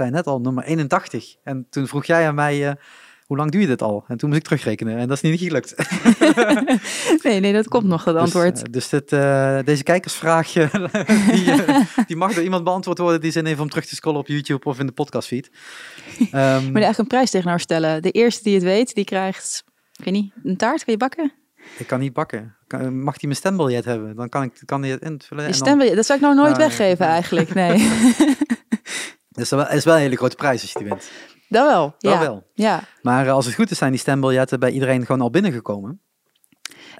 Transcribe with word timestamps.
zei 0.00 0.12
net 0.12 0.26
al 0.26 0.40
nummer 0.40 0.64
81. 0.64 1.36
En 1.44 1.66
toen 1.70 1.86
vroeg 1.86 2.04
jij 2.04 2.26
aan 2.26 2.34
mij, 2.34 2.68
uh, 2.68 2.72
hoe 3.26 3.36
lang 3.36 3.50
doe 3.50 3.60
je 3.60 3.66
dit 3.66 3.82
al? 3.82 4.04
En 4.08 4.16
toen 4.16 4.28
moest 4.28 4.40
ik 4.40 4.46
terugrekenen 4.46 4.98
en 4.98 5.08
dat 5.08 5.22
is 5.22 5.30
niet 5.30 5.40
gelukt. 5.48 5.74
nee, 7.24 7.40
nee, 7.40 7.52
dat 7.52 7.68
komt 7.68 7.84
nog, 7.84 8.04
dat 8.04 8.14
dus, 8.14 8.22
antwoord. 8.22 8.54
Dus, 8.54 8.70
dus 8.70 8.88
dit, 8.88 9.12
uh, 9.12 9.58
deze 9.64 9.82
kijkersvraag, 9.82 10.52
die, 11.34 11.54
die, 12.06 12.16
mag 12.16 12.34
door 12.34 12.42
iemand 12.42 12.64
beantwoord 12.64 12.98
worden 12.98 13.20
die 13.20 13.30
zin 13.30 13.46
heeft 13.46 13.60
om 13.60 13.68
terug 13.68 13.84
te 13.84 13.94
scrollen 13.94 14.20
op 14.20 14.26
YouTube 14.26 14.64
of 14.64 14.78
in 14.78 14.86
de 14.86 14.92
podcastfeed. 14.92 15.50
Um, 16.18 16.26
Moet 16.26 16.32
je 16.32 16.72
eigenlijk 16.72 16.98
een 16.98 17.06
prijs 17.06 17.30
tegenover 17.30 17.60
stellen. 17.60 18.02
De 18.02 18.10
eerste 18.10 18.42
die 18.42 18.54
het 18.54 18.62
weet, 18.62 18.94
die 18.94 19.04
krijgt, 19.04 19.64
ik 19.96 20.04
weet 20.04 20.14
niet, 20.14 20.32
een 20.44 20.56
taart, 20.56 20.84
kan 20.84 20.92
je 20.92 20.98
bakken? 20.98 21.32
Ik 21.78 21.86
kan 21.86 22.00
niet 22.00 22.12
bakken. 22.12 22.56
Mag 22.78 23.14
hij 23.14 23.18
mijn 23.20 23.36
stembiljet 23.36 23.84
hebben? 23.84 24.16
Dan 24.16 24.28
kan, 24.28 24.42
ik, 24.42 24.52
kan 24.64 24.82
hij 24.82 24.90
het 24.90 25.02
invullen. 25.02 25.46
Je 25.46 25.52
stembiljet, 25.52 25.96
dat 25.96 26.06
zou 26.06 26.18
ik 26.18 26.24
nou 26.24 26.36
nooit 26.36 26.56
weggeven 26.56 27.06
eigenlijk, 27.06 27.54
nee. 27.54 27.88
Dat 29.48 29.60
is 29.60 29.66
wel, 29.66 29.76
is 29.76 29.84
wel 29.84 29.94
een 29.94 30.00
hele 30.00 30.16
grote 30.16 30.36
prijs 30.36 30.60
als 30.60 30.72
je 30.72 30.78
die 30.78 30.88
wint. 30.88 31.10
Dat 31.48 31.66
wel, 31.66 31.94
dat 31.98 32.12
ja. 32.12 32.18
wel. 32.20 32.46
Ja. 32.54 32.82
Maar 33.02 33.26
uh, 33.26 33.32
als 33.32 33.46
het 33.46 33.54
goed 33.54 33.70
is, 33.70 33.78
zijn 33.78 33.90
die 33.90 34.00
stembiljetten 34.00 34.60
bij 34.60 34.70
iedereen 34.70 35.06
gewoon 35.06 35.20
al 35.20 35.30
binnengekomen. 35.30 36.00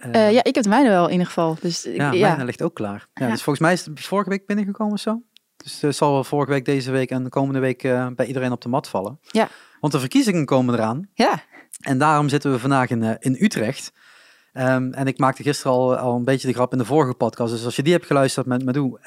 Uh, 0.06 0.32
ja, 0.32 0.45
ik 0.45 0.55
heb 0.55 0.65
de 0.65 0.70
mijne 0.70 0.88
wel 0.88 1.06
in 1.06 1.12
ieder 1.12 1.27
geval. 1.27 1.56
Dus, 1.60 1.82
ja, 1.82 2.12
ja. 2.12 2.29
mijne 2.29 2.45
ligt 2.45 2.62
ook 2.62 2.74
klaar. 2.74 3.09
Ja, 3.15 3.24
ja, 3.24 3.32
Dus 3.32 3.42
volgens 3.42 3.65
mij 3.65 3.73
is 3.73 3.84
het 3.84 4.01
vorige 4.01 4.30
week 4.30 4.46
binnengekomen 4.46 4.92
of 4.92 5.01
zo. 5.01 5.23
Dus 5.56 5.80
het 5.80 5.96
zal 5.96 6.12
wel 6.12 6.24
vorige 6.24 6.51
week, 6.51 6.65
deze 6.65 6.91
week 6.91 7.10
en 7.10 7.24
de 7.24 7.30
komende 7.30 7.60
week 7.60 7.82
uh, 7.82 8.06
bij 8.16 8.27
iedereen 8.27 8.52
op 8.52 8.60
de 8.60 8.68
mat 8.68 8.88
vallen. 8.88 9.18
Ja. 9.20 9.48
Want 9.80 9.93
de 9.93 9.98
verkiezingen 9.98 10.45
komen 10.45 10.74
eraan. 10.74 11.09
Ja. 11.15 11.43
En 11.80 11.98
daarom 11.98 12.29
zitten 12.29 12.51
we 12.52 12.59
vandaag 12.59 12.88
in, 12.88 13.16
in 13.18 13.37
Utrecht. 13.41 13.93
Um, 14.52 14.93
en 14.93 15.07
ik 15.07 15.18
maakte 15.18 15.43
gisteren 15.43 15.73
al, 15.73 15.96
al 15.96 16.16
een 16.16 16.24
beetje 16.24 16.46
de 16.46 16.54
grap 16.54 16.73
in 16.73 16.79
de 16.79 16.84
vorige 16.84 17.15
podcast. 17.15 17.52
Dus 17.52 17.65
als 17.65 17.77
je 17.77 17.82
die 17.82 17.93
hebt 17.93 18.07
geluisterd 18.07 18.46
met 18.46 18.65
Madou, 18.65 18.98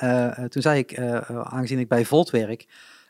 toen 0.49 0.61
zei 0.61 0.79
ik, 0.79 0.99
aangezien 1.29 1.79
ik 1.79 1.87
bij 1.87 2.05
Volt 2.05 2.29
werk, 2.29 2.65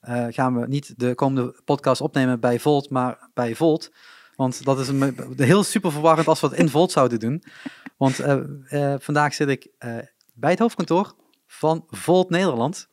uh, 0.09 0.25
gaan 0.30 0.59
we 0.59 0.67
niet 0.67 0.93
de 0.99 1.16
komende 1.16 1.62
podcast 1.66 2.02
opnemen 2.02 2.39
bij 2.39 2.59
Volt, 2.59 2.89
maar 2.89 3.30
bij 3.34 3.55
Volt. 3.55 3.91
Want 4.35 4.65
dat 4.65 4.79
is 4.79 4.87
een, 4.87 5.18
heel 5.35 5.63
super 5.63 5.91
verwarrend 5.91 6.27
als 6.27 6.40
we 6.40 6.48
het 6.48 6.57
in 6.57 6.70
Volt 6.70 6.91
zouden 6.91 7.20
doen. 7.20 7.43
Want 7.98 8.15
vandaag 9.04 9.34
zit 9.34 9.49
ik 9.49 9.70
bij 10.34 10.49
het 10.49 10.59
hoofdkantoor 10.59 11.15
van 11.48 11.84
Volt 11.87 12.29
Nederland. 12.29 12.90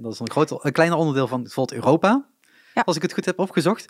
dat 0.00 0.12
is 0.12 0.18
een, 0.18 0.30
groot, 0.30 0.64
een 0.64 0.72
kleiner 0.72 0.98
onderdeel 0.98 1.28
van 1.28 1.48
Volt 1.48 1.72
Europa. 1.72 2.26
Ja. 2.74 2.82
Als 2.84 2.96
ik 2.96 3.02
het 3.02 3.12
goed 3.12 3.24
heb 3.24 3.38
opgezocht. 3.38 3.86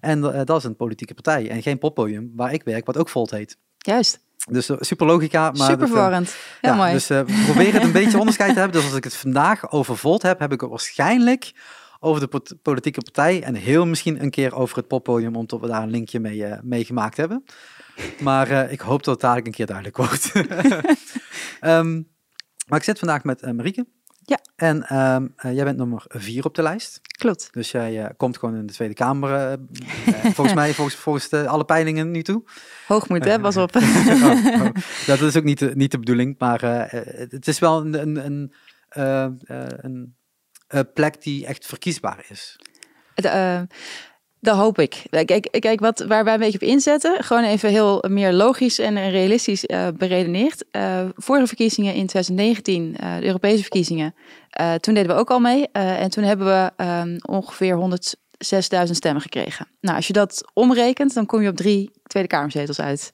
En 0.00 0.20
dat 0.20 0.56
is 0.56 0.64
een 0.64 0.76
politieke 0.76 1.14
partij 1.14 1.50
en 1.50 1.62
geen 1.62 1.78
poppodium 1.78 2.32
waar 2.36 2.52
ik 2.52 2.62
werk, 2.62 2.86
wat 2.86 2.96
ook 2.96 3.08
Volt 3.08 3.30
heet. 3.30 3.56
Juist. 3.78 4.20
Dus 4.48 4.70
super 4.80 5.06
logica. 5.06 5.50
Maar 5.50 5.70
super 5.70 5.86
verwarrend. 5.86 6.36
Ja, 6.60 6.74
mooi. 6.74 6.92
Dus 6.92 7.06
we 7.06 7.42
proberen 7.46 7.82
een 7.82 7.92
beetje 8.00 8.18
onderscheid 8.18 8.52
te 8.52 8.58
hebben. 8.58 8.78
Dus 8.78 8.88
als 8.88 8.96
ik 8.96 9.04
het 9.04 9.16
vandaag 9.16 9.70
over 9.70 9.96
Volt 9.96 10.22
heb, 10.22 10.38
heb 10.38 10.52
ik 10.52 10.60
het 10.60 10.70
waarschijnlijk 10.70 11.52
over 12.00 12.30
de 12.30 12.58
politieke 12.62 13.00
partij. 13.00 13.42
En 13.42 13.54
heel 13.54 13.86
misschien 13.86 14.22
een 14.22 14.30
keer 14.30 14.54
over 14.54 14.76
het 14.76 14.88
poppodium, 14.88 15.36
omdat 15.36 15.60
we 15.60 15.66
daar 15.66 15.82
een 15.82 15.90
linkje 15.90 16.20
mee, 16.20 16.36
uh, 16.36 16.56
mee 16.62 16.84
gemaakt 16.84 17.16
hebben. 17.16 17.44
Maar 18.20 18.50
uh, 18.50 18.72
ik 18.72 18.80
hoop 18.80 19.04
dat 19.04 19.14
het 19.14 19.22
dadelijk 19.22 19.46
een 19.46 19.52
keer 19.52 19.66
duidelijk 19.66 19.96
wordt. 19.96 20.32
um, 21.60 22.08
maar 22.68 22.78
ik 22.78 22.84
zit 22.84 22.98
vandaag 22.98 23.24
met 23.24 23.42
uh, 23.42 23.50
Marieke. 23.50 23.86
Ja. 24.24 24.38
En 24.56 24.96
um, 24.96 25.34
uh, 25.44 25.54
jij 25.54 25.64
bent 25.64 25.76
nummer 25.76 26.04
vier 26.08 26.44
op 26.44 26.54
de 26.54 26.62
lijst. 26.62 27.00
Klopt. 27.18 27.48
Dus 27.52 27.70
jij 27.70 28.12
komt 28.16 28.38
gewoon 28.38 28.56
in 28.56 28.66
de 28.66 28.72
Tweede 28.72 28.94
Kamer, 28.94 29.58
volgens 30.22 30.54
mij, 30.54 30.74
volgens, 30.74 30.96
volgens 30.96 31.28
de, 31.28 31.48
alle 31.48 31.64
peilingen 31.64 32.10
nu 32.10 32.22
toe. 32.22 32.42
Hoogmoed, 32.86 33.24
hè? 33.24 33.40
Pas 33.40 33.56
op. 33.56 33.76
oh, 33.76 33.82
oh. 33.82 34.66
Dat 35.06 35.20
is 35.20 35.36
ook 35.36 35.44
niet 35.44 35.58
de, 35.58 35.72
niet 35.74 35.90
de 35.90 35.98
bedoeling, 35.98 36.34
maar 36.38 36.90
het 37.30 37.48
is 37.48 37.58
wel 37.58 37.80
een, 37.80 38.00
een, 38.00 38.26
een, 38.26 38.52
een 39.80 40.14
plek 40.92 41.22
die 41.22 41.46
echt 41.46 41.66
verkiesbaar 41.66 42.24
is. 42.28 42.56
De, 43.14 43.66
dat 44.40 44.56
hoop 44.56 44.78
ik. 44.78 45.02
Kijk, 45.10 45.48
kijk 45.58 45.80
wat, 45.80 45.98
waar 45.98 46.24
wij 46.24 46.34
een 46.34 46.40
beetje 46.40 46.60
op 46.60 46.68
inzetten, 46.68 47.24
gewoon 47.24 47.44
even 47.44 47.70
heel 47.70 48.04
meer 48.08 48.32
logisch 48.32 48.78
en 48.78 49.10
realistisch 49.10 49.64
uh, 49.64 49.88
beredeneerd. 49.96 50.64
Vorige 51.14 51.46
verkiezingen 51.46 51.94
in 51.94 52.06
2019, 52.06 52.96
uh, 53.00 53.16
de 53.16 53.26
Europese 53.26 53.60
verkiezingen, 53.60 54.14
toen 54.80 54.94
deden 54.94 55.14
we 55.14 55.20
ook 55.20 55.30
al 55.30 55.40
mee. 55.40 55.68
en 55.72 56.10
toen 56.10 56.24
hebben 56.24 56.46
we 56.46 57.18
ongeveer 57.26 57.76
106.000 58.84 58.90
stemmen 58.90 59.22
gekregen. 59.22 59.66
Nou, 59.80 59.96
als 59.96 60.06
je 60.06 60.12
dat 60.12 60.50
omrekent, 60.52 61.14
dan 61.14 61.26
kom 61.26 61.42
je 61.42 61.48
op 61.48 61.56
drie 61.56 61.90
Tweede 62.02 62.28
Kamerzetels 62.28 62.80
uit. 62.80 63.10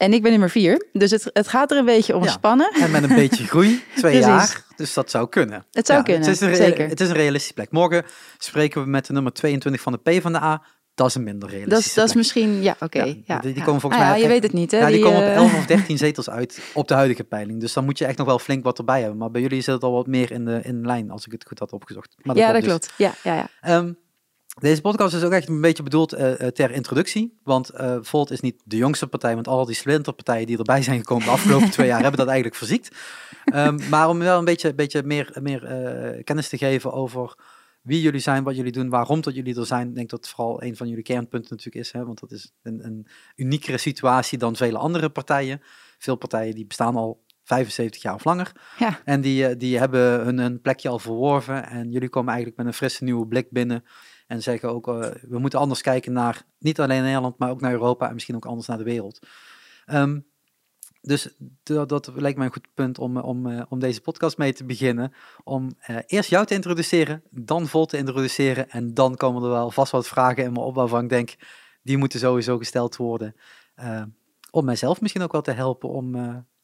En 0.00 0.12
ik 0.12 0.22
ben 0.22 0.30
nummer 0.30 0.50
vier, 0.50 0.88
dus 0.92 1.10
het, 1.10 1.30
het 1.32 1.48
gaat 1.48 1.70
er 1.70 1.76
een 1.76 1.84
beetje 1.84 2.16
om 2.16 2.24
ja. 2.24 2.30
spannen. 2.30 2.72
En 2.72 2.90
met 2.90 3.02
een 3.02 3.14
beetje 3.14 3.46
groei, 3.46 3.82
twee 3.96 4.18
jaar, 4.18 4.64
dus 4.76 4.94
dat 4.94 5.10
zou 5.10 5.28
kunnen. 5.28 5.64
Het 5.70 5.86
zou 5.86 5.98
ja, 5.98 6.04
kunnen, 6.04 6.22
het 6.22 6.32
is 6.34 6.40
een 6.40 6.56
zeker. 6.56 6.88
Het 6.88 7.00
is 7.00 7.08
een 7.08 7.14
realistische 7.14 7.54
plek. 7.54 7.70
Morgen 7.70 8.04
spreken 8.38 8.82
we 8.82 8.88
met 8.88 9.06
de 9.06 9.12
nummer 9.12 9.32
22 9.32 9.80
van 9.80 9.92
de 9.92 10.18
P 10.18 10.22
van 10.22 10.32
de 10.32 10.40
A. 10.40 10.62
Dat 10.94 11.06
is 11.06 11.14
een 11.14 11.22
minder 11.22 11.48
realistische 11.48 11.78
dat 11.78 11.88
is, 11.88 11.94
dat 11.94 12.08
is 12.08 12.14
misschien, 12.14 12.62
ja, 12.62 12.72
oké. 12.72 12.84
Okay, 12.84 13.22
ja, 13.24 13.38
die, 13.38 13.50
die 13.50 13.58
ja. 13.58 13.64
komen 13.64 13.80
volgens 13.80 14.02
ah, 14.02 14.08
mij... 14.08 14.18
Ja, 14.18 14.22
je 14.22 14.28
weet 14.28 14.42
het 14.42 14.52
niet, 14.52 14.70
hè? 14.70 14.78
Ja, 14.78 14.86
die, 14.86 14.94
die 14.94 15.04
komen 15.04 15.22
uh... 15.22 15.28
op 15.28 15.34
11 15.34 15.54
of 15.54 15.66
13 15.76 15.98
zetels 15.98 16.30
uit 16.30 16.60
op 16.74 16.88
de 16.88 16.94
huidige 16.94 17.24
peiling. 17.24 17.60
Dus 17.60 17.72
dan 17.72 17.84
moet 17.84 17.98
je 17.98 18.04
echt 18.04 18.18
nog 18.18 18.26
wel 18.26 18.38
flink 18.38 18.64
wat 18.64 18.78
erbij 18.78 19.00
hebben. 19.00 19.18
Maar 19.18 19.30
bij 19.30 19.40
jullie 19.40 19.60
zit 19.60 19.74
het 19.74 19.82
al 19.82 19.92
wat 19.92 20.06
meer 20.06 20.30
in 20.30 20.44
de 20.44 20.60
in 20.62 20.86
lijn, 20.86 21.10
als 21.10 21.26
ik 21.26 21.32
het 21.32 21.44
goed 21.46 21.58
had 21.58 21.72
opgezocht. 21.72 22.16
Maar 22.22 22.34
dat 22.34 22.44
ja, 22.44 22.52
dat 22.52 22.60
dus. 22.60 22.70
klopt. 22.70 22.92
Ja, 22.96 23.12
ja, 23.22 23.48
ja. 23.62 23.76
Um, 23.76 23.98
deze 24.60 24.80
podcast 24.80 25.14
is 25.14 25.22
ook 25.22 25.32
echt 25.32 25.48
een 25.48 25.60
beetje 25.60 25.82
bedoeld 25.82 26.14
uh, 26.14 26.32
ter 26.32 26.70
introductie. 26.70 27.38
Want 27.44 27.70
uh, 27.74 27.96
Volt 28.00 28.30
is 28.30 28.40
niet 28.40 28.62
de 28.64 28.76
jongste 28.76 29.06
partij, 29.06 29.34
want 29.34 29.48
al 29.48 29.66
die 29.66 29.74
splinterpartijen 29.74 30.46
die 30.46 30.58
erbij 30.58 30.82
zijn 30.82 30.98
gekomen 30.98 31.24
de 31.24 31.30
afgelopen 31.30 31.70
twee 31.76 31.86
jaar 31.86 32.00
hebben 32.00 32.18
dat 32.18 32.28
eigenlijk 32.28 32.56
verziekt. 32.56 32.96
Um, 33.54 33.88
maar 33.88 34.08
om 34.08 34.18
wel 34.18 34.38
een 34.38 34.44
beetje, 34.44 34.74
beetje 34.74 35.02
meer, 35.02 35.36
meer 35.42 35.62
uh, 36.14 36.24
kennis 36.24 36.48
te 36.48 36.58
geven 36.58 36.92
over 36.92 37.34
wie 37.82 38.00
jullie 38.00 38.20
zijn, 38.20 38.44
wat 38.44 38.56
jullie 38.56 38.72
doen, 38.72 38.88
waarom 38.88 39.20
dat 39.20 39.34
jullie 39.34 39.58
er 39.58 39.66
zijn. 39.66 39.88
Ik 39.88 39.94
denk 39.94 40.10
dat 40.10 40.28
vooral 40.28 40.62
een 40.62 40.76
van 40.76 40.88
jullie 40.88 41.02
kernpunten 41.02 41.50
natuurlijk 41.50 41.84
is. 41.86 41.92
Hè, 41.92 42.04
want 42.04 42.20
dat 42.20 42.30
is 42.30 42.52
een, 42.62 42.84
een 42.84 43.06
uniekere 43.36 43.78
situatie 43.78 44.38
dan 44.38 44.56
vele 44.56 44.78
andere 44.78 45.10
partijen. 45.10 45.62
Veel 45.98 46.16
partijen 46.16 46.54
die 46.54 46.66
bestaan 46.66 46.96
al 46.96 47.24
75 47.44 48.02
jaar 48.02 48.14
of 48.14 48.24
langer. 48.24 48.52
Ja. 48.78 49.00
En 49.04 49.20
die, 49.20 49.56
die 49.56 49.78
hebben 49.78 50.24
hun, 50.24 50.38
hun 50.38 50.60
plekje 50.60 50.88
al 50.88 50.98
verworven. 50.98 51.68
En 51.68 51.90
jullie 51.90 52.08
komen 52.08 52.28
eigenlijk 52.28 52.58
met 52.58 52.66
een 52.66 52.78
frisse 52.78 53.04
nieuwe 53.04 53.26
blik 53.26 53.50
binnen. 53.50 53.84
En 54.30 54.42
zeggen 54.42 54.68
ook, 54.68 54.88
uh, 54.88 55.06
we 55.28 55.38
moeten 55.38 55.58
anders 55.58 55.80
kijken 55.80 56.12
naar, 56.12 56.42
niet 56.58 56.80
alleen 56.80 57.02
Nederland, 57.02 57.38
maar 57.38 57.50
ook 57.50 57.60
naar 57.60 57.72
Europa 57.72 58.08
en 58.08 58.14
misschien 58.14 58.36
ook 58.36 58.44
anders 58.44 58.68
naar 58.68 58.78
de 58.78 58.84
wereld. 58.84 59.26
Um, 59.86 60.26
dus 61.00 61.34
dat, 61.62 62.10
lijkt 62.14 62.36
mij 62.36 62.46
een 62.46 62.52
goed 62.52 62.74
punt 62.74 62.98
om, 62.98 63.16
om, 63.16 63.46
uh, 63.46 63.62
om 63.68 63.78
deze 63.78 64.00
podcast 64.00 64.38
mee 64.38 64.52
te 64.52 64.64
beginnen. 64.64 65.12
Om 65.44 65.70
eerst 66.06 66.30
jou 66.30 66.46
te 66.46 66.54
introduceren, 66.54 67.22
dan 67.30 67.66
Vol 67.66 67.86
te 67.86 67.96
introduceren. 67.96 68.70
En 68.70 68.94
dan 68.94 69.16
komen 69.16 69.42
er 69.42 69.50
wel 69.50 69.70
vast 69.70 69.92
wat 69.92 70.08
vragen 70.08 70.44
in 70.44 70.52
me 70.52 70.60
op 70.60 70.74
waarvan 70.74 71.02
ik 71.02 71.08
denk, 71.08 71.34
die 71.82 71.96
moeten 71.96 72.18
sowieso 72.18 72.58
gesteld 72.58 72.96
worden. 72.96 73.34
Uh, 73.76 74.02
om 74.50 74.64
mijzelf 74.64 75.00
misschien 75.00 75.22
ook 75.22 75.32
wel 75.32 75.42
te 75.42 75.52
helpen 75.52 75.88
om 75.88 76.14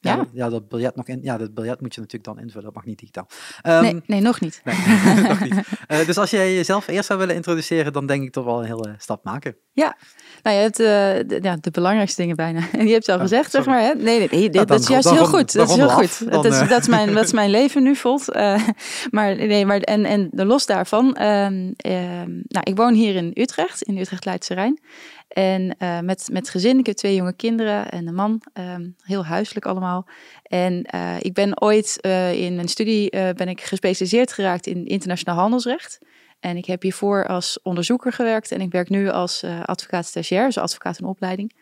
ja. 0.01 0.15
Ja, 0.17 0.27
ja, 0.33 0.49
dat 0.49 0.69
biljet 0.69 0.97
nog 0.97 1.07
in. 1.09 1.19
Ja, 1.23 1.37
dat 1.39 1.55
biljet 1.55 1.81
moet 1.81 1.95
je 1.95 2.01
natuurlijk 2.01 2.35
dan 2.35 2.45
invullen. 2.45 2.65
Dat 2.65 2.75
mag 2.75 2.85
niet 2.85 2.99
digitaal. 2.99 3.29
Um, 3.67 3.83
nee, 3.83 4.03
nee, 4.07 4.21
nog 4.21 4.41
niet. 4.41 4.61
Nee, 4.65 4.77
nog 5.29 5.41
niet. 5.41 5.55
Uh, 5.89 6.07
dus 6.07 6.19
als 6.19 6.31
jij 6.31 6.55
jezelf 6.55 6.87
eerst 6.87 7.07
zou 7.07 7.19
willen 7.19 7.35
introduceren, 7.35 7.93
dan 7.93 8.07
denk 8.07 8.23
ik 8.23 8.33
toch 8.33 8.45
wel 8.45 8.59
een 8.61 8.67
hele 8.67 8.95
stap 8.99 9.25
maken. 9.25 9.57
Ja, 9.73 9.97
nou 10.43 10.57
je 10.57 10.63
hebt 10.63 10.81
uh, 10.81 10.87
de, 10.87 11.39
ja, 11.43 11.57
de 11.61 11.71
belangrijkste 11.71 12.21
dingen 12.21 12.37
bijna. 12.37 12.61
En 12.73 12.87
je 12.87 12.93
hebt 12.93 13.07
het 13.07 13.09
al 13.09 13.15
Oh, 13.15 13.21
gezegd, 13.21 13.51
zeg 13.51 13.67
maar. 13.67 13.81
Hè? 13.81 13.95
Nee, 13.95 14.29
nee, 14.31 14.53
Ja, 14.53 14.65
dat 14.65 14.81
is 14.81 14.89
juist 14.89 15.09
heel 15.11 15.19
rond- 15.19 15.29
goed. 15.29 15.53
Dat 15.53 15.69
is 15.69 15.75
heel 15.77 15.89
goed. 15.89 16.19
Dan, 16.31 16.43
dat, 16.43 16.53
is, 16.53 16.61
eh. 16.61 16.69
dat, 16.69 16.81
is 16.81 16.89
mijn, 16.89 17.15
dat 17.15 17.25
is 17.25 17.33
mijn 17.33 17.51
leven 17.51 17.83
nu, 17.83 17.97
Volt. 17.97 18.37
Uh, 18.37 18.69
maar 19.11 19.37
nee, 19.37 19.67
maar 19.67 19.79
en, 19.81 20.05
en 20.05 20.29
los 20.33 20.67
daarvan. 20.67 21.15
ehm, 21.17 21.73
ehm, 21.77 22.31
nou, 22.43 22.63
ik 22.63 22.77
woon 22.77 22.95
hier 22.95 23.15
in 23.15 23.31
Utrecht, 23.35 23.83
in 23.83 23.99
Utrecht 23.99 24.25
Leidse 24.25 24.55
Rijn. 24.55 24.81
En 25.29 25.77
eh, 25.79 26.01
met, 26.01 26.29
met 26.33 26.49
gezin, 26.49 26.79
ik 26.79 26.87
heb 26.87 26.97
twee 26.97 27.15
jonge 27.15 27.33
kinderen 27.33 27.91
en 27.91 28.07
een 28.07 28.15
man. 28.15 28.43
ehm, 28.53 28.89
heel 29.01 29.25
huiselijk 29.25 29.67
allemaal. 29.67 30.09
En 30.43 30.83
eh, 30.83 31.17
ik 31.19 31.35
ben 31.35 31.61
ooit 31.61 32.01
eh, 32.01 32.33
in 32.33 32.55
mijn 32.55 32.69
studie 32.69 33.11
ben 33.11 33.49
ik 33.49 33.61
gespecialiseerd 33.61 34.33
geraakt 34.33 34.67
in 34.67 34.87
internationaal 34.87 35.39
handelsrecht. 35.39 35.99
En 36.41 36.57
ik 36.57 36.65
heb 36.65 36.83
hiervoor 36.83 37.27
als 37.27 37.61
onderzoeker 37.63 38.13
gewerkt 38.13 38.53
en 38.53 38.61
ik 38.61 38.73
werk 38.73 38.89
nu 38.89 39.09
als 39.09 39.45
advocaat 39.63 40.07
stagiair, 40.07 40.47
dus 40.47 40.59
advocaat 40.59 40.99
in 40.99 41.07
opleiding 41.07 41.53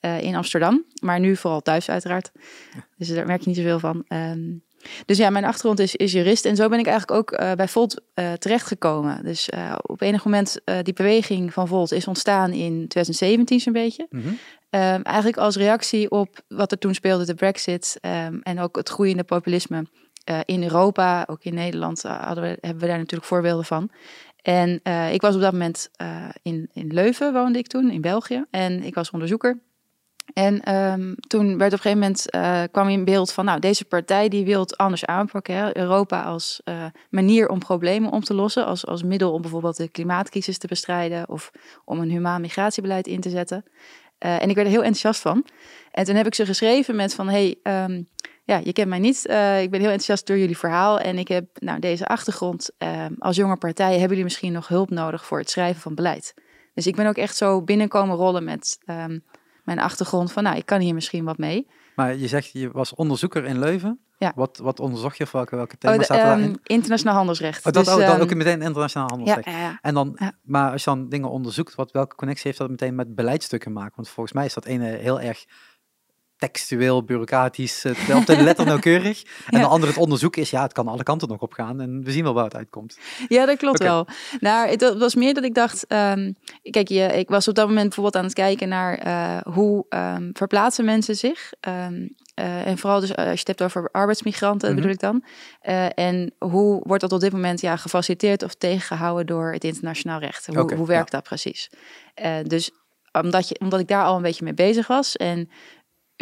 in 0.00 0.34
Amsterdam. 0.34 0.84
Maar 1.02 1.20
nu 1.20 1.36
vooral 1.36 1.60
thuis 1.60 1.90
uiteraard. 1.90 2.32
Dus 2.96 3.08
daar 3.08 3.26
merk 3.26 3.40
je 3.40 3.48
niet 3.48 3.56
zoveel 3.56 3.78
van. 3.78 4.04
Ehm, 4.08 4.52
dus 5.06 5.18
ja, 5.18 5.30
mijn 5.30 5.44
achtergrond 5.44 5.78
is, 5.78 5.96
is 5.96 6.12
jurist 6.12 6.44
en 6.44 6.56
zo 6.56 6.68
ben 6.68 6.78
ik 6.78 6.86
eigenlijk 6.86 7.18
ook 7.18 7.38
eh, 7.38 7.52
bij 7.52 7.68
Volt 7.68 8.00
eh, 8.14 8.32
terechtgekomen. 8.32 9.24
Dus 9.24 9.48
eh, 9.48 9.74
op 9.82 10.00
enig 10.00 10.24
moment, 10.24 10.60
die 10.82 10.94
beweging 10.94 11.52
van 11.52 11.68
Volt 11.68 11.92
is 11.92 12.06
ontstaan 12.06 12.52
in 12.52 12.88
2017 12.88 13.60
zo'n 13.60 13.72
beetje. 13.72 14.06
Mhm. 14.10 14.28
Ehm, 14.70 15.02
eigenlijk 15.02 15.36
als 15.36 15.56
reactie 15.56 16.10
op 16.10 16.40
wat 16.48 16.72
er 16.72 16.78
toen 16.78 16.94
speelde, 16.94 17.24
de 17.24 17.34
brexit 17.34 17.98
ehm, 18.00 18.38
en 18.42 18.60
ook 18.60 18.76
het 18.76 18.88
groeiende 18.88 19.24
populisme 19.24 19.86
in 20.44 20.62
Europa, 20.62 21.24
ook 21.26 21.44
in 21.44 21.54
Nederland 21.54 22.02
hadden 22.02 22.44
we, 22.44 22.58
hebben 22.60 22.80
we 22.80 22.86
daar 22.86 22.98
natuurlijk 22.98 23.28
voorbeelden 23.28 23.64
van. 23.64 23.90
En 24.42 24.80
ik 25.12 25.20
was 25.20 25.34
op 25.34 25.40
dat 25.40 25.52
moment 25.52 25.90
in, 26.42 26.70
in 26.72 26.92
Leuven, 26.92 27.32
woonde 27.32 27.58
ik 27.58 27.66
toen, 27.66 27.90
in 27.90 28.00
België. 28.00 28.44
En 28.50 28.82
ik 28.82 28.94
was 28.94 29.10
onderzoeker. 29.10 29.60
En 30.32 30.60
ehm, 30.62 31.14
toen 31.14 31.58
werd 31.58 31.72
op 31.72 31.78
een 31.78 31.92
gegeven 31.92 31.98
moment 31.98 32.34
uh, 32.34 32.62
kwam 32.70 32.88
in 32.88 33.04
beeld 33.04 33.32
van, 33.32 33.44
nou, 33.44 33.60
deze 33.60 33.84
partij 33.84 34.28
die 34.28 34.44
wil 34.44 34.60
het 34.60 34.76
anders 34.76 35.04
aanpakken. 35.04 35.78
Europa 35.78 36.22
als 36.22 36.60
uh, 36.64 36.84
manier 37.10 37.48
om 37.48 37.58
problemen 37.58 38.10
om 38.10 38.24
te 38.24 38.34
lossen, 38.34 38.66
als, 38.66 38.86
als 38.86 39.02
middel 39.02 39.32
om 39.32 39.40
bijvoorbeeld 39.40 39.76
de 39.76 39.88
klimaatcrisis 39.88 40.58
te 40.58 40.66
bestrijden 40.66 41.28
of 41.28 41.50
om 41.84 42.00
een 42.00 42.10
humaan 42.10 42.40
migratiebeleid 42.40 43.06
in 43.06 43.20
te 43.20 43.30
zetten. 43.30 43.64
Uh, 44.24 44.42
en 44.42 44.48
ik 44.48 44.54
werd 44.54 44.66
er 44.66 44.72
heel 44.72 44.82
enthousiast 44.82 45.20
van. 45.20 45.46
En 45.90 46.04
toen 46.04 46.14
heb 46.14 46.26
ik 46.26 46.34
ze 46.34 46.46
geschreven 46.46 46.96
met 46.96 47.14
van, 47.14 47.28
hey, 47.28 47.56
um, 47.62 48.08
ja, 48.44 48.60
je 48.64 48.72
kent 48.72 48.88
mij 48.88 48.98
niet. 48.98 49.18
ik 49.60 49.70
ben 49.70 49.80
heel 49.80 49.90
enthousiast 49.90 50.26
door 50.26 50.38
jullie 50.38 50.58
verhaal 50.58 51.00
en 51.00 51.18
ik 51.18 51.28
heb 51.28 51.46
nou, 51.54 51.78
deze 51.78 52.06
achtergrond. 52.06 52.70
Ehm, 52.78 53.12
als 53.18 53.36
jonge 53.36 53.56
partij 53.56 53.90
hebben 53.90 54.08
jullie 54.08 54.24
misschien 54.24 54.52
nog 54.52 54.68
hulp 54.68 54.90
nodig 54.90 55.26
voor 55.26 55.38
het 55.38 55.50
schrijven 55.50 55.80
van 55.80 55.94
beleid. 55.94 56.34
Dus 56.74 56.86
ik 56.86 56.96
ben 56.96 57.06
ook 57.06 57.16
echt 57.16 57.36
zo 57.36 57.62
binnenkomen 57.62 58.16
rollen 58.16 58.44
met 58.44 58.78
mijn 59.64 59.78
achtergrond 59.78 60.32
van, 60.32 60.42
nou, 60.42 60.56
ik 60.56 60.66
kan 60.66 60.80
hier 60.80 60.94
misschien 60.94 61.24
wat 61.24 61.38
mee. 61.38 61.66
Maar 61.96 62.16
je 62.16 62.28
zegt, 62.28 62.50
je 62.52 62.70
was 62.70 62.94
onderzoeker 62.94 63.44
in 63.44 63.58
Leuven. 63.58 63.98
Ja. 64.18 64.32
Wat, 64.34 64.58
wat 64.58 64.80
onderzocht 64.80 65.16
je? 65.16 65.24
Of 65.24 65.32
welke, 65.32 65.56
welke 65.56 65.78
thema's 65.78 65.98
oh, 65.98 66.16
zaten 66.16 66.44
um, 66.44 66.56
Internationaal 66.62 67.14
handelsrecht. 67.14 67.66
Oh, 67.66 67.72
dat, 67.72 67.84
dus, 67.84 67.94
oh, 67.94 68.00
dan 68.00 68.16
um, 68.16 68.22
ook 68.22 68.34
meteen 68.34 68.62
internationaal 68.62 69.08
handelsrecht. 69.08 69.46
Ja, 69.46 69.58
ja, 69.58 69.78
En 69.82 69.94
dan. 69.94 70.18
Maar 70.42 70.70
als 70.70 70.84
je 70.84 70.90
dan 70.90 71.08
dingen 71.08 71.30
onderzoekt, 71.30 71.74
wat, 71.74 71.92
welke 71.92 72.16
connectie 72.16 72.46
heeft 72.46 72.58
dat 72.58 72.70
meteen 72.70 72.94
met 72.94 73.14
beleidstukken 73.14 73.72
maken? 73.72 73.92
Want 73.96 74.08
volgens 74.08 74.34
mij 74.34 74.44
is 74.44 74.54
dat 74.54 74.64
ene 74.64 74.86
heel 74.86 75.20
erg 75.20 75.44
textueel, 76.38 77.04
bureaucratisch, 77.04 77.84
op 78.14 78.26
de 78.26 78.42
letter 78.42 78.64
nauwkeurig. 78.74 79.22
En 79.50 79.60
de 79.60 79.66
andere 79.66 79.92
het 79.92 80.00
onderzoek 80.00 80.36
is, 80.36 80.50
ja, 80.50 80.62
het 80.62 80.72
kan 80.72 80.88
alle 80.88 81.02
kanten 81.02 81.28
nog 81.28 81.40
op 81.40 81.52
gaan. 81.52 81.80
En 81.80 82.04
we 82.04 82.12
zien 82.12 82.22
wel 82.24 82.34
waar 82.34 82.44
het 82.44 82.56
uitkomt. 82.56 82.98
Ja, 83.28 83.46
dat 83.46 83.56
klopt 83.58 83.78
wel. 83.78 84.06
Nou, 84.40 84.68
het 84.68 84.80
wa- 84.80 84.96
was 84.96 85.14
meer 85.14 85.34
dat 85.34 85.44
ik 85.44 85.54
dacht, 85.54 85.86
ehm, 85.86 86.32
kijk, 86.70 86.88
je, 86.88 87.02
ik 87.02 87.28
was 87.28 87.48
op 87.48 87.54
dat 87.54 87.66
moment 87.66 87.84
bijvoorbeeld 87.84 88.16
aan 88.16 88.24
het 88.24 88.32
kijken 88.34 88.68
naar 88.68 88.98
eh, 88.98 89.52
hoe 89.54 89.86
ehm, 89.88 90.30
verplaatsen 90.32 90.84
mensen 90.84 91.14
zich. 91.16 91.52
Ehm, 91.60 92.08
eh, 92.34 92.66
en 92.66 92.78
vooral 92.78 93.00
dus 93.00 93.10
eh, 93.10 93.16
als 93.24 93.32
je 93.32 93.38
het 93.38 93.46
hebt 93.48 93.62
over 93.62 93.88
arbeidsmigranten, 93.92 94.66
Mhm. 94.68 94.76
bedoel 94.76 94.92
ik 94.92 95.00
dan. 95.00 95.24
En 95.94 96.34
hoe 96.38 96.80
wordt 96.86 97.00
dat 97.02 97.12
op 97.12 97.20
dit 97.20 97.32
moment 97.32 97.60
ja, 97.60 97.76
gefaciliteerd 97.76 98.42
of 98.42 98.54
tegengehouden 98.54 99.26
door 99.26 99.52
het 99.52 99.64
internationaal 99.64 100.20
recht? 100.20 100.46
Hoe, 100.46 100.74
hoe 100.74 100.86
werkt 100.86 101.10
dat 101.10 101.22
precies? 101.22 101.70
Dus 102.42 102.70
omdat, 103.22 103.48
je, 103.48 103.58
omdat 103.58 103.80
ik 103.80 103.88
daar 103.88 104.04
al 104.04 104.16
een 104.16 104.22
beetje 104.22 104.44
mee 104.44 104.54
bezig 104.54 104.86
was 104.86 105.16
en 105.16 105.50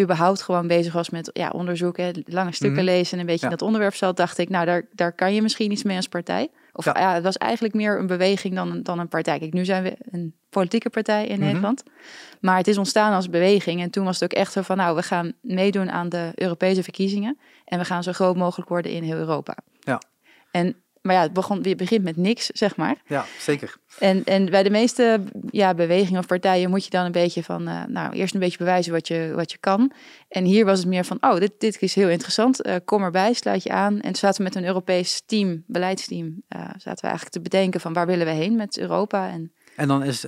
überhaupt 0.00 0.42
gewoon 0.42 0.66
bezig 0.66 0.92
was 0.92 1.10
met 1.10 1.30
ja, 1.32 1.48
onderzoeken, 1.50 2.22
lange 2.26 2.52
stukken 2.52 2.84
Mhm. 2.84 2.92
lezen 2.92 3.12
en 3.12 3.18
een 3.20 3.26
beetje 3.26 3.46
Ja. 3.46 3.52
in 3.52 3.58
dat 3.58 3.66
onderwerp 3.66 3.94
zat, 3.94 4.16
dacht 4.16 4.38
ik, 4.38 4.48
nou, 4.48 4.66
daar, 4.66 4.86
daar 4.92 5.12
kan 5.12 5.34
je 5.34 5.42
misschien 5.42 5.70
iets 5.72 5.82
mee 5.82 5.96
als 5.96 6.08
partij. 6.08 6.48
Of 6.72 6.84
Ja. 6.84 6.98
ja. 6.98 7.14
het 7.14 7.22
was 7.22 7.36
eigenlijk 7.36 7.74
meer 7.74 7.98
een 7.98 8.06
beweging 8.06 8.54
dan, 8.54 8.70
een- 8.70 8.82
dan 8.82 8.98
een 8.98 9.08
partij. 9.08 9.38
Kijk, 9.38 9.52
nu 9.52 9.64
zijn 9.64 9.82
we 9.82 9.96
een 10.10 10.34
politieke 10.50 10.90
partij 10.90 11.26
in 11.26 11.36
Mhm. 11.38 11.44
Nederland. 11.46 11.82
Maar 12.40 12.56
het 12.56 12.68
is 12.68 12.78
ontstaan 12.78 13.12
als 13.12 13.28
beweging. 13.30 13.80
En 13.80 13.90
toen 13.90 14.04
was 14.04 14.20
het 14.20 14.32
ook 14.32 14.38
echt 14.38 14.52
zo 14.52 14.62
van, 14.62 14.76
nou, 14.76 14.96
we 14.96 15.02
gaan 15.02 15.32
meedoen 15.40 15.90
aan 15.90 16.08
de 16.08 16.32
Europese 16.34 16.82
verkiezingen. 16.82 17.38
En 17.64 17.78
we 17.78 17.84
gaan 17.84 18.02
zo 18.02 18.12
groot 18.12 18.36
mogelijk 18.36 18.68
worden 18.68 18.92
in 18.92 19.02
heel 19.02 19.16
Europa. 19.16 19.56
Ja. 19.80 20.00
En, 20.50 20.76
maar 21.02 21.14
ja, 21.14 21.20
het 21.22 21.32
begon, 21.32 21.62
je 21.62 21.74
begint 21.76 22.04
met 22.04 22.16
niks, 22.16 22.46
zeg 22.46 22.76
maar. 22.76 23.02
Ja, 23.06 23.24
zeker. 23.38 23.76
En, 23.98 24.24
en 24.24 24.50
bij 24.50 24.62
de 24.62 24.70
meeste 24.70 25.22
ja, 25.50 25.74
bewegingen 25.74 26.20
of 26.20 26.26
partijen 26.26 26.70
moet 26.70 26.84
je 26.84 26.90
dan 26.90 27.04
een 27.04 27.12
beetje 27.12 27.42
van, 27.42 27.68
eh, 27.68 27.84
nou, 27.84 28.12
eerst 28.12 28.34
een 28.34 28.40
beetje 28.40 28.58
bewijzen 28.58 28.92
wat 28.92 29.08
je, 29.08 29.32
wat 29.34 29.52
je 29.52 29.58
kan. 29.58 29.92
En 30.28 30.44
hier 30.44 30.64
was 30.64 30.78
het 30.78 30.88
meer 30.88 31.04
van, 31.04 31.16
oh, 31.20 31.36
dit, 31.38 31.52
dit 31.58 31.82
is 31.82 31.94
heel 31.94 32.08
interessant, 32.08 32.62
eh, 32.62 32.76
kom 32.84 33.02
erbij, 33.02 33.32
sluit 33.32 33.62
je 33.62 33.70
aan. 33.70 33.94
En 33.94 34.00
toen 34.02 34.14
zaten 34.14 34.36
we 34.38 34.42
met 34.42 34.54
een 34.54 34.64
Europees 34.66 35.22
team, 35.26 35.64
beleidsteam, 35.66 36.42
eh, 36.48 36.60
zaten 36.60 37.00
we 37.00 37.06
eigenlijk 37.06 37.30
te 37.30 37.40
bedenken 37.40 37.80
van 37.80 37.92
waar 37.92 38.06
willen 38.06 38.26
we 38.26 38.32
heen 38.32 38.56
met 38.56 38.78
Europa. 38.78 39.28
En 39.28 39.52
En 39.76 39.88
dan 39.88 40.02
is 40.04 40.26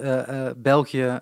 België 0.57 1.19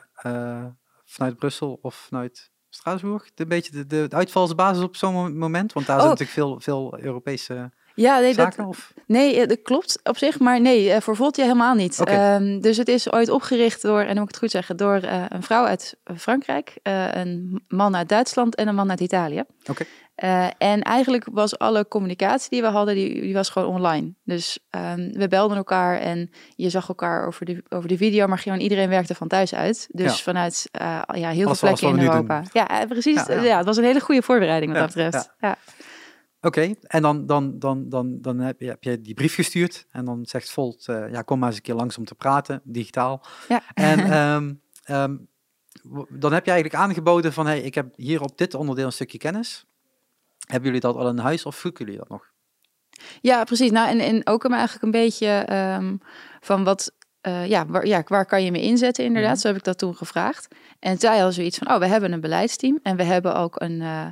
vanuit 1.05 1.37
Brussel 1.37 1.79
of 1.83 1.95
vanuit 1.95 2.51
Straatsburg 2.69 3.31
een 3.35 3.49
beetje 3.49 3.73
de, 3.73 3.87
de, 3.87 4.09
de 4.09 4.17
uitvalsbasis 4.17 4.83
op 4.83 4.97
zo'n 4.97 5.13
mo- 5.13 5.31
moment? 5.31 5.73
Want 5.73 5.87
daar 5.87 5.97
Oh. 5.97 6.03
zijn 6.03 6.17
natuurlijk 6.19 6.39
veel, 6.39 6.61
veel 6.61 6.99
Europese 7.05 7.73
ja, 7.95 8.19
nee, 8.19 8.35
dat. 8.35 8.59
Of? 8.59 8.93
nee, 9.07 9.41
eh, 9.41 9.49
dat 9.49 9.63
klopt 9.63 10.01
op 10.05 10.17
zich, 10.17 10.39
maar 10.39 10.61
nee, 10.61 10.91
eh, 10.93 11.01
voor 11.01 11.17
Voltje 11.17 11.43
helemaal 11.43 11.75
niet. 11.75 12.01
Ehm, 12.05 12.61
dus 12.61 12.77
het 12.77 12.89
is 12.89 13.13
ooit 13.13 13.29
opgericht 13.29 13.83
door, 13.83 14.01
en 14.01 14.07
dan 14.07 14.15
moet 14.15 14.23
ik 14.23 14.29
het 14.31 14.39
goed 14.39 14.51
zeggen, 14.51 14.77
door 14.77 14.97
eh, 14.97 15.25
een 15.29 15.43
vrouw 15.43 15.65
uit 15.65 15.97
Frankrijk, 16.17 16.79
eh, 16.83 17.15
een 17.15 17.63
man 17.69 17.97
uit 17.97 18.09
Duitsland 18.09 18.55
en 18.55 18.69
een 18.69 18.75
man 18.75 18.91
uit 18.91 19.01
Italië. 19.01 19.43
Oké. 19.71 19.85
Eh, 20.15 20.47
en 20.59 20.83
eigenlijk 20.83 21.27
was 21.33 21.59
alle 21.59 21.89
communicatie 21.89 22.51
die 22.51 22.63
we 22.63 22.67
hadden, 22.69 22.95
die, 22.95 23.21
die 23.21 23.35
was 23.35 23.49
gewoon 23.49 23.75
online. 23.75 24.15
Dus 24.25 24.59
ehm, 24.71 25.11
we 25.13 25.29
belden 25.29 25.57
elkaar 25.57 25.99
en 25.99 26.31
je 26.55 26.71
zag 26.71 26.89
elkaar 26.89 27.27
over 27.27 27.47
de, 27.47 27.65
over 27.69 27.89
de 27.89 27.97
video, 27.97 28.27
maar 28.27 28.39
gewoon 28.39 28.59
iedereen 28.61 28.89
werkte 28.89 29.15
van 29.15 29.29
thuis 29.29 29.55
uit. 29.55 29.89
Dus 29.91 30.17
Ja. 30.17 30.23
vanuit 30.23 30.69
eh, 30.71 31.01
ja, 31.15 31.31
heel 31.31 31.55
veel 31.55 31.69
plekken 31.69 31.89
in 31.89 32.01
Europa. 32.01 32.41
doen. 32.41 32.49
Ja, 32.53 32.81
eh, 32.81 32.89
precies. 32.89 33.27
Ja, 33.27 33.57
het 33.57 33.67
was 33.67 33.77
een 33.77 33.85
hele 33.85 34.01
goede 34.01 34.23
voorbereiding 34.23 34.73
wat 34.73 34.81
dat 34.81 34.95
betreft. 34.95 35.31
Ja. 35.41 35.57
Oké, 36.45 36.75
en 36.83 37.03
dan, 37.03 37.27
dan, 37.27 37.59
dan, 37.59 37.89
dan, 37.89 38.21
dan 38.21 38.39
heb, 38.39 38.61
je, 38.61 38.69
heb 38.69 38.83
je 38.83 39.01
die 39.01 39.15
brief 39.15 39.35
gestuurd 39.35 39.87
en 39.91 40.05
dan 40.05 40.27
zegt 40.27 40.51
Volt, 40.51 40.89
eh, 40.89 41.11
ja, 41.11 41.23
kom 41.23 41.39
maar 41.39 41.49
eens 41.49 41.57
een 41.57 41.63
keer 41.63 41.75
langs 41.75 41.99
om 41.99 42.05
te 42.05 42.15
praten, 42.15 42.61
digitaal. 42.65 43.23
Ja. 43.49 43.63
En 43.75 43.99
ehm, 44.13 44.55
ehm, 44.85 45.17
dan 46.09 46.33
heb 46.33 46.45
je 46.45 46.51
eigenlijk 46.51 46.83
aangeboden 46.83 47.33
van, 47.33 47.47
hey, 47.47 47.61
ik 47.61 47.75
heb 47.75 47.87
hier 47.97 48.21
op 48.21 48.39
dit 48.39 48.55
onderdeel 48.55 48.87
een 48.87 48.93
stukje 48.93 49.19
kennis. 49.19 49.67
Hebben 50.47 50.65
jullie 50.65 50.81
dat 50.81 50.97
al 50.97 51.09
in 51.09 51.19
huis 51.19 51.47
of 51.47 51.57
zoeken 51.57 51.85
jullie 51.85 52.01
dat 52.01 52.09
nog? 52.09 52.31
Ja, 53.21 53.45
precies. 53.45 53.71
Nou, 53.71 53.89
en, 53.89 54.01
en 54.01 54.27
ook 54.27 54.43
hem 54.43 54.53
eigenlijk 54.53 54.83
een 54.83 54.91
beetje 54.91 55.29
ehm, 55.29 55.97
van 56.41 56.65
wat, 56.65 56.93
eh, 57.21 57.47
ja, 57.47 57.67
waar, 57.67 57.87
ja, 57.87 58.03
waar 58.07 58.27
kan 58.27 58.45
je 58.45 58.51
me 58.51 58.61
inzetten 58.61 59.05
inderdaad? 59.05 59.33
Mhm. 59.33 59.41
Zo 59.41 59.49
heb 59.49 59.57
ik 59.57 59.65
dat 59.65 59.79
toen 59.79 59.97
gevraagd. 59.97 60.49
En 60.79 60.99
zij 60.99 61.15
hadden 61.15 61.33
zoiets 61.33 61.59
van, 61.59 61.71
oh, 61.71 61.79
we 61.79 61.87
hebben 61.87 62.13
een 62.13 62.21
beleidsteam 62.21 62.79
en 62.83 62.97
we 62.97 63.03
hebben 63.03 63.35
ook 63.35 63.61
een, 63.61 63.81
eh, 63.81 64.07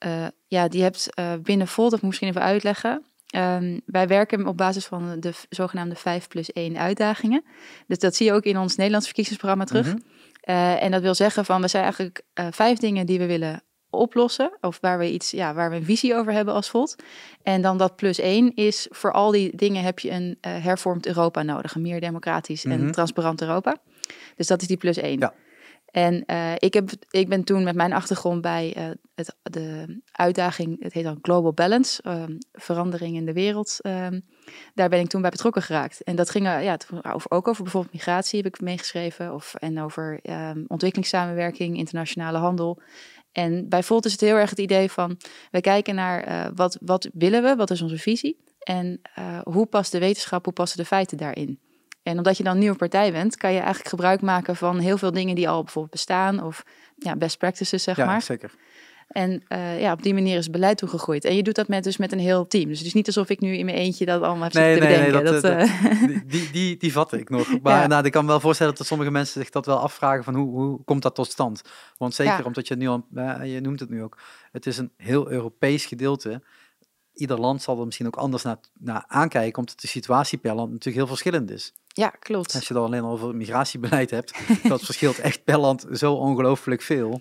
eh, 0.00 0.26
ja, 0.46 0.68
die 0.68 0.82
hebt 0.82 1.14
eh, 1.14 1.32
binnen 1.42 1.68
Volt, 1.68 1.90
dat 1.90 2.02
moet 2.02 2.12
ik 2.12 2.20
misschien 2.20 2.28
even 2.28 2.52
uitleggen. 2.52 3.04
Ehm, 3.26 3.78
wij 3.86 4.06
werken 4.06 4.46
op 4.46 4.56
basis 4.56 4.86
van 4.86 5.20
de 5.20 5.32
zogenaamde 5.48 5.94
5 5.94 6.28
plus 6.28 6.52
1 6.52 6.78
uitdagingen. 6.78 7.44
Dus 7.86 7.98
dat 7.98 8.14
zie 8.14 8.26
je 8.26 8.32
ook 8.32 8.44
in 8.44 8.58
ons 8.58 8.76
Nederlands 8.76 9.06
verkiezingsprogramma 9.06 9.64
terug. 9.64 9.86
Mhm. 9.86 9.98
Eh, 10.40 10.82
en 10.82 10.90
dat 10.90 11.02
wil 11.02 11.14
zeggen 11.14 11.44
van, 11.44 11.60
we 11.60 11.68
zijn 11.68 11.82
eigenlijk 11.82 12.22
vijf 12.50 12.78
dingen 12.78 13.06
die 13.06 13.18
we 13.18 13.26
willen 13.26 13.62
oplossen. 13.90 14.52
Of 14.60 14.78
waar 14.80 14.98
we 14.98 15.12
iets, 15.12 15.30
ja, 15.30 15.54
waar 15.54 15.70
we 15.70 15.76
een 15.76 15.84
visie 15.84 16.14
over 16.14 16.32
hebben 16.32 16.54
als 16.54 16.70
Volt. 16.70 16.96
En 17.42 17.62
dan 17.62 17.78
dat 17.78 17.96
plus 17.96 18.18
één 18.18 18.54
is, 18.54 18.86
voor 18.90 19.12
al 19.12 19.30
die 19.30 19.56
dingen 19.56 19.82
heb 19.82 19.98
je 19.98 20.10
een 20.10 20.38
hervormd 20.40 21.06
Europa 21.06 21.42
nodig. 21.42 21.74
Een 21.74 21.82
meer 21.82 22.00
democratisch 22.00 22.64
Mhm. 22.64 22.80
en 22.80 22.92
transparant 22.92 23.40
Europa. 23.40 23.76
Dus 24.36 24.46
dat 24.46 24.62
is 24.62 24.68
die 24.68 24.76
plus 24.76 24.96
één. 24.96 25.18
Ja. 25.18 25.34
En 25.90 26.24
eh, 26.24 26.52
ik, 26.56 26.74
heb, 26.74 26.90
ik 27.10 27.28
ben 27.28 27.44
toen 27.44 27.62
met 27.62 27.74
mijn 27.74 27.92
achtergrond 27.92 28.40
bij 28.40 28.74
eh, 28.76 28.84
het, 29.14 29.36
de 29.42 30.00
uitdaging, 30.12 30.82
het 30.82 30.92
heet 30.92 31.04
dan 31.04 31.18
Global 31.22 31.52
Balance, 31.52 32.02
ehm, 32.02 32.36
verandering 32.52 33.16
in 33.16 33.26
de 33.26 33.32
wereld. 33.32 33.78
ehm, 33.80 34.20
daar 34.74 34.88
ben 34.88 35.00
ik 35.00 35.08
toen 35.08 35.20
bij 35.20 35.30
betrokken 35.30 35.62
geraakt. 35.62 36.02
En 36.02 36.16
dat 36.16 36.30
ging 36.30 36.46
eh, 36.46 36.64
ja, 36.64 36.76
over, 37.12 37.30
ook 37.30 37.48
over 37.48 37.62
bijvoorbeeld 37.62 37.92
migratie 37.92 38.42
heb 38.42 38.54
ik 38.54 38.60
meegeschreven. 38.60 39.34
Of, 39.34 39.54
en 39.54 39.80
over 39.80 40.18
ehm, 40.22 40.64
ontwikkelingssamenwerking, 40.66 41.76
internationale 41.76 42.38
handel. 42.38 42.80
En 43.32 43.68
bij 43.68 43.82
Volt 43.82 44.04
is 44.04 44.12
het 44.12 44.20
heel 44.20 44.36
erg 44.36 44.50
het 44.50 44.58
idee 44.58 44.90
van, 44.90 45.16
we 45.50 45.60
kijken 45.60 45.94
naar 45.94 46.50
wat, 46.54 46.78
wat 46.80 47.08
willen 47.12 47.42
we, 47.42 47.56
wat 47.56 47.70
is 47.70 47.82
onze 47.82 47.98
visie. 47.98 48.44
En 48.60 49.00
hoe 49.42 49.66
past 49.66 49.92
de 49.92 49.98
wetenschap, 49.98 50.44
hoe 50.44 50.54
passen 50.54 50.78
de 50.78 50.84
feiten 50.84 51.16
daarin. 51.16 51.60
En 52.02 52.16
omdat 52.16 52.36
je 52.36 52.42
dan 52.42 52.52
een 52.52 52.58
nieuwe 52.58 52.76
partij 52.76 53.12
bent, 53.12 53.36
kan 53.36 53.50
je 53.52 53.58
eigenlijk 53.58 53.88
gebruik 53.88 54.20
maken 54.20 54.56
van 54.56 54.78
heel 54.78 54.98
veel 54.98 55.12
dingen 55.12 55.34
die 55.34 55.48
al 55.48 55.62
bijvoorbeeld 55.62 55.92
bestaan. 55.94 56.42
Of 56.42 56.62
ja, 56.96 57.16
best 57.16 57.38
practices, 57.38 57.82
zeg 57.82 57.96
ja, 57.96 58.06
maar. 58.06 58.22
zeker. 58.22 58.50
En 59.08 59.42
eh, 59.48 59.80
ja, 59.80 59.92
op 59.92 60.02
die 60.02 60.14
manier 60.14 60.36
is 60.36 60.50
beleid 60.50 60.76
toegegroeid. 60.78 61.24
En 61.24 61.36
je 61.36 61.42
doet 61.42 61.54
dat 61.54 61.68
met, 61.68 61.84
dus 61.84 61.96
met 61.96 62.12
een 62.12 62.18
heel 62.18 62.46
team. 62.46 62.68
Dus 62.68 62.78
het 62.78 62.86
is 62.86 62.94
niet 62.94 63.06
alsof 63.06 63.28
ik 63.28 63.40
nu 63.40 63.56
in 63.56 63.64
mijn 63.64 63.76
eentje 63.76 64.04
dat 64.04 64.22
allemaal 64.22 64.42
heb 64.42 64.52
Nee, 64.52 64.72
zitten 64.74 64.88
te 64.90 64.94
nee, 64.96 65.10
nee, 65.12 65.22
bedenken. 65.22 65.42
dat, 65.42 65.58
dat, 65.58 65.68
eh, 65.68 65.90
eh, 65.90 66.08
Die, 66.08 66.24
die, 66.26 66.50
die, 66.50 66.76
die 66.76 66.92
vatte 66.92 67.18
ik 67.18 67.28
nog. 67.28 67.60
Maar 67.62 67.80
Ja. 67.80 67.86
nou, 67.86 68.04
ik 68.04 68.12
kan 68.12 68.24
me 68.24 68.30
wel 68.30 68.40
voorstellen 68.40 68.74
dat 68.74 68.86
sommige 68.86 69.10
mensen 69.10 69.40
zich 69.40 69.50
dat 69.50 69.66
wel 69.66 69.78
afvragen 69.78 70.24
van 70.24 70.34
hoe, 70.34 70.50
hoe 70.50 70.84
komt 70.84 71.02
dat 71.02 71.14
tot 71.14 71.30
stand? 71.30 71.62
Want 71.98 72.14
zeker 72.14 72.38
Ja. 72.38 72.44
omdat 72.44 72.68
je 72.68 72.74
het 72.74 72.82
nu 72.82 72.88
al, 72.88 73.04
je 73.44 73.60
noemt 73.60 73.80
het 73.80 73.90
nu 73.90 74.02
ook, 74.02 74.18
het 74.52 74.66
is 74.66 74.78
een 74.78 74.92
heel 74.96 75.30
Europees 75.30 75.86
gedeelte. 75.86 76.42
Ieder 77.20 77.40
land 77.40 77.62
zal 77.62 77.78
er 77.78 77.84
misschien 77.84 78.06
ook 78.06 78.16
anders 78.16 78.42
naar, 78.42 78.56
naar 78.78 79.04
aankijken, 79.06 79.58
omdat 79.58 79.80
de 79.80 79.86
situatie 79.88 80.38
per 80.38 80.54
land 80.54 80.68
natuurlijk 80.70 80.96
heel 80.96 81.06
verschillend 81.06 81.50
is. 81.50 81.72
ja, 81.86 82.08
klopt. 82.08 82.54
Als 82.54 82.68
je 82.68 82.74
dan 82.74 82.84
alleen 82.84 83.02
al 83.02 83.10
over 83.12 83.34
migratiebeleid 83.36 84.10
hebt, 84.10 84.32
dat 84.68 84.82
verschilt 84.82 85.18
echt 85.18 85.44
per 85.44 85.58
land 85.58 85.86
zo 85.92 86.12
ongelooflijk 86.14 86.82
veel. 86.82 87.20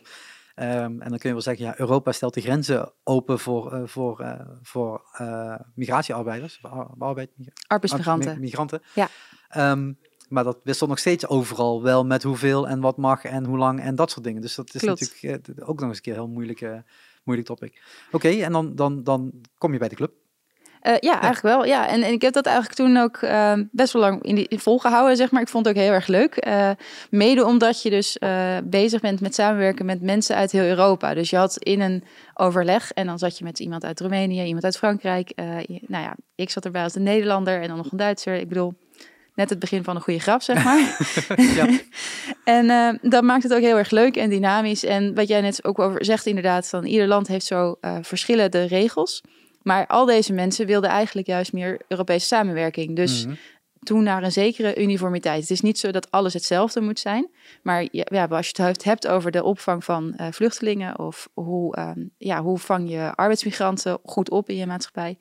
Ehm, 0.56 0.72
en 1.02 1.10
dan 1.10 1.18
kun 1.18 1.20
je 1.30 1.32
wel 1.34 1.42
zeggen, 1.42 1.66
ja, 1.66 1.80
Europa 1.80 2.12
stelt 2.12 2.34
de 2.34 2.42
grenzen 2.42 2.92
open 3.04 3.40
voor, 3.40 3.74
eh, 3.74 3.82
voor, 3.86 4.20
eh, 4.20 4.40
voor 4.62 5.02
eh, 5.14 5.56
migratiearbeiders, 5.76 6.60
ar- 6.62 6.88
arbeid, 7.00 7.30
Arbeidsmigranten. 7.68 8.34
mi- 8.34 8.40
migranten. 8.40 8.82
Ja. 8.96 9.08
Ehm, 9.50 9.94
maar 10.30 10.44
dat 10.44 10.58
wisselt 10.64 10.90
nog 10.90 11.00
steeds 11.00 11.28
overal 11.28 11.84
wel 11.84 12.06
met 12.06 12.24
hoeveel 12.24 12.68
en 12.68 12.80
wat 12.80 12.98
mag 12.98 13.24
en 13.24 13.46
hoe 13.46 13.58
lang 13.58 13.80
en 13.82 13.96
dat 13.96 14.12
soort 14.12 14.24
dingen. 14.24 14.42
Dus 14.42 14.56
dat 14.56 14.74
is 14.74 14.82
Klopt. 14.82 15.00
natuurlijk 15.00 15.70
ook 15.70 15.80
nog 15.80 15.88
eens 15.88 15.98
een 15.98 16.04
keer 16.04 16.14
heel 16.14 16.28
moeilijk, 16.28 16.62
eh, 16.62 16.78
moeilijk 17.30 17.48
topic. 17.48 17.82
Oké, 18.12 18.30
en 18.30 18.52
dan, 18.52 18.76
dan, 18.76 19.04
dan 19.04 19.32
kom 19.58 19.74
je 19.74 19.80
bij 19.80 19.90
de 19.90 19.96
club. 19.96 20.12
Uh, 20.84 20.94
ja, 21.00 21.22
eigenlijk 21.22 21.56
wel. 21.56 21.66
Ja. 21.66 21.88
En, 21.88 22.02
en 22.04 22.12
ik 22.12 22.22
heb 22.22 22.34
dat 22.34 22.46
eigenlijk 22.46 22.76
toen 22.76 22.98
ook 22.98 23.22
uh, 23.22 23.54
best 23.72 23.94
wel 23.94 24.02
lang 24.02 24.24
in, 24.24 24.36
die, 24.36 24.48
in 24.48 24.60
volgehouden, 24.60 25.18
zeg 25.18 25.32
maar. 25.32 25.42
Ik 25.42 25.48
vond 25.48 25.66
het 25.66 25.76
ook 25.76 25.82
heel 25.82 25.92
erg 25.92 26.08
leuk. 26.08 26.46
Uh, 26.48 26.70
mede 27.10 27.46
omdat 27.46 27.82
je 27.82 27.90
dus 27.90 28.18
bezig 28.64 29.02
bent 29.02 29.22
met 29.22 29.36
samenwerken 29.36 29.86
met 29.86 30.02
mensen 30.02 30.36
uit 30.36 30.52
heel 30.52 30.64
Europa. 30.64 31.14
Dus 31.14 31.30
je 31.30 31.38
had 31.38 31.58
in 31.58 31.82
een 31.82 32.04
overleg 32.34 32.92
en 32.92 33.06
dan 33.06 33.20
zat 33.20 33.38
je 33.38 33.44
met 33.44 33.60
iemand 33.60 33.86
uit 33.86 34.00
Roemenië, 34.00 34.44
iemand 34.44 34.64
uit 34.64 34.78
Frankrijk. 34.78 35.32
Je, 35.36 35.80
nou 35.88 36.04
ja, 36.04 36.16
ik 36.36 36.50
zat 36.50 36.66
erbij 36.66 36.84
als 36.84 36.94
de 36.94 37.00
Nederlander 37.00 37.62
en 37.62 37.68
dan 37.68 37.78
nog 37.78 37.92
een 37.92 37.98
Duitser. 37.98 38.36
Ik 38.36 38.48
bedoel, 38.48 38.74
net 39.40 39.50
het 39.50 39.60
begin 39.60 39.84
van 39.84 39.96
een 39.96 40.02
goede 40.02 40.20
grap, 40.20 40.42
zeg 40.42 40.64
maar. 40.64 40.98
en 42.44 43.00
dat 43.02 43.24
maakt 43.24 43.44
het 43.44 43.54
ook 43.54 43.62
heel 43.62 43.78
erg 43.78 43.90
leuk 43.92 44.16
en 44.16 44.30
dynamisch. 44.30 44.84
En 44.84 45.16
wat 45.16 45.28
jij 45.28 45.42
net 45.42 45.64
ook 45.64 45.80
over 45.80 46.06
zegt, 46.06 46.26
inderdaad, 46.26 46.68
van 46.68 46.86
ieder 46.86 47.08
land 47.08 47.28
heeft 47.28 47.46
zo 47.46 47.76
verschillende 48.02 48.64
regels. 48.64 49.24
Maar 49.62 49.88
al 49.88 50.06
deze 50.06 50.34
mensen 50.34 50.66
wilden 50.66 50.90
eigenlijk 50.90 51.28
juist 51.28 51.54
meer 51.54 51.82
Europese 51.88 52.26
samenwerking. 52.26 52.96
Dus 52.96 53.26
mm 53.26 53.38
toen 53.80 54.04
naar 54.04 54.24
een 54.24 54.32
zekere 54.32 54.82
uniformiteit. 54.82 55.42
Het 55.42 55.50
is 55.50 55.62
niet 55.62 55.80
zo 55.80 55.92
dat 55.92 56.12
alles 56.12 56.34
hetzelfde 56.34 56.82
moet 56.82 57.00
zijn. 57.00 57.30
Maar 57.64 57.88
ja, 57.92 58.26
als 58.26 58.50
je 58.50 58.64
het 58.64 58.84
hebt 58.84 59.08
over 59.08 59.32
de 59.32 59.44
opvang 59.44 59.84
van 59.84 60.14
uh, 60.18 60.28
vluchtelingen 60.32 61.00
of 61.00 61.30
hoe, 61.34 61.78
uh, 61.78 61.92
ja, 62.18 62.42
hoe 62.42 62.58
vang 62.58 62.90
je 62.90 63.16
arbeidsmigranten 63.16 64.00
goed 64.04 64.30
op 64.30 64.50
in 64.50 64.56
je 64.56 64.66
maatschappij, 64.66 65.18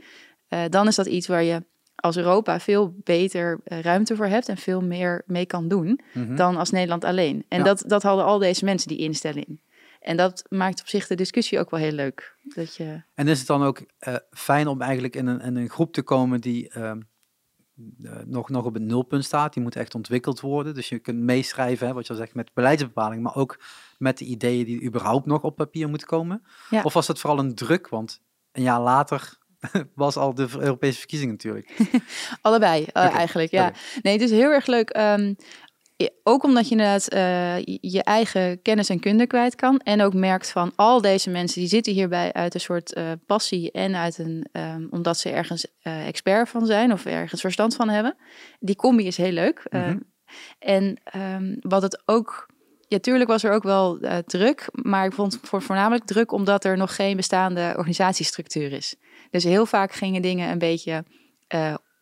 uh, 0.48 0.60
dan 0.68 0.86
is 0.86 0.94
dat 0.94 1.06
iets 1.06 1.26
waar 1.26 1.42
je 1.42 1.64
als 2.00 2.16
Europa 2.16 2.60
veel 2.60 2.94
beter 3.04 3.60
eh, 3.64 3.80
ruimte 3.80 4.16
voor 4.16 4.26
hebt 4.26 4.48
en 4.48 4.56
veel 4.56 4.80
meer 4.80 5.22
mee 5.26 5.46
kan 5.46 5.68
doen 5.68 6.00
mhm. 6.14 6.36
dan 6.36 6.56
als 6.56 6.70
Nederland 6.70 7.04
alleen. 7.04 7.44
En 7.48 7.64
dat, 7.64 7.84
dat 7.86 8.02
hadden 8.02 8.24
al 8.24 8.38
deze 8.38 8.64
mensen 8.64 8.88
die 8.88 8.98
instelling. 8.98 9.60
En 10.00 10.16
dat 10.16 10.44
maakt 10.48 10.80
op 10.80 10.88
zich 10.88 11.06
de 11.06 11.14
discussie 11.14 11.58
ook 11.58 11.70
wel 11.70 11.80
heel 11.80 11.92
leuk. 11.92 12.36
Dat 12.42 12.76
je... 12.76 13.02
En 13.14 13.28
is 13.28 13.38
het 13.38 13.46
dan 13.46 13.62
ook 13.62 13.80
uh, 14.08 14.14
fijn 14.30 14.66
om 14.66 14.80
eigenlijk 14.80 15.16
in 15.16 15.26
een, 15.26 15.40
in 15.40 15.56
een 15.56 15.68
groep 15.68 15.92
te 15.92 16.02
komen 16.02 16.40
die 16.40 16.70
uh, 16.76 16.92
nog, 18.24 18.48
nog 18.48 18.64
op 18.64 18.74
het 18.74 18.82
nulpunt 18.82 19.24
staat? 19.24 19.52
Die 19.52 19.62
moet 19.62 19.76
echt 19.76 19.94
ontwikkeld 19.94 20.40
worden. 20.40 20.74
Dus 20.74 20.88
je 20.88 20.98
kunt 20.98 21.18
meeschrijven, 21.18 21.86
hè, 21.86 21.92
wat 21.92 22.06
je 22.06 22.12
al 22.12 22.18
zegt, 22.18 22.34
met 22.34 22.50
beleidsbepaling, 22.54 23.22
maar 23.22 23.36
ook 23.36 23.60
met 23.98 24.18
de 24.18 24.24
ideeën 24.24 24.64
die 24.64 24.82
überhaupt 24.82 25.26
nog 25.26 25.42
op 25.42 25.56
papier 25.56 25.88
moeten 25.88 26.06
komen. 26.06 26.42
Ja. 26.70 26.82
Of 26.82 26.92
was 26.92 27.08
het 27.08 27.18
vooral 27.18 27.38
een 27.38 27.54
druk? 27.54 27.88
Want 27.88 28.20
een 28.52 28.62
jaar 28.62 28.80
later 28.80 29.38
was 29.94 30.16
al 30.16 30.34
de 30.34 30.48
Europese 30.58 30.98
verkiezingen 30.98 31.34
natuurlijk. 31.34 31.76
Allebei 32.42 32.80
uh, 32.80 33.14
eigenlijk, 33.14 33.50
ja. 33.50 33.72
Nee, 34.02 34.12
het 34.12 34.22
is 34.22 34.30
heel 34.30 34.50
erg 34.50 34.66
leuk. 34.66 34.96
Um, 34.96 35.36
ook 36.22 36.44
omdat 36.44 36.64
je 36.64 36.70
inderdaad 36.70 37.14
uh, 37.14 37.76
je 37.80 38.02
eigen 38.02 38.62
kennis 38.62 38.88
en 38.88 39.00
kunde 39.00 39.26
kwijt 39.26 39.54
kan. 39.54 39.78
En 39.78 40.02
ook 40.02 40.14
merkt 40.14 40.50
van 40.50 40.72
al 40.76 41.00
deze 41.00 41.30
mensen 41.30 41.60
die 41.60 41.68
zitten 41.68 41.92
hierbij 41.92 42.32
uit 42.32 42.54
een 42.54 42.60
soort 42.60 42.96
uh, 42.96 43.10
passie 43.26 43.72
en 43.72 43.96
uit 43.96 44.18
een, 44.18 44.46
um, 44.52 44.86
omdat 44.90 45.18
ze 45.18 45.30
ergens 45.30 45.66
uh, 45.82 46.06
expert 46.06 46.48
van 46.48 46.66
zijn 46.66 46.92
of 46.92 47.04
ergens 47.04 47.40
verstand 47.40 47.76
van 47.76 47.88
hebben. 47.88 48.16
Die 48.60 48.76
combi 48.76 49.06
is 49.06 49.16
heel 49.16 49.32
leuk. 49.32 49.66
Mm 49.70 50.02
En 50.58 51.00
um, 51.16 51.56
wat 51.60 51.82
het 51.82 52.02
ook. 52.04 52.46
Ja, 52.88 52.98
tuurlijk 52.98 53.30
was 53.30 53.44
er 53.44 53.52
ook 53.52 53.62
wel 53.62 53.98
druk, 54.26 54.68
maar 54.72 55.06
ik 55.06 55.12
vond 55.12 55.32
het 55.32 55.64
voornamelijk 55.64 56.04
druk 56.04 56.32
omdat 56.32 56.64
er 56.64 56.76
nog 56.76 56.94
geen 56.94 57.16
bestaande 57.16 57.74
organisatiestructuur 57.76 58.72
is. 58.72 58.96
Dus 59.30 59.44
heel 59.44 59.66
vaak 59.66 59.92
gingen 59.92 60.22
dingen 60.22 60.50
een 60.50 60.58
beetje 60.58 61.04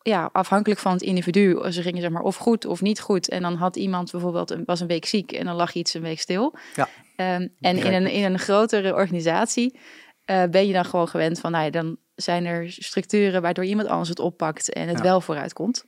ja, 0.07 0.29
afhankelijk 0.31 0.79
van 0.79 0.91
het 0.91 1.01
individu. 1.01 1.71
Ze 1.71 1.81
gingen 1.81 2.01
zeg 2.01 2.11
maar 2.11 2.21
of 2.21 2.35
goed 2.35 2.65
of 2.65 2.81
niet 2.81 2.99
goed. 2.99 3.29
En 3.29 3.41
dan 3.41 3.55
had 3.55 3.75
iemand 3.75 4.11
bijvoorbeeld 4.11 4.51
een, 4.51 4.63
was 4.65 4.79
een 4.79 4.87
week 4.87 5.05
ziek 5.05 5.31
en 5.31 5.45
dan 5.45 5.55
lag 5.55 5.73
iets 5.73 5.93
een 5.93 6.01
week 6.01 6.19
stil. 6.19 6.55
Ja. 6.75 6.87
Um, 7.35 7.53
en 7.59 7.77
in 7.77 7.93
een, 7.93 8.07
in 8.07 8.23
een 8.23 8.39
grotere 8.39 8.93
organisatie 8.93 9.79
uh, 10.25 10.43
ben 10.43 10.67
je 10.67 10.73
dan 10.73 10.85
gewoon 10.85 11.07
gewend 11.07 11.39
van, 11.39 11.51
nou 11.51 11.63
ja, 11.63 11.69
dan 11.69 11.97
zijn 12.15 12.45
er 12.45 12.71
structuren 12.71 13.41
waardoor 13.41 13.65
iemand 13.65 13.87
anders 13.87 14.09
het 14.09 14.19
oppakt 14.19 14.73
en 14.73 14.87
het 14.87 15.01
wel 15.01 15.21
vooruit 15.21 15.53
komt. 15.53 15.85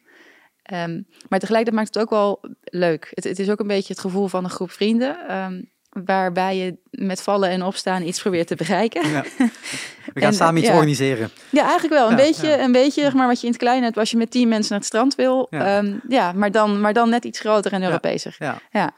Um, 0.74 1.08
maar 1.28 1.40
tegelijkertijd 1.40 1.76
maakt 1.76 1.94
het 1.94 2.04
ook 2.04 2.10
wel 2.10 2.40
leuk. 2.64 3.12
Het, 3.14 3.24
het, 3.24 3.40
is 3.40 3.50
ook 3.50 3.60
een 3.60 3.68
beetje 3.68 3.94
het 3.94 4.02
gevoel 4.02 4.28
van 4.28 4.44
een 4.44 4.50
groep 4.50 4.72
vrienden. 4.72 5.36
Um, 5.38 5.72
waarbij 5.90 6.58
je 6.58 6.78
met 6.90 7.22
vallen 7.22 7.50
en 7.50 7.64
opstaan 7.64 8.04
iets 8.04 8.22
probeert 8.22 8.48
te 8.48 8.56
bereiken. 8.56 9.10
Ja. 9.10 9.24
We 10.14 10.22
gaan 10.22 10.34
samen 10.34 10.62
iets 10.62 10.72
organiseren. 10.72 11.30
Ja, 11.50 11.64
eigenlijk 11.64 11.94
wel. 11.94 12.10
Een 12.10 12.16
beetje, 12.16 12.58
een 12.58 12.72
beetje 12.72 13.02
zeg 13.02 13.14
maar, 13.14 13.28
wat 13.28 13.40
je 13.40 13.46
in 13.46 13.52
het 13.52 13.62
klein 13.62 13.84
hebt 13.84 13.98
als 13.98 14.12
je 14.12 14.18
met 14.18 14.32
tien 14.32 14.48
mensen 14.48 14.70
naar 14.70 14.80
het 14.80 14.88
strand 14.88 15.16
wil. 15.16 15.48
Ja, 15.50 15.78
um, 15.78 16.02
ja 16.08 16.32
maar, 16.32 16.52
dan, 16.52 16.82
maar 16.82 16.94
dan 16.94 17.10
net 17.10 17.26
iets 17.26 17.40
groter 17.40 17.74
en 17.74 17.84
Europeeser. 17.84 18.36
Ja. 18.40 18.62
ja. 18.72 18.94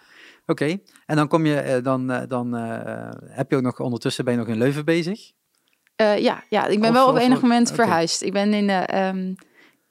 Oké, 0.45 0.77
en 1.05 1.15
dan 1.15 1.27
kom 1.27 1.45
je, 1.45 1.59
eh, 1.59 1.83
dan, 1.83 2.11
eh, 2.11 2.21
dan 2.27 2.55
uh, 2.55 3.09
heb 3.27 3.49
je 3.49 3.55
ook 3.55 3.61
nog 3.61 3.79
ondertussen 3.79 4.25
ben 4.25 4.33
je 4.33 4.39
nog 4.39 4.47
in 4.47 4.57
Leuven 4.57 4.85
bezig? 4.85 5.31
Uh, 6.01 6.17
ja, 6.17 6.43
ja, 6.49 6.67
ik 6.67 6.79
ben 6.79 6.89
of, 6.89 6.95
wel 6.95 7.07
op 7.07 7.17
enig 7.17 7.41
moment 7.41 7.71
verhuisd. 7.71 8.21
Ik 8.21 8.33
ben 8.33 8.53
in, 8.53 8.69
uh, 8.69 9.07
um, 9.07 9.35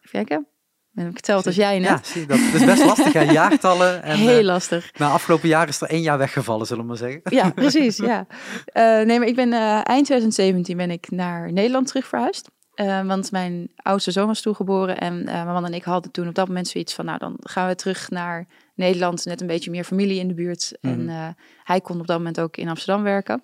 even 0.01 0.11
kijken, 0.11 0.47
ik 0.95 1.29
als 1.29 1.55
jij 1.55 1.79
net. 1.79 1.89
Ja, 1.89 2.01
zie, 2.03 2.27
dat 2.27 2.39
is 2.39 2.65
best 2.65 2.85
lastig, 2.85 3.13
hè? 3.13 3.23
jaartallen. 3.23 4.03
En, 4.03 4.17
Heel 4.17 4.43
lastig. 4.43 4.91
Na 4.99 5.11
afgelopen 5.11 5.49
jaar 5.49 5.69
is 5.69 5.81
er 5.81 5.89
één 5.89 6.03
jaar 6.03 6.19
weggevallen, 6.19 6.67
zullen 6.67 6.83
we 6.83 6.89
maar 6.89 6.99
zeggen. 6.99 7.21
Ja, 7.25 7.51
precies, 7.65 7.97
ja. 7.97 8.27
Uh, 8.75 9.07
nee, 9.07 9.19
maar 9.19 9.29
ik 9.29 9.35
ben 9.35 9.53
uh, 9.53 9.75
eind 9.75 10.05
2017 10.05 10.77
ben 10.77 10.91
ik 10.91 11.11
naar 11.11 11.53
Nederland 11.53 11.87
terug 11.87 12.07
verhuisd. 12.07 12.51
Uh, 12.75 13.07
want 13.07 13.31
mijn 13.31 13.71
oudste 13.77 14.11
zoon 14.11 14.27
was 14.27 14.41
toegeboren 14.41 14.99
en 14.99 15.25
mijn 15.25 15.47
man 15.47 15.65
en 15.65 15.75
ik 15.75 15.85
hadden 15.85 16.11
toen 16.11 16.29
op 16.29 16.35
dat 16.35 16.47
moment 16.47 16.69
zoiets 16.69 16.95
van, 16.95 17.05
nou 17.05 17.19
dan 17.19 17.37
gaan 17.39 17.69
we 17.69 17.75
terug 17.75 18.11
naar 18.11 18.47
Nederland, 18.75 19.25
net 19.25 19.41
een 19.41 19.47
beetje 19.47 19.71
meer 19.71 19.85
familie 19.85 20.19
in 20.19 20.29
de 20.29 20.35
buurt. 20.35 20.79
Mm 20.81 20.91
-hmm. 20.91 21.09
En 21.09 21.37
hij 21.63 21.81
kon 21.81 22.01
op 22.01 22.07
dat 22.07 22.17
moment 22.17 22.41
ook 22.41 22.57
in 22.57 22.69
Amsterdam 22.69 23.03
werken. 23.03 23.43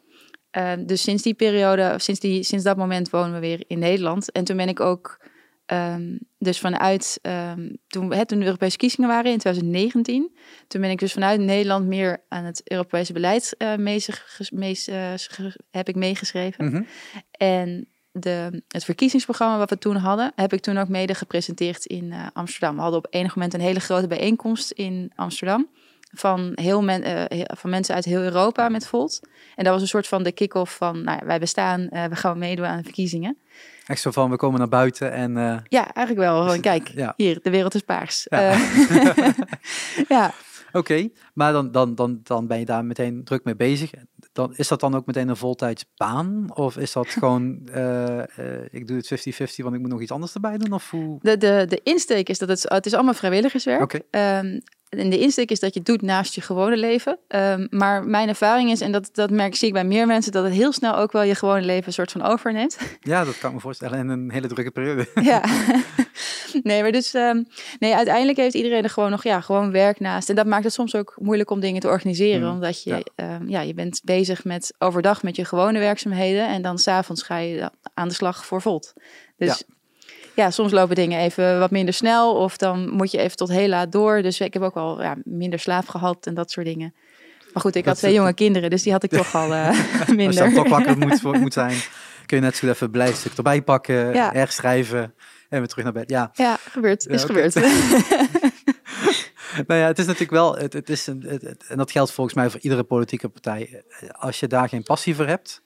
dus 0.87 1.03
sinds 1.03 1.23
die 1.23 1.35
periode, 1.35 1.95
sinds, 1.97 2.21
die, 2.21 2.43
sinds 2.43 2.65
dat 2.65 2.77
moment 2.77 3.11
wonen 3.11 3.33
we 3.33 3.39
weer 3.39 3.65
in 3.67 3.79
Nederland. 3.79 4.33
En 4.33 4.45
toen 4.45 4.57
ben 4.57 4.69
ik 4.69 4.81
ook 4.81 5.19
Um, 5.73 6.19
dus 6.39 6.59
vanuit, 6.59 7.19
um, 7.23 7.77
toen, 7.87 8.13
hè, 8.13 8.27
toen 8.27 8.39
de 8.39 8.45
Europese 8.45 8.77
kiezingen 8.77 9.09
waren 9.09 9.33
in 9.33 9.39
2019, 9.39 10.37
toen 10.69 10.81
ben 10.81 10.91
ik 10.91 10.99
dus 10.99 11.13
vanuit 11.13 11.41
Nederland 11.41 11.87
meer 11.87 12.25
aan 12.29 12.45
het 12.45 12.71
Europese 12.71 13.13
beleid 13.13 13.55
uh, 13.59 13.79
uh, 13.79 15.15
heb 15.71 15.89
ik 15.89 15.95
meegeschreven. 15.95 16.65
Mm 16.65 16.73
-hmm. 16.73 16.87
En 17.31 17.89
de, 18.13 18.63
het 18.69 18.85
verkiezingsprogramma 18.85 19.59
wat 19.59 19.71
we 19.71 19.79
toen 19.79 19.97
hadden, 19.97 20.33
heb 20.35 20.53
ik 20.53 20.61
toen 20.61 20.79
ook 20.79 20.89
mede 20.89 21.15
gepresenteerd 21.15 21.87
in 21.87 22.05
uh, 22.05 22.27
Amsterdam. 22.33 22.75
We 22.75 22.83
hadden 22.83 22.99
op 22.99 23.07
enig 23.11 23.35
moment 23.35 23.55
een 23.55 23.61
hele 23.61 23.81
grote 23.81 24.07
bijeenkomst 24.07 24.71
in 24.71 25.13
Amsterdam 25.15 25.69
van, 26.15 26.53
heel 26.55 26.83
men, 26.83 27.29
van 27.57 27.71
mensen 27.71 27.95
uit 27.95 28.05
heel 28.05 28.23
Europa 28.23 28.69
met 28.69 28.87
Volt. 28.87 29.21
En 29.55 29.65
dat 29.65 29.73
was 29.73 29.83
een 29.83 29.89
soort 29.89 30.09
van 30.09 30.23
de 30.23 30.33
kick-off 30.33 30.77
van, 30.77 31.05
nou 31.05 31.19
ja, 31.21 31.27
wij 31.27 31.39
bestaan, 31.39 31.89
we 31.91 32.17
gaan 32.17 32.39
meedoen 32.39 32.67
aan 32.67 32.77
de 32.77 32.83
verkiezingen. 32.83 33.39
Echt 33.87 34.01
zo 34.01 34.11
van, 34.11 34.31
we 34.31 34.37
komen 34.37 34.59
naar 34.59 34.69
buiten 34.69 35.13
en... 35.13 35.37
Uh... 35.37 35.57
Ja, 35.69 35.93
eigenlijk 35.93 36.29
wel. 36.29 36.47
Van, 36.47 36.61
kijk, 36.61 36.89
ja. 36.89 37.15
hier, 37.17 37.39
de 37.43 37.51
wereld 37.51 37.75
is 37.75 37.81
paars. 37.81 38.27
Ja. 38.29 38.53
Uh, 38.53 39.29
ja. 40.09 40.33
Oké, 40.73 41.09
maar 41.35 41.53
dan, 41.53 41.71
dan, 41.71 41.95
dan, 41.95 42.21
dan 42.23 42.47
ben 42.47 42.59
je 42.59 42.65
daar 42.65 42.85
meteen 42.85 43.25
druk 43.25 43.45
mee 43.45 43.57
bezig. 43.57 43.91
Dan, 44.33 44.55
is 44.57 44.69
dat 44.69 44.81
dan 44.81 44.95
ook 44.95 45.07
meteen 45.07 45.29
een 45.29 45.37
voltijdsbaan? 45.37 46.51
Of 46.55 46.77
is 46.77 46.93
dat 46.93 47.09
gewoon, 47.19 47.69
uh, 47.75 48.23
ik 48.71 48.87
doe 48.87 48.97
het 48.97 49.29
50-50, 49.35 49.37
want 49.57 49.75
ik 49.75 49.81
moet 49.81 49.91
nog 49.91 50.01
iets 50.01 50.11
anders 50.11 50.35
erbij 50.35 50.59
doen? 50.59 50.73
Of 50.73 50.91
hoe? 50.91 51.19
De, 51.23 51.37
de, 51.37 51.65
de 51.69 51.81
insteek 51.83 52.29
is 52.29 52.39
dat 52.39 52.49
het, 52.49 52.63
het 52.69 52.87
is 52.87 52.95
allemaal 52.95 53.15
vrijwilligerswerk. 53.15 53.83
Okay. 53.83 54.39
Um, 54.39 54.63
en 54.89 55.11
de 55.11 55.19
insteek 55.19 55.51
is 55.51 55.61
dat 55.61 55.73
je 55.73 55.79
het 55.79 55.89
doet 55.89 56.03
naast 56.03 56.35
je 56.35 56.41
gewone 56.41 56.77
leven. 56.77 57.19
Um, 57.29 57.67
maar 57.71 58.05
mijn 58.05 58.29
ervaring 58.29 58.71
is, 58.71 58.81
en 58.81 58.93
dat, 58.93 59.09
dat 59.13 59.31
merk 59.31 59.55
zie 59.55 59.69
ik 59.69 59.73
bij 59.73 59.85
meer 59.85 60.07
mensen, 60.07 60.33
dat 60.33 60.45
het 60.45 60.53
heel 60.53 60.73
snel 60.73 60.97
ook 60.97 61.13
wel 61.13 61.23
je 61.23 61.35
gewone 61.35 61.63
leven 61.63 61.87
een 61.87 61.93
soort 61.93 62.13
van 62.13 62.23
overneemt. 62.23 62.79
Ja, 63.01 63.25
dat 63.25 63.39
kan 63.39 63.49
ik 63.49 63.55
me 63.55 63.61
voorstellen 63.61 63.99
in 63.99 64.09
een 64.09 64.31
hele 64.31 64.47
drukke 64.47 64.71
periode. 64.71 65.09
Ja. 65.23 65.45
nee, 66.63 66.83
maar 66.83 66.93
dus 66.93 67.15
um, 67.15 67.47
nee, 67.79 67.95
uiteindelijk 67.95 68.39
heeft 68.39 68.55
iedereen 68.55 68.83
er 68.83 68.91
gewoon 68.91 69.11
nog 69.11 69.23
ja, 69.23 69.41
gewoon 69.41 69.71
werk 69.71 70.01
naast. 70.01 70.29
En 70.29 70.35
dat 70.35 70.47
maakt 70.47 70.65
het 70.65 70.73
soms 70.73 70.95
ook 70.95 71.15
moeilijk 71.21 71.51
om 71.51 71.61
dingen 71.61 71.81
te 71.81 71.89
organiseren. 71.89 72.49
Mm, 72.49 72.55
omdat 72.55 72.83
je, 72.83 73.03
ja. 73.17 73.35
Um, 73.35 73.49
ja, 73.49 73.61
je 73.61 73.75
bent 73.75 74.01
bezig 74.05 74.45
met 74.45 74.75
overdag 74.79 75.23
met 75.23 75.37
je 75.37 75.45
gewone 75.45 75.79
werkzaamheden. 75.79 76.49
En 76.49 76.63
dan 76.63 76.79
s'avonds 76.79 77.23
ga 77.23 77.37
je 77.37 77.71
aan 77.95 78.09
de 78.09 78.15
slag 78.15 78.47
voor 78.47 78.63
Volt. 78.63 78.93
Dus 79.37 79.59
ja 79.59 79.76
ja, 80.37 80.51
soms 80.51 80.73
lopen 80.73 80.95
dingen 80.95 81.21
even 81.21 81.59
wat 81.59 81.71
minder 81.71 81.95
snel. 81.95 82.35
Of 82.35 82.57
dan 82.57 82.91
moet 82.91 83.11
je 83.11 83.19
even 83.19 83.37
tot 83.37 83.49
heel 83.49 83.69
laat 83.69 83.93
door. 83.93 84.23
Dus 84.23 84.41
ik 84.41 84.53
heb 84.53 84.63
ook 84.63 84.77
al 84.77 85.03
ja, 85.03 85.17
minder 85.25 85.59
slaap 85.59 85.89
gehad 85.89 86.27
en 86.27 86.35
dat 86.35 86.51
soort 86.51 86.67
dingen. 86.67 86.95
Maar 87.53 87.63
goed, 87.63 87.75
ik 87.75 87.85
had 87.85 87.97
twee 87.97 88.13
jonge 88.13 88.35
kinderen, 88.35 88.71
dus 88.71 88.83
die 88.83 88.93
had 88.93 89.03
ik 89.03 89.11
toch 89.11 89.35
al 89.35 89.53
uh, 89.53 89.71
minder. 90.07 90.27
Als 90.27 90.37
je 90.37 90.41
dan 90.41 90.53
toch 90.53 90.69
wakker 90.69 90.99
moet, 90.99 91.23
moet 91.41 91.53
zijn, 91.53 91.79
kun 92.27 92.37
je 92.37 92.43
net 92.43 92.57
zo 92.57 92.69
even 92.69 92.91
blijven 92.91 93.31
erbij 93.37 93.63
pakken, 93.63 94.15
ja. 94.15 94.33
herschrijven 94.33 95.15
en 95.49 95.59
weer 95.59 95.69
terug 95.69 95.85
naar 95.85 95.93
bed. 95.93 96.11
Ja, 96.11 96.31
ja 96.33 96.59
gebeurt. 96.71 97.07
Is 97.07 97.25
gebeurd. 97.25 97.55
nou 99.67 99.81
ja, 99.81 99.87
het 99.87 99.99
is 99.99 100.07
natuurlijk 100.07 100.31
wel, 100.31 100.57
het, 100.57 100.73
het 100.73 100.91
is 100.91 101.07
een, 101.07 101.25
het, 101.29 101.65
en 101.69 101.77
dat 101.77 101.91
geldt 101.91 102.13
volgens 102.13 102.37
mij 102.37 102.51
voor 102.51 102.61
iedere 102.61 102.85
politieke 102.85 103.29
partij. 103.29 103.85
Als 104.11 104.41
je 104.41 104.47
daar 104.47 104.69
geen 104.69 104.83
passie 104.83 105.15
voor 105.15 105.27
hebt, 105.27 105.63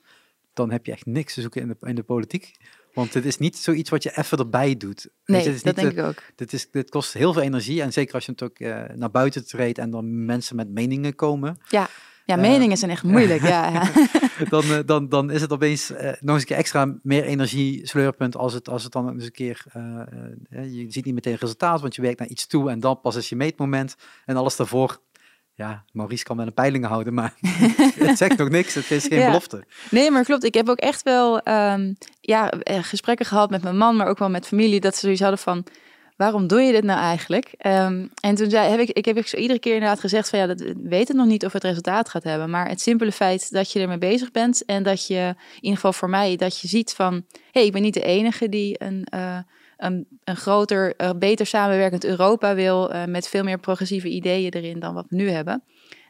dan 0.53 0.71
heb 0.71 0.85
je 0.85 0.91
echt 0.91 1.05
niks 1.05 1.33
te 1.33 1.41
zoeken 1.41 1.61
in 1.61 1.67
de, 1.67 1.87
in 1.87 1.95
de 1.95 2.03
politiek. 2.03 2.51
Want 2.93 3.13
het 3.13 3.25
is 3.25 3.37
niet 3.37 3.57
zoiets 3.57 3.89
wat 3.89 4.03
je 4.03 4.17
even 4.17 4.37
erbij 4.37 4.77
doet. 4.77 5.09
Nee, 5.25 5.45
is 5.45 5.63
dat 5.63 5.75
denk 5.75 5.91
ik 5.91 6.03
ook. 6.03 6.21
Dit, 6.35 6.53
is, 6.53 6.71
dit 6.71 6.89
kost 6.89 7.13
heel 7.13 7.33
veel 7.33 7.41
energie. 7.41 7.81
En 7.81 7.93
zeker 7.93 8.13
als 8.13 8.25
je 8.25 8.31
het 8.31 8.43
ook 8.43 8.59
uh, 8.59 8.83
naar 8.95 9.11
buiten 9.11 9.47
treedt 9.47 9.77
en 9.77 9.89
dan 9.89 10.25
mensen 10.25 10.55
met 10.55 10.69
meningen 10.69 11.15
komen. 11.15 11.57
Ja. 11.69 11.87
Ja, 12.25 12.35
meningen 12.35 12.77
zijn 12.77 12.91
echt 12.91 13.03
moeilijk. 13.03 13.41
ja, 13.41 13.69
ja. 13.69 13.91
dan, 14.49 14.63
uh, 14.63 14.79
dan, 14.85 15.09
dan 15.09 15.31
is 15.31 15.41
het 15.41 15.51
opeens 15.51 15.89
nog 15.89 15.99
eens 15.99 16.41
een 16.41 16.45
keer 16.45 16.57
extra 16.57 16.95
meer 17.01 17.23
energie 17.23 17.87
sleurpunt 17.87 18.35
als 18.35 18.53
het, 18.53 18.69
als 18.69 18.83
het 18.83 18.91
dan 18.91 19.09
eens 19.09 19.25
een 19.25 19.31
keer, 19.31 19.65
je 20.49 20.85
ziet 20.87 21.05
niet 21.05 21.13
meteen 21.13 21.35
resultaat, 21.39 21.81
want 21.81 21.95
je 21.95 22.01
werkt 22.01 22.19
naar 22.19 22.27
iets 22.27 22.47
toe 22.47 22.69
en 22.69 22.79
dan 22.79 22.99
pas 23.01 23.15
is 23.15 23.29
je 23.29 23.35
meetmoment 23.35 23.95
en 24.25 24.35
alles 24.35 24.55
daarvoor 24.55 25.01
ja, 25.61 25.83
Maurice 25.91 26.23
kan 26.23 26.37
wel 26.37 26.45
een 26.45 26.53
peiling 26.53 26.85
houden, 26.85 27.13
maar 27.13 27.33
het 28.07 28.17
zegt 28.17 28.37
nog 28.37 28.49
niks. 28.49 28.73
Het 28.73 28.91
is 28.91 29.05
geen 29.05 29.19
ja. 29.19 29.25
belofte. 29.25 29.63
Nee, 29.89 30.11
maar 30.11 30.23
klopt. 30.23 30.43
Ik 30.43 30.53
heb 30.53 30.69
ook 30.69 30.77
echt 30.77 31.03
wel 31.03 31.47
um, 31.47 31.97
ja, 32.21 32.51
gesprekken 32.65 33.25
gehad 33.25 33.49
met 33.49 33.63
mijn 33.63 33.77
man, 33.77 33.95
maar 33.95 34.07
ook 34.07 34.19
wel 34.19 34.29
met 34.29 34.47
familie, 34.47 34.79
dat 34.79 34.93
ze 34.93 34.99
zoiets 34.99 35.21
hadden 35.21 35.39
van, 35.39 35.63
waarom 36.15 36.47
doe 36.47 36.61
je 36.61 36.71
dit 36.71 36.83
nou 36.83 36.99
eigenlijk? 36.99 37.53
Um, 37.65 38.09
en 38.21 38.35
toen 38.35 38.49
zei, 38.49 38.69
heb 38.69 38.79
ik, 38.79 38.89
ik 38.89 39.05
heb 39.05 39.17
ik 39.17 39.27
zo 39.27 39.37
iedere 39.37 39.59
keer 39.59 39.73
inderdaad 39.73 39.99
gezegd 39.99 40.29
van, 40.29 40.39
ja, 40.39 40.47
dat 40.47 40.63
weet 40.83 41.07
het 41.07 41.17
nog 41.17 41.27
niet 41.27 41.45
of 41.45 41.53
het 41.53 41.63
resultaat 41.63 42.09
gaat 42.09 42.23
hebben, 42.23 42.49
maar 42.49 42.67
het 42.67 42.81
simpele 42.81 43.11
feit 43.11 43.51
dat 43.51 43.71
je 43.71 43.79
ermee 43.79 43.97
bezig 43.97 44.31
bent 44.31 44.65
en 44.65 44.83
dat 44.83 45.07
je, 45.07 45.35
in 45.35 45.55
ieder 45.55 45.75
geval 45.75 45.93
voor 45.93 46.09
mij, 46.09 46.35
dat 46.35 46.59
je 46.59 46.67
ziet 46.67 46.93
van, 46.93 47.13
hé, 47.13 47.39
hey, 47.51 47.65
ik 47.65 47.71
ben 47.71 47.81
niet 47.81 47.93
de 47.93 48.03
enige 48.03 48.49
die 48.49 48.83
een... 48.83 49.07
Uh, 49.15 49.37
een, 49.81 50.07
een 50.23 50.35
groter, 50.35 50.93
uh, 50.97 51.09
beter 51.15 51.45
samenwerkend 51.45 52.05
Europa 52.05 52.55
wil. 52.55 52.93
Uh, 52.93 53.05
met 53.05 53.27
veel 53.27 53.43
meer 53.43 53.59
progressieve 53.59 54.07
ideeën 54.07 54.51
erin 54.51 54.79
dan 54.79 54.93
wat 54.93 55.05
we 55.09 55.15
nu 55.15 55.29
hebben. 55.29 55.63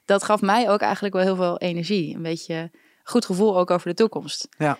Dat 0.05 0.23
gaf 0.23 0.41
mij 0.41 0.69
ook 0.69 0.79
eigenlijk 0.79 1.13
wel 1.13 1.23
heel 1.23 1.35
veel 1.35 1.57
energie. 1.57 2.15
Een 2.15 2.21
beetje 2.21 2.71
goed 3.03 3.25
gevoel 3.25 3.57
ook 3.57 3.71
over 3.71 3.87
de 3.87 3.93
toekomst. 3.93 4.47
Ja, 4.57 4.77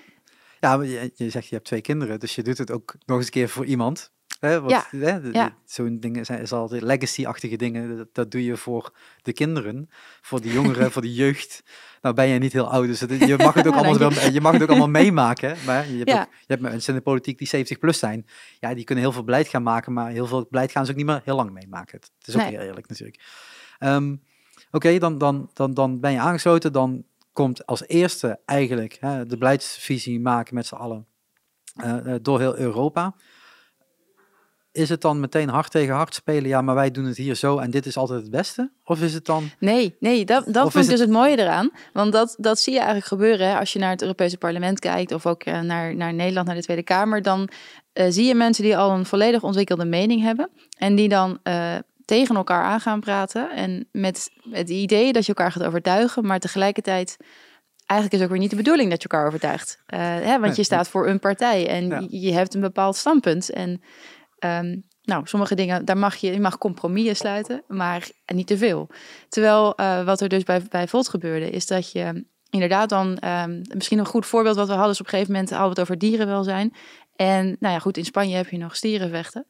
ja 0.60 0.82
je 1.16 1.30
zegt 1.30 1.48
je 1.48 1.56
hebt 1.56 1.68
twee 1.68 1.82
kinderen. 1.82 2.20
Dus 2.20 2.36
je 2.36 2.44
doet 2.44 2.58
het 2.58 2.72
ook 2.72 2.96
nog 3.06 3.18
eens 3.18 3.26
een 3.26 3.32
keer 3.32 3.50
voor 3.50 3.66
iemand. 3.66 4.12
Hè, 4.42 4.62
wat, 4.62 4.72
ja. 4.72 4.86
Hè, 4.90 5.18
ja. 5.32 5.56
Zo'n 5.66 6.00
dingen 6.00 6.26
zijn 6.26 6.42
is 6.42 6.52
altijd 6.52 6.82
legacy-achtige 6.82 7.56
dingen. 7.56 7.98
Dat, 7.98 8.08
dat, 8.14 8.32
doe 8.32 8.44
je 8.44 8.58
voor 8.58 8.94
de 9.22 9.34
kinderen, 9.34 9.90
voor 10.22 10.42
de 10.42 10.52
jongeren, 10.54 10.92
voor 10.94 11.02
de 11.02 11.14
jeugd. 11.14 11.64
Nou 12.02 12.16
ben 12.16 12.28
je 12.28 12.40
niet 12.40 12.54
heel 12.54 12.72
oud, 12.72 12.86
dus 12.86 13.00
het, 13.00 13.12
je 13.12 13.38
mag 13.38 13.54
het 13.54 13.68
ook 13.68 13.76
allemaal, 13.76 13.98
wel, 13.98 14.32
je 14.32 14.42
mag 14.42 14.54
het 14.54 14.62
ook 14.62 14.70
allemaal 14.70 14.90
meemaken. 14.90 15.58
Maar 15.66 15.90
je 15.90 15.98
hebt, 15.98 16.10
Ja. 16.10 16.22
ook, 16.22 16.28
je 16.32 16.46
hebt 16.48 16.62
mensen 16.62 16.94
in 16.94 17.00
de 17.00 17.06
politiek 17.06 17.38
die 17.38 17.48
70 17.48 17.80
plus 17.80 18.00
zijn. 18.00 18.26
Ja, 18.60 18.74
die 18.74 18.84
kunnen 18.84 19.04
heel 19.04 19.14
veel 19.14 19.24
beleid 19.24 19.48
gaan 19.48 19.64
maken, 19.64 19.94
maar 19.94 20.10
heel 20.12 20.28
veel 20.28 20.48
beleid 20.50 20.72
gaan 20.72 20.86
ze 20.86 20.92
ook 20.92 20.98
niet 20.98 21.06
meer 21.06 21.22
heel 21.24 21.36
lang 21.36 21.52
meemaken. 21.52 22.00
Het 22.00 22.28
is 22.28 22.36
ook 22.36 22.42
Nee. 22.42 22.50
heel 22.50 22.60
eerlijk 22.60 22.88
natuurlijk. 22.88 23.20
Ehm, 23.80 24.16
Oké, 24.72 24.98
dan, 24.98 25.18
dan, 25.18 25.50
dan, 25.54 25.74
dan 25.74 26.00
ben 26.00 26.12
je 26.12 26.20
aangesloten. 26.20 26.74
Dan 26.74 27.04
komt 27.34 27.66
als 27.66 27.88
eerste 27.88 28.40
eigenlijk 28.46 28.98
hè, 29.00 29.26
de 29.26 29.38
beleidsvisie 29.38 30.20
maken 30.20 30.56
met 30.56 30.66
z'n 30.66 30.76
allen 30.76 31.06
eh, 31.76 32.14
eh, 32.14 32.20
door 32.22 32.40
heel 32.40 32.58
Europa. 32.58 33.16
Is 34.72 34.90
het 34.90 35.02
dan 35.02 35.20
meteen 35.20 35.50
hard 35.50 35.72
tegen 35.72 35.96
hard 35.96 36.16
spelen? 36.16 36.48
Ja, 36.48 36.62
maar 36.62 36.76
wij 36.76 36.92
doen 36.92 37.06
het 37.06 37.18
hier 37.18 37.36
zo 37.36 37.58
en 37.58 37.72
dit 37.72 37.86
is 37.86 37.98
altijd 37.98 38.22
het 38.22 38.32
beste? 38.32 38.72
Of 38.84 39.02
is 39.02 39.14
het 39.14 39.26
dan... 39.26 39.50
Nee, 39.60 39.96
nee, 40.00 40.26
dat, 40.26 40.46
dat 40.46 40.66
Of 40.66 40.72
vond 40.72 40.76
is 40.76 40.92
ik 40.92 40.98
dus 40.98 41.00
het 41.00 41.10
mooie 41.10 41.38
eraan. 41.40 41.70
Want 41.94 42.12
dat, 42.12 42.36
dat 42.38 42.60
zie 42.60 42.72
je 42.74 42.80
eigenlijk 42.80 43.08
gebeuren 43.08 43.48
hè, 43.48 43.58
als 43.60 43.74
je 43.74 43.80
naar 43.80 43.90
het 43.90 44.02
Europese 44.02 44.38
parlement 44.38 44.80
kijkt 44.80 45.12
of 45.12 45.26
ook 45.26 45.44
eh, 45.44 45.60
naar, 45.60 45.96
naar 45.96 46.14
Nederland, 46.14 46.48
naar 46.48 46.56
de 46.56 46.62
Tweede 46.64 46.84
Kamer. 46.84 47.22
Dan 47.22 47.50
eh, 47.94 48.06
zie 48.10 48.26
je 48.26 48.36
mensen 48.36 48.64
die 48.64 48.78
al 48.78 48.92
een 48.92 49.06
volledig 49.06 49.44
ontwikkelde 49.44 49.86
mening 49.86 50.22
hebben 50.22 50.50
en 50.78 50.96
die 50.96 51.10
dan 51.10 51.40
eh, 51.44 51.76
tegen 52.06 52.36
elkaar 52.36 52.64
aan 52.64 52.80
gaan 52.80 53.00
praten. 53.00 53.52
En 53.52 53.88
met 53.92 54.30
het 54.52 54.70
idee 54.70 55.14
dat 55.14 55.26
je 55.26 55.34
elkaar 55.34 55.52
gaat 55.52 55.64
overtuigen, 55.64 56.26
maar 56.26 56.40
tegelijkertijd. 56.40 57.18
Eigenlijk 57.86 58.22
is 58.22 58.26
ook 58.28 58.32
weer 58.34 58.42
niet 58.42 58.50
de 58.50 58.64
bedoeling 58.64 58.90
dat 58.90 59.02
je 59.02 59.08
elkaar 59.08 59.28
overtuigt. 59.28 59.80
Hè, 59.86 60.30
want 60.30 60.42
Nee, 60.42 60.54
je 60.56 60.64
staat 60.64 60.88
voor 60.90 61.08
een 61.08 61.20
partij 61.20 61.68
en 61.68 61.88
Ja. 61.88 62.06
je 62.10 62.34
hebt 62.34 62.54
een 62.54 62.62
bepaald 62.62 62.96
standpunt. 62.96 63.50
En 63.50 63.82
ehm, 64.42 64.78
nou, 65.04 65.28
sommige 65.28 65.56
dingen, 65.56 65.86
daar 65.86 65.98
mag 65.98 66.16
je, 66.16 66.32
je 66.32 66.40
mag 66.40 66.58
compromissen 66.58 67.16
sluiten, 67.16 67.64
maar 67.68 68.10
niet 68.26 68.48
te 68.48 68.58
veel. 68.58 68.90
Terwijl 69.30 69.76
eh, 69.76 70.04
wat 70.04 70.22
er 70.22 70.30
dus 70.30 70.44
bij, 70.44 70.62
bij 70.70 70.88
Volt 70.88 71.10
gebeurde, 71.10 71.50
is 71.50 71.68
dat 71.68 71.92
je 71.92 72.26
inderdaad 72.50 72.90
dan, 72.90 73.18
ehm, 73.18 73.62
misschien 73.74 74.00
een 74.00 74.06
goed 74.06 74.26
voorbeeld 74.26 74.56
wat 74.56 74.68
we 74.68 74.74
hadden, 74.74 74.92
is 74.92 75.00
op 75.00 75.06
een 75.06 75.12
gegeven 75.12 75.34
moment 75.34 75.50
hadden 75.50 75.70
het 75.70 75.80
over 75.80 75.98
dierenwelzijn. 75.98 76.74
En 77.16 77.46
nou 77.60 77.74
ja, 77.74 77.80
goed, 77.80 77.98
in 77.98 78.06
Spanje 78.06 78.36
heb 78.36 78.50
je 78.50 78.58
nog 78.58 78.76
stierenvechten. 78.76 79.46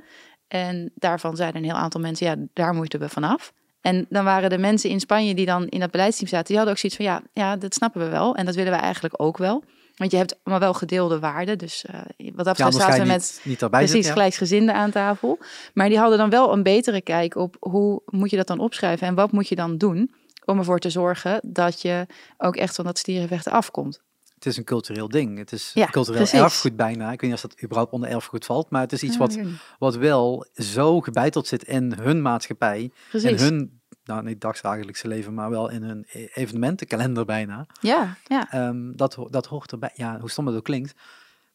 En 0.47 0.91
daarvan 0.95 1.35
zeiden 1.35 1.61
een 1.61 1.69
heel 1.69 1.77
aantal 1.77 2.01
mensen, 2.01 2.27
ja, 2.27 2.35
daar 2.53 2.73
moeten 2.73 2.99
we 2.99 3.09
vanaf. 3.09 3.53
En 3.81 4.05
dan 4.09 4.23
waren 4.23 4.49
de 4.49 4.57
mensen 4.57 4.89
in 4.89 4.99
Spanje 4.99 5.35
die 5.35 5.45
dan 5.45 5.67
in 5.67 5.79
dat 5.79 5.91
beleidsteam 5.91 6.29
zaten, 6.29 6.47
die 6.47 6.55
hadden 6.55 6.73
ook 6.73 6.79
zoiets 6.79 6.97
van, 6.97 7.05
ja, 7.05 7.21
ja, 7.33 7.57
dat 7.57 7.73
snappen 7.73 8.01
we 8.01 8.07
wel. 8.09 8.35
En 8.35 8.45
dat 8.45 8.55
willen 8.55 8.73
we 8.73 8.79
eigenlijk 8.79 9.21
ook 9.21 9.37
wel. 9.37 9.63
Want 10.01 10.13
je 10.13 10.19
hebt 10.19 10.39
allemaal 10.43 10.63
wel 10.63 10.73
gedeelde 10.73 11.19
waarden. 11.19 11.57
Dus 11.57 11.85
eh, 11.85 11.99
wat 12.35 12.45
dat 12.45 12.57
Ja, 12.57 12.71
zaten 12.71 12.93
we 12.93 12.99
niet, 12.99 13.07
met 13.07 13.41
niet 13.43 13.61
erbij 13.61 13.79
precies 13.79 13.91
zitten. 13.95 14.09
ja. 14.11 14.17
gelijksgezinden 14.17 14.75
aan 14.75 14.91
tafel. 14.91 15.39
Maar 15.73 15.89
die 15.89 15.97
hadden 15.97 16.17
dan 16.17 16.29
wel 16.29 16.53
een 16.53 16.63
betere 16.63 17.01
kijk 17.01 17.35
op 17.35 17.55
hoe 17.59 18.01
moet 18.05 18.29
je 18.29 18.37
dat 18.37 18.47
dan 18.47 18.59
opschrijven 18.59 19.07
en 19.07 19.15
wat 19.15 19.31
moet 19.31 19.47
je 19.47 19.55
dan 19.55 19.77
doen 19.77 20.13
om 20.45 20.57
ervoor 20.57 20.79
te 20.79 20.89
zorgen 20.89 21.39
dat 21.43 21.81
je 21.81 22.05
ook 22.37 22.55
echt 22.55 22.75
van 22.75 22.85
dat 22.85 22.97
stierenvechten 22.97 23.51
afkomt. 23.51 24.01
Het 24.33 24.45
is 24.45 24.57
een 24.57 24.63
cultureel 24.63 25.07
ding. 25.09 25.37
Het 25.37 25.51
is 25.51 25.71
Ja, 25.73 25.85
cultureel 25.87 26.21
precies. 26.21 26.39
erfgoed 26.39 26.75
bijna. 26.75 27.11
Ik 27.11 27.21
weet 27.21 27.29
niet 27.29 27.43
of 27.43 27.49
dat 27.49 27.63
überhaupt 27.63 27.91
onder 27.91 28.09
erfgoed 28.09 28.45
valt, 28.45 28.69
maar 28.69 28.81
het 28.81 28.91
is 28.91 29.03
iets 29.03 29.17
wat, 29.17 29.35
niet. 29.35 29.47
wat 29.79 29.95
wel 29.95 30.45
zo 30.53 30.99
gebeiteld 31.01 31.47
zit 31.47 31.63
in 31.63 31.93
hun 32.01 32.21
maatschappij, 32.21 32.91
Precies. 33.09 33.41
hun, 33.41 33.80
nou 34.13 34.23
niet 34.23 34.41
dagdagelijkse 34.41 35.07
leven, 35.07 35.33
maar 35.33 35.49
wel 35.49 35.69
in 35.69 35.83
hun 35.83 36.05
e- 36.07 36.27
evenementenkalender 36.33 37.25
bijna. 37.25 37.67
Ja, 37.81 38.17
ja. 38.27 38.51
Ehm, 38.51 38.91
dat, 38.91 39.17
dat 39.29 39.45
hoort 39.45 39.71
erbij. 39.71 39.91
Ja, 39.93 40.19
hoe 40.19 40.29
stom 40.29 40.47
het 40.47 40.55
ook 40.55 40.63
klinkt. 40.63 40.93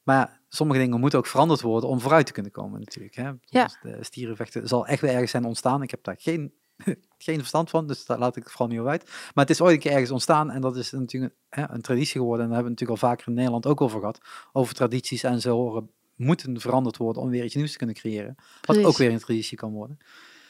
Maar 0.03 0.16
ja, 0.16 0.40
sommige 0.49 0.81
dingen 0.81 1.01
moeten 1.01 1.19
ook 1.19 1.27
veranderd 1.27 1.61
worden 1.61 1.88
om 1.88 2.01
vooruit 2.01 2.27
te 2.27 2.33
kunnen 2.33 2.53
komen 2.53 2.81
natuurlijk. 2.81 3.14
Hè? 3.14 3.31
Ja. 3.45 3.69
De 3.83 3.99
stierenvechten 4.01 4.69
zal 4.69 4.87
echt 4.87 5.01
weer 5.01 5.12
ergens 5.12 5.31
zijn 5.31 5.45
ontstaan. 5.45 5.83
Ik 5.83 5.90
heb 5.90 6.05
daar 6.05 6.16
geen, 6.19 6.53
geen 7.19 7.38
verstand 7.38 7.71
van, 7.71 7.87
dus 7.87 8.07
daar 8.07 8.19
laat 8.19 8.37
ik 8.37 8.42
het 8.42 8.53
vooral 8.53 8.69
niet 8.69 8.79
over 8.79 8.90
uit. 8.90 9.05
Maar 9.05 9.45
het 9.45 9.51
is 9.51 9.61
ooit 9.61 9.75
een 9.75 9.81
keer 9.81 9.92
ergens 9.92 10.11
ontstaan 10.11 10.51
en 10.51 10.61
dat 10.61 10.77
is 10.77 10.90
natuurlijk 10.90 11.35
hè, 11.49 11.71
een 11.71 11.81
traditie 11.81 12.21
geworden. 12.21 12.40
En 12.40 12.47
daar 12.47 12.55
hebben 12.55 12.75
we 12.75 12.81
natuurlijk 12.81 13.03
al 13.03 13.09
vaker 13.09 13.29
in 13.29 13.35
Nederland 13.35 13.66
ook 13.66 13.81
over 13.81 13.99
gehad. 13.99 14.21
Over 14.53 14.75
tradities 14.75 15.23
en 15.23 15.40
ze 15.40 15.49
horen 15.49 15.90
moeten 16.16 16.61
veranderd 16.61 16.97
worden 16.97 17.23
om 17.23 17.31
weer 17.31 17.45
iets 17.45 17.55
nieuws 17.55 17.73
te 17.73 17.79
kunnen 17.79 17.97
creëren. 17.97 18.35
Wat 18.37 18.61
Precies. 18.61 18.85
ook 18.85 18.97
weer 18.97 19.12
een 19.12 19.19
traditie 19.19 19.57
kan 19.57 19.73
worden. 19.73 19.99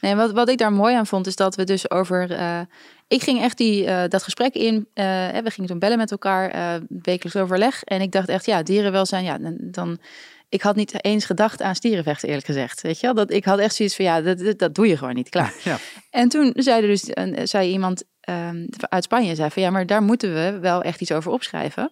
Nee, 0.01 0.15
wat, 0.15 0.33
wat 0.33 0.49
ik 0.49 0.59
daar 0.59 0.73
mooi 0.73 0.95
aan 0.95 1.07
vond, 1.07 1.27
is 1.27 1.37
dat 1.37 1.55
we 1.55 1.65
dus 1.65 1.91
over. 1.91 2.31
eh, 2.31 2.61
ik 3.09 3.23
ging 3.23 3.41
echt 3.43 3.57
die, 3.57 3.87
eh, 3.87 4.09
dat 4.09 4.23
gesprek 4.23 4.55
in. 4.55 4.89
eh, 4.95 5.05
we 5.29 5.51
gingen 5.51 5.71
toen 5.71 5.79
bellen 5.79 5.99
met 5.99 6.11
elkaar, 6.11 6.81
wekelijks 6.89 7.37
overleg. 7.41 7.83
En 7.83 8.01
ik 8.01 8.13
dacht 8.13 8.29
echt, 8.29 8.47
ja, 8.47 8.63
dierenwelzijn, 8.63 9.25
ja, 9.25 9.39
dan. 9.39 9.57
dan 9.61 9.99
ik 10.49 10.63
had 10.63 10.77
niet 10.77 11.05
eens 11.05 11.25
gedacht 11.25 11.63
aan 11.63 11.75
stierenvechten, 11.75 12.29
eerlijk 12.29 12.47
gezegd. 12.47 12.81
Weet 12.81 13.01
je 13.01 13.07
wel? 13.07 13.15
Dat, 13.15 13.31
ik 13.31 13.45
had 13.45 13.59
echt 13.59 13.75
zoiets 13.75 13.97
van, 13.97 14.05
ja, 14.05 14.21
dat, 14.21 14.39
dat, 14.39 14.59
dat 14.59 14.75
doe 14.75 14.89
je 14.89 14.97
gewoon 14.97 15.15
niet, 15.15 15.29
klaar. 15.29 15.55
Ja, 15.65 15.79
En 16.11 16.29
toen 16.29 16.53
zei 16.55 16.83
er 16.83 16.89
dus, 16.89 17.11
zei 17.51 17.71
iemand 17.71 18.05
ehm, 18.21 18.67
uit 18.79 19.05
Spanje, 19.05 19.35
zei 19.35 19.51
van, 19.51 19.63
ja, 19.63 19.71
maar 19.71 19.87
daar 19.87 20.03
moeten 20.03 20.35
we 20.35 20.59
wel 20.61 20.83
echt 20.83 21.01
iets 21.01 21.13
over 21.13 21.33
opschrijven. 21.33 21.91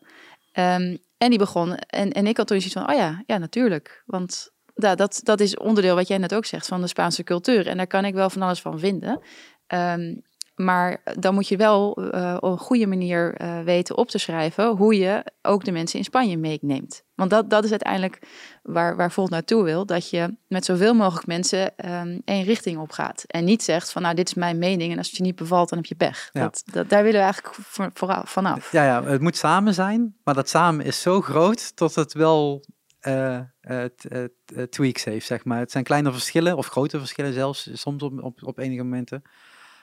Ehm, 0.53 0.97
en 1.19 1.31
die 1.31 1.39
begon, 1.39 1.77
en, 1.77 2.13
en 2.13 2.27
ik 2.27 2.37
had 2.37 2.47
toen 2.47 2.61
zoiets 2.61 2.79
van, 2.79 2.91
oh 2.91 2.97
ja, 2.97 3.23
ja, 3.27 3.39
natuurlijk. 3.39 4.03
Want 4.07 4.51
ja, 4.75 4.95
dat, 4.95 5.21
dat 5.23 5.41
is 5.41 5.57
onderdeel 5.57 5.95
wat 5.95 6.09
jij 6.09 6.19
net 6.19 6.35
ook 6.35 6.45
zegt 6.45 6.67
van 6.67 6.81
de 6.81 6.87
Spaanse 6.87 7.25
cultuur. 7.25 7.67
En 7.67 7.77
daar 7.77 7.87
kan 7.87 8.05
ik 8.05 8.15
wel 8.15 8.31
van 8.31 8.43
alles 8.43 8.61
van 8.61 8.79
vinden. 8.79 9.21
Ehm, 9.67 10.15
maar 10.55 11.03
dan 11.19 11.35
moet 11.35 11.49
je 11.49 11.57
wel 11.57 11.97
eh, 12.13 12.37
op 12.41 12.51
een 12.51 12.59
goede 12.59 12.87
manier 12.87 13.35
eh, 13.35 13.61
weten 13.61 13.97
op 13.97 14.09
te 14.09 14.19
schrijven 14.19 14.77
hoe 14.77 14.99
je 14.99 15.25
ook 15.43 15.65
de 15.65 15.73
mensen 15.73 15.99
in 15.99 16.05
Spanje 16.05 16.37
meeneemt. 16.37 17.03
Want 17.15 17.31
dat, 17.31 17.51
dat 17.51 17.65
is 17.65 17.71
uiteindelijk 17.71 18.19
waar, 18.63 18.97
waar 18.97 19.13
Volt 19.13 19.31
naartoe 19.31 19.65
wil. 19.65 19.87
Dat 19.87 20.11
je 20.11 20.37
met 20.49 20.65
zoveel 20.65 20.95
mogelijk 20.95 21.27
mensen 21.27 21.77
ehm, 21.77 22.19
één 22.25 22.45
richting 22.45 22.79
op 22.79 22.91
gaat. 22.91 23.25
En 23.27 23.45
niet 23.45 23.63
zegt 23.63 23.93
van 23.93 24.03
nou 24.03 24.15
dit 24.15 24.29
is 24.29 24.35
mijn 24.35 24.59
mening 24.59 24.93
en 24.93 24.99
als 24.99 25.07
het 25.07 25.17
je 25.17 25.23
niet 25.23 25.37
bevalt 25.37 25.69
dan 25.69 25.79
heb 25.79 25.87
je 25.87 25.95
pech. 25.95 26.31
Ja. 26.33 26.43
Dat, 26.43 26.63
dat, 26.65 26.89
daar 26.89 27.03
willen 27.03 27.19
we 27.19 27.25
eigenlijk 27.25 27.55
voor, 27.55 27.91
vooral 27.95 28.23
vanaf. 28.25 28.73
ja, 28.73 28.85
ja, 28.85 29.05
het 29.05 29.21
moet 29.21 29.37
samen 29.37 29.75
zijn, 29.75 30.17
maar 30.25 30.35
dat 30.35 30.49
samen 30.49 30.85
is 30.85 31.01
zo 31.01 31.21
groot 31.21 31.77
dat 31.77 31.95
het 31.95 32.13
wel 32.13 32.65
eh, 33.05 33.41
tweaks 34.71 35.05
heeft, 35.05 35.27
zeg 35.27 35.45
maar. 35.45 35.59
Het 35.59 35.71
zijn 35.71 35.85
kleine 35.85 36.13
verschillen, 36.13 36.57
of 36.57 36.67
grote 36.67 36.99
verschillen 36.99 37.33
zelfs, 37.33 37.71
soms 37.73 38.03
op, 38.03 38.23
op, 38.23 38.43
op 38.43 38.59
enige 38.59 38.83
momenten. 38.83 39.23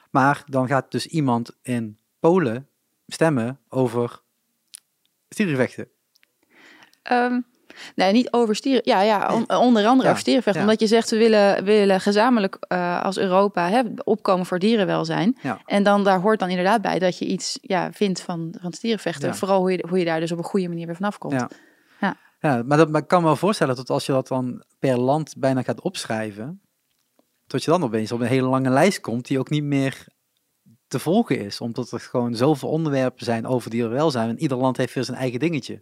Maar 0.10 0.43
dan 0.45 0.67
gaat 0.67 0.91
dus 0.91 1.05
iemand 1.07 1.57
in 1.62 1.97
Polen 2.19 2.67
stemmen 3.07 3.60
over 3.69 4.21
stierenvechten. 5.29 5.88
Ehm, 7.03 7.39
nee, 7.95 8.12
niet 8.12 8.31
over 8.31 8.55
stieren. 8.55 8.81
Ja, 8.86 9.01
ja 9.01 9.34
on- 9.34 9.49
onder 9.55 9.86
andere 9.86 10.03
Ja, 10.03 10.10
over 10.10 10.19
stierenvechten. 10.19 10.63
ja. 10.63 10.67
Omdat 10.67 10.79
je 10.81 10.88
zegt, 10.95 11.10
we 11.10 11.17
willen, 11.17 11.63
willen 11.63 12.01
gezamenlijk 12.01 12.55
als 13.03 13.17
Europa 13.17 13.69
hè, 13.69 13.81
opkomen 14.03 14.45
voor 14.45 14.60
dierenwelzijn. 14.60 15.38
Ja. 15.41 15.62
En 15.65 15.84
dan 15.84 16.03
daar 16.03 16.19
hoort 16.19 16.39
dan 16.39 16.49
inderdaad 16.49 16.81
bij 16.81 16.99
dat 16.99 17.17
je 17.17 17.25
iets 17.25 17.57
ja, 17.62 17.91
vindt 17.91 18.21
van, 18.21 18.55
van 18.62 18.73
stierenvechten. 18.73 19.36
Vooral 19.36 19.60
hoe 19.60 19.71
je, 19.71 19.86
hoe 19.89 19.99
je 19.99 20.05
daar 20.05 20.19
dus 20.19 20.31
op 20.31 20.38
een 20.38 20.43
goede 20.43 20.67
manier 20.67 20.86
weer 20.86 20.95
vanaf 20.95 21.17
komt. 21.17 21.34
Ja. 21.34 21.49
Ja, 22.41 22.63
maar 22.65 22.77
dat 22.77 22.89
maar 22.89 23.01
ik 23.01 23.08
kan 23.08 23.21
me 23.21 23.27
wel 23.27 23.36
voorstellen 23.36 23.75
dat 23.75 23.89
als 23.89 24.06
je 24.06 24.12
dat 24.12 24.27
dan 24.27 24.63
per 24.80 24.99
land 24.99 25.34
bijna 25.38 25.62
gaat 25.62 25.82
opschrijven, 25.82 26.62
dat 27.47 27.63
je 27.63 27.71
dan 27.71 27.84
opeens 27.84 28.12
op 28.12 28.19
een 28.19 28.27
hele 28.27 28.47
lange 28.47 28.69
lijst 28.69 28.99
komt 28.99 29.27
die 29.27 29.39
ook 29.39 29.49
niet 29.49 29.63
meer 29.63 30.06
te 30.91 30.99
volgen 30.99 31.39
is. 31.39 31.62
Omdat 31.62 31.91
er 31.91 31.99
gewoon 31.99 32.36
zoveel 32.36 32.69
onderwerpen 32.69 33.25
zijn 33.25 33.45
over 33.45 33.69
dierenwelzijn. 33.69 34.30
En 34.30 34.39
ieder 34.39 34.58
land 34.58 34.77
heeft 34.77 34.93
weer 34.93 35.04
zijn 35.04 35.17
eigen 35.17 35.39
dingetje. 35.39 35.82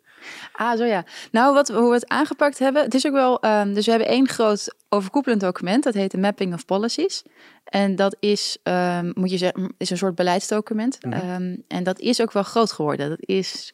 Ah, 0.52 0.78
zo 0.78 0.84
ja. 0.84 1.06
Nou, 1.32 1.54
wat, 1.54 1.68
hoe 1.68 1.88
we 1.88 1.94
het 1.94 2.08
aangepakt 2.08 2.60
hebben, 2.60 2.84
het 2.84 2.94
is 2.94 3.06
ook 3.08 3.14
wel, 3.14 3.40
ehm, 3.42 3.74
dus 3.74 3.86
we 3.86 3.92
hebben 3.92 4.10
één 4.10 4.28
groot 4.28 4.76
overkoepelend 4.90 5.42
document, 5.42 5.84
dat 5.84 5.94
heet 5.94 6.12
de 6.12 6.18
Mapping 6.18 6.54
of 6.54 6.66
Policies. 6.66 7.24
En 7.64 7.96
dat 7.96 8.16
is, 8.20 8.58
ehm, 8.64 9.12
moet 9.14 9.32
je 9.32 9.38
zeggen, 9.38 9.74
is 9.78 9.90
een 9.90 9.98
soort 9.98 10.16
beleidsdocument. 10.16 10.98
Mhm. 11.06 11.14
Ehm, 11.14 11.56
en 11.68 11.84
dat 11.84 12.00
is 12.00 12.22
ook 12.22 12.32
wel 12.32 12.44
groot 12.44 12.72
geworden. 12.72 13.10
Dat 13.10 13.20
is 13.22 13.74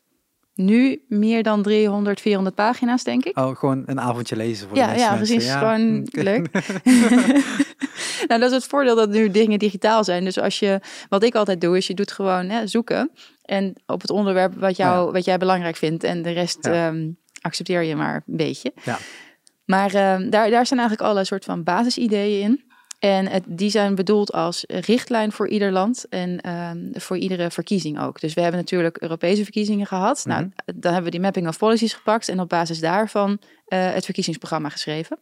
nu 0.55 1.01
meer 1.07 1.43
dan 1.43 1.61
300, 1.63 2.21
400 2.21 2.55
pagina's, 2.55 3.03
denk 3.03 3.25
ik. 3.25 3.37
Oh, 3.37 3.55
gewoon 3.55 3.83
een 3.85 3.99
avondje 3.99 4.35
lezen 4.35 4.67
voor 4.67 4.75
de 4.77 4.83
Ja, 4.83 4.87
meeste 4.89 5.03
ja, 5.03 5.15
mensen. 5.15 5.35
precies. 5.35 5.53
Gewoon 5.53 5.99
Oké. 6.07 6.21
leuk. 6.21 6.49
nou, 8.27 8.39
dat 8.41 8.49
is 8.49 8.51
het 8.51 8.65
voordeel 8.65 8.95
dat 8.95 9.09
nu 9.09 9.29
dingen 9.31 9.59
digitaal 9.59 10.03
zijn. 10.03 10.23
Dus 10.23 10.39
als 10.39 10.59
je, 10.59 10.79
wat 11.09 11.23
ik 11.23 11.35
altijd 11.35 11.61
doe, 11.61 11.77
is 11.77 11.87
je 11.87 11.93
doet 11.93 12.11
gewoon 12.11 12.49
hè, 12.49 12.67
zoeken. 12.67 13.11
En 13.41 13.73
op 13.85 14.01
het 14.01 14.09
onderwerp 14.11 14.53
wat, 14.59 14.77
jou, 14.77 15.11
wat 15.11 15.25
jij 15.25 15.37
belangrijk 15.37 15.75
vindt. 15.75 16.03
En 16.03 16.21
de 16.21 16.31
rest 16.31 16.57
Ja. 16.61 16.87
ehm, 16.87 17.09
accepteer 17.41 17.81
je 17.83 17.95
maar 17.95 18.23
een 18.27 18.37
beetje. 18.37 18.73
Ja. 18.83 18.97
Maar 19.65 19.93
ehm, 19.93 20.29
daar, 20.29 20.49
daar 20.49 20.65
zijn 20.65 20.79
eigenlijk 20.79 21.09
alle 21.09 21.23
soort 21.25 21.43
van 21.45 21.63
basisideeën 21.63 22.41
in. 22.43 22.63
En 23.05 23.27
het, 23.27 23.43
die 23.47 23.69
zijn 23.69 23.95
bedoeld 23.95 24.31
als 24.31 24.63
richtlijn 24.67 25.31
voor 25.31 25.47
ieder 25.47 25.71
land 25.71 26.05
en 26.09 26.41
ehm, 26.41 26.77
voor 26.93 27.17
iedere 27.17 27.51
verkiezing 27.51 27.99
ook. 27.99 28.19
Dus 28.19 28.33
we 28.33 28.41
hebben 28.41 28.59
natuurlijk 28.59 28.97
Europese 28.97 29.43
verkiezingen 29.43 29.85
gehad. 29.85 30.25
Nou, 30.25 30.41
Mhm. 30.41 30.51
dan 30.65 30.93
hebben 30.93 31.03
we 31.03 31.17
die 31.17 31.19
mapping 31.25 31.47
of 31.47 31.57
policies 31.57 31.93
gepakt 31.93 32.29
en 32.29 32.39
op 32.39 32.49
basis 32.49 32.79
daarvan 32.79 33.39
eh, 33.65 33.93
het 33.93 34.05
verkiezingsprogramma 34.05 34.69
geschreven. 34.69 35.19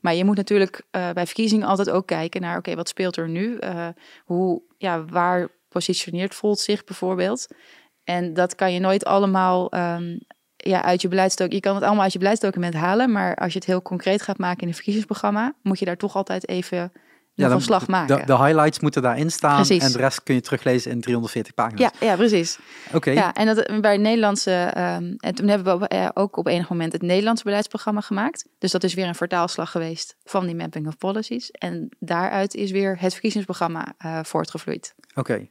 Maar 0.00 0.14
je 0.14 0.24
moet 0.24 0.36
natuurlijk 0.36 0.82
eh, 0.90 1.10
bij 1.10 1.26
verkiezingen 1.26 1.66
altijd 1.66 1.90
ook 1.90 2.06
kijken 2.06 2.40
naar, 2.40 2.58
oké, 2.58 2.74
wat 2.74 2.88
speelt 2.88 3.16
er 3.16 3.28
nu? 3.28 3.56
Eh, 3.56 3.88
hoe, 4.24 4.62
ja, 4.78 5.04
waar 5.04 5.48
positioneert 5.68 6.34
Volt 6.34 6.58
zich 6.58 6.84
bijvoorbeeld? 6.84 7.46
En 8.04 8.34
dat 8.34 8.54
kan 8.54 8.72
je 8.72 8.80
nooit 8.80 9.04
allemaal 9.04 9.70
ehm, 9.70 10.16
ja, 10.56 10.82
uit 10.82 11.02
je 11.02 11.08
beleidsdocument. 11.08 11.62
Je 11.62 11.68
kan 11.68 11.74
het 11.74 11.84
allemaal 11.84 12.02
uit 12.02 12.12
je 12.12 12.18
beleidsdocument 12.18 12.74
halen, 12.74 13.12
maar 13.12 13.36
als 13.36 13.52
je 13.52 13.58
het 13.58 13.68
heel 13.68 13.82
concreet 13.82 14.22
gaat 14.22 14.38
maken 14.38 14.62
in 14.62 14.68
een 14.68 14.74
verkiezingsprogramma, 14.74 15.54
moet 15.62 15.78
je 15.78 15.84
daar 15.84 15.96
toch 15.96 16.16
altijd 16.16 16.48
even 16.48 16.92
dan- 17.34 17.50
een 17.52 17.60
slag 17.60 17.88
maken. 17.88 18.16
De, 18.16 18.24
de 18.26 18.36
highlights 18.36 18.80
moeten 18.80 19.02
daarin 19.02 19.30
staan. 19.30 19.54
Precies. 19.54 19.82
En 19.82 19.92
de 19.92 19.98
rest 19.98 20.22
kun 20.22 20.34
je 20.34 20.40
teruglezen 20.40 20.90
in 20.90 21.00
340 21.00 21.54
pagina's. 21.54 21.80
ja, 21.80 22.06
ja, 22.06 22.16
precies. 22.16 22.58
Oké. 22.92 23.10
Ja, 23.10 23.34
en 23.34 23.46
dat 23.46 23.80
bij 23.80 23.92
het 23.92 24.00
Nederlandse. 24.00 24.52
ehm, 24.52 25.14
en 25.16 25.34
toen 25.34 25.48
hebben 25.48 25.78
we 25.78 25.88
eh, 25.88 26.08
ook 26.14 26.36
op 26.36 26.46
enig 26.46 26.68
moment 26.68 26.92
het 26.92 27.02
Nederlandse 27.02 27.44
beleidsprogramma 27.44 28.00
gemaakt. 28.00 28.46
Dus 28.58 28.70
dat 28.70 28.84
is 28.84 28.94
weer 28.94 29.06
een 29.06 29.14
vertaalslag 29.14 29.70
geweest 29.70 30.16
van 30.24 30.46
die 30.46 30.54
mapping 30.56 30.86
of 30.86 30.96
policies. 30.98 31.50
En 31.50 31.88
daaruit 31.98 32.54
is 32.54 32.70
weer 32.70 32.96
het 33.00 33.12
verkiezingsprogramma 33.12 33.94
eh, 33.98 34.18
voortgevloeid. 34.22 34.94
Oké. 35.14 35.48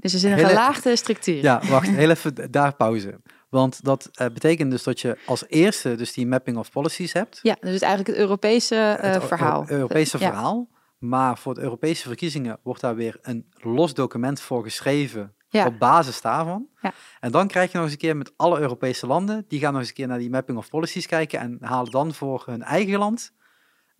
Dus 0.00 0.12
er 0.12 0.18
zit 0.18 0.30
een 0.30 0.36
Hele- 0.36 0.48
gelaagde 0.48 0.96
structuur. 0.96 1.42
Ja, 1.42 1.60
wacht, 1.68 1.88
heel 1.88 2.10
even 2.10 2.50
daar 2.50 2.74
pauze. 2.74 3.20
Want 3.48 3.84
dat 3.84 4.08
eh, 4.12 4.26
betekent 4.32 4.70
dus 4.70 4.82
dat 4.82 5.00
je 5.00 5.18
als 5.26 5.44
eerste 5.48 5.94
dus 5.94 6.12
die 6.12 6.26
mapping 6.26 6.56
of 6.56 6.70
policies 6.70 7.12
hebt. 7.12 7.38
Ja, 7.42 7.56
dus 7.60 7.72
het 7.72 7.82
eigenlijk 7.82 8.10
het 8.16 8.18
Europese 8.26 8.74
eh, 8.76 9.10
het 9.12 9.22
Eu- 9.22 9.28
verhaal. 9.28 9.64
Europese 9.68 10.18
Ja. 10.18 10.28
verhaal. 10.28 10.68
Maar 10.98 11.38
voor 11.38 11.54
de 11.54 11.60
Europese 11.60 12.06
verkiezingen 12.08 12.58
wordt 12.62 12.80
daar 12.80 12.94
weer 12.94 13.18
een 13.22 13.46
los 13.56 13.94
document 13.94 14.40
voor 14.40 14.62
geschreven 14.62 15.34
Ja. 15.48 15.66
op 15.66 15.78
basis 15.78 16.20
daarvan. 16.20 16.66
Ja. 16.82 16.92
En 17.20 17.30
dan 17.32 17.46
krijg 17.48 17.70
je 17.70 17.76
nog 17.76 17.84
eens 17.86 17.92
een 17.94 18.00
keer 18.00 18.16
met 18.16 18.32
alle 18.36 18.60
Europese 18.60 19.06
landen, 19.06 19.44
die 19.48 19.60
gaan 19.60 19.70
nog 19.72 19.80
eens 19.80 19.88
een 19.88 19.94
keer 19.96 20.06
naar 20.06 20.18
die 20.18 20.30
mapping 20.30 20.58
of 20.58 20.68
policies 20.68 21.06
kijken 21.06 21.38
en 21.40 21.58
halen 21.60 21.90
dan 21.90 22.14
voor 22.14 22.42
hun 22.46 22.62
eigen 22.62 22.98
land 22.98 23.32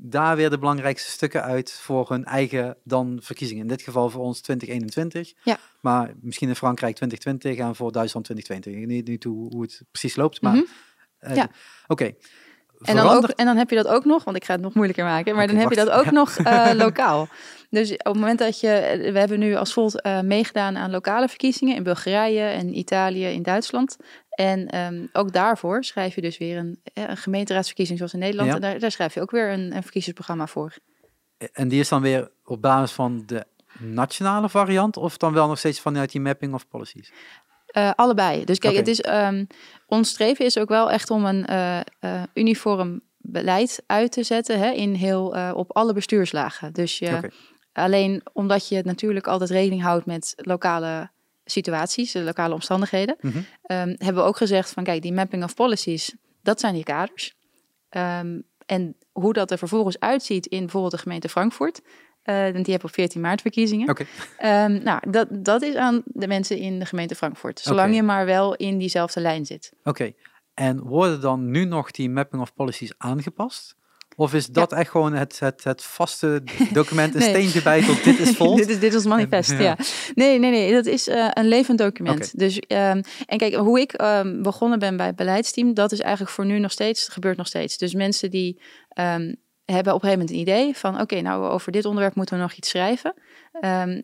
daar 0.01 0.37
weer 0.37 0.51
de 0.51 0.59
belangrijkste 0.59 1.11
stukken 1.11 1.43
uit 1.43 1.73
voor 1.73 2.09
hun 2.11 2.25
eigen 2.25 2.77
dan 2.85 3.19
verkiezingen. 3.23 3.63
In 3.63 3.69
dit 3.69 3.83
geval 3.83 4.11
voor 4.11 4.23
ons 4.23 4.41
2021, 4.41 5.33
Ja. 5.43 5.57
maar 5.81 6.13
misschien 6.21 6.49
in 6.49 6.57
Frankrijk 6.57 6.95
2020 6.97 7.67
en 7.67 7.75
voor 7.75 7.93
Duitsland 7.93 8.25
2020. 8.25 8.73
Ik 8.73 8.79
weet 8.89 8.97
niet 8.97 9.09
nu 9.09 9.19
toe 9.19 9.49
hoe 9.53 9.63
het 9.63 9.83
precies 9.91 10.17
loopt, 10.17 10.41
maar 10.43 10.55
Mhm. 10.55 10.65
eh, 11.19 11.37
Ja. 11.37 11.49
oké. 11.87 12.13
En 12.83 12.97
dan, 12.97 13.09
ook, 13.09 13.29
en 13.29 13.45
dan 13.47 13.57
heb 13.57 13.71
je 13.71 13.77
dat 13.77 13.87
ook 13.87 14.05
nog, 14.05 14.25
want 14.25 14.37
ik 14.37 14.45
ga 14.45 14.53
het 14.53 14.63
nog 14.63 14.75
moeilijker 14.75 15.05
maken, 15.05 15.35
maar 15.35 15.47
dan 15.47 15.57
heb 15.57 15.71
je 15.71 15.77
dat 15.77 15.91
ook 15.91 16.05
Ja. 16.05 16.11
nog 16.11 16.37
eh, 16.37 16.71
lokaal. 16.87 17.29
Dus 17.71 17.91
op 17.93 17.99
het 18.05 18.15
moment 18.15 18.39
dat 18.39 18.61
je, 18.61 18.99
we 19.13 19.19
hebben 19.19 19.39
nu 19.39 19.55
als 19.55 19.73
Volt 19.73 20.01
eh, 20.03 20.21
meegedaan 20.21 20.77
aan 20.77 20.91
lokale 20.91 21.29
verkiezingen 21.29 21.77
in 21.77 21.83
Bulgarije 21.83 22.41
en 22.43 22.79
Italië, 22.79 23.25
in 23.27 23.43
Duitsland. 23.43 23.97
En 24.38 24.68
ehm, 24.68 25.07
ook 25.12 25.33
daarvoor 25.33 25.85
schrijf 25.85 26.14
je 26.14 26.20
dus 26.20 26.38
weer 26.38 26.57
een, 26.57 26.81
eh, 26.92 27.09
een 27.09 27.16
gemeenteraadsverkiezing 27.16 27.98
zoals 27.98 28.12
in 28.12 28.18
Nederland. 28.18 28.48
Ja. 28.48 28.55
En 28.55 28.61
daar, 28.61 28.79
daar 28.79 28.90
schrijf 28.90 29.14
je 29.14 29.20
ook 29.20 29.31
weer 29.31 29.53
een, 29.53 29.77
een 29.77 29.83
verkiezingsprogramma 29.83 30.46
voor. 30.46 30.74
En 31.53 31.68
die 31.68 31.81
is 31.81 31.88
dan 31.88 32.03
weer 32.03 32.31
op 32.44 32.62
basis 32.62 32.92
van 32.92 33.22
de 33.27 33.44
nationale 33.79 34.48
variant 34.48 34.96
of 34.96 35.16
dan 35.16 35.33
wel 35.33 35.48
nog 35.48 35.59
steeds 35.59 35.81
vanuit 35.81 36.12
die 36.12 36.20
mapping 36.20 36.55
of 36.55 36.68
policies? 36.68 37.12
Eh, 37.66 37.90
allebei. 37.94 38.44
Dus 38.44 38.59
kijk, 38.59 38.77
het 38.77 38.88
is, 38.88 39.01
ehm, 39.01 39.44
ons 39.87 40.09
streven 40.09 40.44
is 40.44 40.59
ook 40.59 40.68
wel 40.68 40.90
echt 40.90 41.11
om 41.11 41.24
een 41.24 41.46
eh, 41.46 42.22
uniform 42.35 43.01
beleid 43.16 43.83
uit 43.87 44.12
te 44.12 44.22
zetten 44.22 44.59
hè, 44.59 44.70
in 44.70 44.94
heel, 44.94 45.53
op 45.55 45.77
alle 45.77 45.92
bestuurslagen. 45.92 46.72
Dus 46.72 46.98
je, 46.98 47.31
alleen 47.72 48.22
omdat 48.33 48.68
je 48.68 48.83
natuurlijk 48.85 49.27
altijd 49.27 49.51
rekening 49.51 49.83
houdt 49.83 50.07
met 50.07 50.35
lokale 50.37 51.11
situaties, 51.51 52.13
de 52.13 52.23
lokale 52.23 52.55
omstandigheden, 52.55 53.17
Mhm. 53.21 53.39
ehm, 53.63 53.89
hebben 53.99 54.23
we 54.23 54.29
ook 54.29 54.37
gezegd 54.37 54.71
van 54.71 54.85
kijk, 54.85 55.03
die 55.03 55.13
mapping 55.13 55.45
of 55.45 55.55
policies, 55.55 56.15
dat 56.43 56.61
zijn 56.61 56.75
die 56.75 56.85
kaders. 56.85 57.35
Ehm, 57.89 58.41
en 58.67 58.97
hoe 59.13 59.33
dat 59.33 59.51
er 59.51 59.59
vervolgens 59.59 59.99
uitziet 60.01 60.47
in 60.47 60.59
bijvoorbeeld 60.61 60.93
de 60.93 60.99
gemeente 60.99 61.29
Frankfurt, 61.29 61.81
eh, 62.23 62.35
want 62.43 62.55
die 62.55 62.65
hebben 62.73 62.89
op 62.89 62.95
14 62.95 63.21
maart 63.21 63.41
verkiezingen. 63.41 63.89
Oké. 63.89 64.05
Ehm, 64.39 64.83
nou, 64.83 65.11
dat, 65.11 65.29
dat 65.31 65.63
is 65.63 65.75
aan 65.75 66.03
de 66.05 66.27
mensen 66.27 66.57
in 66.59 66.79
de 66.79 66.87
gemeente 66.87 67.15
Frankfurt. 67.15 67.61
Zolang 67.61 67.95
je 67.95 68.03
maar 68.03 68.27
wel 68.27 68.55
in 68.57 68.79
diezelfde 68.79 69.21
lijn 69.21 69.47
zit. 69.47 69.73
Oké. 69.85 70.13
En 70.55 70.81
worden 70.83 71.21
dan 71.21 71.51
nu 71.51 71.65
nog 71.65 71.91
die 71.91 72.11
mapping 72.11 72.43
of 72.43 72.55
policies 72.55 72.93
aangepast? 72.99 73.77
Of 74.20 74.35
is 74.35 74.46
dat 74.46 74.72
echt 74.72 74.90
gewoon 74.90 75.12
het, 75.12 75.38
het, 75.38 75.64
het 75.64 75.85
vaste 75.85 76.42
document, 76.72 77.14
een 77.14 77.20
Nee. 77.28 77.28
steen 77.28 77.48
gebeiteld, 77.48 78.04
dit 78.04 78.18
is 78.18 78.37
vol? 78.37 78.57
dit, 78.57 78.68
is, 78.68 78.78
dit 78.78 78.90
is 78.90 78.94
ons 78.94 79.04
manifest, 79.04 79.50
ja. 79.50 79.59
ja. 79.59 79.76
Nee, 80.14 80.38
nee, 80.38 80.50
nee. 80.50 80.72
Dat 80.72 80.87
is 80.87 81.09
eh, 81.09 81.28
een 81.33 81.48
levend 81.48 81.78
document. 81.78 82.38
Dus, 82.38 82.59
ehm, 82.59 83.02
en 83.26 83.38
kijk, 83.38 83.54
hoe 83.54 83.81
ik 83.81 83.92
ehm, 83.92 84.42
begonnen 84.42 84.78
ben 84.78 84.96
bij 84.96 85.07
het 85.07 85.16
beleidsteam, 85.16 85.74
dat 85.74 85.92
is 85.92 86.00
eigenlijk 86.00 86.31
voor 86.31 86.46
nu 86.46 86.59
nog 86.59 86.72
steeds, 86.72 87.09
gebeurt 87.09 87.37
nog 87.37 87.46
steeds. 87.46 87.78
Dus 87.78 87.94
mensen 87.94 88.31
die 88.31 88.61
ehm, 88.88 89.35
hebben 89.64 89.94
op 89.94 90.02
een 90.02 90.09
gegeven 90.09 90.26
moment 90.26 90.31
een 90.31 90.54
idee 90.54 90.76
van, 90.76 91.00
oké, 91.00 91.20
nou 91.20 91.46
over 91.46 91.72
dit 91.72 91.85
onderwerp 91.85 92.14
moeten 92.14 92.37
we 92.37 92.42
nog 92.42 92.52
iets 92.52 92.68
schrijven. 92.68 93.14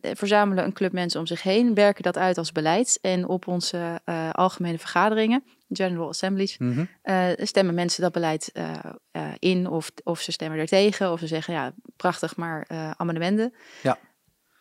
Verzamelen 0.01 0.65
een 0.65 0.73
club 0.73 0.93
mensen 0.93 1.21
om 1.21 1.27
zich 1.27 1.43
heen, 1.43 1.75
werken 1.75 2.03
dat 2.03 2.19
uit 2.19 2.39
als 2.39 2.53
beleid. 2.53 2.99
En 3.01 3.29
op 3.29 3.47
onze 3.47 4.01
eh, 4.05 4.31
algemene 4.31 4.79
vergaderingen, 4.79 5.45
General 5.77 6.09
Assemblies, 6.09 6.59
Mhm. 6.59 6.85
eh, 7.03 7.29
stemmen 7.37 7.75
mensen 7.75 8.03
dat 8.03 8.13
beleid 8.13 8.53
eh, 8.53 8.75
eh, 9.11 9.33
in 9.39 9.67
of, 9.67 9.91
of 10.03 10.21
ze 10.21 10.33
stemmen 10.33 10.59
er 10.59 10.67
tegen 10.67 11.13
of 11.13 11.19
ze 11.19 11.27
zeggen 11.27 11.55
ja, 11.55 11.73
prachtig, 11.97 12.37
maar 12.37 12.67
amendementen. 12.97 13.55
Ja. 13.83 13.99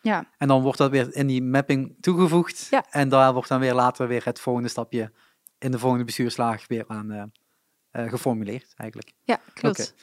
Ja, 0.02 0.30
En 0.38 0.48
dan 0.48 0.62
wordt 0.62 0.78
dat 0.78 0.90
weer 0.90 1.14
in 1.14 1.26
die 1.26 1.42
mapping 1.42 1.96
toegevoegd. 2.00 2.66
Ja. 2.70 2.84
En 2.90 3.08
daar 3.08 3.32
wordt 3.32 3.48
dan 3.48 3.60
weer 3.60 3.74
later 3.74 4.08
weer 4.08 4.24
het 4.24 4.40
volgende 4.40 4.68
stapje 4.68 5.12
in 5.58 5.70
de 5.70 5.78
volgende 5.78 6.04
bestuurslaag 6.04 6.66
weer 6.66 6.84
aan 6.86 7.32
geformuleerd, 7.92 8.72
eigenlijk. 8.76 9.12
ja 9.22 9.40
klopt. 9.54 9.94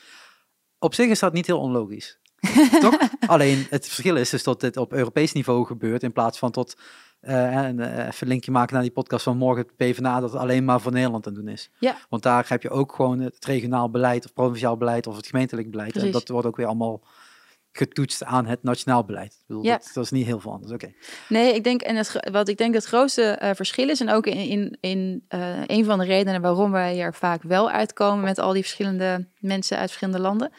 Op 0.79 0.93
zich 0.93 1.09
is 1.09 1.19
dat 1.19 1.33
niet 1.33 1.47
heel 1.47 1.59
onlogisch. 1.59 2.19
Toch? 2.81 2.97
Alleen 3.27 3.65
het 3.69 3.85
verschil 3.85 4.15
is 4.15 4.29
dus 4.29 4.43
dat 4.43 4.59
dit 4.59 4.77
op 4.77 4.93
Europees 4.93 5.31
niveau 5.31 5.65
gebeurt 5.65 6.03
in 6.03 6.11
plaats 6.11 6.37
van 6.39 6.51
tot, 6.51 6.77
en, 7.21 7.79
eh, 7.79 7.97
even 7.97 8.13
een 8.19 8.27
linkje 8.27 8.51
maken 8.51 8.73
naar 8.73 8.83
die 8.83 8.91
podcast 8.91 9.23
van 9.23 9.37
morgen, 9.37 9.65
het 9.65 9.75
PvdA, 9.75 10.19
dat 10.19 10.31
het 10.31 10.41
alleen 10.41 10.65
maar 10.65 10.81
voor 10.81 10.91
Nederland 10.91 11.27
aan 11.27 11.33
doen 11.33 11.47
is. 11.47 11.69
Ja. 11.79 11.95
Want 12.09 12.23
daar 12.23 12.45
heb 12.47 12.61
je 12.61 12.69
ook 12.69 12.93
gewoon 12.93 13.19
het 13.19 13.45
regionaal 13.45 13.89
beleid 13.89 14.25
of 14.25 14.33
provinciaal 14.33 14.77
beleid 14.77 15.07
of 15.07 15.15
het 15.15 15.27
gemeentelijk 15.27 15.71
beleid. 15.71 15.95
En 15.97 16.11
dat 16.11 16.27
wordt 16.27 16.47
ook 16.47 16.55
weer 16.55 16.65
allemaal 16.65 17.01
getoetst 17.73 18.23
aan 18.23 18.45
het 18.45 18.63
nationaal 18.63 19.05
beleid. 19.05 19.33
Ik 19.33 19.47
bedoel, 19.47 19.63
Ja. 19.63 19.77
dat, 19.77 19.91
dat 19.93 20.03
is 20.03 20.11
niet 20.11 20.25
heel 20.25 20.39
veel 20.39 20.51
anders. 20.51 20.71
Oké. 20.71 20.93
Nee, 21.29 21.55
ik 21.55 21.63
denk, 21.63 21.81
en 21.81 21.95
het, 21.95 22.29
wat 22.31 22.47
ik 22.47 22.57
denk 22.57 22.73
het 22.73 22.85
grootste 22.85 23.23
eh, 23.23 23.55
verschil 23.55 23.89
is, 23.89 23.99
en 23.99 24.09
ook 24.09 24.25
in, 24.25 24.37
in, 24.37 24.77
in 24.79 25.25
eh, 25.27 25.61
een 25.65 25.85
van 25.85 25.99
de 25.99 26.05
redenen 26.05 26.41
waarom 26.41 26.71
wij 26.71 26.99
er 26.99 27.13
vaak 27.13 27.43
wel 27.43 27.69
uitkomen 27.69 28.23
met 28.23 28.39
al 28.39 28.53
die 28.53 28.61
verschillende 28.61 29.27
mensen 29.39 29.77
uit 29.77 29.87
verschillende 29.87 30.21
landen. 30.21 30.51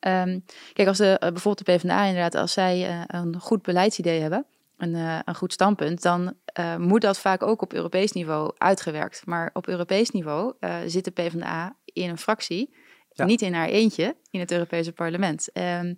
Ehm, 0.00 0.38
kijk, 0.72 0.88
als 0.88 0.98
de, 0.98 1.18
eh, 1.18 1.30
bijvoorbeeld 1.30 1.66
de 1.66 1.72
PvdA 1.72 2.04
inderdaad, 2.04 2.34
als 2.34 2.52
zij 2.52 2.88
eh, 2.88 3.00
een 3.06 3.40
goed 3.40 3.62
beleidsidee 3.62 4.20
hebben, 4.20 4.46
een, 4.76 4.94
eh, 4.94 5.18
een 5.24 5.34
goed 5.34 5.52
standpunt, 5.52 6.02
dan 6.02 6.34
eh, 6.44 6.76
moet 6.76 7.00
dat 7.00 7.18
vaak 7.18 7.42
ook 7.42 7.62
op 7.62 7.72
Europees 7.72 8.12
niveau 8.12 8.52
uitgewerkt. 8.58 9.22
Maar 9.26 9.50
op 9.52 9.66
Europees 9.66 10.10
niveau 10.10 10.54
eh, 10.60 10.76
zit 10.86 11.04
de 11.04 11.10
PvdA 11.10 11.76
in 11.84 12.08
een 12.08 12.18
fractie, 12.18 12.74
Ja. 13.10 13.24
niet 13.24 13.42
in 13.42 13.54
haar 13.54 13.68
eentje, 13.68 14.16
in 14.30 14.40
het 14.40 14.50
Europese 14.52 14.92
parlement. 14.92 15.52
Ehm, 15.52 15.94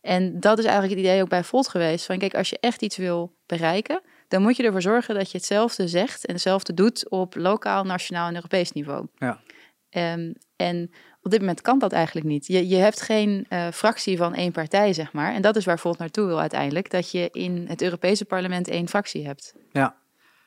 en 0.00 0.40
dat 0.40 0.58
is 0.58 0.64
eigenlijk 0.64 0.94
het 0.94 1.04
idee 1.06 1.22
ook 1.22 1.28
bij 1.28 1.44
Volt 1.44 1.68
geweest. 1.68 2.06
Van 2.06 2.18
kijk, 2.18 2.34
als 2.34 2.48
je 2.50 2.58
echt 2.60 2.82
iets 2.82 2.96
wil 2.96 3.36
bereiken, 3.46 4.00
dan 4.28 4.42
moet 4.42 4.56
je 4.56 4.62
ervoor 4.62 4.82
zorgen 4.82 5.14
dat 5.14 5.30
je 5.30 5.36
hetzelfde 5.36 5.88
zegt 5.88 6.26
en 6.26 6.32
hetzelfde 6.32 6.74
doet 6.74 7.10
op 7.10 7.34
lokaal, 7.34 7.84
nationaal 7.84 8.28
en 8.28 8.34
Europees 8.34 8.72
niveau. 8.72 9.06
Ja. 9.18 9.40
Ehm, 9.88 10.32
en 10.56 10.90
op 11.22 11.30
dit 11.30 11.40
moment 11.40 11.60
kan 11.60 11.78
dat 11.78 11.92
eigenlijk 11.92 12.26
niet. 12.26 12.46
Je, 12.46 12.68
je 12.68 12.76
hebt 12.76 13.00
geen 13.00 13.46
uh, 13.48 13.68
fractie 13.70 14.16
van 14.16 14.34
één 14.34 14.52
partij, 14.52 14.92
zeg 14.92 15.12
maar. 15.12 15.34
En 15.34 15.42
dat 15.42 15.56
is 15.56 15.64
waar 15.64 15.78
Volt 15.78 15.98
naartoe 15.98 16.26
wil 16.26 16.40
uiteindelijk. 16.40 16.90
Dat 16.90 17.10
je 17.10 17.28
in 17.32 17.64
het 17.68 17.82
Europese 17.82 18.24
parlement 18.24 18.68
één 18.68 18.88
fractie 18.88 19.26
hebt. 19.26 19.54
Ja, 19.72 19.96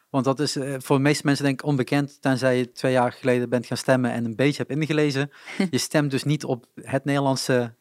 want 0.10 0.26
dat 0.26 0.40
is 0.40 0.56
uh, 0.56 0.76
voor 0.78 0.96
de 0.96 1.02
meeste 1.02 1.26
mensen 1.26 1.46
denk 1.46 1.62
ik 1.62 1.68
onbekend. 1.68 2.22
Tenzij 2.22 2.58
je 2.58 2.72
twee 2.72 2.92
jaar 2.92 3.12
geleden 3.12 3.50
bent 3.50 3.66
gaan 3.66 3.78
stemmen 3.78 4.12
en 4.12 4.26
een 4.26 4.36
beetje 4.36 4.64
hebt 4.68 4.80
ingelezen. 4.80 5.32
je 5.70 5.78
stemt 5.78 6.12
dus 6.12 6.24
niet 6.24 6.46
op 6.46 6.66
het 6.82 7.06
Nederlandse 7.06 7.74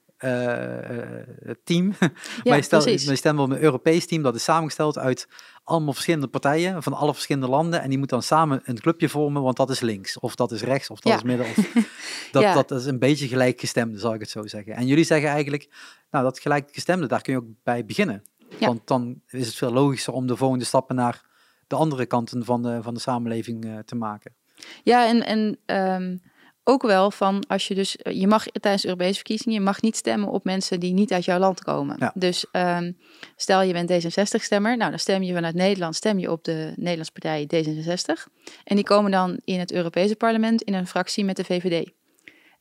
team. 1.65 1.93
Ja, 2.43 2.51
maar, 2.51 2.59
je 2.59 2.67
maar 2.71 2.89
je 2.89 3.17
stemt 3.17 3.39
op 3.39 3.51
een 3.51 3.63
Europees 3.63 4.07
team. 4.07 4.23
Dat 4.23 4.35
is 4.35 4.45
samengesteld 4.45 4.99
uit 4.99 5.29
allemaal 5.65 5.93
verschillende 5.93 6.27
partijen 6.27 6.83
van 6.83 6.93
alle 6.93 7.13
verschillende 7.13 7.49
landen. 7.49 7.83
En 7.83 7.89
die 7.89 7.99
moeten 7.99 8.17
dan 8.17 8.27
samen 8.27 8.61
een 8.65 8.81
clubje 8.81 9.09
vormen, 9.09 9.43
want 9.43 9.57
dat 9.57 9.71
is 9.71 9.81
links. 9.81 10.19
Of 10.19 10.35
dat 10.35 10.53
is 10.53 10.63
rechts, 10.63 10.91
of 10.91 11.01
dat 11.01 11.15
is 11.17 11.23
midden. 11.23 11.47
Of, 11.47 11.57
dat, 12.33 12.43
ja. 12.43 12.55
dat 12.55 12.71
is 12.71 12.87
een 12.87 12.99
beetje 12.99 13.29
gelijkgestemde, 13.29 13.99
zal 13.99 14.15
ik 14.15 14.21
het 14.21 14.31
zo 14.31 14.47
zeggen. 14.47 14.75
En 14.75 14.87
jullie 14.87 15.05
zeggen 15.05 15.29
eigenlijk, 15.29 15.69
nou 16.11 16.25
dat 16.25 16.39
gelijkgestemde, 16.39 17.07
daar 17.07 17.23
kun 17.23 17.33
je 17.33 17.39
ook 17.39 17.49
bij 17.63 17.85
beginnen. 17.85 18.23
Want 18.59 18.87
dan 18.87 19.21
is 19.29 19.47
het 19.47 19.57
veel 19.57 19.73
logischer 19.73 20.13
om 20.13 20.27
de 20.27 20.37
volgende 20.37 20.65
stappen 20.65 20.97
naar 20.97 21.23
de 21.67 21.77
andere 21.77 22.07
kanten 22.07 22.45
van 22.45 22.63
de, 22.63 22.83
van 22.83 22.95
de 22.95 23.01
samenleving 23.01 23.65
uh, 23.65 23.79
te 23.79 23.95
maken. 23.95 24.35
Ja, 24.83 25.07
en, 25.07 25.27
en 25.27 25.59
um 25.77 26.21
ook 26.65 26.83
wel 26.83 27.11
van 27.11 27.45
als 27.47 27.69
je 27.69 27.75
dus, 27.75 27.97
je 28.03 28.27
mag 28.27 28.47
tijdens 28.47 28.85
Europese 28.85 29.15
verkiezingen, 29.15 29.59
je 29.59 29.65
mag 29.65 29.83
niet 29.83 29.97
stemmen 29.97 30.29
op 30.29 30.45
mensen 30.45 30.81
die 30.81 30.93
niet 30.93 31.13
uit 31.13 31.25
jouw 31.25 31.39
land 31.39 31.63
komen. 31.63 32.13
Dus 32.15 32.47
um, 32.53 32.97
stel 33.37 33.63
je 33.63 33.73
bent 33.73 33.93
D66-stemmer, 33.93 34.77
nou 34.77 34.91
dan 34.91 34.99
stem 34.99 35.23
je 35.23 35.35
vanuit 35.35 35.55
Nederland, 35.55 35.97
stem 35.97 36.19
je 36.19 36.31
op 36.31 36.45
de 36.45 36.73
Nederlandse 36.77 37.13
partij 37.13 37.49
D66. 37.55 38.33
En 38.65 38.77
die 38.77 38.85
komen 38.85 39.11
dan 39.11 39.41
in 39.45 39.59
het 39.59 39.73
Europese 39.73 40.17
parlement 40.17 40.63
in 40.63 40.75
een 40.75 40.87
fractie 40.87 41.25
met 41.25 41.37
de 41.37 41.45
VVD. 41.45 41.91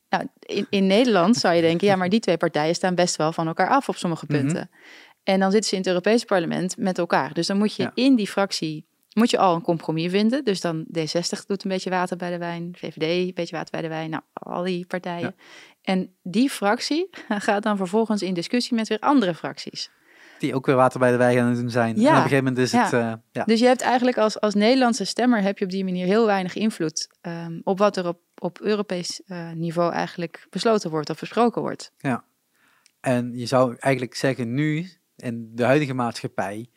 Nou, 0.09 0.27
in, 0.39 0.67
in 0.69 0.87
Nederland 0.87 1.35
zou 1.35 1.55
je 1.55 1.61
denken, 1.61 1.87
ja, 1.87 1.95
maar 1.95 2.09
die 2.09 2.19
twee 2.19 2.37
partijen 2.37 2.75
staan 2.75 2.95
best 2.95 3.15
wel 3.15 3.31
van 3.31 3.47
elkaar 3.47 3.69
af 3.69 3.89
op 3.89 3.95
sommige 3.95 4.25
mhm. 4.27 4.37
punten. 4.37 4.69
En 5.23 5.39
dan 5.39 5.51
zitten 5.51 5.69
ze 5.69 5.75
in 5.75 5.81
het 5.81 5.89
Europese 5.89 6.25
parlement 6.25 6.77
met 6.77 6.97
elkaar. 6.97 7.33
Dus 7.33 7.47
dan 7.47 7.57
moet 7.57 7.75
je 7.75 7.91
in 7.93 8.15
die 8.15 8.27
fractie 8.27 8.85
moet 9.13 9.29
je 9.29 9.37
al 9.37 9.55
een 9.55 9.61
compromis 9.61 10.11
vinden. 10.11 10.43
Dus 10.43 10.61
dan 10.61 10.85
D60 10.97 11.45
doet 11.47 11.63
een 11.63 11.69
beetje 11.69 11.89
water 11.89 12.17
bij 12.17 12.31
de 12.31 12.37
wijn, 12.37 12.75
VVD 12.77 13.27
een 13.27 13.33
beetje 13.33 13.55
water 13.55 13.71
bij 13.71 13.81
de 13.81 13.87
wijn, 13.87 14.09
nou, 14.09 14.23
al 14.33 14.63
die 14.63 14.85
partijen. 14.85 15.35
En 15.81 16.15
die 16.21 16.49
fractie 16.49 17.09
gaat 17.29 17.63
dan 17.63 17.77
vervolgens 17.77 18.21
in 18.21 18.33
discussie 18.33 18.75
met 18.75 18.87
weer 18.87 18.99
andere 18.99 19.35
fracties. 19.35 19.89
Die 20.39 20.55
ook 20.55 20.65
weer 20.65 20.75
water 20.75 20.99
bij 20.99 21.11
de 21.11 21.17
wijn 21.17 21.39
aan 21.39 21.47
het 21.47 21.59
doen 21.59 21.69
zijn. 21.69 21.99
Ja. 21.99 22.01
En 22.01 22.09
op 22.09 22.15
een 22.15 22.21
gegeven 22.21 22.43
moment 22.43 22.57
is 22.57 22.71
het... 22.71 22.93
Uh, 22.93 23.13
ja. 23.31 23.43
Dus 23.43 23.59
je 23.59 23.65
hebt 23.65 23.81
eigenlijk 23.81 24.17
als, 24.17 24.39
als 24.39 24.53
Nederlandse 24.53 25.05
stemmer 25.05 25.41
heb 25.41 25.57
je 25.57 25.65
op 25.65 25.71
die 25.71 25.83
manier 25.83 26.05
heel 26.05 26.25
weinig 26.25 26.55
invloed 26.55 27.07
um, 27.21 27.61
op 27.63 27.77
wat 27.77 27.97
er 27.97 28.07
op, 28.07 28.19
op 28.37 28.59
Europees 28.61 29.21
uh, 29.27 29.51
niveau 29.51 29.93
eigenlijk 29.93 30.47
besloten 30.49 30.89
wordt 30.89 31.09
of 31.09 31.19
besproken 31.19 31.61
wordt. 31.61 31.91
Ja. 31.97 32.23
En 32.99 33.31
je 33.37 33.45
zou 33.45 33.75
eigenlijk 33.79 34.15
zeggen 34.15 34.53
nu, 34.53 34.89
in 35.15 35.51
de 35.53 35.63
huidige 35.63 35.93
maatschappij, 35.93 36.69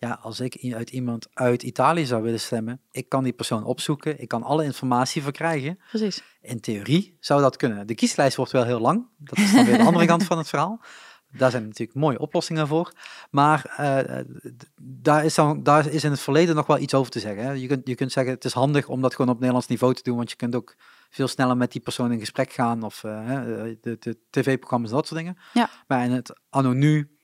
ja, 0.00 0.18
als 0.22 0.40
ik 0.40 0.72
uit 0.74 0.90
iemand 0.90 1.28
uit 1.32 1.62
Italië 1.62 2.06
zou 2.06 2.22
willen 2.22 2.40
stemmen, 2.40 2.80
ik 2.90 3.08
kan 3.08 3.24
die 3.24 3.32
persoon 3.32 3.64
opzoeken, 3.64 4.20
ik 4.20 4.28
kan 4.28 4.42
alle 4.42 4.64
informatie 4.64 5.22
verkrijgen. 5.22 5.78
Precies. 5.88 6.22
In 6.40 6.60
theorie 6.60 7.16
zou 7.20 7.40
dat 7.40 7.56
kunnen. 7.56 7.86
De 7.86 7.94
kieslijst 7.94 8.36
wordt 8.36 8.52
wel 8.52 8.64
heel 8.64 8.80
lang, 8.80 9.08
dat 9.18 9.38
is 9.38 9.52
dan 9.52 9.64
weer 9.64 9.78
de 9.78 9.84
andere 9.84 10.06
kant 10.14 10.24
van 10.24 10.38
het 10.38 10.48
verhaal. 10.48 10.80
Daar 11.32 11.50
zijn 11.50 11.64
natuurlijk 11.66 11.98
mooie 11.98 12.18
oplossingen 12.18 12.66
voor. 12.66 12.92
Maar 13.30 13.76
uh, 13.80 14.18
daar, 14.82 15.24
is 15.24 15.34
dan, 15.34 15.62
daar 15.62 15.86
is 15.86 16.04
in 16.04 16.10
het 16.10 16.20
verleden 16.20 16.54
nog 16.54 16.66
wel 16.66 16.78
iets 16.78 16.94
over 16.94 17.10
te 17.10 17.20
zeggen. 17.20 17.44
Hè. 17.44 17.50
Je, 17.52 17.66
kunt, 17.66 17.88
je 17.88 17.94
kunt 17.94 18.12
zeggen, 18.12 18.34
het 18.34 18.44
is 18.44 18.52
handig 18.52 18.88
om 18.88 19.00
dat 19.00 19.14
gewoon 19.14 19.30
op 19.30 19.38
Nederlands 19.38 19.66
niveau 19.66 19.94
te 19.94 20.02
doen, 20.02 20.16
want 20.16 20.30
je 20.30 20.36
kunt 20.36 20.54
ook 20.54 20.76
veel 21.10 21.28
sneller 21.28 21.56
met 21.56 21.72
die 21.72 21.80
persoon 21.80 22.12
in 22.12 22.18
gesprek 22.18 22.52
gaan 22.52 22.82
of 22.82 23.02
uh, 23.02 23.28
de, 23.80 23.96
de 24.00 24.18
tv-programma's, 24.30 24.90
dat 24.90 25.06
soort 25.06 25.20
dingen. 25.20 25.38
Ja. 25.52 25.70
Maar 25.86 26.04
in 26.04 26.10
het 26.10 26.40
anno 26.48 26.72
nu 26.72 27.19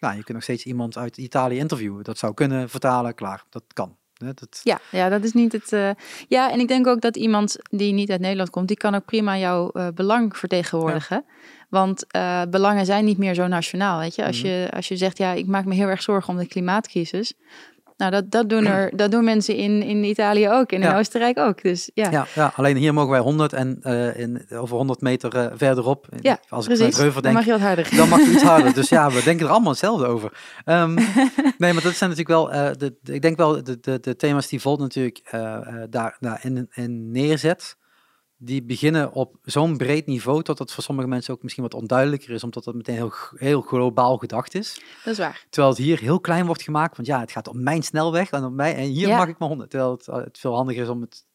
nou, 0.00 0.16
je 0.16 0.22
kunt 0.22 0.36
nog 0.36 0.42
steeds 0.42 0.64
iemand 0.64 0.96
uit 0.96 1.16
Italië 1.16 1.58
interviewen. 1.58 2.04
Dat 2.04 2.18
zou 2.18 2.34
kunnen 2.34 2.68
vertalen, 2.68 3.14
klaar. 3.14 3.44
Dat 3.50 3.64
kan. 3.72 3.96
Dat... 4.18 4.60
Ja, 4.62 4.80
ja, 4.90 5.08
dat 5.08 5.24
is 5.24 5.32
niet 5.32 5.52
het. 5.52 5.72
Uh... 5.72 5.90
Ja, 6.28 6.50
en 6.52 6.60
ik 6.60 6.68
denk 6.68 6.86
ook 6.86 7.00
dat 7.00 7.16
iemand 7.16 7.56
die 7.70 7.92
niet 7.92 8.10
uit 8.10 8.20
Nederland 8.20 8.50
komt, 8.50 8.68
die 8.68 8.76
kan 8.76 8.94
ook 8.94 9.04
prima 9.04 9.38
jouw 9.38 9.70
uh, 9.72 9.88
belang 9.94 10.36
vertegenwoordigen. 10.36 11.24
Want 11.68 12.04
uh, 12.16 12.42
belangen 12.50 12.86
zijn 12.86 13.04
niet 13.04 13.18
meer 13.18 13.34
zo 13.34 13.46
nationaal. 13.46 13.98
Weet 13.98 14.14
je, 14.14 14.26
als, 14.26 14.42
mhm. 14.42 14.48
je, 14.48 14.68
als 14.70 14.88
je 14.88 14.96
zegt, 14.96 15.18
ja, 15.18 15.32
ik 15.32 15.46
maak 15.46 15.64
me 15.64 15.74
heel 15.74 15.88
erg 15.88 16.02
zorgen 16.02 16.34
om 16.34 16.38
de 16.38 16.46
klimaatcrisis. 16.46 17.34
Nou, 17.98 18.10
dat, 18.10 18.30
dat, 18.30 18.48
doen, 18.48 18.66
er, 18.66 18.96
dat 18.96 19.10
doen 19.10 19.24
mensen 19.24 19.56
in, 19.56 19.82
in 19.82 20.04
Italië 20.04 20.48
ook 20.48 20.72
en 20.72 20.82
in 20.82 20.94
Oostenrijk 20.94 21.38
ook. 21.38 21.62
Dus, 21.62 21.90
ja. 21.94 22.10
Ja, 22.10 22.26
ja, 22.34 22.52
alleen 22.56 22.76
hier 22.76 22.94
mogen 22.94 23.10
wij 23.10 23.20
100 23.20 23.52
en 23.52 23.80
uh, 23.82 24.18
in, 24.18 24.46
over 24.50 24.76
100 24.76 25.00
meter 25.00 25.36
uh, 25.36 25.46
verderop, 25.54 26.08
ja, 26.20 26.38
als 26.48 26.66
ik 26.66 26.76
precies. 26.76 26.96
Reuver 26.96 27.22
denk, 27.22 27.24
dan 27.24 27.32
mag 27.32 27.44
je 27.44 27.50
wat 27.50 27.60
harder. 27.60 27.96
Dan 27.96 28.08
mag 28.08 28.20
je 28.20 28.30
iets 28.30 28.42
harder. 28.42 28.74
Dus 28.74 28.88
ja, 28.88 29.10
we 29.10 29.22
denken 29.24 29.46
er 29.46 29.52
allemaal 29.52 29.70
hetzelfde 29.70 30.06
over. 30.06 30.32
Um, 30.64 30.94
nee, 31.58 31.72
maar 31.72 31.82
dat 31.82 31.94
zijn 31.94 32.10
natuurlijk 32.10 32.28
wel, 32.28 32.54
uh, 32.54 32.70
de, 32.76 32.96
de, 33.00 33.14
ik 33.14 33.22
denk 33.22 33.36
wel 33.36 33.62
de, 33.62 33.80
de, 33.80 34.00
de 34.00 34.16
thema's 34.16 34.48
die 34.48 34.60
Volt 34.60 34.80
natuurlijk 34.80 35.20
daar, 35.90 36.16
daar 36.20 36.40
in, 36.42 36.68
in 36.70 37.10
neerzet 37.10 37.76
die 38.40 38.62
beginnen 38.62 39.12
op 39.12 39.36
zo'n 39.42 39.76
breed 39.76 40.06
niveau 40.06 40.42
tot 40.42 40.58
het 40.58 40.72
voor 40.72 40.82
sommige 40.82 41.08
mensen 41.08 41.34
ook 41.34 41.42
misschien 41.42 41.62
wat 41.62 41.74
onduidelijker 41.74 42.30
is, 42.30 42.44
omdat 42.44 42.64
dat 42.64 42.74
meteen 42.74 42.94
heel, 42.94 43.12
heel 43.34 43.60
globaal 43.60 44.16
gedacht 44.16 44.54
is. 44.54 44.82
Dat 45.04 45.12
is 45.12 45.18
waar. 45.18 45.46
Terwijl 45.50 45.74
het 45.74 45.82
hier 45.82 45.98
heel 45.98 46.20
klein 46.20 46.46
wordt 46.46 46.62
gemaakt, 46.62 46.96
want 46.96 47.08
ja, 47.08 47.20
het 47.20 47.32
gaat 47.32 47.48
op 47.48 47.56
mijn 47.56 47.82
snelweg 47.82 48.30
en, 48.30 48.44
op 48.44 48.52
mij, 48.52 48.74
en 48.74 48.84
hier 48.84 49.08
mag 49.08 49.28
ik 49.28 49.38
maar 49.38 49.48
100. 49.48 49.70
Terwijl 49.70 49.90
het, 49.90 50.08
eh, 50.08 50.16
het 50.16 50.38
veel 50.38 50.54
handiger 50.54 50.82
is 50.82 50.88
om 50.88 51.00
het 51.00 51.26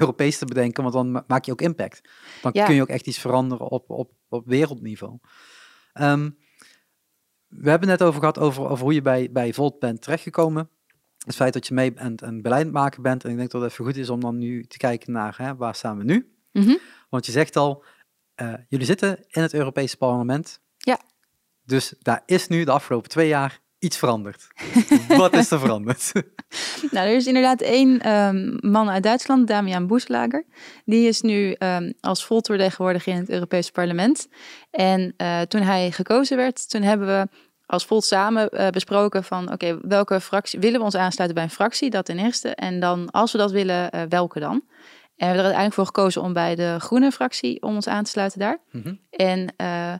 Europees 0.00 0.38
te 0.38 0.44
bedenken, 0.44 0.82
want 0.82 0.94
dan 0.94 1.24
maak 1.26 1.44
je 1.44 1.52
ook 1.52 1.60
impact. 1.60 2.08
Dan 2.42 2.52
kun 2.52 2.74
je 2.74 2.82
ook 2.82 2.88
echt 2.88 3.06
iets 3.06 3.18
veranderen 3.18 3.68
op, 3.68 3.90
op, 3.90 4.10
op 4.28 4.46
wereldniveau. 4.46 5.18
Um, 5.94 6.36
we 7.48 7.70
hebben 7.70 7.88
het 7.88 7.98
net 7.98 8.08
over 8.08 8.20
gehad 8.20 8.38
over, 8.38 8.68
over 8.68 8.84
hoe 8.84 8.94
je 8.94 9.02
bij, 9.02 9.32
bij 9.32 9.52
Volt 9.52 9.78
bent 9.78 10.02
terechtgekomen. 10.02 10.70
Het 11.24 11.34
feit 11.34 11.52
dat 11.52 11.66
je 11.66 11.74
mee 11.74 11.94
en, 11.94 12.16
en 12.16 12.42
beleid 12.42 12.72
maken 12.72 13.02
bent. 13.02 13.24
En 13.24 13.30
ik 13.30 13.36
denk 13.36 13.50
dat 13.50 13.62
het 13.62 13.70
even 13.70 13.84
goed 13.84 13.96
is 13.96 14.10
om 14.10 14.20
dan 14.20 14.38
nu 14.38 14.64
te 14.64 14.76
kijken 14.76 15.12
naar 15.12 15.34
hè, 15.38 15.56
waar 15.56 15.74
staan 15.74 15.98
we 15.98 16.04
nu. 16.04 16.35
Mhm. 16.56 16.76
Want 17.08 17.26
je 17.26 17.32
zegt 17.32 17.56
al, 17.56 17.84
uh, 18.42 18.54
jullie 18.68 18.86
zitten 18.86 19.24
in 19.28 19.42
het 19.42 19.54
Europese 19.54 19.96
parlement. 19.96 20.60
Ja. 20.76 21.00
Dus 21.62 21.94
daar 21.98 22.22
is 22.26 22.48
nu 22.48 22.64
de 22.64 22.70
afgelopen 22.70 23.10
twee 23.10 23.28
jaar 23.28 23.60
iets 23.78 23.96
veranderd. 23.96 24.46
Wat 25.08 25.32
is 25.32 25.50
er 25.50 25.58
veranderd? 25.58 26.12
nou, 26.90 27.08
er 27.08 27.16
is 27.16 27.26
inderdaad 27.26 27.60
één 27.60 28.12
um, 28.12 28.58
man 28.60 28.90
uit 28.90 29.02
Duitsland, 29.02 29.48
Damian 29.48 29.86
Boeslager. 29.86 30.46
Die 30.84 31.08
is 31.08 31.20
nu 31.20 31.56
um, 31.58 31.92
als 32.00 32.24
volvertegenwoordiger 32.24 33.12
in 33.12 33.18
het 33.18 33.30
Europese 33.30 33.72
parlement. 33.72 34.28
En 34.70 35.14
uh, 35.16 35.40
toen 35.40 35.62
hij 35.62 35.90
gekozen 35.90 36.36
werd, 36.36 36.70
toen 36.70 36.82
hebben 36.82 37.06
we 37.06 37.28
als 37.66 37.86
Volt 37.86 38.04
samen 38.04 38.48
uh, 38.52 38.68
besproken 38.68 39.24
van 39.24 39.52
oké, 39.52 39.78
welke 39.82 40.20
fractie 40.20 40.60
willen 40.60 40.78
we 40.78 40.84
ons 40.84 40.94
aansluiten 40.94 41.34
bij 41.38 41.44
een 41.44 41.54
fractie? 41.56 41.90
Dat 41.90 42.04
ten 42.04 42.18
eerste. 42.18 42.48
En 42.48 42.80
dan, 42.80 43.10
als 43.10 43.32
we 43.32 43.38
dat 43.38 43.50
willen, 43.50 43.94
uh, 43.94 44.02
welke 44.08 44.40
dan? 44.40 44.62
En 45.16 45.28
we 45.28 45.34
hebben 45.34 45.44
er 45.44 45.56
uiteindelijk 45.56 45.74
voor 45.74 45.86
gekozen 45.86 46.22
om 46.22 46.32
bij 46.32 46.54
de 46.54 46.76
groene 46.78 47.12
fractie 47.12 47.62
om 47.62 47.74
ons 47.74 47.88
aan 47.88 48.04
te 48.04 48.10
sluiten 48.10 48.38
daar. 48.38 48.58
Mhm. 48.70 48.94
En 49.10 49.54
uh, 49.60 49.94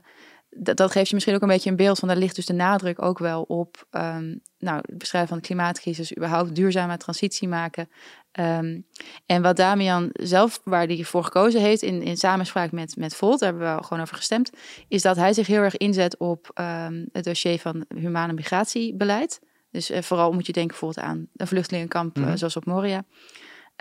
dat 0.49 0.91
geeft 0.91 1.07
je 1.07 1.13
misschien 1.13 1.35
ook 1.35 1.41
een 1.41 1.47
beetje 1.47 1.69
een 1.69 1.75
beeld 1.75 1.99
van, 1.99 2.07
daar 2.07 2.17
ligt 2.17 2.35
dus 2.35 2.45
de 2.45 2.53
nadruk 2.53 3.01
ook 3.01 3.19
wel 3.19 3.41
op, 3.41 3.87
um, 3.91 4.41
nou, 4.59 4.77
het 4.85 4.97
beschrijven 4.97 5.29
van 5.29 5.37
de 5.37 5.43
klimaatcrisis, 5.43 6.15
überhaupt 6.15 6.55
duurzame 6.55 6.97
transitie 6.97 7.47
maken. 7.47 7.89
Um, 8.39 8.85
en 9.25 9.41
wat 9.41 9.55
Damian 9.55 10.09
zelf, 10.13 10.61
waar 10.63 10.85
hij 10.85 11.03
voor 11.03 11.23
gekozen 11.23 11.61
heeft, 11.61 11.81
in, 11.81 12.01
in 12.01 12.17
samenspraak 12.17 12.71
met, 12.71 12.95
met 12.95 13.15
Volt, 13.15 13.39
daar 13.39 13.49
hebben 13.49 13.75
we 13.75 13.83
gewoon 13.83 14.03
over 14.03 14.15
gestemd, 14.15 14.51
is 14.87 15.01
dat 15.01 15.15
hij 15.15 15.33
zich 15.33 15.47
heel 15.47 15.61
erg 15.61 15.77
inzet 15.77 16.17
op 16.17 16.51
um, 16.55 17.09
het 17.11 17.23
dossier 17.23 17.59
van 17.59 17.85
humane 17.95 18.33
migratiebeleid. 18.33 19.39
Dus 19.71 19.91
uh, 19.91 20.01
vooral 20.01 20.31
moet 20.31 20.45
je 20.45 20.53
denken 20.53 20.77
bijvoorbeeld 20.79 21.05
aan 21.05 21.27
een 21.35 21.47
vluchtelingenkamp 21.47 22.17
mm 22.17 22.37
zoals 22.37 22.55
op 22.55 22.65
Moria. 22.65 23.03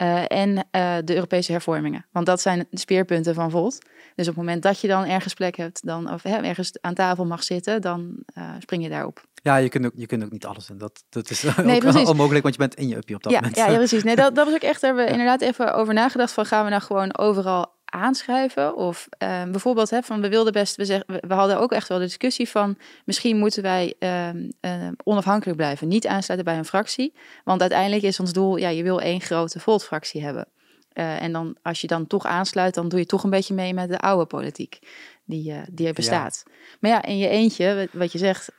Uh, 0.03 0.31
en 0.31 0.51
uh, 0.57 0.97
de 1.05 1.15
Europese 1.15 1.53
hervormingen. 1.53 2.07
Want 2.13 2.27
dat 2.27 2.41
zijn 2.41 2.67
de 2.71 2.79
speerpunten 2.79 3.35
van 3.35 3.51
Volt. 3.51 3.79
Dus 4.15 4.29
op 4.29 4.35
het 4.35 4.45
moment 4.45 4.63
dat 4.63 4.81
je 4.81 4.89
dan 4.89 5.05
ergens 5.05 5.35
plek 5.35 5.57
hebt, 5.57 5.87
dan, 5.87 6.13
of 6.13 6.23
hè, 6.23 6.37
ergens 6.37 6.73
aan 6.81 6.95
tafel 6.95 7.27
mag 7.27 7.43
zitten, 7.43 7.81
dan 7.81 8.17
uh, 8.39 8.51
spring 8.59 8.83
je 8.83 8.89
daarop. 8.89 9.25
Ja, 9.43 9.57
je 9.57 9.69
kunt 9.69 9.87
ook, 9.87 9.93
je 9.95 10.07
kunt 10.07 10.25
ook 10.25 10.31
niet 10.31 10.47
alles. 10.47 10.71
En 10.71 10.79
dat, 10.79 11.05
dat 11.09 11.31
is 11.31 11.43
nee, 11.63 11.87
ook 11.87 12.09
onmogelijk, 12.09 12.43
want 12.43 12.55
je 12.55 12.61
bent 12.61 12.75
in 12.75 12.89
je 12.89 12.97
uppie 12.97 13.17
op 13.17 13.23
dat 13.23 13.33
ja, 13.33 13.39
moment. 13.39 13.57
Ja, 13.57 13.69
ja, 13.69 13.77
precies. 13.77 14.05
Nee, 14.05 14.17
dat, 14.17 14.35
dat 14.37 14.47
was 14.47 14.55
ook 14.55 14.63
echt, 14.63 14.81
daar 14.81 14.91
hebben 14.91 15.07
we 15.07 15.19
inderdaad 15.19 15.41
even 15.41 15.75
over 15.75 15.95
nagedacht 15.95 16.33
van 16.33 16.47
gaan 16.47 16.65
we 16.65 16.71
nou 16.71 16.83
gewoon 16.83 17.19
overal 17.19 17.76
aanschuiven. 17.97 18.77
Of 18.77 19.09
uh, 19.23 19.43
bijvoorbeeld, 19.45 19.91
hè, 19.91 20.03
van 20.03 20.21
we 20.21 20.29
wilden 20.29 20.53
best, 20.53 20.77
we, 20.77 20.85
zeggen, 20.85 21.07
we 21.29 21.35
hadden 21.35 21.59
ook 21.59 21.73
echt 21.73 21.89
wel 21.89 21.99
de 21.99 22.05
discussie 22.05 22.49
van 22.49 22.77
misschien 23.05 23.37
moeten 23.37 23.63
wij 23.63 23.95
uh, 23.99 24.35
uh, 24.35 24.89
onafhankelijk 25.05 25.57
blijven, 25.57 25.89
niet 25.89 26.07
aansluiten 26.07 26.51
bij 26.51 26.59
een 26.59 26.65
fractie. 26.65 27.15
Want 27.45 27.61
uiteindelijk 27.61 28.03
is 28.03 28.21
ons 28.21 28.33
doel, 28.33 28.57
ja, 28.57 28.69
je 28.69 28.83
wil 28.83 29.01
één 29.01 29.21
grote 29.21 29.61
Volt-fractie 29.61 30.23
hebben. 30.25 30.49
Uh, 30.95 31.23
en 31.23 31.33
dan, 31.33 31.57
als 31.63 31.81
je 31.81 31.87
dan 31.87 32.07
toch 32.07 32.25
aansluit, 32.25 32.75
dan 32.75 32.89
doe 32.89 32.99
je 32.99 33.07
toch 33.07 33.25
een 33.25 33.31
beetje 33.31 33.55
mee 33.55 33.75
met 33.75 33.89
de 33.89 33.99
oude 33.99 34.27
politiek 34.27 34.79
die, 35.25 35.53
uh, 35.53 35.59
die 35.71 35.87
er 35.87 35.93
bestaat. 35.93 36.43
Ja. 36.45 36.53
Maar 36.81 36.91
ja, 36.91 37.03
in 37.03 37.19
je 37.19 37.29
eentje, 37.29 37.89
wat 37.93 38.13
je 38.13 38.19
zegt, 38.19 38.53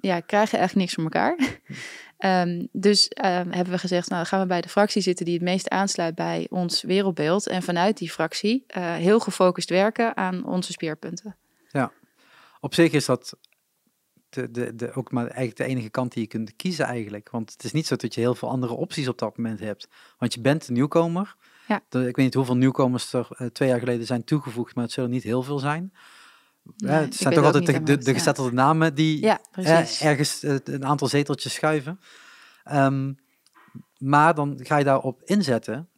ja, 0.00 0.20
krijg 0.20 0.50
je 0.50 0.56
echt 0.56 0.74
niks 0.74 0.94
voor 0.94 1.04
elkaar. 1.04 1.36
Ehm, 2.18 2.66
dus 2.72 3.08
ehm, 3.08 3.50
hebben 3.50 3.72
we 3.72 3.78
gezegd, 3.78 4.08
nou 4.08 4.20
dan 4.20 4.30
gaan 4.30 4.40
we 4.40 4.46
bij 4.46 4.60
de 4.60 4.68
fractie 4.68 5.02
zitten 5.02 5.24
die 5.24 5.34
het 5.34 5.42
meest 5.42 5.68
aansluit 5.68 6.14
bij 6.14 6.46
ons 6.50 6.82
wereldbeeld. 6.82 7.46
En 7.46 7.62
vanuit 7.62 7.98
die 7.98 8.10
fractie 8.10 8.64
eh, 8.66 8.94
heel 8.94 9.20
gefocust 9.20 9.70
werken 9.70 10.16
aan 10.16 10.46
onze 10.46 10.72
speerpunten. 10.72 11.36
Ja, 11.68 11.92
op 12.60 12.74
zich 12.74 12.92
is 12.92 13.04
dat 13.04 13.36
de, 14.28 14.50
de, 14.50 14.74
de, 14.74 14.92
ook 14.92 15.12
maar 15.12 15.24
eigenlijk 15.24 15.56
de 15.56 15.64
enige 15.64 15.90
kant 15.90 16.12
die 16.12 16.22
je 16.22 16.28
kunt 16.28 16.56
kiezen 16.56 16.84
eigenlijk. 16.84 17.30
Want 17.30 17.52
het 17.52 17.64
is 17.64 17.72
niet 17.72 17.86
zo 17.86 17.96
dat 17.96 18.14
je 18.14 18.20
heel 18.20 18.34
veel 18.34 18.48
andere 18.48 18.74
opties 18.74 19.08
op 19.08 19.18
dat 19.18 19.36
moment 19.36 19.60
hebt. 19.60 19.88
Want 20.18 20.34
je 20.34 20.40
bent 20.40 20.68
een 20.68 20.74
nieuwkomer. 20.74 21.36
Ja. 21.68 21.76
Ik 21.76 21.90
weet 21.90 22.16
niet 22.16 22.34
hoeveel 22.34 22.56
nieuwkomers 22.56 23.12
er 23.12 23.28
eh, 23.30 23.46
twee 23.46 23.68
jaar 23.68 23.78
geleden 23.78 24.06
zijn 24.06 24.24
toegevoegd, 24.24 24.74
maar 24.74 24.84
het 24.84 24.92
zullen 24.92 25.10
niet 25.10 25.22
heel 25.22 25.42
veel 25.42 25.58
zijn. 25.58 25.92
Nee, 26.64 26.90
Ja, 26.90 26.98
ik 26.98 27.04
het 27.04 27.14
zijn 27.14 27.34
toch 27.34 27.44
altijd 27.44 27.86
de, 27.86 27.98
de, 27.98 28.12
gezettelde 28.12 28.52
namen 28.52 28.94
die 28.94 29.20
Ja, 29.20 29.40
eh, 29.52 30.02
ergens 30.02 30.42
een 30.42 30.84
aantal 30.84 31.08
zeteltjes 31.08 31.54
schuiven. 31.54 32.00
Ehm, 32.64 33.12
maar 33.98 34.34
dan 34.34 34.58
ga 34.62 34.76
je 34.76 34.84
daarop 34.84 35.22
inzetten. 35.22 35.88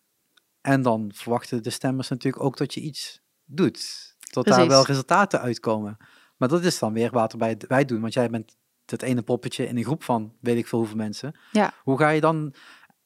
En 0.60 0.82
dan 0.82 1.10
verwachten 1.14 1.62
de 1.62 1.70
stemmers 1.70 2.08
natuurlijk 2.08 2.44
ook 2.44 2.56
dat 2.56 2.74
je 2.74 2.80
iets 2.80 3.22
doet. 3.44 4.14
Dat 4.30 4.44
daar 4.44 4.68
wel 4.68 4.84
resultaten 4.84 5.40
uitkomen. 5.40 5.96
Maar 6.36 6.48
dat 6.48 6.64
is 6.64 6.78
dan 6.78 6.92
weer 6.92 7.10
wat 7.10 7.32
wij, 7.32 7.56
wij 7.68 7.84
doen. 7.84 8.00
Want 8.00 8.12
jij 8.12 8.30
bent 8.30 8.56
dat 8.84 9.02
ene 9.02 9.22
poppetje 9.22 9.68
in 9.68 9.76
een 9.76 9.84
groep 9.84 10.02
van 10.02 10.36
weet 10.40 10.56
ik 10.56 10.66
veel 10.66 10.78
hoeveel 10.78 10.96
mensen. 10.96 11.36
Ja. 11.52 11.72
Hoe 11.82 11.98
ga 11.98 12.08
je 12.08 12.20
dan 12.20 12.54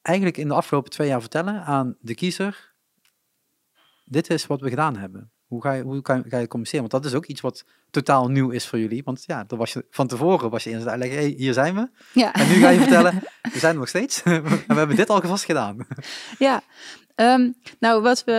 eigenlijk 0.01 0.37
in 0.37 0.47
de 0.47 0.53
afgelopen 0.53 0.91
twee 0.91 1.07
jaar 1.07 1.21
vertellen 1.21 1.63
aan 1.63 1.97
de 1.99 2.15
kiezer... 2.15 2.73
dit 4.05 4.29
is 4.29 4.47
wat 4.47 4.61
we 4.61 4.69
gedaan 4.69 4.95
hebben. 4.95 5.31
Hoe 5.51 5.61
ga 5.61 5.71
je, 5.71 5.83
hoe 5.83 6.01
kan, 6.01 6.23
ga 6.27 6.37
je 6.37 6.47
communiceren? 6.47 6.89
Want 6.89 7.03
dat 7.03 7.11
is 7.11 7.17
ook 7.17 7.25
iets 7.25 7.41
wat 7.41 7.65
totaal 7.89 8.27
nieuw 8.27 8.49
is 8.49 8.67
voor 8.67 8.79
jullie. 8.79 9.01
Want 9.03 9.23
ja, 9.25 9.45
was 9.47 9.73
je, 9.73 9.85
van 9.89 10.07
tevoren 10.07 10.49
was 10.49 10.63
je 10.63 10.69
eerst 10.69 10.87
uitleggen, 10.87 11.17
hey, 11.17 11.33
hier 11.37 11.53
zijn 11.53 11.75
we. 11.75 11.89
Ja. 12.13 12.33
En 12.33 12.47
nu 12.47 12.53
ga 12.53 12.69
je 12.69 12.79
vertellen, 12.79 13.13
we 13.53 13.59
zijn 13.59 13.73
er 13.73 13.79
nog 13.79 13.87
steeds. 13.87 14.23
en 14.23 14.43
we 14.43 14.73
hebben 14.73 14.95
dit 14.95 15.09
al 15.09 15.21
vast 15.21 15.45
gedaan. 15.45 15.87
Ja, 16.37 16.63
Ehm, 17.21 17.49
nou 17.79 18.01
wat 18.01 18.23
we 18.23 18.33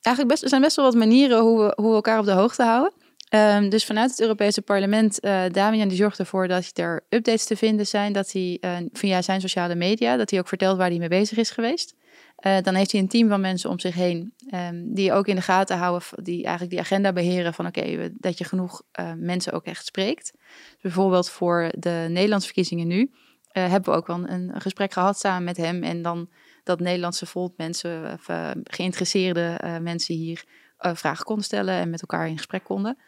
eigenlijk 0.00 0.28
best, 0.28 0.42
er 0.42 0.48
zijn 0.48 0.60
best 0.62 0.76
wel 0.76 0.84
wat 0.84 0.94
manieren 0.94 1.40
hoe 1.40 1.58
we, 1.58 1.72
hoe 1.76 1.88
we 1.88 1.94
elkaar 1.94 2.18
op 2.18 2.24
de 2.24 2.32
hoogte 2.32 2.62
houden. 2.62 2.92
Ehm, 3.28 3.68
dus 3.68 3.84
vanuit 3.84 4.10
het 4.10 4.20
Europese 4.20 4.62
parlement, 4.62 5.20
eh 5.20 5.42
Damian 5.52 5.88
die 5.88 5.96
zorgt 5.96 6.18
ervoor 6.18 6.48
dat 6.48 6.70
er 6.74 7.06
updates 7.08 7.44
te 7.44 7.56
vinden 7.56 7.86
zijn, 7.86 8.12
dat 8.12 8.32
hij 8.32 8.58
eh, 8.60 8.76
via 8.92 9.22
zijn 9.22 9.40
sociale 9.40 9.74
media, 9.74 10.16
dat 10.16 10.30
hij 10.30 10.38
ook 10.38 10.48
vertelt 10.48 10.76
waar 10.76 10.88
hij 10.88 10.98
mee 10.98 11.08
bezig 11.08 11.38
is 11.38 11.50
geweest. 11.50 11.94
Eh, 12.38 12.56
dan 12.62 12.74
heeft 12.74 12.92
hij 12.92 13.00
een 13.00 13.08
team 13.08 13.28
van 13.28 13.40
mensen 13.40 13.70
om 13.70 13.78
zich 13.78 13.94
heen 13.94 14.34
ehm, 14.50 14.82
die 14.84 15.12
ook 15.12 15.26
in 15.26 15.34
de 15.34 15.42
gaten 15.42 15.78
houden, 15.78 16.08
die 16.22 16.42
eigenlijk 16.42 16.70
die 16.70 16.80
agenda 16.80 17.12
beheren 17.12 17.54
van 17.54 17.66
oké, 17.66 18.10
dat 18.14 18.38
je 18.38 18.44
genoeg 18.44 18.82
eh, 18.92 19.12
mensen 19.16 19.52
ook 19.52 19.64
echt 19.64 19.86
spreekt. 19.86 20.32
Dus 20.32 20.82
bijvoorbeeld 20.82 21.30
voor 21.30 21.72
de 21.78 22.06
Nederlandse 22.08 22.46
verkiezingen 22.46 22.86
nu 22.86 23.10
eh, 23.48 23.70
hebben 23.70 23.92
we 23.92 23.98
ook 23.98 24.06
wel 24.06 24.28
een, 24.28 24.52
gesprek 24.60 24.92
gehad 24.92 25.18
samen 25.18 25.44
met 25.44 25.56
hem 25.56 25.82
en 25.82 26.02
dan 26.02 26.30
dat 26.64 26.80
Nederlandse 26.80 27.26
volk 27.26 27.56
mensen, 27.56 28.12
of, 28.12 28.26
geïnteresseerde 28.64 29.78
mensen 29.82 30.14
hier 30.14 30.44
vragen 30.78 31.24
konden 31.24 31.44
stellen 31.44 31.74
en 31.74 31.90
met 31.90 32.00
elkaar 32.00 32.28
in 32.28 32.36
gesprek 32.36 32.64
konden. 32.64 32.98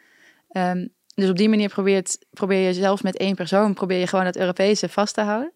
Ehm, 0.48 0.86
dus 1.14 1.30
op 1.30 1.36
die 1.36 1.48
manier 1.48 1.68
probeert, 1.68 2.26
probeer 2.30 2.66
je 2.66 2.74
zelfs 2.74 3.02
met 3.02 3.16
één 3.16 3.34
persoon, 3.34 3.74
probeer 3.74 3.98
je 3.98 4.06
gewoon 4.06 4.24
het 4.24 4.36
Europese 4.36 4.88
vast 4.88 5.14
te 5.14 5.20
houden. 5.20 5.52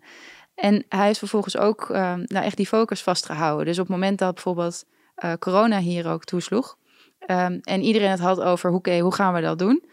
En 0.54 0.84
hij 0.88 1.06
heeft 1.06 1.18
vervolgens 1.18 1.56
ook 1.56 1.90
ehm, 1.90 2.22
nou 2.24 2.44
echt 2.44 2.56
die 2.56 2.66
focus 2.66 3.02
vastgehouden. 3.02 3.66
Dus 3.66 3.78
op 3.78 3.86
het 3.86 3.96
moment 3.96 4.18
dat 4.18 4.34
bijvoorbeeld 4.34 4.84
eh, 5.14 5.32
corona 5.38 5.78
hier 5.78 6.08
ook 6.08 6.24
toesloeg 6.24 6.76
ehm, 7.18 7.58
en 7.62 7.82
iedereen 7.82 8.10
het 8.10 8.20
had 8.20 8.40
over 8.40 8.70
oké, 8.70 8.98
hoe 8.98 9.14
gaan 9.14 9.34
we 9.34 9.40
dat 9.40 9.58
doen, 9.58 9.84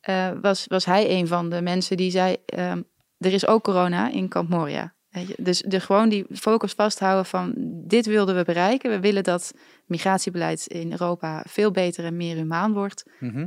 eh, 0.00 0.30
was, 0.40 0.66
was 0.66 0.84
hij 0.84 1.10
een 1.10 1.26
van 1.26 1.50
de 1.50 1.62
mensen 1.62 1.96
die 1.96 2.10
zei, 2.10 2.36
ehm, 2.46 2.82
er 3.18 3.32
is 3.32 3.46
ook 3.46 3.62
corona 3.62 4.10
in 4.10 4.28
Kamp 4.28 4.48
Moria. 4.48 4.94
Weet 5.08 5.28
je? 5.28 5.34
Dus 5.38 5.62
de, 5.66 5.80
gewoon 5.80 6.08
die 6.08 6.26
focus 6.30 6.72
vasthouden 6.72 7.26
van 7.26 7.52
dit 7.86 8.06
wilden 8.06 8.36
we 8.36 8.44
bereiken. 8.44 8.90
We 8.90 9.00
willen 9.00 9.22
dat 9.24 9.54
migratiebeleid 9.86 10.66
in 10.66 10.90
Europa 10.90 11.44
veel 11.48 11.70
beter 11.70 12.04
en 12.04 12.16
meer 12.16 12.36
humaan 12.36 12.72
wordt. 12.72 13.04
Mhm. 13.20 13.46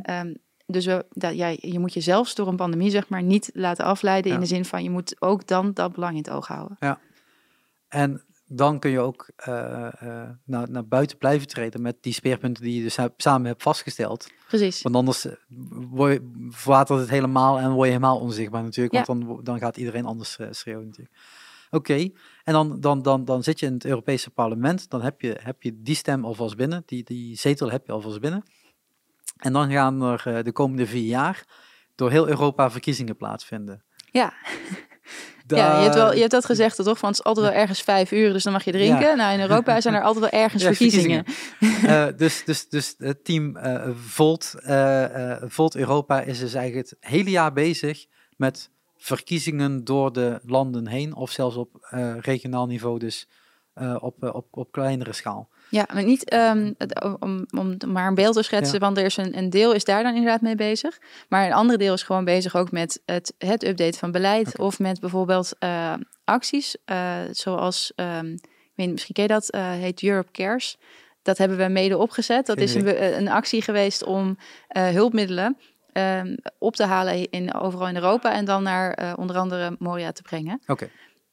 Dus 0.72 0.86
we, 0.86 1.06
dat, 1.10 1.36
ja, 1.36 1.48
je 1.60 1.80
moet 1.80 1.94
jezelf 1.94 2.34
door 2.34 2.48
een 2.48 2.56
pandemie 2.56 2.90
zeg 2.90 3.10
maar 3.10 3.24
niet 3.24 3.50
laten 3.54 3.86
afleiden 3.86 4.30
Ja. 4.30 4.36
in 4.36 4.42
de 4.42 4.48
zin 4.48 4.66
van 4.66 4.84
je 4.84 4.90
moet 4.90 5.16
ook 5.20 5.48
dan 5.48 5.74
dat 5.74 5.92
belang 5.92 6.12
in 6.12 6.18
het 6.18 6.30
oog 6.30 6.48
houden. 6.48 6.78
En 7.88 8.24
dan 8.46 8.80
kun 8.80 8.92
je 8.92 9.00
ook 9.00 9.30
eh, 9.36 9.86
eh, 9.86 10.30
naar, 10.46 10.72
naar 10.72 10.88
buiten 10.88 11.18
blijven 11.18 11.48
treden 11.48 11.82
met 11.82 11.98
die 12.02 12.14
speerpunten 12.14 12.64
die 12.64 12.76
je 12.76 12.82
dus 12.82 12.98
samen 13.18 13.48
hebt 13.48 13.64
vastgesteld. 13.64 14.32
Precies. 14.48 14.82
Want 14.82 14.96
anders 14.96 15.26
eh, 15.26 15.34
word 15.90 16.14
je, 16.14 16.48
verwatert 16.50 17.00
het 17.00 17.10
helemaal 17.10 17.60
en 17.60 17.72
word 17.72 17.86
je 17.86 17.94
helemaal 17.94 18.20
onzichtbaar 18.20 18.64
natuurlijk. 18.64 18.96
Ja. 18.96 19.04
Want 19.06 19.26
dan, 19.26 19.44
dan 19.44 19.60
gaat 19.60 19.78
iedereen 19.78 20.06
anders 20.06 20.38
schreeuwen 20.50 20.86
natuurlijk. 20.86 21.16
Oké, 21.70 22.10
en 22.44 22.54
dan, 22.54 22.80
dan, 22.80 23.02
dan, 23.02 23.26
dan 23.26 23.44
zit 23.44 23.60
je 23.60 23.66
in 23.66 23.74
het 23.74 23.86
Europese 23.86 24.30
parlement. 24.30 24.90
Dan 24.90 25.02
heb 25.02 25.22
je, 25.22 25.38
heb 25.42 25.64
je 25.64 25.82
die 25.82 25.96
stem 25.96 26.26
alvast 26.26 26.56
binnen. 26.56 26.84
Die, 26.86 27.04
die 27.04 27.36
zetel 27.36 27.72
heb 27.72 27.86
je 27.86 27.92
alvast 27.92 28.20
binnen. 28.20 28.44
En 29.42 29.54
dan 29.54 29.72
gaan 29.72 30.02
er 30.02 30.24
eh, 30.26 30.44
de 30.44 30.52
komende 30.52 30.86
vier 30.88 31.08
jaar 31.08 31.44
door 31.96 32.12
heel 32.12 32.28
Europa 32.28 32.72
verkiezingen 32.72 33.16
plaatsvinden. 33.16 33.84
Ja. 34.12 34.34
Ja, 35.48 35.78
je 35.78 35.84
hebt, 35.84 35.96
wel, 35.96 36.14
je 36.14 36.20
hebt 36.20 36.32
dat 36.32 36.46
gezegd 36.46 36.76
toch? 36.76 36.86
Want 36.86 37.02
het 37.02 37.14
is 37.14 37.24
altijd 37.24 37.46
wel 37.46 37.56
ergens 37.56 37.82
vijf 37.82 38.12
uur, 38.12 38.34
dus 38.34 38.44
dan 38.44 38.54
mag 38.54 38.64
je 38.64 38.72
drinken. 38.72 39.18
Nou, 39.18 39.34
in 39.34 39.40
Europa 39.40 39.82
zijn 39.82 39.94
er 39.94 40.02
altijd 40.02 40.32
wel 40.32 40.42
ergens 40.44 40.64
Ja, 40.64 40.68
verkiezingen. 40.68 41.26
Eh, 41.60 42.08
dus, 42.18 42.44
dus, 42.46 42.70
dus 42.70 42.96
het 42.98 43.26
team 43.26 43.58
eh, 43.58 43.90
Volt, 43.96 44.56
Volt 45.42 45.76
Europa 45.76 46.22
is 46.22 46.40
dus 46.40 46.54
eigenlijk 46.54 46.90
het 46.90 46.98
hele 47.12 47.30
jaar 47.30 47.54
bezig 47.54 48.06
met 48.38 48.70
verkiezingen 48.98 49.84
door 49.84 50.14
de 50.14 50.40
landen 50.46 50.88
heen, 50.88 51.16
of 51.16 51.32
zelfs 51.32 51.56
op 51.56 51.88
regionaal 52.22 52.66
niveau, 52.66 53.00
dus 53.00 53.28
op, 54.00 54.24
op, 54.34 54.48
op 54.52 54.72
kleinere 54.72 55.14
schaal. 55.14 55.50
Ja, 55.72 55.88
maar 55.94 56.04
niet 56.04 56.30
ehm, 56.30 56.74
om, 57.20 57.46
om 57.58 57.78
maar 57.88 58.08
een 58.08 58.16
beeld 58.16 58.36
te 58.36 58.44
schetsen, 58.44 58.74
Ja. 58.74 58.80
want 58.80 58.98
er 58.98 59.06
is 59.06 59.18
een, 59.18 59.38
een 59.38 59.50
deel 59.50 59.74
is 59.74 59.84
daar 59.84 60.04
dan 60.04 60.14
inderdaad 60.16 60.42
mee 60.42 60.56
bezig. 60.56 61.00
Maar 61.30 61.46
een 61.46 61.54
andere 61.54 61.78
deel 61.78 61.94
is 61.94 62.04
gewoon 62.04 62.26
bezig 62.26 62.56
ook 62.56 62.72
met 62.72 63.02
het, 63.06 63.34
het 63.38 63.64
updaten 63.64 64.00
van 64.00 64.12
beleid. 64.12 64.60
Of 64.60 64.80
met 64.80 65.00
bijvoorbeeld 65.00 65.56
eh, 65.60 65.94
acties, 66.24 66.76
eh, 66.86 67.18
zoals, 67.32 67.92
ehm, 67.96 68.32
ik 68.34 68.72
weet 68.76 68.92
misschien 68.92 69.14
ken 69.14 69.24
je 69.24 69.30
dat, 69.30 69.50
eh, 69.50 69.72
heet 69.72 70.04
Europe 70.04 70.32
Cares. 70.32 70.78
Dat 71.22 71.38
hebben 71.38 71.58
we 71.58 71.68
mede 71.68 71.98
opgezet. 71.98 72.46
Dat 72.46 72.58
is 72.58 72.76
een, 72.76 73.18
een 73.18 73.30
actie 73.30 73.62
geweest 73.62 74.04
om 74.04 74.38
hulpmiddelen 74.68 75.58
ehm, 75.92 76.36
op 76.58 76.76
te 76.76 76.86
halen 76.86 77.30
in, 77.30 77.54
overal 77.54 77.88
in 77.88 77.96
Europa 77.96 78.34
en 78.34 78.46
dan 78.46 78.64
naar 78.64 79.16
onder 79.18 79.38
andere 79.38 79.76
Moria 79.80 80.12
te 80.12 80.22
brengen. 80.22 80.62
Oké, 80.68 80.90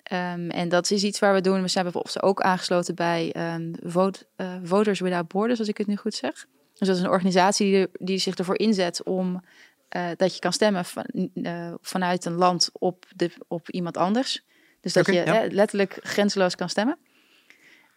Ehm, 0.09 0.51
en 0.51 0.69
dat 0.69 0.91
is 0.91 1.05
iets 1.05 1.19
waar 1.19 1.35
we 1.35 1.41
doen. 1.41 1.63
We 1.63 1.69
zijn 1.69 1.85
bijvoorbeeld 1.85 2.23
ook 2.23 2.41
aangesloten 2.41 2.95
bij 2.95 3.33
ehm, 3.33 3.73
Vote, 3.83 4.27
eh, 4.37 4.55
Voters 4.63 5.01
Without 5.01 5.29
Borders, 5.29 5.59
als 5.59 5.69
ik 5.69 5.79
het 5.79 5.87
nu 5.87 5.97
goed 5.97 6.15
zeg. 6.15 6.47
Dus 6.79 6.89
dat 6.89 6.97
is 6.97 7.03
een 7.03 7.11
organisatie 7.11 7.73
die, 7.73 7.89
die 7.93 8.19
zich 8.19 8.35
ervoor 8.35 8.59
inzet 8.59 9.03
om 9.03 9.43
eh, 9.89 10.09
dat 10.17 10.35
je 10.35 10.41
kan 10.41 10.53
stemmen 10.53 10.85
van, 10.85 11.05
eh, 11.43 11.75
vanuit 11.81 12.25
een 12.25 12.35
land 12.35 12.71
op, 12.73 13.07
de, 13.17 13.31
op 13.49 13.71
iemand 13.71 13.97
anders. 13.97 14.45
Dus 14.81 14.93
dat 14.93 15.07
je 15.07 15.13
ja. 15.13 15.47
letterlijk 15.51 15.99
grenzeloos 16.03 16.55
kan 16.55 16.69
stemmen. 16.69 16.99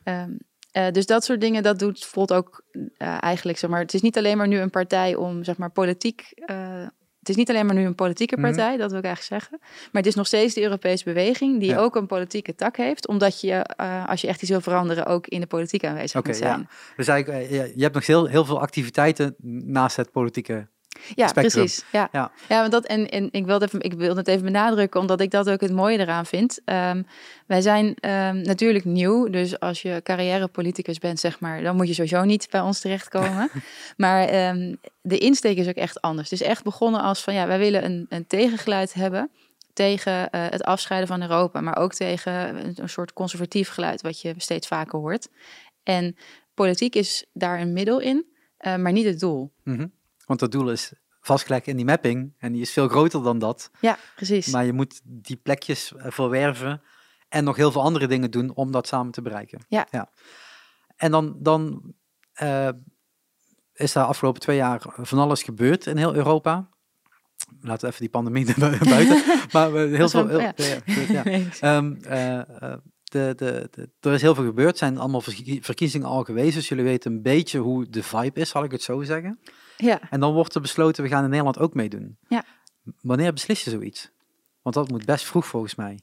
Ehm, 0.04 0.32
eh, 0.71 0.91
dus 0.91 1.06
dat 1.06 1.24
soort 1.24 1.41
dingen, 1.41 1.63
dat 1.63 1.80
doet 1.80 2.06
Volt 2.06 2.34
ook 2.34 2.63
eigenlijk, 2.97 3.58
zeg 3.58 3.69
maar. 3.69 3.80
Het 3.80 3.93
is 3.93 4.02
niet 4.02 4.17
alleen 4.17 4.38
maar 4.38 4.47
nu 4.47 4.60
een 4.60 4.69
partij 4.69 5.15
om, 5.15 5.43
zeg 5.43 5.58
maar, 5.58 5.71
politiek... 5.71 6.34
het 7.21 7.29
is 7.29 7.36
niet 7.36 7.49
alleen 7.49 7.65
maar 7.65 7.75
nu 7.75 7.86
een 7.86 7.95
politieke 7.95 8.36
Mhm. 8.36 8.45
partij, 8.45 8.77
dat 8.77 8.89
wil 8.89 8.99
ik 8.99 9.05
eigenlijk 9.05 9.41
zeggen. 9.41 9.57
Maar 9.62 10.01
het 10.01 10.05
is 10.05 10.15
nog 10.15 10.27
steeds 10.27 10.53
de 10.53 10.62
Europese 10.62 11.03
beweging 11.03 11.60
die 11.60 11.69
Ja. 11.69 11.77
ook 11.77 11.95
een 11.95 12.05
politieke 12.07 12.55
tak 12.55 12.77
heeft. 12.77 13.07
Omdat 13.07 13.41
je, 13.41 13.51
eh, 13.53 14.07
als 14.10 14.21
je 14.21 14.27
echt 14.27 14.41
iets 14.41 14.51
wil 14.51 14.62
veranderen, 14.62 15.05
ook 15.05 15.27
in 15.27 15.39
de 15.39 15.47
politiek 15.47 15.84
aanwezig 15.86 16.19
Oké, 16.19 16.29
moet 16.29 16.39
ja. 16.39 16.45
zijn. 16.47 16.69
dus 16.95 17.07
eigenlijk, 17.07 17.43
eh, 17.43 17.51
je- 17.51 17.71
je 17.75 17.81
hebt 17.84 17.93
nog 17.95 18.05
heel, 18.05 18.25
heel 18.25 18.45
veel 18.45 18.60
activiteiten 18.62 19.36
naast 19.65 19.95
het 19.95 20.12
politieke. 20.12 20.67
Ja, 21.16 21.28
Spectrum. 21.28 21.64
precies. 21.64 21.86
Ja, 21.92 22.10
Ja. 22.12 22.32
ja. 22.50 22.60
want 22.60 22.72
dat, 22.72 22.86
en, 22.86 23.10
en 23.10 23.30
ik, 23.32 23.46
wilde 23.46 23.66
even, 23.66 23.82
ik 23.82 23.94
wilde 23.94 24.20
het 24.20 24.28
even 24.28 24.44
benadrukken, 24.44 25.00
omdat 25.00 25.22
ik 25.22 25.32
dat 25.32 25.50
ook 25.50 25.62
het 25.62 25.72
mooie 25.72 26.00
eraan 26.00 26.26
vind. 26.26 26.60
Ehm, 26.66 27.04
wij 27.48 27.62
zijn 27.62 27.96
ehm, 28.00 28.42
natuurlijk 28.42 28.86
nieuw, 28.86 29.30
dus 29.30 29.60
als 29.60 29.82
je 29.82 30.00
carrièrepoliticus 30.04 30.98
bent, 30.98 31.20
zeg 31.20 31.40
maar, 31.40 31.62
dan 31.62 31.76
moet 31.76 31.88
je 31.88 31.94
sowieso 31.94 32.24
niet 32.24 32.48
bij 32.50 32.62
ons 32.62 32.80
terechtkomen. 32.80 33.50
maar 33.98 34.28
ehm, 34.28 34.76
de 35.02 35.18
insteek 35.18 35.58
is 35.58 35.68
ook 35.68 35.76
echt 35.76 36.02
anders. 36.02 36.32
Is 36.32 36.42
echt 36.42 36.64
begonnen 36.64 37.02
als 37.02 37.22
van, 37.22 37.34
ja, 37.34 37.48
wij 37.48 37.60
willen 37.60 37.86
een, 37.86 38.06
een 38.10 38.28
tegengeluid 38.28 38.94
hebben 38.94 39.32
tegen 39.74 40.30
eh, 40.30 40.46
het 40.50 40.64
afscheiden 40.64 41.08
van 41.08 41.22
Europa, 41.22 41.62
maar 41.62 41.78
ook 41.78 41.94
tegen 41.94 42.34
een, 42.34 42.74
een 42.76 42.90
soort 42.90 43.14
conservatief 43.14 43.70
geluid, 43.70 44.02
wat 44.02 44.22
je 44.22 44.34
steeds 44.38 44.68
vaker 44.68 45.00
hoort. 45.00 45.28
En 45.84 46.16
politiek 46.54 46.96
is 46.96 47.26
daar 47.34 47.60
een 47.60 47.74
middel 47.74 48.00
in, 48.00 48.26
eh, 48.58 48.76
maar 48.76 48.92
niet 48.92 49.06
het 49.06 49.20
doel. 49.20 49.52
Mhm. 49.64 49.88
Want 50.32 50.44
dat 50.44 50.52
doel 50.52 50.72
is 50.72 50.94
vastgelegd 51.22 51.67
in 51.67 51.76
die 51.76 51.86
mapping 51.86 52.34
en 52.38 52.52
die 52.52 52.62
is 52.62 52.72
veel 52.74 52.88
groter 52.88 53.24
dan 53.24 53.39
dat. 53.39 53.72
Ja, 53.80 53.98
precies. 54.15 54.48
Maar 54.48 54.65
je 54.65 54.74
moet 54.74 55.02
die 55.04 55.36
plekjes 55.36 55.96
eh, 55.96 56.12
verwerven 56.12 56.82
en 57.30 57.44
nog 57.44 57.56
heel 57.56 57.72
veel 57.72 57.82
andere 57.82 58.08
dingen 58.08 58.32
doen 58.32 58.56
om 58.56 58.72
dat 58.72 58.88
samen 58.88 59.12
te 59.12 59.22
bereiken. 59.22 59.65
Ja. 59.67 59.88
En 60.96 61.12
dan, 61.12 61.36
dan 61.39 61.94
eh, 62.34 62.70
is 63.74 63.91
daar 63.94 64.06
afgelopen 64.06 64.41
twee 64.41 64.56
jaar 64.58 64.82
van 64.98 65.20
alles 65.20 65.44
gebeurd 65.44 65.86
in 65.86 65.98
heel 65.98 66.15
Europa. 66.15 66.70
laten 67.62 67.82
we 67.82 67.88
even 67.88 68.00
die 68.00 68.10
pandemie 68.10 68.46
buiten. 68.60 69.24
maar 69.54 69.74
we, 69.74 69.80
heel 69.80 70.10
veel. 70.10 70.28
Heel, 70.28 70.39
ja. 70.39 70.54
ja, 70.56 71.24
ja. 71.24 71.24
Ehm, 71.60 71.94
eh, 71.94 72.74
de, 73.04 73.34
de, 73.36 73.67
de, 73.72 73.89
er 74.00 74.13
is 74.13 74.22
heel 74.22 74.36
veel 74.36 74.46
gebeurd. 74.46 74.72
Er 74.72 74.78
zijn 74.78 74.98
allemaal 74.98 75.22
verkie- 75.22 75.63
verkiezingen 75.63 76.08
al 76.08 76.24
geweest. 76.24 76.56
Dus 76.56 76.67
jullie 76.70 76.84
weten 76.84 77.12
een 77.12 77.22
beetje 77.22 77.60
hoe 77.60 77.89
de 77.89 78.04
vibe 78.04 78.39
is, 78.39 78.50
zal 78.50 78.63
ik 78.63 78.72
het 78.72 78.82
zo 78.82 79.02
zeggen. 79.04 79.39
Ja. 79.82 80.00
En 80.10 80.20
dan 80.20 80.34
wordt 80.34 80.56
er 80.56 80.62
besloten, 80.62 81.03
we 81.03 81.10
gaan 81.10 81.24
in 81.24 81.30
Nederland 81.30 81.60
ook 81.60 81.74
meedoen. 81.74 82.18
Ja. 82.28 82.43
Wanneer 83.01 83.34
beslis 83.34 83.64
je 83.64 83.70
zoiets? 83.70 84.12
Want 84.62 84.76
dat 84.76 84.89
moet 84.89 85.05
best 85.05 85.26
vroeg 85.26 85.45
volgens 85.45 85.76
mij. 85.76 85.99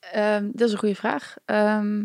Ehm, 0.00 0.50
dat 0.52 0.66
is 0.66 0.72
een 0.72 0.78
goede 0.78 0.94
vraag. 0.94 1.34
Ehm, 1.44 2.04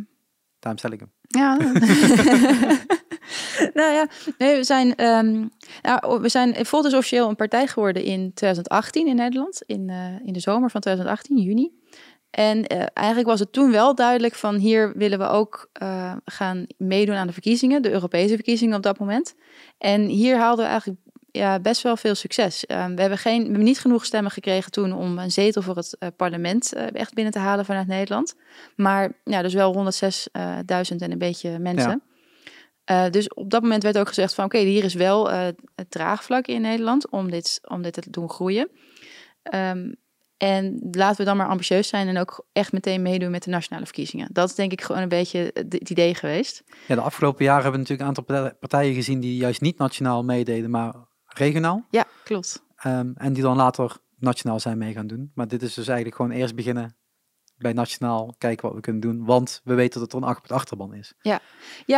Daarom 0.59 0.79
stel 0.79 0.91
ik 0.91 0.99
hem. 0.99 1.11
Ja. 1.21 1.57
nou 3.79 3.93
ja, 3.93 4.07
nee, 4.37 4.55
we 4.55 4.63
zijn, 4.63 4.95
ehm 4.95 5.47
nou, 5.81 6.21
we 6.21 6.29
zijn 6.29 6.65
Volt 6.65 6.85
is 6.85 6.93
officieel 6.93 7.29
een 7.29 7.35
partij 7.35 7.67
geworden 7.67 8.03
in 8.03 8.33
2018 8.33 9.07
in 9.07 9.15
Nederland, 9.15 9.61
in, 9.65 9.89
eh, 9.89 10.25
in 10.25 10.33
de 10.33 10.39
zomer 10.39 10.69
van 10.69 10.81
2018, 10.81 11.37
juni. 11.37 11.71
En 12.29 12.67
eh, 12.67 12.85
eigenlijk 12.93 13.27
was 13.27 13.39
het 13.39 13.51
toen 13.51 13.71
wel 13.71 13.95
duidelijk 13.95 14.35
van 14.35 14.55
hier 14.55 14.93
willen 14.95 15.19
we 15.19 15.27
ook 15.27 15.69
eh, 15.73 16.13
gaan 16.25 16.67
meedoen 16.77 17.15
aan 17.15 17.27
de 17.27 17.33
verkiezingen, 17.33 17.81
de 17.81 17.91
Europese 17.91 18.33
verkiezingen 18.33 18.75
op 18.75 18.83
dat 18.83 18.99
moment. 18.99 19.35
En 19.77 20.05
hier 20.05 20.37
haalden 20.37 20.65
we 20.65 20.71
eigenlijk 20.71 21.01
ja, 21.31 21.59
best 21.59 21.81
wel 21.81 21.97
veel 21.97 22.15
succes. 22.15 22.65
Ehm, 22.65 22.95
we, 22.95 23.01
hebben 23.01 23.19
geen, 23.19 23.39
we 23.39 23.47
hebben 23.47 23.63
niet 23.63 23.79
genoeg 23.79 24.05
stemmen 24.05 24.31
gekregen 24.31 24.71
toen 24.71 24.93
om 24.93 25.17
een 25.17 25.31
zetel 25.31 25.61
voor 25.61 25.75
het 25.75 25.97
eh, 25.97 26.09
parlement 26.15 26.73
echt 26.73 27.13
binnen 27.13 27.33
te 27.33 27.39
halen 27.39 27.65
vanuit 27.65 27.87
Nederland. 27.87 28.35
Maar 28.75 29.11
ja, 29.23 29.41
dus 29.41 29.53
wel 29.53 29.73
106.000 29.73 30.31
en 30.97 31.11
een 31.11 31.17
beetje 31.17 31.59
mensen. 31.59 32.03
Dus 33.11 33.33
op 33.33 33.49
dat 33.49 33.61
moment 33.61 33.83
werd 33.83 33.97
ook 33.97 34.07
gezegd 34.07 34.33
van 34.33 34.45
oké, 34.45 34.57
hier 34.57 34.83
is 34.83 34.93
wel 34.93 35.29
het 35.29 35.55
draagvlak 35.89 36.47
in 36.47 36.61
Nederland 36.61 37.09
om 37.09 37.31
dit, 37.31 37.59
om 37.67 37.81
dit 37.81 37.93
te 37.93 38.09
doen 38.09 38.29
groeien. 38.29 38.69
Ehm, 39.43 39.91
en 40.39 40.87
laten 40.91 41.17
we 41.17 41.23
dan 41.23 41.37
maar 41.37 41.47
ambitieus 41.47 41.87
zijn 41.87 42.07
en 42.07 42.17
ook 42.17 42.45
echt 42.51 42.71
meteen 42.71 43.01
meedoen 43.01 43.31
met 43.31 43.43
de 43.43 43.49
nationale 43.49 43.85
verkiezingen. 43.85 44.29
Dat 44.31 44.49
is 44.49 44.55
denk 44.55 44.71
ik 44.71 44.81
gewoon 44.81 45.01
een 45.01 45.09
beetje 45.09 45.49
het 45.53 45.89
idee 45.89 46.15
geweest. 46.15 46.63
Ja, 46.87 46.95
de 46.95 47.01
afgelopen 47.01 47.43
jaren 47.45 47.63
hebben 47.63 47.81
we 47.81 47.87
natuurlijk 47.89 48.09
een 48.09 48.15
aantal 48.17 48.35
partij- 48.35 48.57
partijen 48.59 48.93
gezien 48.93 49.19
die 49.19 49.35
juist 49.37 49.61
niet 49.61 49.77
nationaal 49.77 50.23
meededen, 50.23 50.69
maar 50.69 50.93
regionaal. 51.25 51.85
Ja, 51.89 52.05
klopt. 52.23 52.63
Ehm, 52.75 53.11
en 53.15 53.33
die 53.33 53.43
dan 53.43 53.55
later 53.57 53.97
nationaal 54.17 54.59
zijn 54.59 54.77
mee 54.77 54.93
gaan 54.93 55.07
doen. 55.07 55.31
Maar 55.33 55.47
dit 55.47 55.61
is 55.61 55.73
dus 55.73 55.87
eigenlijk 55.87 56.15
gewoon 56.15 56.31
eerst 56.31 56.55
beginnen 56.55 56.97
bij 57.57 57.73
nationaal, 57.73 58.35
kijken 58.37 58.65
wat 58.65 58.75
we 58.75 58.81
kunnen 58.81 59.01
doen. 59.01 59.25
Want 59.25 59.61
we 59.63 59.73
weten 59.73 59.99
dat 59.99 60.11
er 60.11 60.17
een 60.17 60.23
ach- 60.23 60.47
achterban 60.47 60.93
is. 60.93 61.13
Ja, 61.21 61.39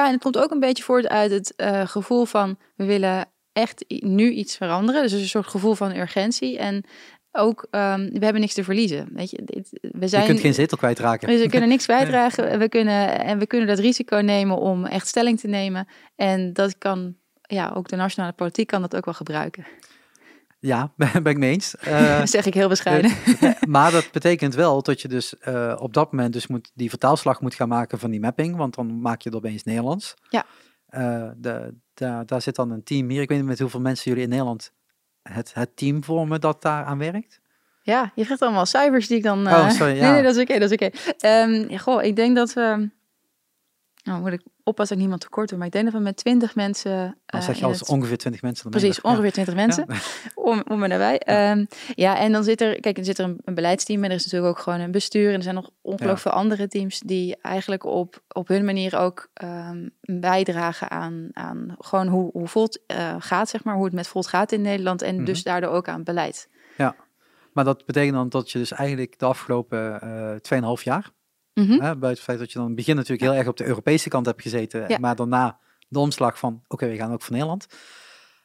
en 0.05 0.11
het 0.11 0.21
komt 0.21 0.37
ook 0.37 0.51
een 0.51 0.59
beetje 0.59 0.83
voort 0.83 1.07
uit 1.07 1.31
het 1.31 1.55
eh, 1.55 1.87
gevoel 1.87 2.25
van 2.25 2.57
we 2.75 2.85
willen 2.85 3.25
echt 3.53 3.85
nu 3.87 4.31
iets 4.31 4.57
veranderen. 4.57 5.01
Dus 5.01 5.11
een 5.11 5.27
soort 5.27 5.47
gevoel 5.47 5.75
van 5.75 5.95
urgentie. 5.95 6.57
En 6.57 6.83
ook, 7.31 7.67
ehm, 7.69 8.09
we 8.11 8.23
hebben 8.23 8.41
niks 8.41 8.53
te 8.53 8.63
verliezen. 8.63 9.09
Weet 9.13 9.29
je, 9.29 9.41
dit, 9.45 9.69
we 9.81 10.07
zijn. 10.07 10.21
je 10.21 10.27
kunt 10.27 10.39
geen 10.39 10.53
zetel 10.53 10.77
kwijtraken. 10.77 11.27
Dus 11.27 11.41
we 11.41 11.49
kunnen 11.49 11.69
niks 11.69 11.85
bijdragen. 11.97 12.59
We 12.59 12.69
kunnen, 12.69 13.19
en 13.19 13.39
we 13.39 13.47
kunnen 13.47 13.67
dat 13.67 13.79
risico 13.79 14.17
nemen 14.17 14.57
om 14.57 14.85
echt 14.85 15.07
stelling 15.07 15.39
te 15.39 15.47
nemen. 15.47 15.87
En 16.15 16.53
dat 16.53 16.77
kan, 16.77 17.15
ja, 17.41 17.71
ook 17.75 17.87
de 17.87 17.95
nationale 17.95 18.33
politiek 18.33 18.67
kan 18.67 18.81
dat 18.81 18.95
ook 18.95 19.05
wel 19.05 19.13
gebruiken. 19.13 19.65
Ja, 20.61 20.91
ben 21.23 21.25
ik 21.25 21.37
mee 21.37 21.51
eens. 21.51 21.75
Eh, 21.75 22.17
dat 22.19 22.29
zeg 22.39 22.45
ik 22.45 22.53
heel 22.53 22.69
bescheiden. 22.69 23.11
Nee, 23.39 23.55
maar 23.67 23.91
dat 23.91 24.09
betekent 24.11 24.55
wel 24.55 24.81
dat 24.81 25.01
je 25.01 25.07
dus 25.07 25.37
eh, 25.37 25.75
op 25.79 25.93
dat 25.93 26.11
moment 26.11 26.33
dus 26.33 26.47
moet, 26.47 26.71
die 26.73 26.89
vertaalslag 26.89 27.41
moet 27.41 27.55
gaan 27.55 27.67
maken 27.67 27.99
van 27.99 28.11
die 28.11 28.19
mapping, 28.19 28.55
want 28.55 28.75
dan 28.75 29.01
maak 29.01 29.21
je 29.21 29.29
het 29.29 29.37
opeens 29.37 29.63
Nederlands. 29.63 30.13
Ja. 30.29 30.45
Eh, 30.85 31.29
de, 31.37 31.73
daar 31.93 32.25
daar 32.25 32.41
zit 32.41 32.55
dan 32.55 32.71
een 32.71 32.83
team 32.83 33.09
hier. 33.09 33.21
Ik 33.21 33.29
weet 33.29 33.37
niet 33.37 33.47
met 33.47 33.59
hoeveel 33.59 33.79
mensen 33.79 34.09
jullie 34.09 34.23
in 34.23 34.29
Nederland 34.29 34.73
het, 35.23 35.53
het 35.53 35.77
team 35.77 36.03
vormen 36.03 36.41
dat 36.41 36.61
daar 36.61 36.85
aan 36.85 36.97
werkt. 36.97 37.39
Ja, 37.83 38.11
je 38.15 38.23
krijgt 38.23 38.41
allemaal 38.41 38.65
cijfers 38.65 39.07
die 39.07 39.17
ik 39.17 39.23
dan... 39.23 39.47
Oh, 39.47 39.53
eh, 39.53 39.69
sorry, 39.69 39.91
Nee, 39.99 40.01
ja. 40.01 40.11
nee, 40.11 40.23
dat 40.23 40.35
is 40.35 40.41
oké, 40.41 40.59
dat 40.59 40.71
is 40.71 40.87
oké. 40.87 41.13
Ehm, 41.17 41.69
ja, 41.69 41.77
goh, 41.77 42.03
ik 42.03 42.15
denk 42.15 42.35
dat 42.35 42.53
we... 42.53 42.89
Nou, 44.03 44.21
moet 44.21 44.31
ik 44.31 44.41
oppassen 44.63 44.85
dat 44.87 44.89
ik 44.95 44.97
niemand 44.97 45.21
tekort 45.21 45.49
doe, 45.49 45.57
maar 45.57 45.67
ik 45.67 45.73
denk 45.73 45.85
dat 45.85 45.93
we 45.93 45.99
met 45.99 46.17
twintig 46.17 46.55
mensen... 46.55 46.91
Dan 47.25 47.39
eh, 47.39 47.45
zeg 47.45 47.57
je 47.59 47.65
als 47.65 47.79
het- 47.79 47.89
ongeveer 47.89 48.17
20 48.17 48.41
mensen. 48.41 48.71
dan 48.71 48.81
Precies, 48.81 49.01
ongeveer 49.01 49.31
20 49.31 49.55
mensen. 49.55 49.85
Om, 50.35 50.63
om 50.67 50.83
en 50.83 50.89
nabij. 50.89 51.21
Ja. 51.25 51.65
ja, 51.95 52.17
en 52.17 52.31
dan 52.31 52.43
zit 52.43 52.61
er, 52.61 52.79
kijk, 52.79 52.97
er 52.97 53.05
zit 53.05 53.17
er 53.17 53.25
een, 53.25 53.39
een 53.43 53.53
beleidsteam 53.55 54.03
en 54.03 54.09
er 54.09 54.15
is 54.15 54.23
natuurlijk 54.23 54.51
ook 54.57 54.63
gewoon 54.63 54.79
een 54.79 54.91
bestuur. 54.91 55.29
En 55.29 55.35
er 55.35 55.43
zijn 55.43 55.55
nog 55.55 55.69
ongelooflijk 55.81 56.19
veel 56.21 56.31
andere 56.31 56.67
teams 56.67 56.99
die 56.99 57.37
eigenlijk 57.41 57.83
op, 57.85 58.23
op 58.27 58.47
hun 58.47 58.65
manier 58.65 58.97
ook 58.97 59.29
ehm, 59.33 59.87
bijdragen 60.01 60.89
aan, 60.91 61.29
aan 61.33 61.75
gewoon 61.79 62.07
hoe, 62.07 62.29
hoe 62.31 62.47
Volt 62.47 62.79
eh, 62.87 63.15
gaat, 63.19 63.49
zeg 63.49 63.63
maar, 63.63 63.75
hoe 63.75 63.85
het 63.85 63.93
met 63.93 64.07
Volt 64.07 64.27
gaat 64.27 64.51
in 64.51 64.61
Nederland. 64.61 65.01
En 65.01 65.15
Mhm. 65.15 65.25
dus 65.25 65.43
daardoor 65.43 65.69
ook 65.71 65.87
aan 65.87 66.03
beleid. 66.03 66.49
Ja. 66.77 66.95
Maar 67.53 67.63
dat 67.63 67.85
betekent 67.85 68.13
dan 68.15 68.29
dat 68.29 68.51
je 68.51 68.57
dus 68.57 68.71
eigenlijk 68.71 69.19
de 69.19 69.25
afgelopen 69.25 70.01
eh 70.01 70.35
2,5 70.77 70.83
jaar, 70.83 71.09
Mhm. 71.53 71.77
buiten 71.79 72.07
het 72.09 72.19
feit 72.19 72.39
dat 72.39 72.47
je 72.51 72.53
dan 72.53 72.61
in 72.63 72.67
het 72.67 72.77
begin 72.79 72.95
natuurlijk 72.95 73.21
heel 73.29 73.33
erg 73.39 73.47
op 73.47 73.57
de 73.57 73.65
Europese 73.65 74.09
kant 74.09 74.25
hebt 74.25 74.41
gezeten, 74.41 74.85
Ja. 74.87 74.97
maar 74.99 75.15
daarna 75.15 75.59
de 75.87 75.99
omslag 75.99 76.39
van, 76.39 76.63
oké, 76.67 76.87
we 76.87 76.95
gaan 76.95 77.11
ook 77.13 77.21
voor 77.21 77.31
Nederland. 77.33 77.65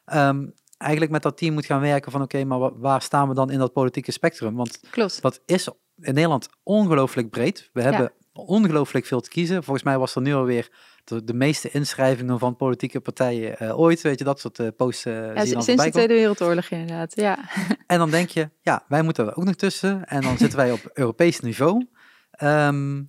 Ehm, 0.05 0.45
eigenlijk 0.77 1.11
met 1.11 1.21
dat 1.23 1.37
team 1.37 1.53
moet 1.53 1.65
gaan 1.65 1.81
werken 1.81 2.11
van, 2.11 2.21
oké, 2.21 2.43
maar 2.43 2.59
wa- 2.59 2.73
waar 2.77 3.01
staan 3.01 3.27
we 3.27 3.33
dan 3.33 3.51
in 3.51 3.59
dat 3.59 3.73
politieke 3.73 4.11
spectrum? 4.11 4.55
Want 4.55 4.79
Klopt. 4.89 5.21
dat 5.21 5.41
is 5.45 5.67
in 6.01 6.13
Nederland 6.13 6.49
ongelooflijk 6.63 7.29
breed. 7.29 7.69
We 7.73 7.81
hebben 7.81 8.11
ongelooflijk 8.33 9.05
veel 9.05 9.21
te 9.21 9.29
kiezen. 9.29 9.63
Volgens 9.63 9.85
mij 9.85 9.97
was 9.97 10.15
er 10.15 10.21
nu 10.21 10.33
alweer 10.33 10.69
de, 11.03 11.23
de 11.23 11.33
meeste 11.33 11.69
inschrijvingen 11.71 12.39
van 12.39 12.55
politieke 12.55 12.99
partijen 12.99 13.59
eh, 13.59 13.79
ooit. 13.79 14.01
Weet 14.01 14.17
je, 14.19 14.23
dat 14.25 14.39
soort 14.39 14.59
eh, 14.59 14.67
posts 14.77 15.03
je 15.03 15.31
Ja, 15.35 15.45
sinds 15.45 15.65
de. 15.65 15.75
Tweede 15.91 16.13
Wereldoorlog 16.13 16.69
inderdaad. 16.69 17.15
Ja. 17.15 17.37
En 17.87 17.97
dan 17.97 18.09
denk 18.09 18.29
je, 18.29 18.49
ja, 18.61 18.83
wij 18.87 19.01
moeten 19.01 19.25
er 19.27 19.35
ook 19.37 19.43
nog 19.43 19.55
tussen. 19.55 20.05
En 20.05 20.21
dan 20.21 20.37
zitten 20.37 20.57
wij 20.59 20.71
op 20.71 20.89
Europees 20.93 21.39
niveau. 21.39 21.87
Ehm, 22.37 23.03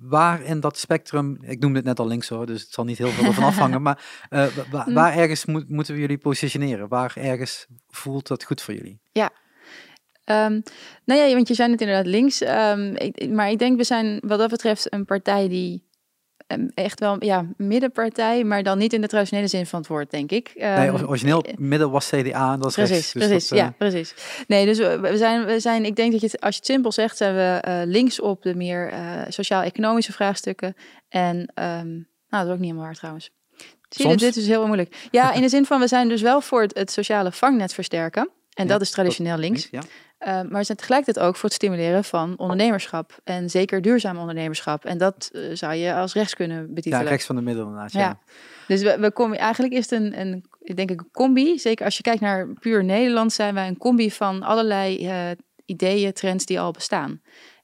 waar 0.00 0.42
in 0.42 0.60
dat 0.60 0.78
spectrum, 0.78 1.38
ik 1.40 1.60
noemde 1.60 1.76
het 1.76 1.86
net 1.86 1.98
al 1.98 2.06
links 2.06 2.28
hoor, 2.28 2.46
dus 2.46 2.62
het 2.62 2.72
zal 2.72 2.84
niet 2.84 2.98
heel 2.98 3.08
veel 3.08 3.24
ervan 3.24 3.44
afhangen, 3.44 3.82
maar 3.86 4.26
eh, 4.28 4.46
Mm. 4.86 4.94
waar 4.94 5.16
ergens 5.16 5.44
moet, 5.44 5.68
moeten 5.68 5.94
we 5.94 6.00
jullie 6.00 6.18
positioneren? 6.18 6.88
Waar 6.88 7.12
ergens 7.16 7.66
voelt 7.88 8.26
dat 8.26 8.44
goed 8.44 8.62
voor 8.62 8.74
jullie? 8.74 9.00
Ehm, 10.24 10.60
nou 11.04 11.20
ja, 11.20 11.34
want 11.34 11.48
je 11.48 11.54
zei 11.54 11.70
het 11.70 11.80
inderdaad 11.80 12.06
links. 12.06 12.40
ehm, 12.40 12.94
ik, 12.94 13.30
maar 13.30 13.50
ik 13.50 13.58
denk 13.58 13.76
we 13.76 13.84
zijn 13.84 14.20
wat 14.26 14.38
dat 14.38 14.50
betreft 14.50 14.92
een 14.92 15.04
partij 15.04 15.48
die 15.48 15.88
echt 16.74 17.00
wel, 17.00 17.24
ja, 17.24 17.46
middenpartij, 17.56 18.44
maar 18.44 18.62
dan 18.62 18.78
niet 18.78 18.92
in 18.92 19.00
de 19.00 19.06
traditionele 19.06 19.46
zin 19.48 19.66
van 19.66 19.78
het 19.78 19.88
woord, 19.88 20.10
denk 20.10 20.30
ik. 20.30 20.50
nee, 20.54 20.64
Ehm, 20.64 20.94
or- 20.94 21.08
origineel 21.08 21.44
midden 21.56 21.90
was 21.90 22.08
CDA 22.08 22.52
en 22.52 22.60
dat 22.60 22.68
is 22.68 22.74
Precies, 22.74 22.94
rechts. 22.94 23.12
Dus 23.12 23.26
precies. 23.26 23.48
dat, 23.48 23.58
eh, 23.58 23.64
ja, 23.64 23.74
precies. 23.78 24.14
Nee, 24.46 24.66
dus 24.66 24.78
we 24.78 24.98
we 25.00 25.16
zijn, 25.16 25.44
we 25.44 25.60
zijn, 25.60 25.84
ik 25.84 25.96
denk 25.96 26.12
dat 26.12 26.20
je 26.20 26.26
het, 26.26 26.40
als 26.40 26.54
je 26.54 26.60
het 26.60 26.70
simpel 26.70 26.92
zegt, 26.92 27.16
zijn 27.16 27.34
we 27.34 27.58
eh, 27.60 27.80
links 27.84 28.20
op 28.20 28.42
de 28.42 28.54
meer 28.54 28.88
eh, 28.90 29.00
sociaal-economische 29.28 30.12
vraagstukken. 30.12 30.74
En, 31.08 31.50
ehm, 31.54 31.88
nou, 31.88 32.04
dat 32.28 32.46
is 32.46 32.50
ook 32.50 32.58
niet 32.58 32.60
helemaal 32.60 32.84
waar 32.84 32.94
trouwens. 32.94 33.30
Zie 33.88 34.08
je, 34.08 34.16
dit 34.16 34.36
is 34.36 34.46
heel 34.46 34.66
moeilijk. 34.66 35.08
Ja, 35.10 35.32
in 35.32 35.40
de 35.40 35.48
zin 35.48 35.64
van, 35.66 35.80
we 35.80 35.86
zijn 35.88 36.08
dus 36.08 36.20
wel 36.22 36.40
voor 36.40 36.60
het, 36.62 36.78
het 36.78 36.90
sociale 36.90 37.32
vangnet 37.32 37.74
versterken. 37.74 38.28
En 38.54 38.64
Ja, 38.66 38.72
dat 38.72 38.80
is 38.80 38.90
traditioneel 38.90 39.36
links. 39.36 39.68
Ja. 39.70 39.80
Uh, 40.26 40.40
maar 40.48 40.64
zijn 40.64 40.78
tegelijkertijd 40.78 41.26
ook 41.26 41.36
voor 41.36 41.44
het 41.44 41.52
stimuleren 41.52 42.04
van 42.04 42.38
ondernemerschap. 42.38 43.18
En 43.24 43.50
zeker 43.50 43.82
duurzaam 43.82 44.18
ondernemerschap. 44.18 44.84
En 44.84 44.98
dat 44.98 45.30
eh, 45.32 45.42
zou 45.52 45.74
je 45.74 45.94
als 45.94 46.14
rechts 46.14 46.34
kunnen 46.34 46.60
ja, 46.66 46.72
betitelen. 46.72 47.06
rechts 47.06 47.26
van 47.26 47.36
de 47.36 47.42
midden 47.42 47.64
inderdaad. 47.64 47.92
Ja. 47.92 48.00
Ja. 48.00 48.18
Dus 48.66 48.82
we, 48.82 48.98
we 48.98 49.10
komen, 49.10 49.38
eigenlijk 49.38 49.74
is 49.74 49.90
het 49.90 50.00
een, 50.00 50.20
een, 50.20 50.44
denk 50.74 50.90
ik, 50.90 51.00
een 51.00 51.10
combi. 51.12 51.58
Zeker 51.58 51.84
als 51.84 51.96
je 51.96 52.02
kijkt 52.02 52.20
naar 52.20 52.46
puur 52.46 52.84
Nederland, 52.84 53.32
zijn 53.32 53.54
wij 53.54 53.68
een 53.68 53.78
combi 53.78 54.10
van 54.10 54.42
allerlei 54.42 55.06
eh, 55.06 55.30
ideeën, 55.64 56.12
trends 56.12 56.46
die 56.46 56.60
al 56.60 56.70
bestaan. 56.70 57.20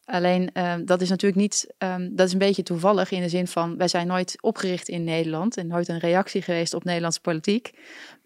Alleen 0.07 0.53
ehm, 0.53 0.85
dat 0.85 1.01
is 1.01 1.09
natuurlijk 1.09 1.41
niet, 1.41 1.75
ehm, 1.79 2.09
dat 2.13 2.27
is 2.27 2.33
een 2.33 2.39
beetje 2.39 2.63
toevallig 2.63 3.11
in 3.11 3.21
de 3.21 3.29
zin 3.29 3.47
van 3.47 3.77
wij 3.77 3.89
zijn 3.89 4.07
nooit 4.07 4.43
opgericht 4.43 4.89
in 4.89 5.05
Nederland 5.05 5.57
en 5.57 5.67
nooit 5.67 5.89
een 5.89 5.99
reactie 5.99 6.43
geweest 6.43 6.75
op 6.75 6.85
Nederlandse 6.85 7.21
politiek. 7.21 7.71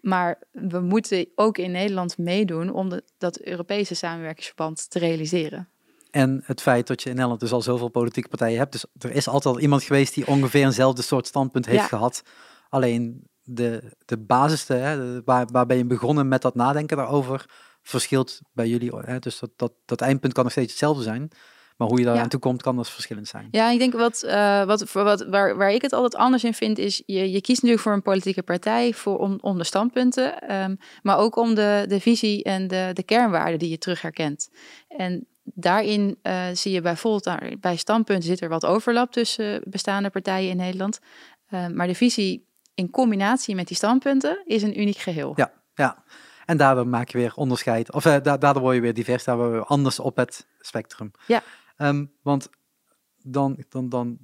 Maar 0.01 0.39
we 0.51 0.79
moeten 0.79 1.27
ook 1.35 1.57
in 1.57 1.71
Nederland 1.71 2.17
meedoen 2.17 2.73
om 2.73 2.89
de, 2.89 3.03
dat 3.17 3.39
Europese 3.39 3.95
samenwerkingsverband 3.95 4.89
te 4.89 4.99
realiseren. 4.99 5.67
En 6.11 6.41
het 6.45 6.61
feit 6.61 6.87
dat 6.87 7.01
je 7.01 7.09
in 7.09 7.15
Nederland 7.15 7.41
dus 7.41 7.51
al 7.51 7.61
zoveel 7.61 7.89
politieke 7.89 8.29
partijen 8.29 8.57
hebt. 8.57 8.71
Dus 8.71 8.85
er 8.97 9.11
is 9.11 9.27
altijd 9.27 9.55
al 9.55 9.61
iemand 9.61 9.83
geweest 9.83 10.13
die 10.13 10.27
ongeveer 10.27 10.63
eenzelfde 10.63 11.01
soort 11.01 11.27
standpunt 11.27 11.65
heeft 11.65 11.79
Ja. 11.79 11.87
gehad. 11.87 12.21
Alleen 12.69 13.27
de, 13.43 13.81
de 14.05 14.17
basis, 14.17 14.67
hè, 14.67 14.95
de- 14.97 15.21
waar, 15.25 15.45
waar 15.51 15.65
ben 15.65 15.77
je 15.77 15.85
begonnen 15.85 16.27
met 16.27 16.41
dat 16.41 16.55
nadenken 16.55 16.97
daarover, 16.97 17.45
verschilt 17.81 18.39
bij 18.53 18.67
jullie. 18.67 18.91
Hè? 18.95 19.19
Dus 19.19 19.39
dat, 19.39 19.49
dat, 19.55 19.73
dat 19.85 20.01
eindpunt 20.01 20.33
kan 20.33 20.43
nog 20.43 20.51
steeds 20.51 20.69
hetzelfde 20.71 21.03
zijn. 21.03 21.31
Maar 21.81 21.89
hoe 21.89 21.99
je 21.99 22.05
daar 22.05 22.15
Ja. 22.15 22.21
aan 22.21 22.29
toe 22.29 22.39
komt, 22.39 22.61
kan 22.61 22.75
dus 22.77 22.89
verschillend 22.89 23.27
zijn. 23.27 23.47
Ja, 23.51 23.69
ik 23.69 23.79
denk 23.79 23.93
wat, 23.93 24.21
eh, 24.23 24.63
wat, 24.63 24.83
voor 24.89 25.03
wat 25.03 25.25
waar, 25.25 25.57
waar 25.57 25.71
ik 25.71 25.81
het 25.81 25.93
altijd 25.93 26.15
anders 26.21 26.43
in 26.43 26.53
vind, 26.53 26.77
is 26.77 27.03
je, 27.05 27.31
je 27.31 27.41
kiest 27.41 27.57
natuurlijk 27.61 27.81
voor 27.81 27.93
een 27.93 28.01
politieke 28.01 28.43
partij 28.43 28.93
voor, 28.93 29.17
om, 29.17 29.37
om 29.41 29.57
de 29.57 29.63
standpunten, 29.63 30.41
ehm, 30.41 30.75
maar 31.01 31.17
ook 31.17 31.35
om 31.35 31.55
de, 31.55 31.85
de 31.87 31.99
visie 31.99 32.43
en 32.43 32.67
de, 32.67 32.89
de 32.93 33.03
kernwaarden 33.03 33.59
die 33.59 33.69
je 33.69 33.77
terug 33.77 34.01
herkent. 34.01 34.49
En 34.87 35.25
daarin 35.43 36.17
eh, 36.21 36.43
zie 36.53 36.71
je 36.71 36.81
bijvoorbeeld, 36.81 37.23
daar- 37.23 37.53
bij 37.59 37.75
standpunten 37.75 38.25
zit 38.25 38.41
er 38.41 38.49
wat 38.49 38.65
overlap 38.65 39.11
tussen 39.11 39.61
bestaande 39.65 40.09
partijen 40.09 40.49
in 40.49 40.57
Nederland. 40.57 40.99
Eh, 41.47 41.67
maar 41.67 41.87
de 41.87 41.95
visie 41.95 42.45
in 42.75 42.89
combinatie 42.89 43.55
met 43.55 43.67
die 43.67 43.77
standpunten 43.77 44.41
is 44.45 44.61
een 44.63 44.79
uniek 44.81 44.97
geheel. 44.97 45.33
Ja. 45.35 45.51
Ja. 45.75 46.03
En 46.45 46.57
daardoor 46.57 46.87
maak 46.87 47.09
je 47.09 47.17
weer 47.17 47.31
onderscheid. 47.35 47.91
Of 47.93 48.05
eh, 48.05 48.15
da 48.23 48.37
daardoor 48.37 48.61
word 48.61 48.75
je 48.75 48.81
weer 48.81 48.93
divers. 48.93 49.23
Daar 49.23 49.37
word 49.37 49.53
je 49.53 49.63
anders 49.63 49.99
op 49.99 50.15
het 50.15 50.47
spectrum. 50.59 51.11
Ja. 51.27 51.43
Ehm, 51.81 52.05
want 52.21 52.49
dan, 53.23 53.63
dan, 53.69 53.89
dan... 53.89 54.17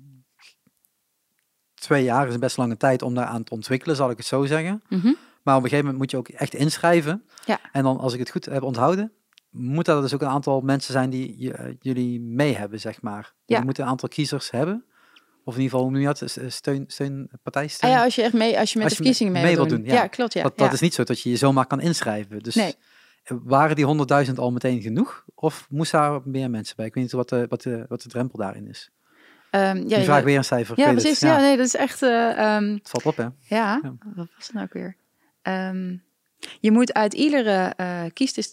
Twee 1.74 2.04
jaar 2.04 2.28
is 2.28 2.34
een 2.34 2.40
best 2.40 2.58
lange 2.58 2.78
tijd 2.78 3.02
om 3.02 3.14
daaraan 3.16 3.44
te 3.44 3.54
ontwikkelen, 3.54 3.96
zal 3.96 4.10
ik 4.10 4.18
het 4.18 4.26
zo 4.26 4.46
zeggen. 4.46 4.84
Mhm. 4.90 5.12
Maar 5.44 5.56
op 5.56 5.64
een 5.64 5.70
gegeven 5.70 5.78
moment 5.78 5.98
moet 5.98 6.12
je 6.12 6.18
ook 6.18 6.28
echt 6.30 6.54
inschrijven. 6.54 7.24
Ja. 7.46 7.60
En 7.72 7.84
dan, 7.84 7.98
als 7.98 8.14
ik 8.14 8.20
het 8.20 8.30
goed 8.30 8.46
heb 8.46 8.62
onthouden, 8.64 9.12
moet 9.50 9.86
dat 9.86 10.02
dus 10.02 10.14
ook 10.14 10.22
een 10.22 10.28
aantal 10.28 10.62
mensen 10.62 10.94
zijn 10.94 11.10
die 11.10 11.36
je- 11.38 11.54
eh, 11.54 11.74
jullie 11.80 12.20
mee 12.22 12.56
hebben, 12.56 12.80
zeg 12.80 13.02
maar. 13.02 13.34
Ja. 13.46 13.58
Je 13.60 13.64
moet 13.66 13.78
een 13.78 13.86
aantal 13.86 14.10
kiezers 14.10 14.52
hebben. 14.52 14.86
Of 15.44 15.56
in 15.56 15.62
ieder 15.62 15.64
geval, 15.64 15.82
hoe 15.82 15.92
noem 15.92 16.02
je 16.02 16.08
dat? 16.08 16.30
S- 16.32 16.56
Steun, 16.56 16.86
Ah 17.80 17.90
ja, 17.90 18.04
als 18.04 18.16
je 18.16 18.22
echt 18.22 18.34
mee, 18.34 18.60
als 18.60 18.72
je 18.74 18.78
met 18.78 18.88
Als 18.88 18.98
de 18.98 19.04
verkiezingen 19.04 19.34
mee, 19.34 19.44
mee 19.44 19.56
wil 19.56 19.66
wil 19.66 19.76
doen. 19.76 19.86
doen, 19.86 19.96
ja. 19.96 20.08
klopt. 20.08 20.34
Ja. 20.34 20.44
Dat 20.44 20.54
ja. 20.56 20.72
is 20.72 20.80
niet 20.80 20.94
zo 20.94 21.04
dat 21.04 21.22
je 21.22 21.30
je 21.30 21.36
zomaar 21.36 21.66
kan 21.68 21.80
inschrijven. 21.82 22.40
Dus 22.40 22.56
Nee. 22.56 22.76
Waren 23.44 23.76
die 23.76 24.26
100.000 24.28 24.34
al 24.36 24.52
meteen 24.52 24.82
genoeg? 24.82 25.24
Of 25.36 25.68
moest 25.70 25.92
daar 25.92 26.22
meer 26.24 26.50
mensen 26.50 26.76
bij? 26.76 26.86
Ik 26.86 26.94
weet 26.94 27.04
niet 27.04 27.12
wat 27.14 27.30
de, 27.30 27.46
wat 27.50 27.62
de, 27.62 27.86
wat 27.90 28.02
de 28.02 28.10
drempel 28.10 28.40
daarin 28.40 28.68
is. 28.68 28.92
Ehm, 29.52 29.78
ja, 29.78 29.84
Die 29.84 29.98
ja, 29.98 30.04
vraag 30.04 30.24
weer 30.24 30.38
een 30.38 30.44
cijfer. 30.44 30.80
ja, 30.80 30.92
precies. 30.92 31.20
Ja. 31.20 31.38
nee, 31.40 31.58
dat 31.58 31.66
is 31.66 31.76
echt. 31.76 32.02
eh, 32.02 32.56
ehm, 32.56 32.74
Het 32.74 32.90
valt 32.90 33.06
op, 33.06 33.16
hè? 33.18 33.24
Ja, 33.24 33.80
Ja. 33.84 33.94
wat 34.16 34.28
was 34.36 34.46
het 34.46 34.54
nou 34.54 34.66
ook 34.66 34.74
weer? 34.74 34.96
Ehm, 35.42 35.96
je 36.60 36.72
moet 36.72 36.94
uit 36.94 37.14
iedere 37.14 37.74
eh, 37.78 38.06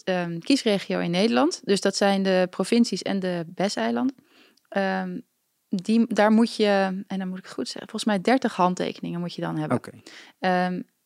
ehm, 0.03 0.39
kiesregio 0.39 0.99
in 0.99 1.11
Nederland, 1.11 1.61
dus 1.63 1.81
dat 1.81 1.95
zijn 1.95 2.23
de 2.23 2.47
provincies 2.49 3.01
en 3.01 3.19
de 3.19 3.43
BES-eilanden, 3.47 4.15
ehm, 4.69 5.19
die, 5.69 6.13
daar 6.13 6.31
moet 6.31 6.55
je, 6.55 7.03
en 7.07 7.19
dan 7.19 7.27
moet 7.27 7.37
ik 7.37 7.43
het 7.43 7.53
goed 7.53 7.67
zeggen, 7.67 7.89
volgens 7.89 8.05
mij 8.11 8.21
30 8.21 8.55
handtekeningen 8.55 9.19
moet 9.19 9.33
je 9.33 9.41
dan 9.41 9.57
hebben. 9.57 9.77
Oké. 9.77 9.91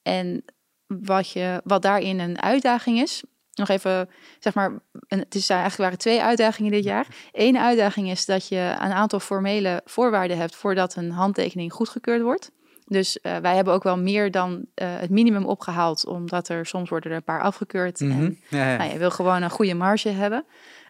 En 0.02 0.44
wat, 0.88 1.30
je, 1.32 1.62
wat 1.64 1.82
daarin 1.82 2.20
een 2.20 2.42
uitdaging 2.42 3.02
is, 3.02 3.24
nog 3.60 3.70
even, 3.70 4.10
zeg 4.40 4.54
maar, 4.54 4.72
het 5.08 5.36
is 5.36 5.50
eigenlijk 5.50 5.82
waren 5.82 5.98
twee 5.98 6.22
uitdagingen 6.22 6.72
dit 6.72 6.84
jaar. 6.84 7.08
Eén 7.32 7.58
uitdaging 7.58 8.10
is 8.10 8.26
dat 8.26 8.48
je 8.48 8.76
een 8.80 8.92
aantal 8.92 9.20
formele 9.20 9.82
voorwaarden 9.86 10.38
hebt 10.38 10.56
voordat 10.56 10.96
een 10.96 11.12
handtekening 11.12 11.74
goedgekeurd 11.74 12.22
wordt. 12.22 12.52
Dus 12.86 13.22
eh, 13.22 13.38
wij 13.38 13.56
hebben 13.56 13.74
ook 13.74 13.84
wel 13.84 13.98
meer 13.98 14.32
dan 14.32 14.66
eh, 14.74 14.88
het 15.00 15.10
minimum 15.10 15.46
opgehaald, 15.46 16.06
omdat 16.06 16.50
er 16.50 16.66
soms 16.66 16.90
worden 16.90 17.12
er 17.12 17.18
een 17.18 17.24
paar 17.24 17.42
afgekeurd. 17.42 18.00
Mhm. 18.00 18.12
En 18.12 18.40
Ja, 18.50 18.72
ja. 18.72 18.78
nou, 18.78 18.92
je 18.92 18.98
wil 18.98 19.12
gewoon 19.12 19.42
een 19.42 19.50
goede 19.50 19.74
marge 19.74 20.10
hebben. 20.10 20.46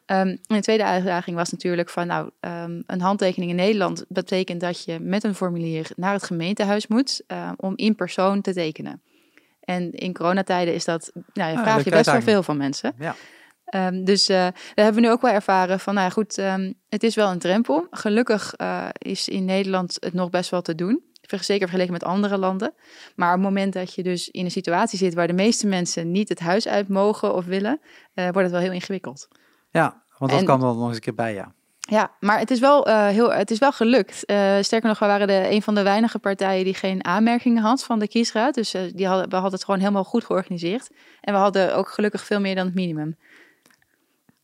En 0.09 0.39
de 0.47 0.59
tweede 0.59 0.86
uitdaging 0.86 1.36
was 1.36 1.51
natuurlijk 1.51 1.89
van, 1.89 2.07
nou, 2.07 2.30
ehm, 2.39 2.82
een 2.86 3.01
handtekening 3.01 3.51
in 3.51 3.57
Nederland 3.57 4.05
betekent 4.07 4.61
dat 4.61 4.84
je 4.84 4.99
met 4.99 5.24
een 5.24 5.36
formulier 5.36 5.91
naar 5.95 6.13
het 6.13 6.24
gemeentehuis 6.24 6.88
moet 6.88 7.24
eh, 7.28 7.51
om 7.55 7.74
in 7.76 7.95
persoon 7.95 8.41
te 8.41 8.53
tekenen. 8.53 9.01
En 9.70 9.91
in 9.91 10.13
coronatijden 10.13 10.74
is 10.74 10.86
dat, 10.86 11.11
nou, 11.34 11.51
je 11.51 11.57
Ah, 11.57 11.63
vraag 11.63 11.84
je 11.84 11.89
best 11.89 12.11
wel 12.11 12.22
veel 12.22 12.43
van 12.43 12.57
mensen. 12.57 12.93
Ja. 12.97 13.15
Ehm, 13.65 14.03
dus 14.03 14.30
eh 14.30 14.36
daar 14.38 14.53
hebben 14.76 14.93
we 14.93 15.01
nu 15.07 15.11
ook 15.11 15.22
wel 15.22 15.32
ervaren 15.32 15.80
van, 15.80 15.93
nou 15.93 16.05
ja, 16.05 16.13
goed, 16.13 16.38
ehm, 16.38 16.74
het 16.89 17.03
is 17.03 17.15
wel 17.15 17.32
een 17.32 17.39
drempel. 17.39 17.88
Gelukkig 17.91 18.53
eh, 18.53 18.88
is 18.97 19.28
in 19.28 19.45
Nederland 19.45 19.97
het 19.99 20.13
nog 20.13 20.30
best 20.30 20.49
wel 20.49 20.61
te 20.61 20.76
doen. 20.76 21.03
Zeker 21.22 21.67
vergeleken 21.67 21.93
met 21.93 22.03
andere 22.03 22.38
landen. 22.38 22.74
Maar 23.15 23.28
op 23.28 23.34
het 23.34 23.43
moment 23.43 23.74
dat 23.74 23.93
je 23.93 24.03
dus 24.03 24.30
in 24.30 24.45
een 24.45 24.51
situatie 24.51 24.97
zit 24.97 25.13
waar 25.13 25.28
de 25.28 25.34
meeste 25.34 25.67
mensen 25.67 26.11
niet 26.11 26.30
het 26.30 26.39
huis 26.39 26.67
uit 26.67 26.88
mogen 26.88 27.34
of 27.36 27.45
willen, 27.45 27.80
eh, 28.13 28.24
wordt 28.24 28.41
het 28.41 28.51
wel 28.51 28.59
heel 28.61 28.72
ingewikkeld. 28.72 29.28
ja, 29.70 30.03
want 30.17 30.32
dat 30.32 30.39
En- 30.39 30.45
kan 30.45 30.61
er 30.63 30.76
nog 30.76 30.88
eens 30.88 30.95
een 30.95 31.01
keer 31.01 31.15
bij, 31.15 31.34
ja. 31.34 31.53
Ja, 31.89 32.11
maar 32.19 32.39
het 32.39 32.51
is 32.51 32.59
wel, 32.59 32.87
eh, 32.87 33.07
heel, 33.07 33.33
het 33.33 33.51
is 33.51 33.59
wel 33.59 33.71
gelukt. 33.71 34.25
Eh, 34.25 34.55
sterker 34.61 34.89
nog, 34.89 34.99
we 34.99 35.05
waren 35.05 35.27
de, 35.27 35.47
een 35.49 35.61
van 35.61 35.75
de 35.75 35.83
weinige 35.83 36.19
partijen 36.19 36.63
die 36.63 36.73
geen 36.73 37.05
aanmerkingen 37.05 37.63
had 37.63 37.83
van 37.83 37.99
de 37.99 38.07
kiesraad. 38.07 38.53
Dus 38.53 38.73
eh, 38.73 38.81
die 38.93 39.07
hadden, 39.07 39.29
we 39.29 39.35
hadden 39.35 39.53
het 39.53 39.63
gewoon 39.63 39.79
helemaal 39.79 40.03
goed 40.03 40.25
georganiseerd. 40.25 40.89
En 41.21 41.33
we 41.33 41.39
hadden 41.39 41.75
ook 41.75 41.89
gelukkig 41.89 42.25
veel 42.25 42.39
meer 42.39 42.55
dan 42.55 42.65
het 42.65 42.75
minimum. 42.75 43.17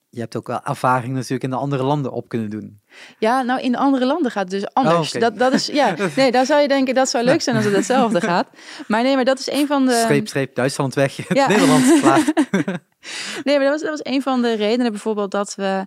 Je 0.09 0.21
hebt 0.21 0.35
ook 0.35 0.47
wel 0.47 0.63
ervaring 0.63 1.13
natuurlijk 1.13 1.43
in 1.43 1.49
de 1.49 1.55
andere 1.55 1.83
landen 1.83 2.11
op 2.11 2.29
kunnen 2.29 2.49
doen. 2.49 2.79
Ja, 3.19 3.41
nou 3.41 3.61
in 3.61 3.75
andere 3.75 4.05
landen 4.05 4.31
gaat 4.31 4.51
het 4.51 4.61
dus 4.61 4.73
anders. 4.73 5.15
Oh, 5.15 5.21
dat, 5.21 5.37
dat 5.37 5.53
is, 5.53 5.65
ja, 5.67 5.95
nee, 6.15 6.31
daar 6.31 6.45
zou 6.45 6.61
je 6.61 6.67
denken 6.67 6.93
dat 6.93 7.09
zou 7.09 7.23
leuk 7.23 7.41
zijn 7.41 7.55
als 7.55 7.65
het 7.65 7.75
hetzelfde 7.75 8.21
gaat. 8.21 8.47
Maar 8.87 9.03
nee, 9.03 9.15
maar 9.15 9.25
dat 9.25 9.39
is 9.39 9.51
een 9.51 9.67
van 9.67 9.85
de. 9.85 10.01
Streep, 10.03 10.27
streep, 10.27 10.55
Duitsland 10.55 10.93
weg, 10.93 11.33
Ja. 11.33 11.47
Nederland 11.55 11.99
klaar. 11.99 12.23
Nee, 13.43 13.57
maar 13.57 13.69
dat 13.69 13.73
was, 13.73 13.81
dat 13.81 13.89
was 13.89 14.13
een 14.13 14.21
van 14.21 14.41
de 14.41 14.55
redenen 14.55 14.91
bijvoorbeeld 14.91 15.31
dat 15.31 15.55
we... 15.55 15.85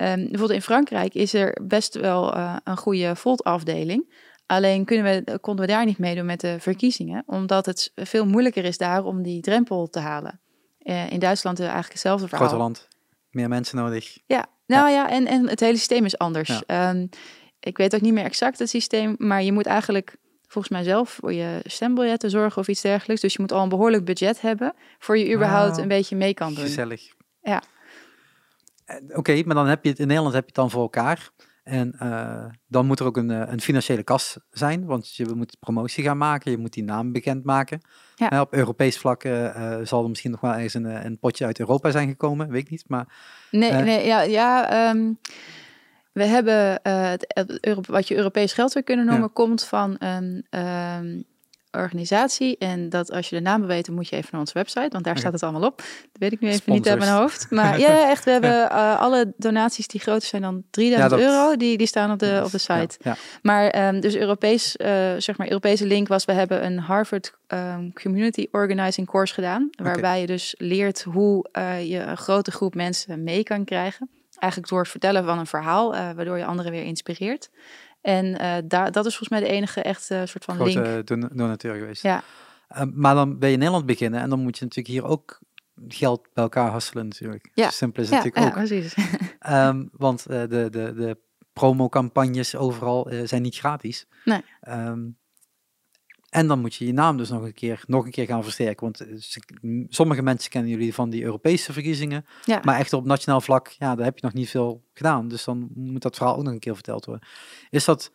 ehm, 0.00 0.18
bijvoorbeeld 0.18 0.50
in 0.50 0.62
Frankrijk 0.62 1.14
is 1.14 1.34
er 1.34 1.56
best 1.62 1.94
wel 1.94 2.34
eh, 2.34 2.56
een 2.64 2.76
goede 2.76 3.16
Volt-afdeling. 3.16 4.14
Alleen 4.46 4.84
kunnen 4.84 5.24
we, 5.24 5.38
konden 5.38 5.66
we 5.66 5.72
daar 5.72 5.84
niet 5.84 5.98
meedoen 5.98 6.26
met 6.26 6.40
de 6.40 6.56
verkiezingen. 6.60 7.22
Omdat 7.26 7.66
het 7.66 7.92
veel 7.94 8.26
moeilijker 8.26 8.64
is 8.64 8.78
daar 8.78 9.04
om 9.04 9.22
die 9.22 9.40
drempel 9.40 9.88
te 9.88 9.98
halen. 9.98 10.40
Eh, 10.78 11.10
in 11.10 11.18
Duitsland 11.18 11.58
is 11.58 11.64
eigenlijk 11.64 11.92
hetzelfde 11.92 12.28
verhaal. 12.28 12.46
Groter 12.46 12.64
land, 12.64 12.88
meer 13.30 13.48
mensen 13.48 13.76
nodig. 13.76 14.18
Ja, 14.26 14.46
nou 14.66 14.90
ja, 14.90 15.10
en, 15.10 15.26
en 15.26 15.48
het 15.48 15.60
hele 15.60 15.76
systeem 15.76 16.04
is 16.04 16.18
anders. 16.18 16.48
Ja. 16.48 16.62
Ehm, 16.66 17.06
ik 17.60 17.76
weet 17.76 17.94
ook 17.94 18.00
niet 18.00 18.12
meer 18.12 18.24
exact 18.24 18.58
het 18.58 18.68
systeem, 18.68 19.14
maar 19.18 19.42
je 19.42 19.52
moet 19.52 19.66
eigenlijk 19.66 20.16
volgens 20.46 20.72
mij 20.72 20.82
zelf 20.82 21.10
voor 21.10 21.32
je 21.32 21.60
stembiljetten 21.64 22.30
zorgen 22.30 22.60
of 22.60 22.68
iets 22.68 22.80
dergelijks. 22.80 23.22
Dus 23.22 23.32
je 23.32 23.40
moet 23.40 23.52
al 23.52 23.62
een 23.62 23.68
behoorlijk 23.68 24.04
budget 24.04 24.40
hebben 24.40 24.74
voor 24.98 25.18
je 25.18 25.34
überhaupt 25.34 25.78
een 25.78 25.88
beetje 25.88 26.16
mee 26.16 26.34
kan 26.34 26.54
doen. 26.54 26.64
Gezellig. 26.64 27.02
Ja. 27.42 27.62
Eh, 28.90 29.18
Oké, 29.18 29.42
maar 29.44 29.54
dan 29.54 29.66
heb 29.66 29.84
je 29.84 29.90
het 29.90 29.98
in 29.98 30.06
Nederland 30.06 30.34
heb 30.34 30.42
je 30.42 30.48
het 30.48 30.60
dan 30.60 30.70
voor 30.70 30.82
elkaar. 30.82 31.30
En 31.62 31.94
eh, 31.98 32.44
dan 32.66 32.86
moet 32.86 33.00
er 33.00 33.06
ook 33.06 33.16
een, 33.16 33.30
eh, 33.30 33.52
een 33.52 33.60
financiële 33.60 34.02
kas 34.02 34.38
zijn, 34.50 34.84
want 34.84 35.14
je 35.14 35.26
moet 35.34 35.56
promotie 35.60 36.04
gaan 36.04 36.16
maken, 36.16 36.50
je 36.50 36.58
moet 36.58 36.72
die 36.72 36.84
naam 36.84 37.12
bekendmaken. 37.12 37.80
Ja. 38.16 38.40
Op 38.40 38.54
Europees 38.54 38.98
vlak 38.98 39.22
zal 39.82 40.02
er 40.02 40.08
misschien 40.08 40.30
nog 40.30 40.40
wel 40.40 40.52
ergens 40.52 40.74
een, 40.74 41.06
een 41.06 41.18
potje 41.18 41.44
uit 41.44 41.58
Europa 41.58 41.90
zijn 41.90 42.08
gekomen, 42.08 42.50
weet 42.50 42.62
ik 42.62 42.70
niet. 42.70 42.84
Maar 42.86 43.06
Nee, 43.50 43.72
nee 43.72 44.06
ja, 44.06 44.20
ja 44.22 44.70
ehm, 44.70 45.12
we 46.12 46.24
hebben 46.24 46.80
het, 46.82 47.86
wat 47.86 48.08
je 48.08 48.16
Europees 48.16 48.52
geld 48.52 48.72
zou 48.72 48.84
kunnen 48.84 49.04
noemen, 49.04 49.24
Ja. 49.24 49.30
komt 49.32 49.64
van 49.64 49.96
een 49.98 50.46
ehm, 50.50 51.22
organisatie. 51.72 52.58
En 52.58 52.88
dat 52.88 53.12
als 53.12 53.28
je 53.28 53.36
de 53.36 53.42
naam 53.42 53.58
wil 53.58 53.68
weten, 53.68 53.94
moet 53.94 54.08
je 54.08 54.16
even 54.16 54.28
naar 54.32 54.40
onze 54.40 54.52
website, 54.54 54.88
want 54.88 55.04
daar 55.04 55.18
staat 55.18 55.32
het 55.32 55.42
allemaal 55.42 55.62
op. 55.64 55.76
Dat 55.76 55.86
weet 56.12 56.32
ik 56.32 56.40
nu 56.40 56.48
even 56.48 56.72
niet 56.72 56.88
uit 56.88 56.98
mijn 56.98 57.10
hoofd. 57.10 57.50
Maar 57.50 57.78
ja, 57.78 58.08
echt, 58.10 58.24
we 58.24 58.30
hebben 58.40 58.70
eh, 58.70 59.00
alle 59.00 59.32
donaties 59.36 59.86
die 59.86 60.00
groter 60.00 60.28
zijn 60.28 60.42
dan 60.42 60.62
3000 60.70 61.10
Ja, 61.20 61.26
dat- 61.26 61.34
euro, 61.34 61.56
die, 61.56 61.78
die 61.78 61.86
staan 61.86 62.10
op 62.10 62.18
de, 62.18 62.40
op 62.44 62.50
de 62.50 62.58
site. 62.58 62.96
Ja, 62.98 63.10
ja. 63.10 63.16
Maar 63.42 63.68
ehm, 63.68 64.00
dus 64.00 64.14
Europees, 64.16 64.76
eh, 64.76 65.12
zeg 65.18 65.36
maar, 65.36 65.46
Europese 65.48 65.86
link 65.86 66.08
was, 66.08 66.24
we 66.24 66.32
hebben 66.32 66.64
een 66.64 66.78
Harvard 66.78 67.34
ehm, 67.46 67.90
Community 68.02 68.46
Organizing 68.50 69.06
course 69.06 69.34
gedaan. 69.34 69.68
Waarbij 69.82 70.20
je 70.20 70.26
dus 70.26 70.54
leert 70.58 71.02
hoe 71.02 71.48
eh, 71.52 71.90
je 71.90 71.98
een 71.98 72.16
grote 72.16 72.50
groep 72.50 72.74
mensen 72.74 73.22
mee 73.24 73.42
kan 73.42 73.64
krijgen. 73.64 74.10
Eigenlijk 74.38 74.72
door 74.72 74.80
het 74.80 74.90
vertellen 74.90 75.24
van 75.24 75.38
een 75.38 75.46
verhaal, 75.46 75.90
waardoor 75.92 76.38
je 76.38 76.44
anderen 76.44 76.72
weer 76.72 76.82
inspireert. 76.84 77.50
En 78.00 78.38
eh, 78.38 78.56
daar, 78.64 78.92
dat 78.92 79.06
is 79.06 79.16
volgens 79.16 79.40
mij 79.40 79.48
de 79.48 79.54
enige 79.54 79.82
echt 79.82 80.10
eh, 80.10 80.20
soort 80.24 80.44
van 80.44 80.62
link. 80.62 80.70
grote 80.86 81.02
don- 81.04 81.30
donateur 81.32 81.74
geweest. 81.78 82.02
Ja. 82.02 82.22
Eh, 82.68 82.82
maar 82.92 83.14
dan 83.14 83.38
ben 83.38 83.48
je 83.48 83.52
in 83.54 83.58
Nederland 83.60 83.86
beginnen 83.86 84.20
en 84.20 84.30
dan 84.30 84.40
moet 84.40 84.58
je 84.58 84.64
natuurlijk 84.64 84.94
hier 84.94 85.04
ook 85.04 85.38
geld 85.88 86.28
bij 86.34 86.44
elkaar 86.44 86.70
hasselen 86.70 87.04
natuurlijk. 87.08 87.50
Ja. 87.54 87.70
Simpel 87.70 88.02
is 88.02 88.10
het 88.10 88.18
Ja, 88.18 88.24
natuurlijk 88.24 88.54
ja, 88.54 88.60
ook. 88.62 88.66
precies. 88.68 88.94
Ehm, 89.38 89.84
want 89.92 90.26
de, 90.28 90.46
de, 90.48 90.68
de 90.70 91.16
promocampagnes 91.52 92.56
overal 92.56 93.10
zijn 93.24 93.42
niet 93.42 93.56
gratis. 93.56 94.06
Nee. 94.24 94.42
Ehm, 94.60 95.00
en 96.30 96.46
dan 96.46 96.60
moet 96.60 96.74
je 96.74 96.86
je 96.86 96.92
naam 96.92 97.16
dus 97.16 97.28
nog 97.28 97.42
een 97.42 97.54
keer, 97.54 97.82
nog 97.86 98.04
een 98.04 98.10
keer 98.10 98.26
gaan 98.26 98.42
versterken. 98.42 98.82
Want 98.82 99.00
eh, 99.00 99.84
sommige 99.88 100.22
mensen 100.22 100.50
kennen 100.50 100.70
jullie 100.70 100.94
van 100.94 101.10
die 101.10 101.24
Europese 101.24 101.72
verkiezingen. 101.72 102.26
Ja. 102.44 102.60
Maar 102.64 102.78
echt 102.78 102.92
op 102.92 103.04
nationaal 103.04 103.40
vlak, 103.40 103.68
ja, 103.68 103.94
daar 103.94 104.04
heb 104.04 104.18
je 104.18 104.24
nog 104.24 104.34
niet 104.34 104.50
veel 104.50 104.84
gedaan. 104.94 105.28
Dus 105.28 105.44
dan 105.44 105.68
moet 105.74 106.02
dat 106.02 106.16
verhaal 106.16 106.36
ook 106.36 106.42
nog 106.42 106.52
een 106.52 106.58
keer 106.58 106.74
verteld 106.74 107.04
worden. 107.04 107.28
Is 107.70 107.84
dat 107.84 108.12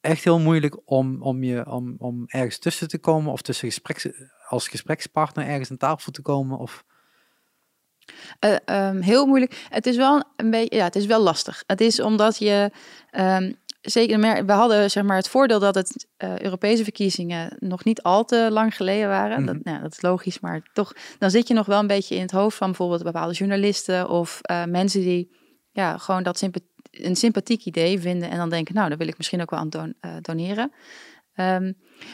echt 0.00 0.24
heel 0.24 0.38
moeilijk 0.38 0.76
om, 0.84 1.22
om, 1.22 1.42
je, 1.42 1.70
om, 1.70 1.94
om 1.98 2.24
ergens 2.26 2.58
tussen 2.58 2.88
te 2.88 2.98
komen? 2.98 3.32
Of 3.32 3.42
tussen 3.42 3.68
gespreks, 3.68 4.08
als 4.48 4.68
gesprekspartner 4.68 5.46
ergens 5.46 5.70
aan 5.70 5.76
tafel 5.76 6.12
te 6.12 6.22
komen? 6.22 6.58
Of, 6.58 6.84
Eh, 8.38 8.56
ehm, 8.64 9.00
heel 9.00 9.26
moeilijk. 9.26 9.66
Het 9.68 9.86
is 9.86 9.96
wel 9.96 10.22
een 10.36 10.50
beetje, 10.50 10.76
ja, 10.76 10.84
het 10.84 10.96
is 10.96 11.06
wel 11.06 11.20
lastig. 11.22 11.64
Het 11.66 11.80
is 11.80 12.00
omdat 12.00 12.38
je 12.38 12.70
ehm, 13.10 13.52
zeker, 13.90 14.44
we 14.46 14.52
hadden 14.52 14.90
zeg 14.90 15.02
maar 15.02 15.16
het 15.16 15.28
voordeel 15.28 15.58
dat 15.58 15.74
het 15.74 16.06
eh, 16.16 16.38
Europese 16.38 16.82
verkiezingen 16.82 17.56
nog 17.58 17.84
niet 17.84 18.02
al 18.02 18.24
te 18.24 18.48
lang 18.50 18.76
geleden 18.76 19.08
waren. 19.08 19.46
dat, 19.46 19.54
Mhm. 19.54 19.68
nou, 19.68 19.82
dat 19.82 19.92
is 19.92 20.02
logisch, 20.02 20.40
maar 20.40 20.62
toch, 20.72 20.92
dan 21.18 21.30
zit 21.30 21.48
je 21.48 21.54
nog 21.54 21.66
wel 21.66 21.78
een 21.80 21.86
beetje 21.86 22.14
in 22.14 22.20
het 22.22 22.30
hoofd 22.30 22.56
van 22.56 22.66
bijvoorbeeld 22.68 23.02
bepaalde 23.02 23.34
journalisten 23.34 24.08
of 24.08 24.38
eh, 24.42 24.64
mensen 24.64 25.00
die 25.00 25.36
ja, 25.70 25.98
gewoon 25.98 26.22
dat 26.22 26.48
een 26.90 27.16
sympathiek 27.16 27.64
idee 27.64 28.00
vinden 28.00 28.30
en 28.30 28.36
dan 28.36 28.50
denken, 28.50 28.74
nou, 28.74 28.88
daar 28.88 28.98
wil 28.98 29.08
ik 29.08 29.16
misschien 29.16 29.40
ook 29.42 29.50
wel 29.50 29.60
aan 29.60 29.68
don- 29.70 29.94
eh, 30.00 30.10
doneren. 30.20 30.72
Ehm, 31.34 31.72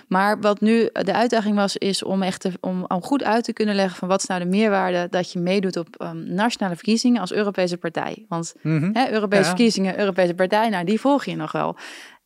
maar 0.08 0.40
wat 0.40 0.60
nu 0.60 0.88
de 0.92 1.14
uitdaging 1.14 1.56
was, 1.56 1.76
is 1.76 2.02
om 2.02 2.22
echt 2.22 2.40
te- 2.40 2.58
om, 2.60 2.84
om 2.88 3.02
goed 3.02 3.22
uit 3.24 3.44
te 3.44 3.52
kunnen 3.52 3.74
leggen 3.74 3.96
van 3.96 4.08
wat 4.08 4.20
is 4.20 4.26
nou 4.26 4.40
de 4.40 4.46
meerwaarde 4.46 5.06
dat 5.10 5.32
je 5.32 5.38
meedoet 5.38 5.76
op 5.76 5.96
ehm, 5.96 6.34
nationale 6.34 6.74
verkiezingen 6.74 7.20
als 7.20 7.32
Europese 7.32 7.76
partij. 7.76 8.24
Want 8.28 8.54
hè, 8.92 9.10
Europese 9.10 9.42
Ja. 9.42 9.48
verkiezingen, 9.48 9.98
Europese 9.98 10.34
partij, 10.34 10.68
nou 10.68 10.84
die 10.84 11.00
volg 11.00 11.24
je 11.24 11.36
nog 11.36 11.52
wel. 11.52 11.76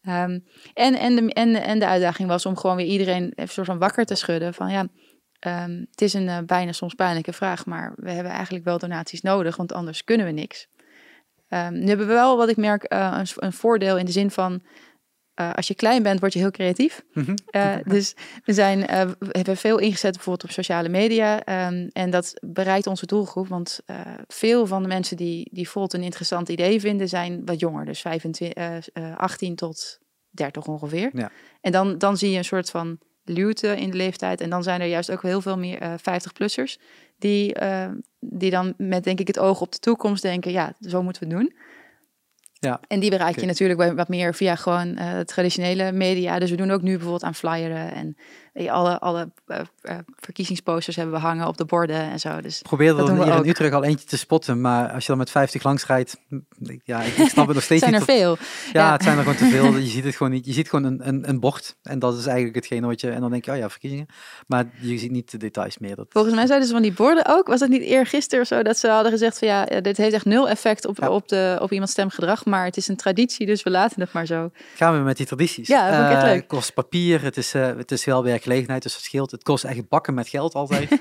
Ehm, 0.03 0.39
en, 0.75 0.95
en, 0.95 1.17
de, 1.17 1.33
en, 1.33 1.55
en 1.55 1.79
de 1.79 1.87
uitdaging 1.87 2.29
was 2.29 2.47
om 2.47 2.57
gewoon 2.57 2.77
weer 2.77 2.87
iedereen 2.87 3.33
even 3.35 3.53
soort 3.53 3.67
van 3.67 3.79
wakker 3.79 4.05
te 4.05 4.15
schudden 4.15 4.55
van 4.55 4.71
ja, 4.71 4.87
Ehm, 5.45 5.85
het 5.91 6.01
is 6.01 6.15
een 6.15 6.27
uh, 6.27 6.39
bijna 6.47 6.73
soms 6.73 6.95
pijnlijke 6.95 7.33
vraag, 7.33 7.67
maar 7.67 7.93
we 7.97 8.11
hebben 8.11 8.33
eigenlijk 8.33 8.65
wel 8.65 8.79
donaties 8.79 9.21
nodig, 9.21 9.57
want 9.57 9.73
anders 9.73 10.05
kunnen 10.05 10.27
we 10.27 10.33
niks. 10.33 10.69
Nu 11.49 11.87
hebben 11.87 12.07
we 12.07 12.13
wel, 12.13 12.37
wat 12.37 12.49
ik 12.49 12.57
merk, 12.57 12.93
uh, 12.93 13.17
een, 13.19 13.27
een, 13.37 13.53
voordeel 13.53 13.99
in 13.99 14.05
de 14.05 14.13
zin 14.13 14.31
van 14.31 14.63
uh, 15.41 15.53
als 15.53 15.69
je 15.69 15.75
klein 15.75 16.03
bent, 16.03 16.21
word 16.21 16.33
je 16.33 16.39
heel 16.39 16.51
creatief. 16.51 17.05
Mm 17.13 17.25
-hmm. 17.25 17.35
uh, 17.51 17.77
dus 17.85 18.15
we, 18.45 18.53
zijn, 18.53 18.79
uh, 18.79 18.87
we 19.19 19.27
hebben 19.31 19.57
veel 19.57 19.79
ingezet 19.79 20.13
bijvoorbeeld 20.13 20.45
op 20.45 20.51
sociale 20.51 20.89
media. 20.89 21.35
Um, 21.69 21.89
en 21.93 22.11
dat 22.11 22.35
bereikt 22.41 22.87
onze 22.87 23.07
doelgroep. 23.07 23.49
Want 23.49 23.81
veel 24.27 24.67
van 24.67 24.83
de 24.83 24.89
mensen 24.89 25.17
die, 25.17 25.49
die 25.53 25.69
Volt 25.69 25.93
een 25.93 26.03
interessant 26.03 26.49
idee 26.49 26.81
vinden, 26.81 27.09
zijn 27.09 27.43
wat 27.45 27.61
jonger. 27.61 27.85
Dus 27.85 28.01
25, 28.01 28.89
18 29.17 29.55
tot 29.55 29.99
30 30.31 30.67
ongeveer. 30.67 31.11
Ja. 31.13 31.31
En 31.61 31.73
dan, 31.73 31.99
dan 31.99 32.17
zie 32.17 32.31
je 32.31 32.39
een 32.39 32.45
soort 32.45 32.71
van 32.71 32.99
luwte 33.25 33.77
in 33.77 33.91
de 33.91 33.97
leeftijd. 33.97 34.41
En 34.41 34.51
dan 34.51 34.63
zijn 34.63 34.81
er 34.81 34.87
juist 34.87 35.11
ook 35.11 35.23
heel 35.23 35.41
veel 35.41 35.59
meer 35.59 35.79
50-plussers. 36.01 36.83
Die, 37.19 37.57
die 38.19 38.51
dan 38.51 38.75
met 38.77 39.05
denk 39.05 39.21
ik 39.21 39.27
het 39.27 39.39
oog 39.39 39.61
op 39.61 39.73
de 39.73 39.79
toekomst 39.79 40.23
denken, 40.23 40.53
ja, 40.53 40.75
zo 40.81 41.03
moeten 41.03 41.29
we 41.29 41.35
het 41.35 41.39
doen. 41.39 41.55
Ja. 42.65 42.81
En 42.89 43.01
die 43.01 43.11
bereik 43.11 43.41
je 43.41 43.47
natuurlijk 43.47 43.97
wat 43.97 44.09
meer 44.09 44.35
via 44.35 44.55
gewoon 44.57 44.99
uh, 44.99 45.21
traditionele 45.21 45.93
media. 45.93 46.39
Dus 46.39 46.51
we 46.51 46.57
doen 46.57 46.71
ook 46.71 46.83
nu 46.83 46.93
bijvoorbeeld 46.93 47.25
aan 47.25 47.35
flyeren 47.35 47.95
en 47.95 48.17
alle, 48.55 48.99
alle 48.99 49.31
uh, 49.47 49.59
verkiezingsposters 50.21 50.97
hebben 50.97 51.15
we 51.15 51.21
hangen 51.21 51.47
op 51.47 51.57
de 51.57 51.65
borden 51.65 51.97
en 51.97 52.21
zo. 52.21 52.41
Dus 52.41 52.63
Probeer 52.63 52.99
er 52.99 53.25
hier 53.25 53.37
in 53.37 53.49
Utrecht 53.49 53.73
al 53.73 53.85
eentje 53.85 54.07
te 54.07 54.19
spotten, 54.19 54.61
maar 54.61 54.93
als 54.93 55.03
je 55.03 55.09
dan 55.09 55.19
met 55.19 55.31
50 55.31 55.63
langs 55.63 55.87
rijdt, 55.87 56.17
ja, 56.85 57.03
ik, 57.03 57.17
ik 57.17 57.29
snap 57.29 57.47
het 57.47 57.55
nog 57.55 57.65
steeds 57.71 57.81
zijn 57.81 57.93
niet. 57.93 58.01
er 58.01 58.15
veel. 58.15 58.37
Ja, 58.73 58.87
ja, 58.87 58.93
het 58.93 59.03
zijn 59.03 59.17
er 59.17 59.23
gewoon 59.23 59.39
te 59.39 59.47
veel. 59.47 59.77
Je 59.77 59.87
ziet 59.87 60.05
het 60.05 60.17
gewoon 60.17 60.33
niet. 60.33 60.47
Je 60.47 60.53
ziet 60.53 60.69
gewoon 60.69 60.85
een, 60.85 61.09
een, 61.09 61.29
een 61.29 61.41
bord 61.41 61.77
en 61.83 61.99
dat 61.99 62.19
is 62.19 62.27
eigenlijk 62.27 62.55
hetgeen 62.57 62.87
wat 62.87 63.01
je, 63.01 63.11
en 63.11 63.21
dan 63.21 63.31
denk 63.31 63.45
je, 63.45 63.51
oh 63.51 63.57
ja, 63.57 63.71
verkiezingen. 63.71 64.07
Maar 64.47 64.67
je 64.81 64.99
ziet 64.99 65.11
niet 65.11 65.31
de 65.31 65.39
details 65.39 65.79
meer. 65.79 65.97
Dat... 65.97 66.07
Volgens 66.09 66.35
mij 66.35 66.47
zeiden 66.47 66.69
ze 66.69 66.75
van 66.75 66.83
die 66.83 66.93
borden 66.93 67.27
ook, 67.27 67.47
was 67.47 67.61
dat 67.61 67.69
niet 67.69 67.83
eergisteren 67.83 68.41
of 68.41 68.47
zo, 68.47 68.63
dat 68.63 68.79
ze 68.79 68.89
hadden 68.89 69.13
gezegd 69.13 69.39
van 69.39 69.49
ja, 69.49 69.65
dit 69.65 69.97
heeft 69.97 70.15
echt 70.15 70.25
nul 70.25 70.49
effect 70.49 70.87
op, 70.87 70.97
ja. 70.99 71.11
op, 71.11 71.29
de, 71.29 71.59
op 71.61 71.73
iemands 71.73 71.93
stemgedrag, 71.93 72.45
maar 72.45 72.65
het 72.65 72.77
is 72.77 72.89
een 72.89 72.97
traditie, 72.97 73.47
dus 73.47 73.63
we 73.63 73.71
laten 73.71 74.01
het 74.01 74.13
maar 74.13 74.27
zo. 74.27 74.51
Gaan 74.75 74.99
we 74.99 75.05
met 75.05 75.17
die 75.17 75.27
tradities. 75.27 75.69
Ja, 75.69 75.91
dat 75.91 76.11
echt 76.11 76.23
leuk. 76.23 76.35
Het 76.35 76.47
kost 76.47 76.75
papier, 76.75 77.23
het 77.23 77.37
is, 77.37 77.55
uh, 77.55 77.67
het 77.77 77.93
is 77.93 78.05
wel 78.05 78.23
werkgelegenheid, 78.45 78.83
dus 78.83 78.95
het 78.95 79.03
scheelt. 79.03 79.31
Het 79.31 79.43
kost 79.43 79.65
echt 79.65 79.89
bakken 79.89 80.15
met 80.15 80.29
geld 80.29 80.55
altijd. 80.55 80.91
um, 80.91 80.99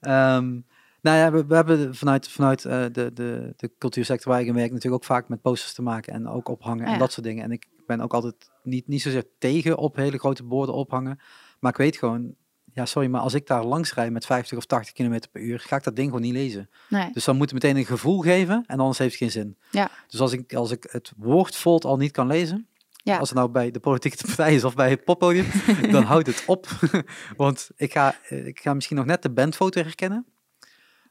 nou 1.06 1.16
ja, 1.16 1.30
we, 1.32 1.46
we, 1.46 1.54
hebben 1.54 1.94
vanuit, 1.94 2.28
vanuit 2.28 2.64
uh, 2.64 2.72
de, 2.72 3.10
de, 3.12 3.52
de 3.56 3.70
cultuursector 3.78 4.32
waar 4.32 4.40
ik 4.40 4.46
in 4.46 4.54
werk 4.54 4.72
natuurlijk 4.72 5.02
ook 5.02 5.08
vaak 5.08 5.28
met 5.28 5.42
posters 5.42 5.72
te 5.72 5.82
maken 5.82 6.12
en 6.12 6.28
ook 6.28 6.48
ophangen 6.48 6.86
ja. 6.86 6.92
en 6.92 6.98
dat 6.98 7.12
soort 7.12 7.26
dingen. 7.26 7.44
En 7.44 7.52
ik 7.52 7.66
ben 7.86 8.00
ook 8.00 8.14
altijd 8.14 8.50
niet, 8.62 8.86
niet 8.88 9.02
zozeer 9.02 9.24
tegen 9.38 9.78
op 9.78 9.96
hele 9.96 10.18
grote 10.18 10.42
borden 10.42 10.74
ophangen, 10.74 11.20
maar 11.60 11.70
ik 11.70 11.76
weet 11.76 11.96
gewoon, 11.96 12.34
ja 12.72 12.86
sorry, 12.86 13.08
maar 13.08 13.20
als 13.20 13.34
ik 13.34 13.46
daar 13.46 13.64
langs 13.64 13.94
rijd 13.94 14.12
met 14.12 14.26
50 14.26 14.58
of 14.58 14.64
80 14.64 14.92
km 14.92 15.20
per 15.32 15.42
uur, 15.42 15.60
ga 15.60 15.76
ik 15.76 15.84
dat 15.84 15.96
ding 15.96 16.06
gewoon 16.08 16.22
niet 16.22 16.32
lezen. 16.32 16.70
Nee. 16.88 17.10
Dus 17.12 17.24
dan 17.24 17.36
moet 17.36 17.50
het 17.50 17.62
meteen 17.62 17.76
een 17.76 17.86
gevoel 17.86 18.20
geven 18.20 18.64
en 18.66 18.78
anders 18.78 18.98
heeft 18.98 19.10
het 19.10 19.22
geen 19.22 19.30
zin. 19.30 19.56
Ja. 19.70 19.90
Dus 20.08 20.20
als 20.20 20.32
ik, 20.32 20.54
als 20.54 20.70
ik 20.70 20.86
het 20.90 21.12
woord 21.16 21.56
Volt 21.56 21.84
al 21.84 21.96
niet 21.96 22.12
kan 22.12 22.26
lezen, 22.26 22.68
ja. 23.02 23.18
Als 23.18 23.28
het 23.28 23.38
nou 23.38 23.50
bij 23.50 23.70
de 23.70 23.80
politieke 23.80 24.16
partij 24.26 24.54
is 24.54 24.64
of 24.64 24.74
bij 24.74 24.90
het 24.90 25.04
poppodium, 25.04 25.46
dan 25.92 26.02
houdt 26.02 26.26
het 26.26 26.42
op. 26.46 26.66
Want 27.36 27.70
ik 27.76 27.92
ga, 27.92 28.14
ik 28.28 28.60
ga 28.60 28.74
misschien 28.74 28.96
nog 28.96 29.06
net 29.06 29.22
de 29.22 29.30
bandfoto 29.30 29.82
herkennen. 29.82 30.26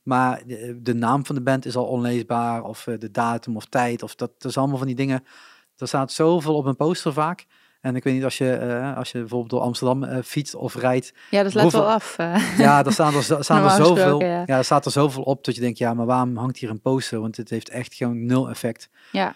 Maar 0.04 0.42
de, 0.46 0.80
de, 0.82 0.94
naam 0.94 1.26
van 1.26 1.36
de 1.36 1.42
band 1.42 1.66
is 1.66 1.76
al 1.76 1.86
onleesbaar. 1.86 2.64
Of 2.64 2.88
de 3.00 3.12
datum 3.12 3.56
of 3.56 3.66
tijd. 3.66 4.04
Of 4.04 4.16
dat, 4.16 4.32
dat 4.38 4.52
is 4.52 4.58
allemaal 4.58 4.78
van 4.78 4.88
die 4.88 4.96
dingen. 4.96 5.24
Er 5.78 5.88
staat 5.88 6.12
zoveel 6.12 6.56
op 6.56 6.66
een 6.66 6.76
poster 6.76 7.14
vaak. 7.14 7.46
En 7.82 7.96
ik 7.96 8.04
weet 8.04 8.14
niet, 8.14 8.24
als 8.24 8.38
je, 8.38 8.60
uh, 8.64 8.98
als 8.98 9.12
je 9.12 9.20
bijvoorbeeld 9.20 9.50
door 9.50 9.62
Amsterdam 9.62 10.04
uh, 10.04 10.18
fietst 10.24 10.56
of 10.56 10.76
rijdt. 10.76 11.14
Ja, 11.30 11.44
dat 11.44 11.54
laat 11.54 11.72
wel 11.72 11.90
af. 11.90 12.18
Uh. 12.20 12.58
Ja, 12.58 12.84
daar 12.84 12.94
staan 12.94 13.14
er, 13.14 13.24
staan 13.24 13.64
er 13.64 13.86
zoveel. 13.86 14.22
Ja. 14.22 14.44
ja, 14.46 14.58
er 14.58 14.64
staat 14.64 14.86
er 14.86 14.92
zoveel 14.92 15.24
op 15.24 15.46
dat 15.46 15.56
je 15.56 15.62
denkt, 15.62 15.78
ja, 15.78 15.94
maar 15.94 16.06
waarom 16.06 16.38
hangt 16.38 16.58
hier 16.58 16.70
een 16.70 16.82
poster? 16.82 17.20
Want 17.20 17.38
het 17.38 17.50
heeft 17.50 17.70
echt 17.70 17.94
gewoon 17.94 18.26
nul 18.26 18.50
effect. 18.50 18.90
Ja. 19.12 19.36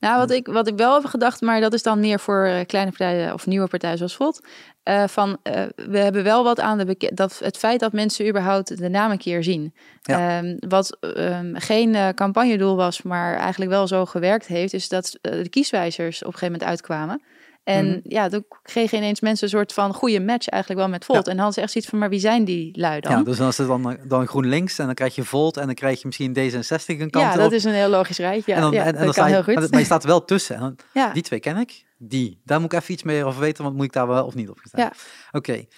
Nou, 0.00 0.18
wat 0.18 0.30
ik, 0.30 0.46
wat 0.46 0.68
ik 0.68 0.76
wel 0.76 0.94
heb 0.94 1.04
gedacht, 1.04 1.40
maar 1.40 1.60
dat 1.60 1.72
is 1.72 1.82
dan 1.82 2.00
meer 2.00 2.20
voor 2.20 2.46
uh, 2.46 2.60
kleine 2.66 2.90
partijen 2.90 3.32
of 3.32 3.46
nieuwe 3.46 3.68
partijen 3.68 3.96
zoals 3.96 4.16
Volt. 4.16 4.46
Uh, 4.84 5.04
van 5.06 5.28
uh, 5.28 5.62
we 5.76 5.98
hebben 5.98 6.24
wel 6.24 6.44
wat 6.44 6.60
aan 6.60 6.78
de 6.78 7.10
dat 7.14 7.38
het 7.38 7.56
feit 7.56 7.80
dat 7.80 7.92
mensen 7.92 8.28
überhaupt 8.28 8.78
de 8.78 8.88
naam 8.88 9.10
een 9.10 9.18
keer 9.18 9.42
zien. 9.42 9.74
Ja. 10.02 10.38
Um, 10.38 10.56
wat 10.68 10.98
um, 11.00 11.54
geen 11.56 12.14
campagnedoel 12.14 12.76
was, 12.76 13.02
maar 13.02 13.36
eigenlijk 13.36 13.70
wel 13.70 13.86
zo 13.86 14.04
gewerkt 14.04 14.46
heeft, 14.46 14.72
is 14.72 14.88
dat 14.88 15.18
de 15.20 15.48
kieswijzers 15.48 16.18
op 16.20 16.26
een 16.26 16.38
gegeven 16.38 16.52
moment 16.52 16.70
uitkwamen. 16.70 17.22
En 17.68 17.86
mm 17.86 17.92
-hmm. 17.92 18.00
ja, 18.02 18.28
toen 18.28 18.44
kregen 18.62 18.98
ineens 18.98 19.20
mensen 19.20 19.44
een 19.44 19.52
soort 19.58 19.72
van 19.72 19.94
goede 19.94 20.20
match 20.20 20.48
eigenlijk 20.48 20.82
wel 20.82 20.90
met 20.90 21.04
Volt. 21.04 21.26
Ja. 21.26 21.32
En 21.32 21.38
dan 21.38 21.52
ze 21.52 21.60
echt 21.60 21.72
zoiets 21.72 21.90
van, 21.90 21.98
maar 21.98 22.08
wie 22.08 22.20
zijn 22.20 22.44
die 22.44 22.78
lui 22.78 23.00
dan? 23.00 23.12
Ja, 23.12 23.22
dus 23.22 23.40
als 23.40 23.56
het 23.56 23.66
dan, 23.66 23.98
dan 24.04 24.26
GroenLinks 24.26 24.78
en 24.78 24.86
dan 24.86 24.94
krijg 24.94 25.14
je 25.14 25.24
Volt 25.24 25.56
en 25.56 25.66
dan 25.66 25.74
krijg 25.74 26.00
je 26.00 26.06
misschien 26.06 26.36
D66 26.36 26.86
een 26.86 27.10
kant 27.10 27.24
Ja, 27.24 27.34
dat 27.34 27.46
op. 27.46 27.52
is 27.52 27.64
een 27.64 27.72
heel 27.72 27.88
logisch 27.88 28.18
rijtje. 28.18 28.52
en 28.52 28.60
dan, 28.60 28.72
ja, 28.72 28.80
en, 28.80 28.86
en 28.86 28.92
dat 28.92 29.04
dan 29.04 29.14
kan 29.14 29.28
je, 29.28 29.34
heel 29.34 29.42
goed. 29.42 29.70
Maar 29.70 29.80
je 29.80 29.86
staat 29.86 30.04
wel 30.04 30.24
tussen. 30.24 30.54
En 30.54 30.60
dan, 30.60 30.76
ja. 30.92 31.12
Die 31.12 31.22
twee 31.22 31.40
ken 31.40 31.56
ik, 31.56 31.84
die. 31.98 32.40
Daar 32.44 32.60
moet 32.60 32.72
ik 32.72 32.78
even 32.78 32.94
iets 32.94 33.02
meer 33.02 33.24
over 33.24 33.40
weten, 33.40 33.64
want 33.64 33.76
moet 33.76 33.84
ik 33.84 33.92
daar 33.92 34.06
wel 34.06 34.26
of 34.26 34.34
niet 34.34 34.48
op 34.48 34.58
staan? 34.62 34.80
Ja. 34.80 34.92
Oké. 35.32 35.50
Okay. 35.50 35.68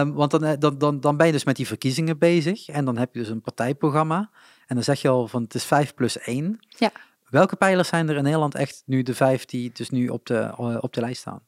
Um, 0.00 0.12
want 0.12 0.30
dan, 0.30 0.56
dan, 0.58 0.78
dan, 0.78 1.00
dan 1.00 1.16
ben 1.16 1.26
je 1.26 1.32
dus 1.32 1.44
met 1.44 1.56
die 1.56 1.66
verkiezingen 1.66 2.18
bezig 2.18 2.68
en 2.68 2.84
dan 2.84 2.98
heb 2.98 3.14
je 3.14 3.20
dus 3.20 3.28
een 3.28 3.40
partijprogramma. 3.40 4.30
En 4.66 4.74
dan 4.74 4.84
zeg 4.84 5.02
je 5.02 5.08
al 5.08 5.28
van 5.28 5.42
het 5.42 5.54
is 5.54 5.64
5 5.64 5.94
plus 5.94 6.18
1. 6.18 6.60
Ja. 6.68 6.90
Welke 7.32 7.56
pijlers 7.56 7.88
zijn 7.88 8.08
er 8.08 8.16
in 8.16 8.22
Nederland 8.22 8.54
echt 8.54 8.82
nu 8.86 9.02
de 9.02 9.14
vijf 9.14 9.44
die 9.44 9.70
dus 9.74 9.90
nu 9.90 10.08
op 10.08 10.26
de, 10.26 10.54
op 10.80 10.92
de 10.92 11.00
lijst 11.00 11.20
staan? 11.20 11.40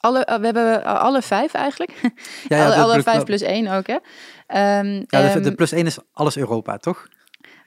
Alle, 0.00 0.38
we 0.40 0.44
hebben 0.44 0.84
alle 0.84 1.22
vijf 1.22 1.54
eigenlijk. 1.54 1.90
Ja, 2.48 2.56
ja, 2.56 2.64
alle, 2.64 2.74
de- 2.74 2.80
alle 2.80 2.94
de- 2.96 3.02
vijf 3.02 3.24
plus 3.24 3.40
één 3.42 3.66
ook, 3.68 3.86
hè? 3.86 3.96
Ehm, 4.46 4.86
Ja, 4.86 5.04
de, 5.06 5.16
ehm, 5.16 5.42
de 5.42 5.54
plus 5.54 5.72
1 5.72 5.86
is 5.86 5.98
alles 6.12 6.36
Europa, 6.36 6.76
toch? 6.76 7.08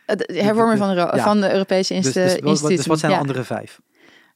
de 0.06 0.34
hervorming 0.44 0.78
van, 0.78 0.90
Euro- 0.90 1.16
Ja. 1.16 1.24
van 1.24 1.42
de 1.42 1.52
Europese 1.52 1.94
Dus, 1.94 2.04
inst 2.06 2.14
dus, 2.14 2.36
instituten. 2.36 2.76
dus 2.76 2.86
wat 2.86 3.00
zijn 3.00 3.12
ja. 3.12 3.18
de 3.18 3.24
andere 3.28 3.44
vijf? 3.44 3.80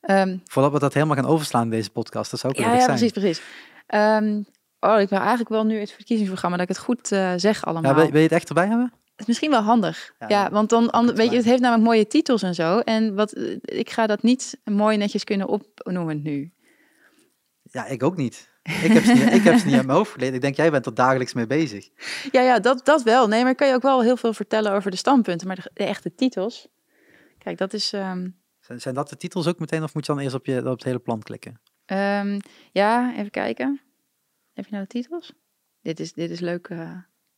Ehm, 0.01 0.38
Voordat 0.45 0.71
we 0.71 0.80
dat 0.80 0.93
helemaal 0.93 1.15
gaan 1.15 1.26
overslaan 1.26 1.63
in 1.63 1.69
deze 1.69 1.89
podcast, 1.89 2.32
dat 2.32 2.39
zou 2.39 2.53
ook 2.53 2.59
ja, 2.59 2.76
zijn. 2.76 2.86
precies, 2.86 3.11
precies. 3.11 3.41
Ehm, 3.88 4.41
oh, 4.80 4.99
ik 4.99 5.09
wil 5.09 5.19
eigenlijk 5.19 5.49
wel 5.49 5.65
nu 5.65 5.80
het 5.80 5.91
verkiezingsprogramma, 5.91 6.57
dat 6.57 6.69
ik 6.69 6.76
het 6.76 6.86
goed 6.86 7.11
eh, 7.11 7.34
zeg 7.36 7.65
allemaal. 7.65 7.91
Ja, 7.91 7.97
wil, 7.97 8.05
wil 8.09 8.17
je 8.17 8.23
het 8.28 8.32
echt 8.36 8.47
erbij 8.47 8.67
hebben? 8.67 8.93
Het 9.16 9.20
is 9.20 9.26
misschien 9.28 9.49
wel 9.51 9.61
handig. 9.61 10.13
Ja, 10.28 10.49
want 10.51 10.70
dan, 10.70 10.89
ander, 10.89 11.16
weet 11.16 11.30
je, 11.30 11.36
het 11.36 11.45
heeft 11.45 11.61
namelijk 11.61 11.88
mooie 11.88 12.07
titels 12.07 12.41
en 12.43 12.55
zo. 12.55 12.80
En 12.80 13.16
wat, 13.16 13.38
ik 13.61 13.89
ga 13.89 14.07
dat 14.07 14.22
niet 14.24 14.57
mooi 14.63 14.97
netjes 14.97 15.24
kunnen 15.24 15.47
opnoemen 15.47 16.22
nu. 16.22 16.53
Ja, 17.61 17.86
ik 17.86 18.03
ook 18.03 18.16
niet. 18.18 18.49
Ik 18.63 18.91
heb 18.91 19.03
ze 19.03 19.13
niet, 19.13 19.34
ik 19.34 19.41
heb 19.43 19.57
ze 19.57 19.66
niet 19.66 19.76
uit 19.76 19.86
mijn 19.86 19.97
hoofd 19.97 20.11
geleerd. 20.11 20.34
Ik 20.34 20.41
denk, 20.41 20.55
jij 20.55 20.72
bent 20.72 20.86
er 20.86 20.93
dagelijks 20.93 21.34
mee 21.34 21.47
bezig. 21.47 21.89
Ja, 22.32 22.41
ja, 22.41 22.59
dat, 22.59 22.86
dat 22.86 23.03
wel. 23.03 23.28
Nee, 23.28 23.43
maar 23.43 23.55
kan 23.55 23.68
je 23.68 23.74
ook 23.74 23.82
wel 23.82 24.01
heel 24.01 24.18
veel 24.18 24.34
vertellen 24.34 24.72
over 24.72 24.91
de 24.91 24.97
standpunten. 24.97 25.47
Maar 25.47 25.55
de, 25.55 25.70
de 25.74 25.84
echte 25.84 26.16
titels, 26.16 26.68
kijk, 27.38 27.57
dat 27.57 27.74
is... 27.74 27.93
ehm, 27.93 28.30
Zijn, 28.59 28.82
zijn 28.82 28.95
dat 28.95 29.09
de 29.09 29.18
titels 29.18 29.47
ook 29.47 29.59
meteen, 29.59 29.84
of 29.84 29.93
moet 29.93 30.05
je 30.05 30.13
dan 30.13 30.22
eerst 30.22 30.36
op, 30.36 30.45
je, 30.45 30.57
op 30.59 30.66
het 30.66 30.84
hele 30.84 30.99
plan 30.99 31.22
klikken? 31.22 31.61
ehm, 31.86 32.39
ja, 32.72 33.13
even 33.16 33.32
kijken. 33.32 33.82
Heb 34.53 34.66
je 34.66 34.72
nou 34.72 34.84
de 34.84 34.89
titels? 34.89 35.34
Dit 35.82 35.99
is, 35.99 36.13
dit 36.13 36.30
is 36.30 36.39
leuk, 36.39 36.68
eh, 36.68 36.91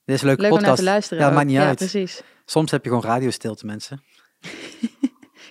Dit 0.07 0.15
is 0.15 0.21
een 0.21 0.27
leuke 0.27 0.41
leuk 0.41 0.51
om 0.51 0.57
naar 0.57 0.67
podcast. 0.69 0.77
te 0.77 0.83
luisteren. 0.91 1.23
Ja, 1.23 1.29
ook. 1.29 1.35
maakt 1.35 1.47
niet 1.47 1.55
ja, 1.55 1.67
uit. 1.67 1.77
precies. 1.77 2.21
Soms 2.45 2.71
heb 2.71 2.83
je 2.83 2.89
gewoon 2.89 3.03
radiostilte, 3.03 3.65
mensen. 3.65 4.01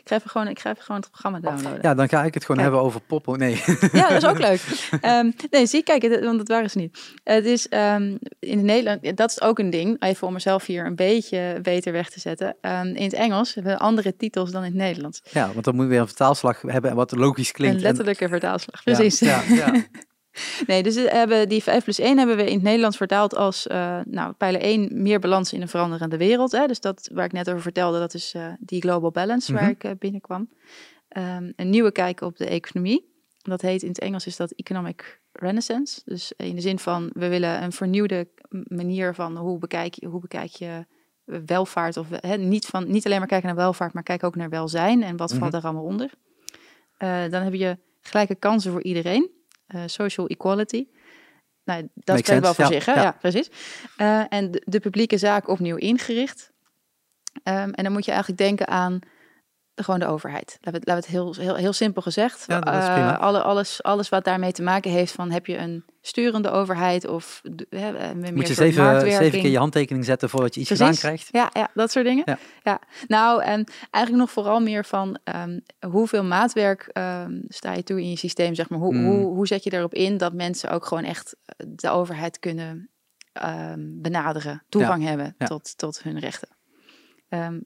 Ik 0.07 0.13
ga 0.13 0.19
even 0.19 0.31
gewoon, 0.31 0.49
ik 0.49 0.59
ga 0.59 0.71
even 0.71 0.83
gewoon 0.83 1.01
het 1.01 1.11
programma 1.11 1.41
downloaden. 1.41 1.79
Ja, 1.83 1.95
dan 1.95 2.09
ga 2.09 2.25
ik 2.25 2.35
het 2.35 2.45
gewoon 2.45 2.61
Kijk. 2.63 2.71
hebben 2.73 2.89
over 2.89 3.01
popo. 3.01 3.35
Nee. 3.37 3.63
Ja, 3.93 4.09
dat 4.09 4.23
is 4.23 4.29
ook 4.29 4.39
leuk. 4.39 4.61
Ehm, 5.01 5.31
nee, 5.51 5.67
zie, 5.67 5.83
kijk, 5.83 6.03
het- 6.03 6.25
want 6.25 6.39
dat 6.39 6.49
waren 6.49 6.71
ze 6.71 6.79
niet. 6.79 6.99
Het 7.25 7.45
is 7.45 7.69
ehm, 7.69 8.17
in 8.39 8.65
Nederland, 8.65 9.17
dat 9.17 9.31
is 9.31 9.41
ook 9.41 9.59
een 9.59 9.71
ding, 9.71 10.03
even 10.03 10.27
om 10.27 10.33
mezelf 10.33 10.67
hier 10.67 10.87
een 10.87 10.95
beetje 10.97 11.59
beter 11.63 11.93
weg 11.93 12.11
te 12.11 12.21
zetten. 12.21 12.57
Ehm, 12.61 12.87
in 12.87 13.03
het 13.03 13.13
Engels 13.13 13.55
hebben 13.55 13.73
we 13.73 13.79
andere 13.79 14.17
titels 14.17 14.51
dan 14.51 14.61
in 14.65 14.69
het 14.71 14.79
Nederlands. 14.79 15.21
Ja, 15.31 15.53
want 15.53 15.65
dan 15.65 15.75
moet 15.75 15.85
je 15.85 15.91
weer 15.91 16.01
een 16.01 16.07
vertaalslag 16.07 16.63
hebben 16.63 16.95
wat 16.95 17.13
logisch 17.17 17.53
klinkt. 17.53 17.75
Een 17.77 17.81
En- 17.83 17.87
letterlijke 17.87 18.29
vertaalslag, 18.29 18.85
Ja, 18.85 18.95
precies. 18.95 19.19
Ja, 19.19 19.43
ja, 19.49 19.73
Nee, 20.67 20.83
dus 20.83 20.95
we 20.95 21.09
hebben 21.11 21.49
die 21.49 21.63
5 21.63 21.85
plus 21.85 21.99
1 21.99 22.19
hebben 22.19 22.37
we 22.37 22.47
in 22.47 22.55
het 22.55 22.63
Nederlands 22.63 22.97
vertaald 22.97 23.37
als, 23.37 23.67
eh, 23.67 24.01
nou, 24.05 24.33
pijler 24.33 24.61
1, 24.65 25.03
meer 25.03 25.19
balans 25.19 25.53
in 25.53 25.61
een 25.63 25.69
veranderende 25.69 26.17
wereld. 26.17 26.53
Hè? 26.53 26.67
Dus 26.67 26.81
dat 26.81 27.09
waar 27.13 27.25
ik 27.25 27.33
net 27.33 27.49
over 27.49 27.63
vertelde, 27.63 27.99
dat 27.99 28.15
is 28.15 28.33
eh, 28.35 28.47
die 28.61 28.81
global 28.81 29.11
balance 29.11 29.53
waar 29.53 29.63
Mhm. 29.63 29.71
ik 29.71 29.85
eh, 29.85 29.91
binnenkwam. 29.99 30.49
Ehm, 31.09 31.53
een 31.57 31.71
nieuwe 31.71 31.93
kijk 31.93 32.21
op 32.21 32.37
de 32.37 32.47
economie. 32.47 33.15
Dat 33.43 33.61
heet 33.61 33.83
in 33.83 33.89
het 33.89 33.99
Engels 33.99 34.27
is 34.27 34.37
dat 34.37 34.51
economic 34.51 35.21
renaissance. 35.33 36.01
Dus 36.05 36.33
in 36.37 36.55
de 36.55 36.61
zin 36.61 36.79
van, 36.79 37.11
we 37.13 37.29
willen 37.29 37.63
een 37.63 37.73
vernieuwde 37.73 38.29
manier 38.69 39.15
van 39.15 39.37
hoe 39.37 39.59
bekijk 39.59 39.95
je, 39.95 40.07
hoe 40.07 40.21
bekijk 40.21 40.51
je 40.51 40.87
welvaart. 41.25 41.97
Of 41.97 42.07
niet, 42.39 42.67
van, 42.67 42.91
niet 42.91 43.07
alleen 43.07 43.19
maar 43.19 43.29
kijken 43.29 43.47
naar 43.47 43.57
welvaart, 43.57 43.93
maar 43.93 44.03
kijken 44.03 44.29
ook 44.29 44.37
naar 44.37 44.49
welzijn. 44.49 45.03
En 45.03 45.17
wat 45.17 45.31
Mhm. 45.31 45.39
valt 45.39 45.55
er 45.55 45.63
allemaal 45.63 45.85
onder. 45.85 46.11
Eh, 46.97 47.23
dan 47.31 47.43
heb 47.43 47.55
je 47.55 47.79
gelijke 48.01 48.35
kansen 48.35 48.73
voor 48.73 48.83
iedereen. 48.83 49.31
Eh, 49.67 49.83
social 49.87 50.27
equality. 50.27 50.87
Nou, 51.65 51.81
dat 51.81 51.91
Makes 52.17 52.21
spreekt 52.21 52.43
wel 52.43 52.55
voor 52.55 52.95
ja, 52.95 53.17
precies. 53.21 53.51
Eh, 53.97 54.23
en 54.29 54.51
de, 54.51 54.63
de 54.65 54.81
publieke 54.81 55.19
zaak 55.19 55.49
opnieuw 55.49 55.77
ingericht. 55.77 56.53
Ehm, 57.43 57.71
en 57.71 57.85
dan 57.85 57.93
moet 57.93 58.05
je 58.05 58.11
eigenlijk 58.11 58.41
denken 58.41 58.69
aan 58.69 58.99
de, 59.75 59.83
gewoon 59.85 60.01
de 60.01 60.07
overheid. 60.07 60.59
Laten 60.61 60.73
we 60.73 60.79
het, 60.79 60.87
laten 60.89 61.11
we 61.11 61.19
het 61.19 61.37
heel, 61.39 61.45
heel, 61.45 61.57
heel 61.57 61.73
simpel 61.73 62.03
gezegd. 62.03 62.45
Ja, 62.47 62.61
dat 62.61 62.75
is 62.75 62.89
Eh, 62.89 62.93
prima. 62.93 63.17
alle, 63.17 63.43
alles, 63.43 63.83
alles 63.83 64.09
wat 64.09 64.25
daarmee 64.25 64.53
te 64.53 64.63
maken 64.63 64.91
heeft 64.91 65.13
van 65.13 65.31
heb 65.31 65.47
je 65.47 65.57
een 65.57 65.85
sturende 66.07 66.51
overheid 66.51 67.07
of 67.07 67.43
hè, 67.69 67.97
eh, 67.97 68.13
meer 68.13 68.35
Moet 68.35 68.49
je 68.49 68.55
zeven, 68.55 69.01
zeven 69.01 69.41
keer 69.41 69.51
je 69.51 69.59
handtekening 69.59 70.05
zetten 70.05 70.29
voordat 70.29 70.55
je 70.55 70.61
iets 70.61 70.69
Precies. 70.69 70.87
gedaan 70.87 71.01
krijgt. 71.01 71.29
Ja, 71.33 71.61
ja, 71.61 71.71
dat 71.75 71.91
soort 71.91 72.05
dingen. 72.05 72.23
Ja. 72.27 72.39
Ja. 72.63 72.81
Nou, 73.07 73.43
en 73.43 73.65
eigenlijk 73.91 74.25
nog 74.25 74.31
vooral 74.31 74.61
meer 74.61 74.85
van 74.85 75.19
ehm, 75.25 75.59
hoeveel 75.91 76.25
maatwerk 76.25 76.89
ehm, 76.93 77.41
sta 77.49 77.73
je 77.73 77.83
toe 77.83 78.01
in 78.01 78.11
je 78.11 78.17
systeem, 78.17 78.55
zeg 78.55 78.69
maar. 78.69 78.79
Hoe, 78.79 78.95
Mm. 78.95 79.05
hoe, 79.05 79.25
hoe 79.35 79.47
zet 79.47 79.65
je 79.65 79.73
erop 79.73 79.95
in 79.95 80.17
dat 80.17 80.33
mensen 80.33 80.71
ook 80.71 80.87
gewoon 80.87 81.05
echt 81.05 81.37
eh, 81.45 81.67
de 81.69 81.91
overheid 81.91 82.39
kunnen 82.39 82.91
ehm, 83.33 83.81
benaderen, 83.81 84.65
toegang 84.69 85.05
hebben 85.05 85.35
ja. 85.39 85.47
Tot, 85.47 85.79
tot 85.79 86.03
hun 86.03 86.19
rechten. 86.19 86.49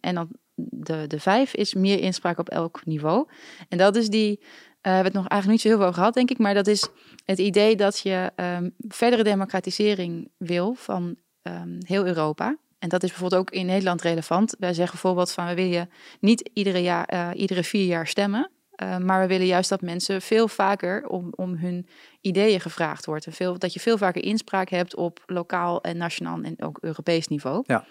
En 0.00 0.14
dan 0.14 0.28
de, 0.54 1.06
de 1.06 1.20
vijf 1.20 1.54
is 1.54 1.74
meer 1.74 1.98
inspraak 1.98 2.38
op 2.38 2.48
elk 2.48 2.80
niveau. 2.84 3.28
En 3.68 3.78
dat 3.78 3.96
is 3.96 4.08
die, 4.08 4.42
we 4.82 4.88
hebben 4.88 5.12
het 5.12 5.20
nog 5.22 5.28
eigenlijk 5.28 5.50
niet 5.50 5.60
zo 5.60 5.68
heel 5.68 5.76
veel 5.76 5.86
over 5.86 5.98
gehad, 5.98 6.14
denk 6.14 6.30
ik, 6.30 6.38
maar 6.38 6.54
dat 6.54 6.66
is 6.66 6.88
het 7.24 7.38
idee 7.38 7.76
dat 7.76 7.98
je 7.98 8.32
ehm, 8.36 8.70
verdere 8.88 9.22
democratisering 9.22 10.30
wil 10.36 10.74
van 10.74 11.16
ehm, 11.42 11.78
heel 11.86 12.06
Europa. 12.06 12.56
En 12.78 12.88
dat 12.88 13.02
is 13.02 13.10
bijvoorbeeld 13.10 13.40
ook 13.40 13.50
in 13.50 13.66
Nederland 13.66 14.02
relevant. 14.02 14.56
Wij 14.58 14.72
zeggen 14.72 14.92
bijvoorbeeld 14.92 15.32
van 15.32 15.46
we 15.46 15.54
willen 15.54 15.90
niet 16.20 16.50
iedere, 16.52 16.82
jaar, 16.82 17.04
eh, 17.04 17.28
iedere 17.34 17.64
vier 17.64 17.86
jaar 17.86 18.06
stemmen. 18.06 18.50
eh, 18.70 18.98
maar 18.98 19.20
we 19.20 19.26
willen 19.26 19.46
juist 19.46 19.68
dat 19.68 19.80
mensen 19.80 20.22
veel 20.22 20.48
vaker 20.48 21.06
om, 21.06 21.32
om 21.36 21.54
hun 21.56 21.86
ideeën 22.20 22.60
gevraagd 22.60 23.06
wordt. 23.06 23.26
En 23.26 23.32
veel, 23.32 23.58
dat 23.58 23.72
je 23.72 23.80
veel 23.80 23.98
vaker 23.98 24.22
inspraak 24.22 24.68
hebt 24.68 24.96
op 24.96 25.22
lokaal 25.26 25.82
en 25.82 25.96
nationaal 25.96 26.40
en 26.42 26.62
ook 26.62 26.78
Europees 26.80 27.28
niveau. 27.28 27.62
Ja. 27.66 27.84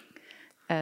Eh, 0.66 0.76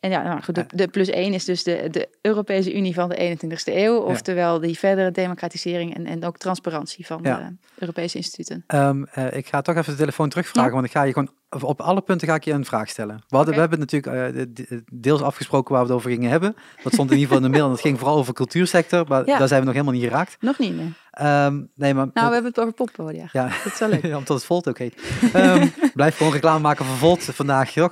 en 0.00 0.10
ja, 0.10 0.22
nou 0.22 0.42
goed, 0.42 0.54
de, 0.54 0.64
de 0.74 0.88
plus 0.88 1.08
één 1.08 1.32
is 1.32 1.44
dus 1.44 1.62
de, 1.62 1.88
de 1.90 2.08
Europese 2.22 2.74
Unie 2.76 2.94
van 2.94 3.08
de 3.08 3.36
21ste 3.36 3.74
eeuw. 3.74 3.96
Oftewel 3.96 4.60
die 4.60 4.78
verdere 4.78 5.10
democratisering 5.10 5.94
en, 5.94 6.06
en 6.06 6.24
ook 6.24 6.36
transparantie 6.38 7.06
van 7.06 7.20
Ja. 7.22 7.36
de 7.36 7.54
Europese 7.78 8.16
instituten. 8.16 8.64
Ehm, 8.66 9.02
eh, 9.12 9.36
ik 9.36 9.46
ga 9.46 9.60
toch 9.62 9.76
even 9.76 9.92
de 9.92 9.98
telefoon 9.98 10.28
terugvragen, 10.28 10.68
Ja. 10.70 10.74
want 10.74 10.86
ik 10.86 10.92
ga 10.92 11.02
je 11.02 11.12
gewoon 11.12 11.30
op 11.60 11.80
alle 11.80 12.00
punten 12.00 12.28
ga 12.28 12.34
ik 12.34 12.44
je 12.44 12.52
een 12.52 12.64
vraag 12.64 12.88
stellen. 12.88 13.22
We, 13.28 13.36
hadden, 13.36 13.54
we 13.54 13.60
hebben 13.60 13.78
natuurlijk 13.78 14.14
eh, 14.16 14.34
de- 14.34 14.52
de- 14.52 14.82
deels 14.92 15.22
afgesproken 15.22 15.72
waar 15.74 15.82
we 15.82 15.88
het 15.88 15.96
over 15.96 16.10
gingen 16.10 16.30
hebben. 16.30 16.56
Dat 16.82 16.92
stond 16.92 17.10
in 17.10 17.16
ieder 17.18 17.28
geval 17.28 17.36
in 17.36 17.50
de 17.52 17.56
mail 17.58 17.64
en 17.68 17.70
dat 17.74 17.80
ging 17.80 17.98
vooral 17.98 18.16
over 18.16 18.34
cultuursector, 18.34 19.04
maar 19.08 19.26
Ja. 19.26 19.38
daar 19.38 19.48
zijn 19.48 19.60
we 19.60 19.66
nog 19.66 19.74
helemaal 19.74 19.94
niet 19.94 20.04
geraakt. 20.08 20.36
Nog 20.40 20.58
niet, 20.58 20.76
nee. 20.76 20.92
Ehm, 21.10 21.54
nee, 21.74 21.94
maar 21.94 22.06
Nou, 22.14 22.26
we 22.28 22.32
hebben 22.32 22.44
het 22.50 22.60
over 22.60 22.72
poppodia. 22.72 23.28
ja, 23.32 23.44
Dat 23.64 23.72
is 23.72 23.78
wel 23.78 23.88
leuk. 23.88 24.04
omdat 24.18 24.28
het 24.28 24.44
Volt 24.44 24.68
ook 24.68 24.78
heet. 24.78 24.94
Ehm, 25.32 25.66
blijf 25.94 26.16
gewoon 26.16 26.32
reclame 26.32 26.60
maken 26.60 26.84
voor 26.84 26.96
Volt 26.96 27.24
vandaag, 27.24 27.74
joh. 27.74 27.90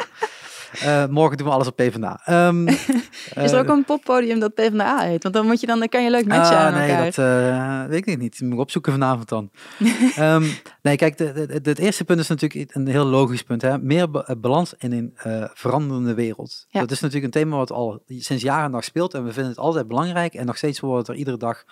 Eh, 0.72 1.06
morgen 1.06 1.36
doen 1.36 1.46
we 1.46 1.52
alles 1.52 1.66
op 1.66 1.76
PvdA. 1.76 2.20
Ehm 2.24 2.66
Is 3.44 3.52
er 3.52 3.58
ook 3.58 3.68
een 3.68 3.84
poppodium 3.84 4.38
dat 4.40 4.54
PvdA 4.54 4.98
heet? 5.00 5.22
Want 5.22 5.34
dan, 5.34 5.46
moet 5.46 5.60
je 5.60 5.66
dan, 5.66 5.78
dan 5.78 5.88
kan 5.88 6.02
je 6.04 6.10
leuk 6.10 6.26
matchen 6.26 6.56
Ah, 6.56 6.64
aan 6.66 6.72
nee, 6.72 6.88
elkaar. 6.90 7.04
dat 7.04 7.18
eh, 7.18 7.90
weet 7.90 8.06
ik 8.08 8.18
niet. 8.18 8.40
Moet 8.40 8.52
ik 8.52 8.58
opzoeken 8.58 8.92
vanavond 8.92 9.28
dan. 9.28 9.50
Ehm, 10.16 10.44
nee, 10.82 10.96
kijk, 10.96 11.18
het 11.64 11.78
eerste 11.78 12.04
punt 12.04 12.20
is 12.20 12.28
natuurlijk 12.28 12.74
een 12.74 12.86
heel 12.86 13.04
logisch 13.04 13.42
punt. 13.42 13.62
Hè? 13.62 13.78
Meer 13.78 14.10
ba- 14.10 14.36
balans 14.38 14.74
in 14.78 14.92
een 14.92 15.12
eh, 15.16 15.44
veranderende 15.54 16.14
wereld. 16.14 16.66
Ja. 16.68 16.80
Dat 16.80 16.90
is 16.90 17.00
natuurlijk 17.00 17.34
een 17.34 17.40
thema 17.42 17.56
wat 17.56 17.72
al 17.72 18.02
sinds 18.08 18.42
jaren 18.42 18.64
en 18.64 18.72
dag 18.72 18.84
speelt. 18.84 19.14
En 19.14 19.24
we 19.24 19.32
vinden 19.32 19.50
het 19.50 19.60
altijd 19.60 19.88
belangrijk. 19.88 20.34
En 20.34 20.46
nog 20.46 20.56
steeds 20.56 20.80
worden 20.80 21.14
er 21.14 21.18
iedere 21.18 21.36
dag 21.36 21.64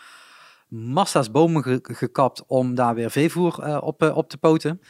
massa's 0.69 1.31
bomen 1.31 1.63
ge- 1.63 1.79
gekapt 1.83 2.43
om 2.47 2.75
daar 2.75 2.95
weer 2.95 3.11
veevoer 3.11 3.59
eh, 3.63 3.79
op, 3.81 4.03
eh, 4.03 4.17
op 4.17 4.29
te 4.29 4.39
poten. 4.39 4.81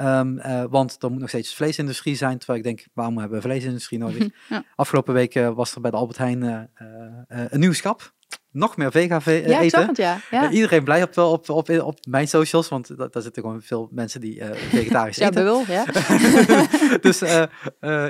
Ehm, 0.00 0.38
eh, 0.38 0.64
want 0.70 0.96
er 1.02 1.10
moet 1.10 1.20
nog 1.20 1.28
steeds 1.28 1.54
vleesindustrie 1.54 2.16
zijn. 2.16 2.38
Terwijl 2.38 2.58
ik 2.58 2.64
denk, 2.64 2.86
waarom 2.94 3.18
hebben 3.18 3.36
we 3.36 3.42
vleesindustrie 3.44 3.98
nodig? 4.08 4.28
Ja. 4.48 4.64
Afgelopen 4.76 5.14
week 5.14 5.34
eh, 5.34 5.48
was 5.54 5.74
er 5.74 5.80
bij 5.80 5.90
de 5.90 5.96
Albert 5.96 6.18
Heijn 6.18 6.42
eh, 6.42 7.44
een 7.48 7.60
nieuw 7.60 7.72
schap. 7.72 8.12
Nog 8.52 8.76
meer 8.76 8.90
vega 8.90 9.20
ve- 9.20 9.32
ja, 9.46 9.60
eten. 9.60 9.86
het, 9.86 9.96
ja. 9.96 10.18
ja. 10.30 10.50
Iedereen 10.50 10.84
blij 10.84 11.02
op, 11.02 11.18
op, 11.18 11.48
op, 11.48 11.68
op 11.80 11.98
mijn 12.08 12.28
socials, 12.28 12.68
want 12.68 12.96
da- 12.96 13.06
daar 13.08 13.22
zitten 13.22 13.42
gewoon 13.42 13.62
veel 13.62 13.88
mensen 13.92 14.20
die 14.20 14.42
vegetarisch 14.54 15.16
Ja, 15.16 15.28
eten. 15.28 15.44
bubbel, 15.44 15.64
ja. 15.68 15.84
dus 17.08 17.22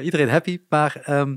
iedereen 0.03 0.29
happy. 0.29 0.61
Maar 0.69 1.01
ehm, 1.05 1.37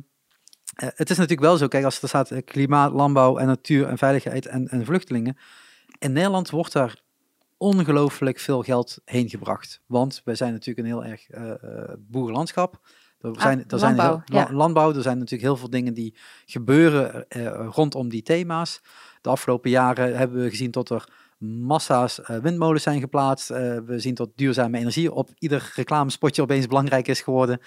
eh, 0.75 0.87
het 0.95 1.09
is 1.09 1.17
natuurlijk 1.17 1.47
wel 1.47 1.57
zo, 1.57 1.67
kijk, 1.67 1.83
als 1.85 2.01
er 2.01 2.07
staat 2.07 2.31
klimaat, 2.45 2.91
landbouw 2.91 3.37
en 3.37 3.47
natuur 3.47 3.87
en 3.87 3.97
veiligheid 3.97 4.45
en, 4.45 4.67
en 4.67 4.85
vluchtelingen. 4.85 5.37
In 5.99 6.11
Nederland 6.11 6.49
wordt 6.49 6.73
daar 6.73 7.01
ongelooflijk 7.63 8.39
veel 8.39 8.61
geld 8.61 8.97
heen 9.05 9.29
gebracht. 9.29 9.81
Want 9.85 10.21
wij 10.23 10.35
zijn 10.35 10.51
natuurlijk 10.53 10.87
een 10.87 10.93
heel 10.93 11.05
erg 11.05 11.29
eh, 11.29 11.49
eh, 11.51 11.93
boerenlandschap. 11.99 12.79
Er 13.21 13.31
zijn, 13.41 13.63
er 13.67 13.79
zijn 13.79 13.91
Ah, 13.91 13.97
landbouw, 13.97 14.21
heel- 14.25 14.39
la- 14.39 14.47
ja. 14.49 14.53
landbouw, 14.55 14.93
er 14.95 15.01
zijn 15.01 15.15
natuurlijk 15.17 15.43
heel 15.43 15.57
veel 15.57 15.69
dingen 15.69 15.93
die 15.93 16.15
gebeuren 16.45 17.27
eh, 17.29 17.67
rondom 17.71 18.09
die 18.09 18.21
thema's. 18.21 18.81
De 19.21 19.29
afgelopen 19.29 19.69
jaren 19.69 20.17
hebben 20.17 20.41
we 20.43 20.49
gezien 20.49 20.71
dat 20.71 20.89
er 20.89 21.07
massa's 21.37 22.21
eh, 22.21 22.37
windmolens 22.37 22.83
zijn 22.83 22.99
geplaatst. 22.99 23.49
Eh, 23.51 23.77
we 23.85 23.99
zien 23.99 24.13
dat 24.15 24.29
duurzame 24.35 24.77
energie 24.77 25.11
op 25.13 25.29
ieder 25.37 25.71
reclamespotje 25.75 26.41
opeens 26.41 26.67
belangrijk 26.67 27.07
is 27.07 27.21
geworden. 27.21 27.59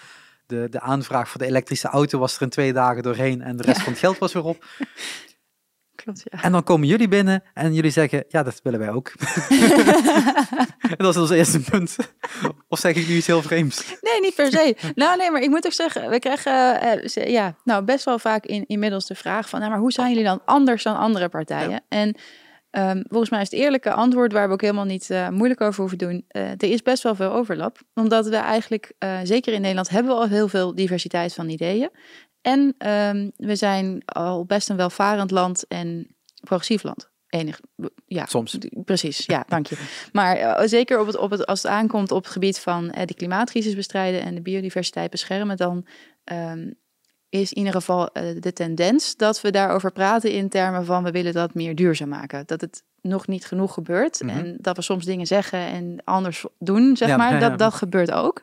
De, 0.46 0.66
de 0.70 0.80
aanvraag 0.80 1.28
voor 1.28 1.40
de 1.40 1.46
elektrische 1.46 1.88
auto 1.88 2.18
was 2.18 2.36
er 2.36 2.42
in 2.42 2.48
twee 2.48 2.72
dagen 2.72 3.02
doorheen 3.02 3.42
en 3.42 3.56
de 3.56 3.62
rest 3.62 3.76
Ja. 3.76 3.82
van 3.82 3.92
het 3.92 4.00
geld 4.00 4.18
was 4.18 4.32
weer 4.32 4.44
op. 4.44 4.64
Klopt, 5.96 6.22
ja. 6.24 6.42
En 6.42 6.52
dan 6.52 6.62
komen 6.62 6.88
jullie 6.88 7.08
binnen 7.08 7.42
en 7.54 7.74
jullie 7.74 7.90
zeggen, 7.90 8.24
ja, 8.28 8.42
dat 8.42 8.60
willen 8.62 8.80
wij 8.80 8.90
ook. 8.90 9.12
en 10.90 10.96
dat 10.96 11.14
is 11.14 11.20
ons 11.20 11.30
eerste 11.30 11.60
punt. 11.60 11.96
Of 12.68 12.78
zeg 12.78 12.94
ik 12.94 13.08
nu 13.08 13.14
iets 13.14 13.26
heel 13.26 13.42
vreemds? 13.42 13.96
Nee, 14.00 14.20
niet 14.20 14.34
per 14.34 14.50
se. 14.50 14.76
Nou, 14.94 15.16
nee, 15.16 15.30
maar 15.30 15.42
ik 15.42 15.48
moet 15.48 15.66
ook 15.66 15.72
zeggen, 15.72 16.10
we 16.10 16.18
krijgen 16.18 16.80
eh, 16.80 17.30
ja, 17.30 17.54
nou, 17.64 17.84
best 17.84 18.04
wel 18.04 18.18
vaak 18.18 18.46
in, 18.46 18.64
inmiddels 18.66 19.06
de 19.06 19.14
vraag 19.14 19.48
van, 19.48 19.58
nou, 19.58 19.70
maar 19.70 19.80
hoe 19.80 19.92
zijn 19.92 20.08
jullie 20.08 20.24
dan 20.24 20.42
anders 20.44 20.82
dan 20.82 20.96
andere 20.96 21.28
partijen? 21.28 21.70
Ja. 21.70 21.80
En 21.88 22.16
ehm, 22.70 23.02
volgens 23.08 23.30
mij 23.30 23.40
is 23.40 23.50
het 23.50 23.60
eerlijke 23.60 23.92
antwoord, 23.92 24.32
waar 24.32 24.46
we 24.46 24.52
ook 24.52 24.60
helemaal 24.60 24.84
niet 24.84 25.10
eh, 25.10 25.28
moeilijk 25.28 25.60
over 25.60 25.80
hoeven 25.80 25.98
doen, 25.98 26.24
eh, 26.28 26.50
er 26.50 26.70
is 26.70 26.82
best 26.82 27.02
wel 27.02 27.14
veel 27.14 27.32
overlap. 27.32 27.78
Omdat 27.94 28.28
we 28.28 28.36
eigenlijk, 28.36 28.92
zeker 29.22 29.52
in 29.52 29.60
Nederland, 29.60 29.88
hebben 29.88 30.12
we 30.12 30.18
al 30.18 30.28
heel 30.28 30.48
veel 30.48 30.74
diversiteit 30.74 31.34
van 31.34 31.48
ideeën. 31.48 31.90
En 32.46 32.74
ehm, 32.78 33.30
we 33.36 33.56
zijn 33.56 34.02
al 34.04 34.44
best 34.44 34.68
een 34.68 34.76
welvarend 34.76 35.30
land 35.30 35.66
en 35.68 36.16
progressief 36.40 36.82
land. 36.82 37.10
Enig, 37.28 37.60
ja, 38.06 38.26
Soms. 38.26 38.58
Precies, 38.84 39.26
ja, 39.26 39.44
dank 39.48 39.66
je. 39.66 39.76
Maar 40.12 40.36
eh, 40.36 40.68
zeker 40.68 41.00
op 41.00 41.06
het, 41.06 41.16
op 41.16 41.30
het, 41.30 41.46
als 41.46 41.62
het 41.62 41.72
aankomt 41.72 42.10
op 42.10 42.22
het 42.22 42.32
gebied 42.32 42.58
van 42.58 42.90
eh, 42.90 43.06
de 43.06 43.14
klimaatcrisis 43.14 43.74
bestrijden 43.74 44.22
en 44.22 44.34
de 44.34 44.40
biodiversiteit 44.40 45.10
beschermen, 45.10 45.56
dan 45.56 45.86
ehm, 46.24 46.70
is 47.28 47.52
in 47.52 47.58
ieder 47.58 47.72
geval 47.72 48.08
eh, 48.12 48.40
de 48.40 48.52
tendens 48.52 49.16
dat 49.16 49.40
we 49.40 49.50
daarover 49.50 49.92
praten 49.92 50.32
in 50.32 50.48
termen 50.48 50.84
van 50.84 51.04
we 51.04 51.10
willen 51.10 51.32
dat 51.32 51.54
meer 51.54 51.74
duurzaam 51.74 52.08
maken. 52.08 52.42
Dat 52.46 52.60
het 52.60 52.82
nog 53.00 53.26
niet 53.26 53.46
genoeg 53.46 53.74
gebeurt 53.74 54.22
Mhm. 54.22 54.36
en 54.38 54.56
dat 54.60 54.76
we 54.76 54.82
soms 54.82 55.04
dingen 55.04 55.26
zeggen 55.26 55.58
en 55.58 55.98
anders 56.04 56.44
doen, 56.58 56.96
zeg 56.96 57.08
Ja, 57.08 57.16
maar. 57.16 57.32
ja, 57.32 57.38
ja. 57.38 57.48
Dat, 57.48 57.58
dat 57.58 57.74
gebeurt 57.74 58.12
ook. 58.12 58.40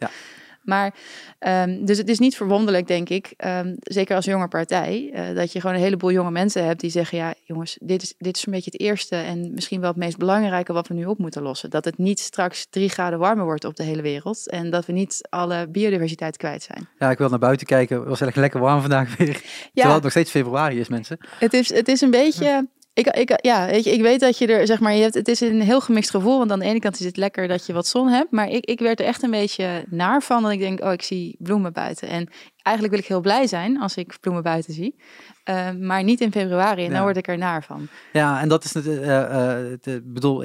Ja. 0.64 0.74
Maar, 0.74 0.94
ehm, 1.40 1.86
dus 1.86 1.98
het 1.98 2.10
is 2.10 2.20
niet 2.20 2.36
verwonderlijk, 2.36 2.88
denk 2.88 3.10
ik, 3.10 3.34
ehm, 3.38 3.74
zeker 3.80 4.16
als 4.16 4.26
jonge 4.26 4.48
partij, 4.48 5.10
eh, 5.14 5.36
dat 5.36 5.52
je 5.52 5.60
gewoon 5.60 5.76
een 5.76 5.82
heleboel 5.82 6.12
jonge 6.12 6.32
mensen 6.32 6.66
hebt 6.66 6.80
die 6.80 6.90
zeggen, 6.90 7.18
ja 7.18 7.34
jongens, 7.44 7.78
dit 7.82 8.02
is, 8.02 8.14
dit 8.18 8.38
is 8.38 8.46
een 8.46 8.52
beetje 8.52 8.72
het 8.72 8.82
eerste 8.82 9.16
en 9.16 9.54
misschien 9.54 9.80
wel 9.80 9.90
het 9.90 9.98
meest 9.98 10.18
belangrijke 10.18 10.74
wat 10.74 10.88
we 10.88 10.94
nu 10.94 11.06
op 11.06 11.18
moeten 11.18 11.42
lossen. 11.42 11.70
Dat 11.70 11.86
het 11.86 11.98
niet 11.98 12.20
straks 12.20 12.68
drie 12.70 12.90
graden 12.90 13.20
warmer 13.20 13.46
wordt 13.46 13.66
op 13.66 13.76
de 13.76 13.84
hele 13.84 14.02
wereld 14.02 14.50
en 14.50 14.70
dat 14.70 14.86
we 14.86 14.94
niet 14.94 15.28
alle 15.30 15.68
biodiversiteit 15.68 16.38
kwijt 16.38 16.64
zijn. 16.64 16.88
Ja, 17.00 17.12
ik 17.12 17.18
wil 17.18 17.30
naar 17.30 17.40
buiten 17.40 17.68
kijken. 17.68 18.00
Het 18.00 18.08
was 18.08 18.22
echt 18.22 18.36
lekker 18.36 18.60
warm 18.60 18.82
vandaag 18.82 19.18
weer. 19.18 19.42
Terwijl 19.74 19.94
het 19.94 20.04
nog 20.04 20.12
steeds 20.12 20.32
februari 20.32 20.80
is, 20.80 20.88
mensen. 20.88 21.18
Het 21.40 21.54
is, 21.54 21.74
het 21.74 21.88
is 21.88 22.02
een 22.02 22.12
beetje. 22.12 22.68
Ik, 22.96 23.08
ik, 23.08 23.46
ja, 23.46 23.66
weet 23.66 23.84
je, 23.84 23.92
ik 23.92 24.02
weet 24.02 24.20
dat 24.20 24.38
je 24.38 24.48
er, 24.48 24.66
zeg 24.68 24.80
maar, 24.80 24.94
je 24.94 25.02
hebt, 25.02 25.14
het 25.14 25.28
is 25.28 25.42
een 25.42 25.62
heel 25.62 25.82
gemixt 25.82 26.10
gevoel. 26.10 26.38
Want 26.38 26.52
aan 26.52 26.60
de 26.60 26.66
ene 26.66 26.80
kant 26.80 27.00
is 27.00 27.06
het 27.06 27.18
lekker 27.18 27.48
dat 27.48 27.66
je 27.66 27.74
wat 27.74 27.88
zon 27.88 28.08
hebt. 28.08 28.32
Maar 28.32 28.48
ik, 28.50 28.66
ik 28.66 28.80
werd 28.80 29.00
er 29.00 29.06
echt 29.06 29.24
een 29.24 29.32
beetje 29.32 29.86
naar 29.90 30.22
van. 30.22 30.44
Dat 30.44 30.52
ik 30.52 30.60
denk, 30.60 30.84
oh, 30.84 30.92
ik 30.92 31.02
zie 31.02 31.36
bloemen 31.40 31.74
buiten. 31.74 32.08
En 32.08 32.30
eigenlijk 32.62 32.96
wil 32.96 33.04
ik 33.04 33.10
heel 33.10 33.22
blij 33.22 33.48
zijn 33.48 33.80
als 33.82 33.96
ik 33.96 34.18
bloemen 34.22 34.44
buiten 34.44 34.74
zie. 34.74 34.96
Eh, 35.44 35.72
maar 35.72 36.04
niet 36.04 36.22
in 36.22 36.32
februari. 36.32 36.82
En 36.84 36.88
Ja. 36.90 36.94
dan 36.96 37.04
word 37.04 37.18
ik 37.18 37.28
er 37.28 37.38
naar 37.38 37.64
van. 37.64 37.88
Ja, 38.14 38.42
en 38.42 38.50
dat 38.50 38.64
is 38.64 38.74
het. 38.74 38.86
het, 38.86 39.88
eh, 39.88 39.94
bedoel, 40.04 40.44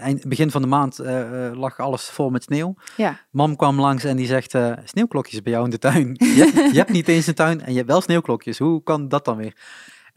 eind, 0.00 0.28
begin 0.28 0.50
van 0.50 0.62
de 0.62 0.68
maand 0.68 0.98
lag 1.54 1.78
alles 1.78 2.02
vol 2.04 2.30
met 2.30 2.42
sneeuw. 2.42 2.74
Ja, 2.96 3.20
Mam 3.30 3.56
kwam 3.56 3.80
langs 3.80 4.04
en 4.04 4.16
die 4.16 4.26
zegt: 4.26 4.54
Sneeuwklokjes 4.84 5.42
bij 5.42 5.52
jou 5.52 5.64
in 5.64 5.70
de 5.70 5.78
tuin. 5.78 6.14
Je, 6.18 6.50
hebt- 6.54 6.70
je 6.72 6.78
hebt 6.78 6.90
niet 6.92 7.08
eens 7.08 7.26
een 7.26 7.34
tuin 7.34 7.60
en 7.60 7.70
je 7.70 7.76
hebt 7.76 7.90
wel 7.90 8.00
sneeuwklokjes. 8.00 8.58
Hoe 8.58 8.82
kan 8.82 9.08
dat 9.08 9.24
dan 9.24 9.36
weer? 9.36 9.52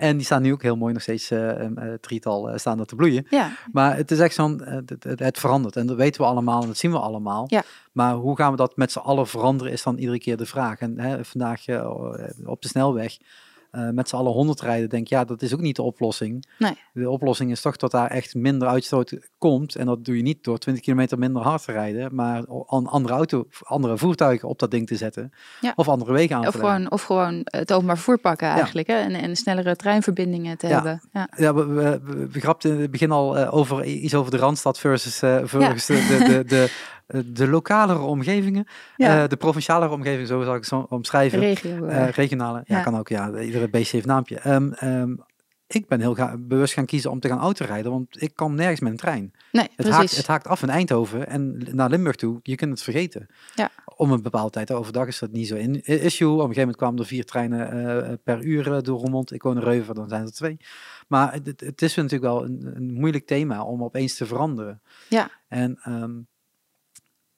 En 0.01 0.17
die 0.17 0.25
staan 0.25 0.41
nu 0.41 0.51
ook 0.51 0.61
heel 0.61 0.75
mooi 0.75 0.93
nog 0.93 1.01
steeds, 1.01 1.31
eh 1.31 1.47
een 1.47 1.77
eh, 1.77 1.93
drietal 1.93 2.49
eh, 2.49 2.57
staan 2.57 2.79
er 2.79 2.85
te 2.85 2.95
bloeien. 2.95 3.25
ja, 3.29 3.51
Maar 3.71 3.95
het 3.95 4.11
is 4.11 4.19
echt 4.19 4.33
zo'n, 4.35 4.61
het, 4.63 4.95
het- 5.19 5.39
verandert 5.39 5.75
en 5.75 5.87
dat 5.87 5.95
weten 5.97 6.21
we 6.21 6.27
allemaal 6.27 6.61
en 6.61 6.67
dat 6.67 6.77
zien 6.77 6.91
we 6.91 6.99
allemaal. 6.99 7.45
Ja. 7.47 7.63
Maar 7.91 8.13
hoe 8.13 8.35
gaan 8.35 8.51
we 8.51 8.57
dat 8.57 8.77
met 8.77 8.91
z'n 8.91 8.99
allen 8.99 9.27
veranderen 9.27 9.73
is 9.73 9.83
dan 9.83 9.97
iedere 9.97 10.19
keer 10.19 10.37
de 10.37 10.45
vraag. 10.45 10.79
En 10.79 10.99
hè, 10.99 11.25
vandaag 11.25 11.65
op 12.45 12.61
de 12.61 12.67
snelweg 12.67 13.17
eh, 13.72 13.89
met 13.89 14.09
z'n 14.09 14.15
allen 14.15 14.32
100 14.32 14.61
rijden, 14.61 14.89
denk 14.89 15.07
ja, 15.07 15.24
dat 15.26 15.41
is 15.41 15.53
ook 15.53 15.61
niet 15.61 15.76
de 15.76 15.82
oplossing. 15.82 16.45
Nee. 16.57 16.78
De 16.93 17.09
oplossing 17.09 17.51
is 17.51 17.61
toch 17.61 17.76
dat 17.78 17.91
daar 17.91 18.09
echt 18.09 18.36
minder 18.36 18.67
uitstoot 18.67 19.13
komt. 19.38 19.76
En 19.76 19.86
dat 19.86 20.05
doe 20.05 20.15
je 20.17 20.22
niet 20.22 20.43
door 20.43 20.57
20 20.57 20.84
kilometer 20.84 21.17
minder 21.17 21.41
hard 21.41 21.65
te 21.65 21.72
rijden, 21.72 22.15
maar 22.15 22.45
an- 22.47 22.88
andere 22.88 23.13
auto, 23.13 23.47
andere 23.63 23.97
voertuigen 23.97 24.49
op 24.49 24.59
dat 24.59 24.72
ding 24.72 24.88
te 24.88 24.95
zetten. 24.95 25.32
Ja. 25.61 25.74
Of 25.76 25.88
andere 25.88 26.11
wegen 26.13 26.36
aan 26.36 26.47
Of 26.47 26.51
te 26.51 26.57
leggen. 26.57 26.76
gewoon, 26.76 26.91
of 26.91 27.01
gewoon 27.03 27.41
het 27.43 27.74
openbaar 27.74 27.95
vervoer 27.95 28.17
pakken 28.19 28.47
eigenlijk. 28.47 28.88
Hè? 28.88 28.95
En, 28.95 29.13
en 29.13 29.36
snellere 29.36 29.76
treinverbindingen 29.76 30.57
te 30.57 30.67
Ja. 30.67 30.74
hebben. 30.74 31.01
Ja. 31.13 31.30
Ja, 31.38 31.53
we, 31.53 31.65
we, 31.65 31.99
we, 32.03 32.28
we 32.28 32.39
grapten 32.39 32.72
in 32.74 32.80
het 32.82 32.91
begin 32.91 33.11
al 33.11 33.38
eh, 33.38 33.53
over 33.55 33.84
iets 33.86 34.13
over 34.15 34.32
de 34.32 34.38
Randstad 34.38 34.80
versus, 34.80 35.17
versus 35.43 35.86
de, 35.86 36.05
de, 36.17 36.24
de, 36.28 36.43
de, 36.45 36.72
de 37.26 37.47
lokalere 37.47 37.99
omgevingen. 37.99 38.68
Ja. 38.97 39.24
Eh, 39.24 39.30
de 39.30 39.38
provincialere 39.38 39.91
omgeving, 39.93 40.28
zo 40.28 40.43
zal 40.43 40.53
ik 40.53 40.59
het 40.59 40.68
zo 40.70 40.86
omschrijven. 40.89 41.39
Regio. 41.39 41.86
Eh, 41.86 42.07
eh. 42.07 42.09
regionale, 42.14 42.64
ja, 42.66 42.78
Ja. 42.78 42.84
kan 42.84 42.97
ook. 42.97 43.07
Ja, 43.09 43.39
iedere 43.39 43.70
beestje 43.70 43.95
heeft 43.97 44.07
een 44.07 44.14
naampje. 44.14 44.39
Ehm, 44.39 45.16
ik 45.68 45.88
ben 45.88 45.99
heel 45.99 46.16
ga- 46.16 46.38
bewust 46.38 46.74
gaan 46.74 46.86
kiezen 46.86 47.12
om 47.12 47.20
te 47.20 47.28
gaan 47.28 47.39
autorijden, 47.39 47.91
want 47.91 48.22
ik 48.22 48.32
kan 48.36 48.55
nergens 48.55 48.80
met 48.80 48.91
een 48.91 48.97
trein. 48.97 49.32
nee, 49.51 49.68
Het 49.76 49.89
haakt, 49.89 50.16
het 50.16 50.28
haakt 50.28 50.47
af 50.47 50.62
in 50.62 50.70
Eindhoven 50.70 51.28
en 51.28 51.68
naar 51.72 51.89
Limburg 51.89 52.16
toe, 52.16 52.39
je 52.43 52.55
kunt 52.55 52.72
het 52.72 52.82
vergeten. 52.82 53.28
Ja. 53.55 53.70
Om 53.95 54.12
een 54.12 54.22
bepaalde 54.22 54.49
tijd, 54.51 54.72
overdag 54.72 55.07
is 55.07 55.20
dat 55.20 55.32
niet 55.32 55.47
zo 55.47 55.55
in 55.55 55.82
issue. 55.84 56.28
Op 56.28 56.34
een 56.34 56.39
gegeven 56.39 56.59
moment 56.59 56.78
kwamen 56.78 56.99
er 56.99 57.05
vier 57.05 57.26
treinen 57.26 57.72
eh, 58.05 58.14
per 58.24 58.43
uur 58.43 58.74
eh, 58.74 58.82
door 58.82 58.99
Roermond. 58.99 59.34
Ik 59.34 59.43
woon 59.43 59.55
in 59.57 59.64
Reuven, 59.64 59.95
dan 59.95 60.09
zijn 60.09 60.26
er 60.26 60.32
twee. 60.32 60.57
Maar 61.07 61.34
het, 61.34 61.59
het 61.62 61.82
is 61.82 61.95
natuurlijk 61.95 62.24
wel 62.34 62.43
een, 62.43 62.72
een 62.76 62.93
moeilijk 62.93 63.26
thema 63.28 63.64
om 63.64 63.84
opeens 63.84 64.16
te 64.16 64.26
veranderen. 64.26 64.82
Ja. 65.09 65.30
En 65.47 65.80
ehm, 65.84 66.12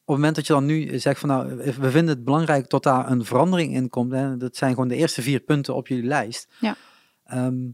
het 0.06 0.16
moment 0.16 0.36
dat 0.36 0.48
je 0.48 0.54
dan 0.54 0.66
nu 0.66 1.00
zegt 1.00 1.20
van 1.20 1.30
nou, 1.30 1.56
we 1.56 1.92
vinden 1.92 2.16
het 2.16 2.24
belangrijk 2.24 2.70
dat 2.70 2.84
daar 2.84 3.12
een 3.12 3.26
verandering 3.26 3.74
in 3.74 3.90
komt. 3.90 4.12
Hè, 4.12 4.38
dat 4.38 4.56
zijn 4.56 4.74
gewoon 4.74 4.88
de 4.88 4.96
eerste 4.96 5.22
vier 5.22 5.40
punten 5.40 5.76
op 5.76 5.88
jullie 5.88 6.04
lijst. 6.04 6.48
Ja. 6.60 6.76
Ehm, 7.24 7.70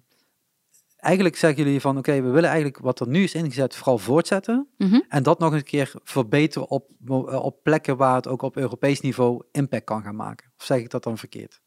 eigenlijk 0.97 1.35
zeggen 1.35 1.63
jullie 1.63 1.81
van 1.81 1.97
oké, 1.97 2.21
we 2.21 2.29
willen 2.29 2.49
eigenlijk 2.49 2.79
wat 2.79 2.99
er 2.99 3.07
nu 3.07 3.23
is 3.23 3.33
ingezet 3.33 3.75
vooral 3.75 3.97
voortzetten. 3.97 4.67
Mhm. 4.77 4.99
En 5.07 5.23
dat 5.23 5.39
nog 5.39 5.53
een 5.53 5.63
keer 5.63 5.91
verbeteren 6.03 6.69
op, 6.69 6.91
op 7.25 7.63
plekken 7.63 7.97
waar 7.97 8.15
het 8.15 8.27
ook 8.27 8.41
op 8.41 8.57
Europees 8.57 9.01
niveau 9.01 9.43
impact 9.51 9.83
kan 9.85 10.03
gaan 10.03 10.15
maken. 10.15 10.51
Of 10.57 10.63
zeg 10.65 10.77
ik 10.79 10.89
dat 10.89 11.03
dan 11.03 11.17
verkeerd? 11.17 11.61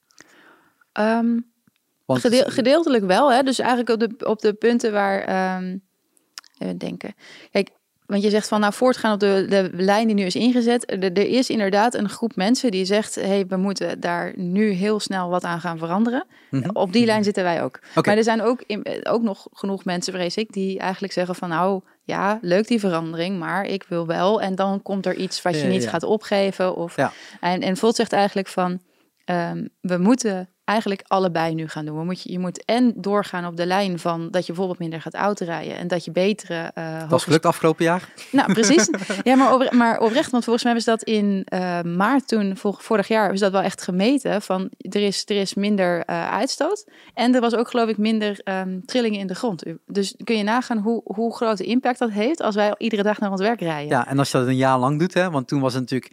Ehm, 0.92 1.40
Want 2.04 2.20
gedeel- 2.20 2.50
gedeeltelijk 2.50 3.04
wel. 3.04 3.32
Hè? 3.32 3.42
Dus 3.42 3.58
eigenlijk 3.58 3.90
op 3.90 4.18
de, 4.18 4.26
op 4.26 4.40
de 4.40 4.52
punten 4.52 4.92
waar... 4.92 5.20
even 6.58 6.78
denken. 6.78 7.14
Kijk, 7.50 7.70
want 8.12 8.24
je 8.24 8.30
zegt 8.30 8.48
van 8.48 8.60
nou 8.60 8.72
voortgaan 8.72 9.12
op 9.12 9.20
de, 9.20 9.46
de 9.48 9.70
lijn 9.72 10.06
die 10.06 10.16
nu 10.16 10.24
is 10.24 10.34
ingezet. 10.34 10.90
Er, 10.90 11.02
er 11.02 11.28
is 11.28 11.50
inderdaad 11.50 11.94
een 11.94 12.08
groep 12.08 12.36
mensen 12.36 12.70
die 12.70 12.84
zegt... 12.84 13.14
hey, 13.14 13.46
we 13.46 13.56
moeten 13.56 14.00
daar 14.00 14.32
nu 14.36 14.70
heel 14.70 15.00
snel 15.00 15.28
wat 15.28 15.44
aan 15.44 15.60
gaan 15.60 15.78
veranderen. 15.78 16.26
Mhm. 16.50 16.70
Op 16.72 16.92
die 16.92 17.06
lijn 17.06 17.24
zitten 17.24 17.42
wij 17.42 17.62
ook. 17.62 17.80
Maar 17.94 18.16
er 18.16 18.24
zijn 18.24 18.42
ook, 18.42 18.62
in, 18.66 18.86
ook 19.02 19.22
nog 19.22 19.46
genoeg 19.52 19.84
mensen, 19.84 20.12
vrees 20.12 20.36
ik, 20.36 20.52
die 20.52 20.78
eigenlijk 20.78 21.12
zeggen 21.12 21.34
van 21.34 21.48
nou 21.48 21.80
ja, 22.02 22.38
leuk 22.42 22.66
die 22.66 22.80
verandering, 22.80 23.38
maar 23.38 23.64
ik 23.64 23.84
wil 23.88 24.06
wel. 24.06 24.40
En 24.40 24.54
dan 24.54 24.82
komt 24.82 25.06
er 25.06 25.16
iets 25.16 25.42
wat 25.42 25.54
je 25.54 25.62
Ja, 25.62 25.68
niet 25.68 25.82
ja. 25.82 25.90
gaat 25.90 26.02
opgeven. 26.02 26.76
Of. 26.76 26.96
En, 27.40 27.60
en 27.60 27.76
Volt 27.76 27.96
zegt 27.96 28.12
eigenlijk 28.12 28.48
van 28.48 28.80
ehm, 29.24 29.66
we 29.80 29.98
moeten 29.98 30.48
eigenlijk 30.64 31.02
allebei 31.06 31.54
nu 31.54 31.68
gaan 31.68 31.84
doen. 31.84 32.04
Moet, 32.04 32.22
je 32.22 32.32
je 32.32 32.38
moet 32.38 32.64
en 32.64 32.92
doorgaan 32.96 33.46
op 33.46 33.56
de 33.56 33.66
lijn 33.66 33.98
van 33.98 34.30
dat 34.30 34.40
je 34.40 34.46
bijvoorbeeld 34.46 34.78
minder 34.78 35.00
gaat 35.00 35.14
autorijden 35.14 35.76
en 35.76 35.88
dat 35.88 36.04
je 36.04 36.10
betere 36.10 36.70
eh 36.74 36.92
dat 36.92 37.02
is 37.02 37.10
hoge 37.10 37.24
gelukt 37.24 37.46
afgelopen 37.46 37.84
jaar. 37.84 38.08
nou, 38.32 38.52
precies. 38.52 38.88
Ja, 39.22 39.34
maar, 39.34 39.74
maar 39.76 40.00
oprecht, 40.00 40.30
want 40.30 40.44
volgens 40.44 40.64
mij 40.64 40.74
is 40.74 40.84
dat 40.84 41.02
in 41.02 41.42
eh, 41.44 41.80
maart 41.82 42.28
toen, 42.28 42.56
vor- 42.56 42.76
vorig 42.78 43.08
jaar, 43.08 43.32
is 43.32 43.40
dat 43.40 43.52
wel 43.52 43.60
echt 43.62 43.82
gemeten. 43.82 44.42
Van 44.42 44.70
er 44.78 45.00
is, 45.02 45.22
er 45.26 45.36
is 45.36 45.54
minder 45.54 46.04
eh, 46.04 46.30
uitstoot. 46.30 46.86
En 47.14 47.34
er 47.34 47.40
was 47.40 47.54
ook, 47.54 47.70
geloof 47.70 47.88
ik, 47.88 47.98
minder 47.98 48.40
ehm, 48.44 48.80
trillingen 48.84 49.20
in 49.20 49.26
de 49.26 49.34
grond. 49.34 49.62
Dus 49.86 50.14
kun 50.24 50.36
je 50.36 50.42
nagaan 50.42 50.78
hoe, 50.78 51.00
hoe 51.04 51.34
grote 51.36 51.64
impact 51.64 51.98
dat 51.98 52.10
heeft 52.10 52.42
als 52.42 52.54
wij 52.54 52.74
iedere 52.78 53.02
dag 53.02 53.18
naar 53.18 53.30
ons 53.30 53.40
werk 53.40 53.60
rijden. 53.60 53.88
Ja, 53.88 54.06
en 54.08 54.18
als 54.18 54.30
je 54.30 54.38
dat 54.38 54.46
een 54.46 54.56
jaar 54.56 54.78
lang 54.78 54.98
doet, 54.98 55.14
hè, 55.14 55.30
want 55.30 55.48
toen 55.48 55.60
was 55.60 55.72
het 55.72 55.82
natuurlijk, 55.82 56.12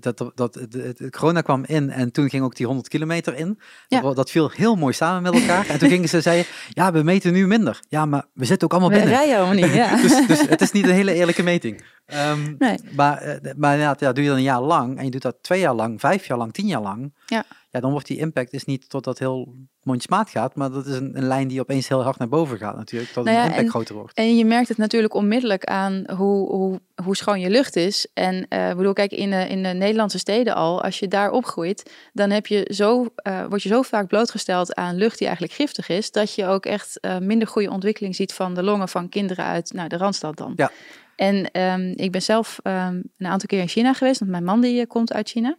dat, 0.00 0.18
dat, 0.18 0.32
dat, 0.34 0.54
het 0.54 1.10
corona 1.10 1.40
kwam 1.40 1.64
in 1.66 1.90
en 1.90 2.12
toen 2.12 2.30
ging 2.30 2.44
ook 2.44 2.56
die 2.56 2.66
100 2.66 2.88
kilometer 2.88 3.34
in. 3.36 3.60
Ja. 3.88 4.00
Dat, 4.00 4.16
dat 4.16 4.30
viel 4.30 4.50
heel 4.50 4.76
mooi 4.76 4.92
samen 4.92 5.22
met 5.22 5.40
elkaar. 5.40 5.68
en 5.68 5.78
toen 5.78 5.88
gingen 5.88 6.08
ze 6.08 6.20
zeggen, 6.20 6.46
ja, 6.80 6.92
we 6.92 7.02
meten 7.02 7.32
nu 7.32 7.46
minder. 7.46 7.80
Ja, 7.88 8.06
maar 8.06 8.24
we 8.32 8.44
zitten 8.44 8.70
ook 8.70 8.72
allemaal 8.80 8.98
We 8.98 9.04
binnen. 9.04 9.14
rijden 9.14 9.34
helemaal 9.34 9.68
niet, 9.68 9.74
ja. 9.74 9.96
dus, 10.02 10.26
dus 10.26 10.48
het 10.48 10.60
is 10.60 10.72
niet 10.72 10.84
een 10.84 10.94
hele 10.94 11.12
eerlijke 11.12 11.42
meting. 11.42 11.84
Ehm, 12.06 12.54
Nee. 12.58 12.78
Maar, 12.96 13.18
eh, 13.18 13.52
maar 13.56 13.72
inderdaad, 13.72 14.00
ja, 14.00 14.12
doe 14.12 14.22
je 14.22 14.28
dat 14.28 14.38
een 14.38 14.44
jaar 14.44 14.62
lang 14.62 14.98
en 14.98 15.04
je 15.04 15.10
doet 15.10 15.22
dat 15.22 15.36
twee 15.40 15.60
jaar 15.60 15.74
lang, 15.74 16.00
vijf 16.00 16.26
jaar 16.26 16.38
lang, 16.38 16.52
tien 16.52 16.66
jaar 16.66 16.82
lang. 16.82 17.14
Ja. 17.26 17.44
Ja, 17.70 17.80
dan 17.80 17.90
wordt 17.90 18.06
die 18.06 18.18
impact 18.18 18.52
is 18.52 18.64
niet 18.64 18.88
tot 18.88 19.04
dat 19.04 19.18
heel 19.18 19.54
mondjesmaat 19.82 20.30
gaat, 20.30 20.54
maar 20.54 20.70
dat 20.70 20.86
is 20.86 20.94
een, 20.96 21.16
een 21.16 21.26
lijn 21.26 21.48
die 21.48 21.60
opeens 21.60 21.88
heel 21.88 22.02
hard 22.02 22.18
naar 22.18 22.28
boven 22.28 22.58
gaat 22.58 22.76
natuurlijk, 22.76 23.12
tot 23.12 23.24
Nou 23.24 23.36
ja, 23.36 23.42
de 23.42 23.48
impact 23.48 23.64
en- 23.64 23.70
groter 23.70 23.94
wordt. 23.94 24.14
En 24.16 24.36
je 24.36 24.44
merkt 24.44 24.68
het 24.68 24.76
natuurlijk 24.76 25.14
onmiddellijk 25.14 25.64
aan 25.64 26.04
hoe, 26.16 26.48
hoe, 26.50 26.80
hoe 27.04 27.16
schoon 27.16 27.40
je 27.40 27.50
lucht 27.50 27.76
is. 27.76 28.06
En 28.14 28.42
ik 28.42 28.76
bedoel, 28.76 28.92
kijk, 28.92 29.12
in 29.12 29.30
de, 29.30 29.48
in 29.48 29.62
de 29.62 29.68
Nederlandse 29.68 30.18
steden 30.18 30.54
al, 30.54 30.82
als 30.82 30.98
je 30.98 31.08
daar 31.08 31.30
opgroeit, 31.30 31.90
dan 32.12 32.30
heb 32.30 32.46
je 32.46 32.70
zo, 32.74 33.06
eh, 33.14 33.44
word 33.48 33.62
je 33.62 33.68
zo 33.68 33.82
vaak 33.82 34.06
blootgesteld 34.08 34.74
aan 34.74 34.96
lucht 34.96 35.18
die 35.18 35.26
eigenlijk 35.26 35.56
giftig 35.56 35.88
is, 35.88 36.10
dat 36.10 36.34
je 36.34 36.46
ook 36.46 36.66
echt 36.66 37.00
minder 37.20 37.48
goede 37.48 37.70
ontwikkeling 37.70 38.14
ziet 38.14 38.32
van 38.32 38.54
de 38.54 38.62
longen 38.62 38.88
van 38.88 39.08
kinderen 39.08 39.44
uit 39.44 39.72
nou, 39.72 39.88
de 39.88 39.96
Randstad 39.96 40.36
dan. 40.36 40.52
Ja. 40.56 40.70
En 41.16 41.50
ehm, 41.50 41.92
ik 41.96 42.12
ben 42.12 42.22
zelf 42.22 42.58
ehm, 42.62 43.02
een 43.16 43.26
aantal 43.26 43.48
keer 43.48 43.60
in 43.60 43.68
China 43.68 43.92
geweest, 43.92 44.18
want 44.18 44.30
mijn 44.30 44.44
man 44.44 44.60
die 44.60 44.80
eh, 44.80 44.86
komt 44.86 45.12
uit 45.12 45.28
China. 45.28 45.56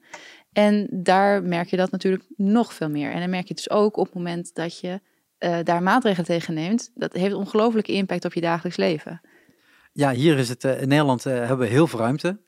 En 0.52 0.88
daar 0.92 1.44
merk 1.44 1.70
je 1.70 1.78
dat 1.78 1.92
natuurlijk 1.92 2.24
nog 2.36 2.74
veel 2.74 2.90
meer. 2.90 3.12
En 3.12 3.20
dan 3.20 3.30
merk 3.30 3.48
je 3.48 3.54
dus 3.54 3.70
ook 3.70 3.98
op 3.98 4.06
het 4.06 4.16
moment 4.16 4.54
dat 4.54 4.80
je 4.80 5.02
eh, 5.38 5.58
daar 5.64 5.84
maatregelen 5.84 6.26
tegen 6.26 6.54
neemt. 6.54 6.92
Dat 6.96 7.14
heeft 7.14 7.34
ongelooflijke 7.34 7.92
impact 7.92 8.26
op 8.26 8.34
je 8.34 8.42
dagelijks 8.42 8.78
leven. 8.78 9.22
Ja, 9.92 10.12
hier 10.12 10.38
is 10.38 10.50
het, 10.50 10.64
eh, 10.64 10.82
in 10.82 10.88
Nederland 10.88 11.24
hebben 11.24 11.58
we 11.58 11.66
heel 11.66 11.88
veel 11.88 12.00
ruimte. 12.00 12.44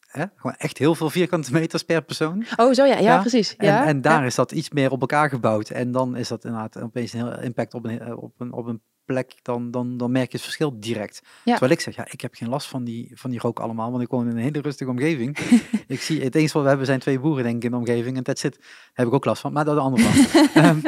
Hè? 0.00 0.24
Gewoon 0.36 0.56
echt 0.56 0.78
heel 0.78 0.94
veel 0.94 1.10
vierkante 1.10 1.52
meters 1.52 1.82
per 1.82 2.02
persoon. 2.02 2.44
Oh, 2.56 2.72
zo 2.72 2.84
ja, 2.84 2.94
ja, 2.94 3.00
Ja, 3.00 3.20
precies. 3.20 3.56
En, 3.56 3.66
ja, 3.66 3.86
en 3.86 4.00
daar 4.00 4.20
ja. 4.20 4.26
is 4.26 4.34
dat 4.34 4.52
iets 4.52 4.70
meer 4.70 4.90
op 4.90 5.00
elkaar 5.00 5.28
gebouwd. 5.28 5.70
En 5.70 5.92
dan 5.92 6.16
is 6.16 6.28
dat 6.28 6.44
inderdaad 6.44 6.80
opeens 6.80 7.12
een 7.12 7.26
heel 7.26 7.40
impact 7.40 7.74
op 7.74 7.84
een, 7.84 8.16
op 8.16 8.40
een, 8.40 8.52
op 8.52 8.66
een 8.66 8.82
plek. 9.04 9.34
Dan, 9.42 9.70
dan, 9.70 9.96
dan 9.96 10.10
merk 10.12 10.26
je 10.30 10.36
het 10.36 10.42
verschil 10.42 10.80
direct. 10.80 11.22
Ja. 11.44 11.50
Terwijl 11.50 11.72
ik 11.72 11.80
zeg, 11.80 11.96
ja, 11.96 12.06
ik 12.10 12.20
heb 12.20 12.34
geen 12.34 12.48
last 12.48 12.68
van 12.68 12.84
die, 12.84 13.10
van 13.14 13.30
die 13.30 13.40
rook 13.40 13.60
allemaal. 13.60 13.90
Want 13.90 14.02
ik 14.02 14.08
woon 14.10 14.28
in 14.28 14.36
een 14.36 14.42
hele 14.42 14.60
rustige 14.60 14.90
omgeving. 14.90 15.38
ik 15.86 16.00
zie, 16.00 16.22
het 16.22 16.34
enige 16.34 16.52
wat 16.52 16.62
we 16.62 16.68
hebben 16.68 16.86
zijn 16.86 16.98
twee 16.98 17.20
boeren 17.20 17.44
denk 17.44 17.56
ik 17.56 17.64
in 17.64 17.70
de 17.70 17.76
omgeving. 17.76 18.16
En 18.16 18.22
dat 18.22 18.38
zit, 18.38 18.58
heb 18.92 19.06
ik 19.06 19.12
ook 19.12 19.24
last 19.24 19.40
van. 19.40 19.52
Maar 19.52 19.64
dat 19.64 19.76
is 19.76 19.80
een 19.80 19.86
ander. 19.86 20.00
Ehm, 20.62 20.78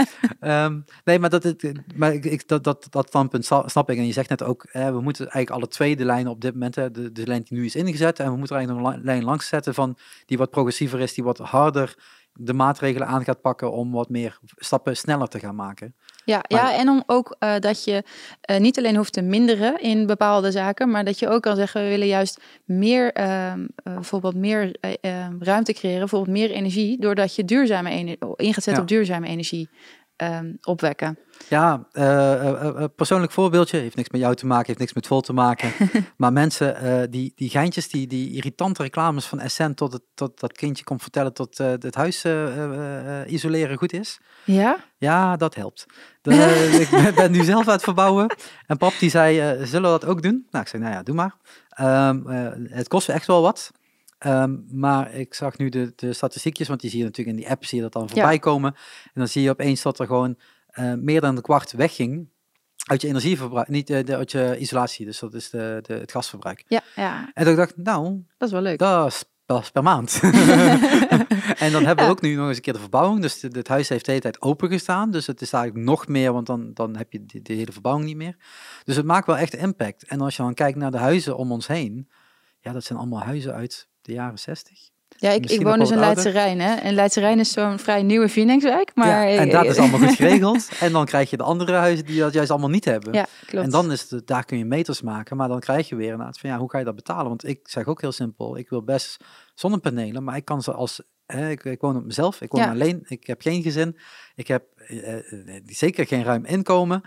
ehm, 0.40 0.80
nee, 1.04 1.18
maar, 1.18 1.30
dat, 1.30 1.42
het, 1.42 1.72
maar 1.94 2.12
ik, 2.12 2.48
dat, 2.48 2.64
dat, 2.64 2.86
dat 2.90 3.06
standpunt 3.08 3.44
sta- 3.44 3.68
snap 3.68 3.90
ik. 3.90 3.98
En 3.98 4.06
je 4.06 4.12
zegt 4.12 4.28
net 4.28 4.42
ook, 4.42 4.64
eh, 4.64 4.86
we 4.86 5.00
moeten 5.00 5.28
eigenlijk 5.28 5.50
alle 5.50 5.68
twee 5.68 5.96
de 5.96 6.04
lijnen 6.04 6.32
op 6.32 6.40
dit 6.40 6.52
moment, 6.52 6.74
hè, 6.74 6.90
de, 6.90 7.12
de 7.12 7.26
lijn 7.26 7.42
die 7.42 7.58
nu 7.58 7.64
is 7.64 7.74
ingezet. 7.76 8.18
En 8.18 8.30
we 8.30 8.36
moeten 8.36 8.56
er 8.56 8.62
eigenlijk 8.62 8.86
een 8.86 9.00
li- 9.00 9.04
lijn 9.04 9.24
langs 9.24 9.48
zetten 9.48 9.74
van 9.74 9.96
die 10.26 10.38
wat 10.38 10.50
progressiever 10.50 11.00
is, 11.00 11.14
die 11.14 11.24
wat 11.24 11.38
harder 11.38 11.94
de 12.32 12.52
maatregelen 12.52 13.08
aan 13.08 13.24
gaat 13.24 13.40
pakken 13.40 13.72
om 13.72 13.92
wat 13.92 14.08
meer 14.08 14.38
stappen 14.56 14.96
sneller 14.96 15.28
te 15.28 15.38
gaan 15.38 15.54
maken. 15.54 15.94
Ja, 16.25 16.45
Maar- 16.49 16.61
ja, 16.72 16.79
en 16.79 16.89
om 16.89 17.03
ook 17.07 17.37
eh, 17.39 17.55
dat 17.59 17.85
je 17.85 18.03
eh, 18.41 18.59
niet 18.61 18.79
alleen 18.79 18.97
hoeft 18.97 19.12
te 19.12 19.22
minderen 19.22 19.81
in 19.81 20.07
bepaalde 20.07 20.51
zaken, 20.51 20.91
maar 20.91 21.05
dat 21.05 21.18
je 21.18 21.29
ook 21.29 21.43
kan 21.43 21.57
zeggen, 21.57 21.83
we 21.83 21.89
willen 21.89 22.07
juist 22.07 22.41
meer, 22.64 23.12
ehm, 23.12 23.66
eh, 23.85 23.95
bijvoorbeeld 23.95 24.35
meer 24.35 24.77
ruimte 25.39 25.72
creëren, 25.72 25.99
bijvoorbeeld 25.99 26.37
meer 26.37 26.51
energie, 26.51 27.01
doordat 27.01 27.35
je 27.35 27.45
duurzame 27.45 27.91
ener- 27.91 28.16
ingezet 28.37 28.75
Ja. 28.75 28.81
op 28.81 28.89
duurzame 28.89 29.27
energie 29.27 29.68
ehm, 30.16 30.52
opwekken. 30.60 31.18
Ja, 31.48 31.86
eh, 31.92 32.84
persoonlijk 32.96 33.32
voorbeeldje, 33.32 33.78
heeft 33.78 33.96
niks 33.96 34.10
met 34.10 34.20
jou 34.20 34.34
te 34.34 34.46
maken, 34.46 34.66
heeft 34.66 34.78
niks 34.78 34.92
met 34.92 35.06
vol 35.06 35.20
te 35.20 35.32
maken. 35.32 35.72
maar 36.16 36.32
mensen, 36.32 37.10
die, 37.10 37.32
die 37.36 37.50
geintjes, 37.50 37.88
die, 37.88 38.06
die 38.06 38.32
irritante 38.32 38.82
reclames 38.82 39.26
van 39.26 39.40
Essent 39.40 39.76
tot, 39.76 39.92
het, 39.92 40.02
tot 40.14 40.40
dat 40.40 40.52
kindje 40.52 40.84
komt 40.84 41.02
vertellen 41.02 41.32
tot 41.32 41.58
het 41.58 41.94
huis 41.94 42.24
isoleren 43.26 43.78
goed 43.78 43.92
is. 43.92 44.20
Ja? 44.44 44.76
Ja, 44.98 45.36
dat 45.36 45.54
helpt. 45.54 45.86
De, 46.22 46.32
ik 47.08 47.14
ben- 47.14 47.30
nu 47.30 47.44
zelf 47.44 47.66
aan 47.66 47.74
het 47.74 47.82
verbouwen. 47.82 48.36
En 48.66 48.76
pap 48.76 48.92
die 48.98 49.10
zei, 49.10 49.36
zullen 49.66 49.92
we 49.92 49.98
dat 49.98 50.04
ook 50.04 50.22
doen? 50.22 50.46
Nou, 50.50 50.64
ik 50.64 50.70
zei, 50.70 50.82
nou 50.82 50.94
ja, 50.94 51.02
doe 51.02 51.14
maar. 51.14 51.36
Ehm, 51.68 52.28
eh, 52.28 52.76
het 52.76 52.88
kost 52.88 53.08
echt 53.08 53.26
wel 53.26 53.42
wat. 53.42 53.70
Ehm, 54.18 54.56
maar 54.70 55.14
ik 55.14 55.34
zag 55.34 55.58
nu 55.58 55.68
de, 55.68 55.92
de 55.96 56.12
statistiekjes, 56.12 56.68
want 56.68 56.80
die 56.80 56.90
zie 56.90 56.98
je 56.98 57.04
natuurlijk 57.04 57.36
in 57.36 57.42
die 57.42 57.50
app, 57.52 57.64
zie 57.64 57.76
je 57.76 57.82
dat 57.84 57.92
dan 57.92 58.08
voorbij 58.08 58.38
komen. 58.38 58.74
En 59.04 59.10
dan 59.14 59.28
zie 59.28 59.42
je 59.42 59.50
opeens 59.50 59.82
dat 59.82 59.98
er 59.98 60.06
gewoon 60.06 60.38
eh, 60.66 60.92
meer 60.94 61.20
dan 61.20 61.36
een 61.36 61.42
kwart 61.42 61.72
wegging 61.72 62.28
uit 62.84 63.00
je 63.00 63.08
energieverbruik, 63.08 63.68
niet 63.68 63.90
eh, 63.90 64.04
de, 64.04 64.16
uit 64.16 64.32
je 64.32 64.56
isolatie, 64.58 65.06
dus 65.06 65.18
dat 65.18 65.34
is 65.34 65.50
de, 65.50 65.78
de, 65.82 65.94
het 65.94 66.10
gasverbruik. 66.12 66.64
Ja, 66.68 66.80
ja, 66.96 67.30
En 67.34 67.44
toen 67.44 67.56
dacht 67.56 67.70
ik, 67.70 67.76
nou, 67.84 68.22
dat 68.38 68.48
is 68.48 68.54
wel 68.54 68.62
leuk. 68.62 68.78
dat 68.78 69.06
is, 69.06 69.24
dat 69.46 69.62
is 69.62 69.70
per 69.70 69.82
maand. 69.82 70.20
en 71.64 71.72
dan 71.72 71.84
hebben 71.84 71.96
we 71.96 72.02
Ja. 72.02 72.08
ook 72.08 72.20
nu 72.20 72.34
nog 72.34 72.46
eens 72.48 72.56
een 72.56 72.62
keer 72.62 72.72
de 72.72 72.78
verbouwing. 72.78 73.20
Dus 73.22 73.40
de- 73.40 73.48
het 73.52 73.68
huis 73.68 73.88
heeft 73.88 74.04
de 74.04 74.10
hele 74.10 74.22
tijd 74.22 74.40
open 74.42 74.68
gestaan. 74.70 75.10
Dus 75.10 75.26
het 75.26 75.40
is 75.40 75.52
eigenlijk 75.52 75.84
nog 75.86 76.08
meer, 76.08 76.32
want 76.32 76.46
dan, 76.46 76.70
dan 76.74 76.96
heb 76.96 77.12
je 77.12 77.24
de, 77.24 77.42
de 77.42 77.52
hele 77.52 77.72
verbouwing 77.72 78.06
niet 78.06 78.16
meer. 78.16 78.36
Dus 78.84 78.96
het 78.96 79.04
maakt 79.04 79.26
wel 79.26 79.36
echt 79.36 79.54
impact. 79.54 80.04
En 80.04 80.20
als 80.20 80.36
je 80.36 80.42
dan 80.42 80.54
kijkt 80.54 80.78
naar 80.78 80.90
de 80.90 80.98
huizen 80.98 81.36
om 81.36 81.52
ons 81.52 81.66
heen. 81.66 82.08
Ja, 82.60 82.72
dat 82.72 82.84
zijn 82.84 82.98
allemaal 82.98 83.22
huizen 83.22 83.54
uit 83.54 83.88
de 84.05 84.12
jaren 84.12 84.38
60. 84.38 84.92
Ja, 85.16 85.30
ik, 85.30 85.50
ik 85.50 85.62
woon 85.62 85.78
dus 85.78 85.90
in 85.90 85.98
Leidse 85.98 86.28
Rijn. 86.28 86.61
Hè? 86.61 86.74
En 86.74 86.94
Leidse 86.94 87.20
Rijn 87.20 87.38
is 87.38 87.52
zo'n 87.52 87.78
vrij 87.78 88.02
nieuwe 88.02 88.28
Vinengswijk. 88.28 88.90
Maar... 88.94 89.28
Ja, 89.28 89.38
en 89.40 89.50
dat 89.50 89.64
is 89.64 89.78
allemaal 89.78 89.98
goed 89.98 90.16
geregeld. 90.24 90.68
en 90.80 90.92
dan 90.92 91.05
krijg 91.05 91.30
je 91.30 91.36
de 91.36 91.42
andere 91.42 91.72
huizen 91.72 92.07
die 92.07 92.20
dat 92.20 92.32
juist 92.32 92.50
allemaal 92.50 92.68
niet 92.68 92.84
hebben. 92.84 93.12
Ja, 93.12 93.26
klopt. 93.46 93.64
En 93.64 93.70
dan 93.70 93.92
is 93.92 94.11
het, 94.11 94.26
daar 94.26 94.44
kun 94.44 94.59
je 94.59 94.64
meters 94.64 95.02
maken. 95.02 95.36
Maar 95.36 95.48
dan 95.48 95.61
krijg 95.61 95.88
je 95.88 95.96
weer 95.96 96.11
inderdaad 96.11 96.38
van 96.38 96.50
ja, 96.50 96.59
hoe 96.59 96.70
ga 96.70 96.78
je 96.78 96.84
dat 96.84 96.94
betalen? 96.94 97.28
Want 97.28 97.46
ik 97.48 97.68
zeg 97.68 97.86
ook 97.86 98.00
heel 98.00 98.12
simpel, 98.12 98.57
ik 98.57 98.68
wil 98.68 98.82
best 98.82 99.24
zonnepanelen. 99.55 100.24
Maar 100.24 100.36
ik 100.36 100.44
kan 100.44 100.62
ze 100.62 100.72
als, 100.72 101.02
hè, 101.26 101.50
ik, 101.50 101.64
ik 101.64 101.80
woon 101.80 101.96
op 101.96 102.05
mezelf, 102.05 102.40
ik 102.40 102.50
woon 102.50 102.62
Ja. 102.62 102.70
alleen, 102.70 103.00
ik 103.05 103.26
heb 103.26 103.40
geen 103.40 103.62
gezin. 103.62 103.98
Ik 104.34 104.48
heb 104.48 104.64
eh, 104.76 105.14
eh, 105.16 105.62
zeker 105.66 106.07
geen 106.07 106.24
ruim 106.24 106.44
inkomen. 106.44 107.02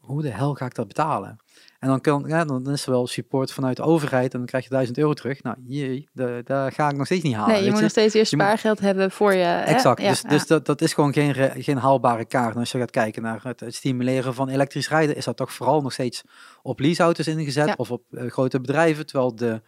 Hoe 0.00 0.22
de 0.22 0.30
hel 0.30 0.54
ga 0.54 0.66
ik 0.66 0.74
dat 0.74 0.88
betalen? 0.88 1.36
En 1.80 1.88
dan, 1.88 2.00
kan, 2.00 2.24
ja, 2.26 2.44
dan 2.44 2.70
is 2.70 2.84
er 2.84 2.90
wel 2.90 3.06
support 3.06 3.52
vanuit 3.52 3.76
de 3.76 3.82
overheid 3.82 4.32
en 4.32 4.38
dan 4.38 4.46
krijg 4.48 4.64
je 4.64 4.70
1000 4.70 4.98
euro 4.98 5.12
terug. 5.12 5.42
Nou, 5.42 5.56
jee, 5.66 6.08
da- 6.12 6.42
daar 6.44 6.72
ga 6.72 6.88
ik 6.90 6.96
nog 6.96 7.06
steeds 7.06 7.22
niet 7.22 7.34
halen. 7.34 7.54
nee, 7.54 7.64
je 7.64 7.70
moet 7.70 7.80
nog 7.80 7.90
steeds 7.90 8.14
eerst 8.14 8.32
moet- 8.32 8.40
spaargeld 8.42 8.80
hebben 8.80 9.10
voor 9.10 9.34
je... 9.34 9.42
hè? 9.44 9.60
Exact, 9.62 10.00
Ja, 10.00 10.08
dus, 10.08 10.20
ja. 10.20 10.28
dus 10.28 10.46
dat, 10.46 10.66
dat 10.66 10.80
is 10.80 10.92
gewoon 10.94 11.12
geen, 11.12 11.34
geen 11.62 11.76
haalbare 11.76 12.24
kaart. 12.24 12.54
En 12.54 12.60
als 12.60 12.72
je 12.72 12.78
gaat 12.78 12.90
kijken 12.90 13.22
naar 13.22 13.40
het, 13.42 13.60
het 13.60 13.74
stimuleren 13.74 14.34
van 14.34 14.48
elektrisch 14.48 14.88
rijden, 14.88 15.16
is 15.16 15.24
dat 15.24 15.36
toch 15.36 15.52
vooral 15.52 15.80
nog 15.80 15.92
steeds 15.92 16.22
op 16.62 16.80
leaseauto's 16.80 17.26
ingezet 17.26 17.76
of 17.76 17.90
op 17.90 18.02
eh, 18.10 18.26
grote 18.30 18.60
bedrijven. 18.60 19.06
Terwijl 19.06 19.34
de 19.34 19.62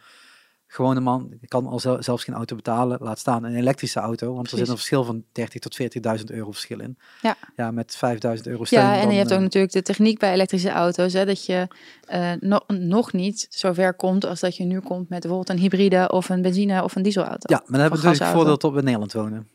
gewone 0.72 1.00
man 1.00 1.32
kan 1.48 1.66
al 1.66 1.80
zel- 1.80 2.02
zelfs 2.02 2.24
geen 2.24 2.34
auto 2.34 2.56
betalen, 2.56 2.98
laat 3.00 3.18
staan 3.18 3.44
een 3.44 3.54
elektrische 3.54 4.00
auto. 4.00 4.34
Want 4.34 4.50
er 4.50 4.58
zit 4.58 4.68
een 4.68 4.74
verschil 4.74 5.04
van 5.04 5.24
30 5.32 5.60
tot 5.60 5.76
40.000 6.18 6.24
euro 6.26 6.50
verschil 6.50 6.80
in. 6.80 6.98
Ja. 7.22 7.36
ja 7.56 7.70
met 7.70 7.96
5000 7.96 8.48
euro 8.48 8.64
steun. 8.64 8.80
Ja, 8.80 8.94
en 8.94 9.02
dan, 9.02 9.10
je 9.10 9.16
hebt 9.18 9.30
ook 9.32 9.36
eh, 9.36 9.42
natuurlijk 9.42 9.72
de 9.72 9.82
techniek 9.82 10.18
bij 10.18 10.32
elektrische 10.32 10.70
auto's. 10.70 11.12
Hè, 11.12 11.24
dat 11.24 11.46
je 11.46 11.68
eh, 12.06 12.32
nog 12.40 12.64
nog 12.66 13.12
niet 13.12 13.46
zo 13.50 13.72
ver 13.72 13.94
komt 13.94 14.24
als 14.24 14.40
dat 14.40 14.56
je 14.56 14.64
nu 14.64 14.80
komt 14.80 15.08
met 15.08 15.20
bijvoorbeeld 15.20 15.48
een 15.48 15.58
hybride 15.58 16.10
of 16.10 16.28
een 16.28 16.42
benzine 16.42 16.82
of 16.82 16.96
een 16.96 17.02
dieselauto. 17.02 17.54
Ja, 17.54 17.56
maar 17.56 17.64
dan 17.70 17.80
hebben 17.80 18.00
we 18.00 18.06
natuurlijk 18.06 18.32
voordeel 18.36 18.58
dat 18.58 18.72
we 18.72 18.78
in 18.78 18.84
Nederland 18.84 19.12
wonen. 19.12 19.48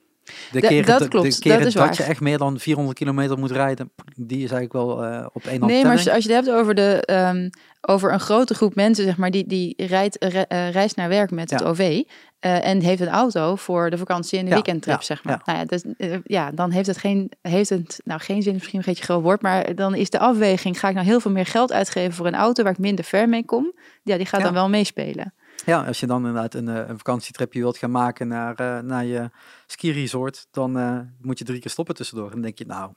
De 0.51 0.61
keren 0.61 0.85
dat 0.85 1.07
klopt, 1.07 1.43
de 1.43 1.49
dat 1.49 1.65
is 1.65 1.73
dat 1.73 1.97
je 1.97 2.03
echt 2.03 2.21
meer 2.21 2.37
dan 2.37 2.59
400 2.59 2.97
kilometer 2.97 3.37
moet 3.37 3.51
rijden, 3.51 3.91
die 4.15 4.43
is 4.43 4.51
eigenlijk 4.51 4.73
wel 4.73 5.03
eh, 5.05 5.25
op 5.33 5.45
één 5.45 5.59
hand 5.59 5.71
Nee, 5.71 5.83
maar 5.83 5.91
als, 5.93 6.03
je 6.03 6.11
het 6.11 6.45
hebt 6.45 6.49
over, 6.49 6.75
de, 6.75 7.01
ehm, 7.05 7.49
over 7.81 8.13
een 8.13 8.19
grote 8.19 8.53
groep 8.53 8.75
mensen, 8.75 9.03
zeg 9.03 9.17
maar, 9.17 9.31
die, 9.31 9.47
die 9.47 9.73
rijdt, 9.77 10.17
re- 10.19 10.39
eh, 10.47 10.71
reist 10.71 10.95
naar 10.95 11.09
werk 11.09 11.31
met 11.31 11.49
het. 11.49 11.63
OV 11.63 12.01
eh, 12.39 12.65
en 12.67 12.81
heeft 12.81 13.01
een 13.01 13.07
auto 13.07 13.55
voor 13.55 13.89
de 13.89 13.97
vakantie 13.97 14.37
en 14.39 14.43
de 14.43 14.49
Ja, 14.49 14.55
weekendtrip, 14.55 14.99
ja, 14.99 15.05
zeg 15.05 15.23
maar. 15.23 15.41
ja. 15.45 15.53
Nou 15.53 15.57
ja, 15.57 15.65
dus, 15.65 15.83
eh, 15.97 16.17
ja, 16.23 16.51
dan 16.51 16.71
heeft 16.71 16.87
het 16.87 16.97
geen, 16.97 17.31
heeft 17.41 17.69
het, 17.69 18.01
nou 18.03 18.19
geen 18.19 18.41
zin, 18.41 18.51
is 18.51 18.57
misschien 18.57 18.79
een 18.79 18.85
beetje 18.85 19.03
groot 19.03 19.21
woord, 19.21 19.41
maar 19.41 19.75
dan 19.75 19.95
is 19.95 20.09
de 20.09 20.19
afweging, 20.19 20.79
ga 20.79 20.87
ik 20.87 20.93
nou 20.93 21.05
heel 21.07 21.19
veel 21.19 21.31
meer 21.31 21.45
geld 21.45 21.71
uitgeven 21.71 22.13
voor 22.13 22.27
een 22.27 22.35
auto 22.35 22.63
waar 22.63 22.71
ik 22.71 22.77
minder 22.77 23.05
ver 23.05 23.29
mee 23.29 23.45
kom? 23.45 23.73
Ja, 24.03 24.17
die 24.17 24.25
gaat 24.25 24.41
dan 24.41 24.53
wel 24.53 24.69
meespelen. 24.69 25.33
Ja, 25.67 25.83
als 25.83 25.99
je 25.99 26.07
dan 26.07 26.17
inderdaad 26.17 26.53
een, 26.53 26.67
eh, 26.67 26.87
een 26.87 26.97
vakantietripje 26.97 27.59
wilt 27.59 27.77
gaan 27.77 27.91
maken 27.91 28.27
naar, 28.27 28.55
eh, 28.55 28.79
naar 28.79 29.05
je 29.05 29.29
ski 29.65 29.91
resort, 29.91 30.47
dan 30.51 30.77
eh, 30.77 30.99
moet 31.21 31.39
je 31.39 31.45
drie 31.45 31.59
keer 31.59 31.71
stoppen 31.71 31.95
tussendoor. 31.95 32.25
En 32.25 32.31
dan 32.31 32.41
denk 32.41 32.57
je, 32.57 32.65
nou, 32.65 32.91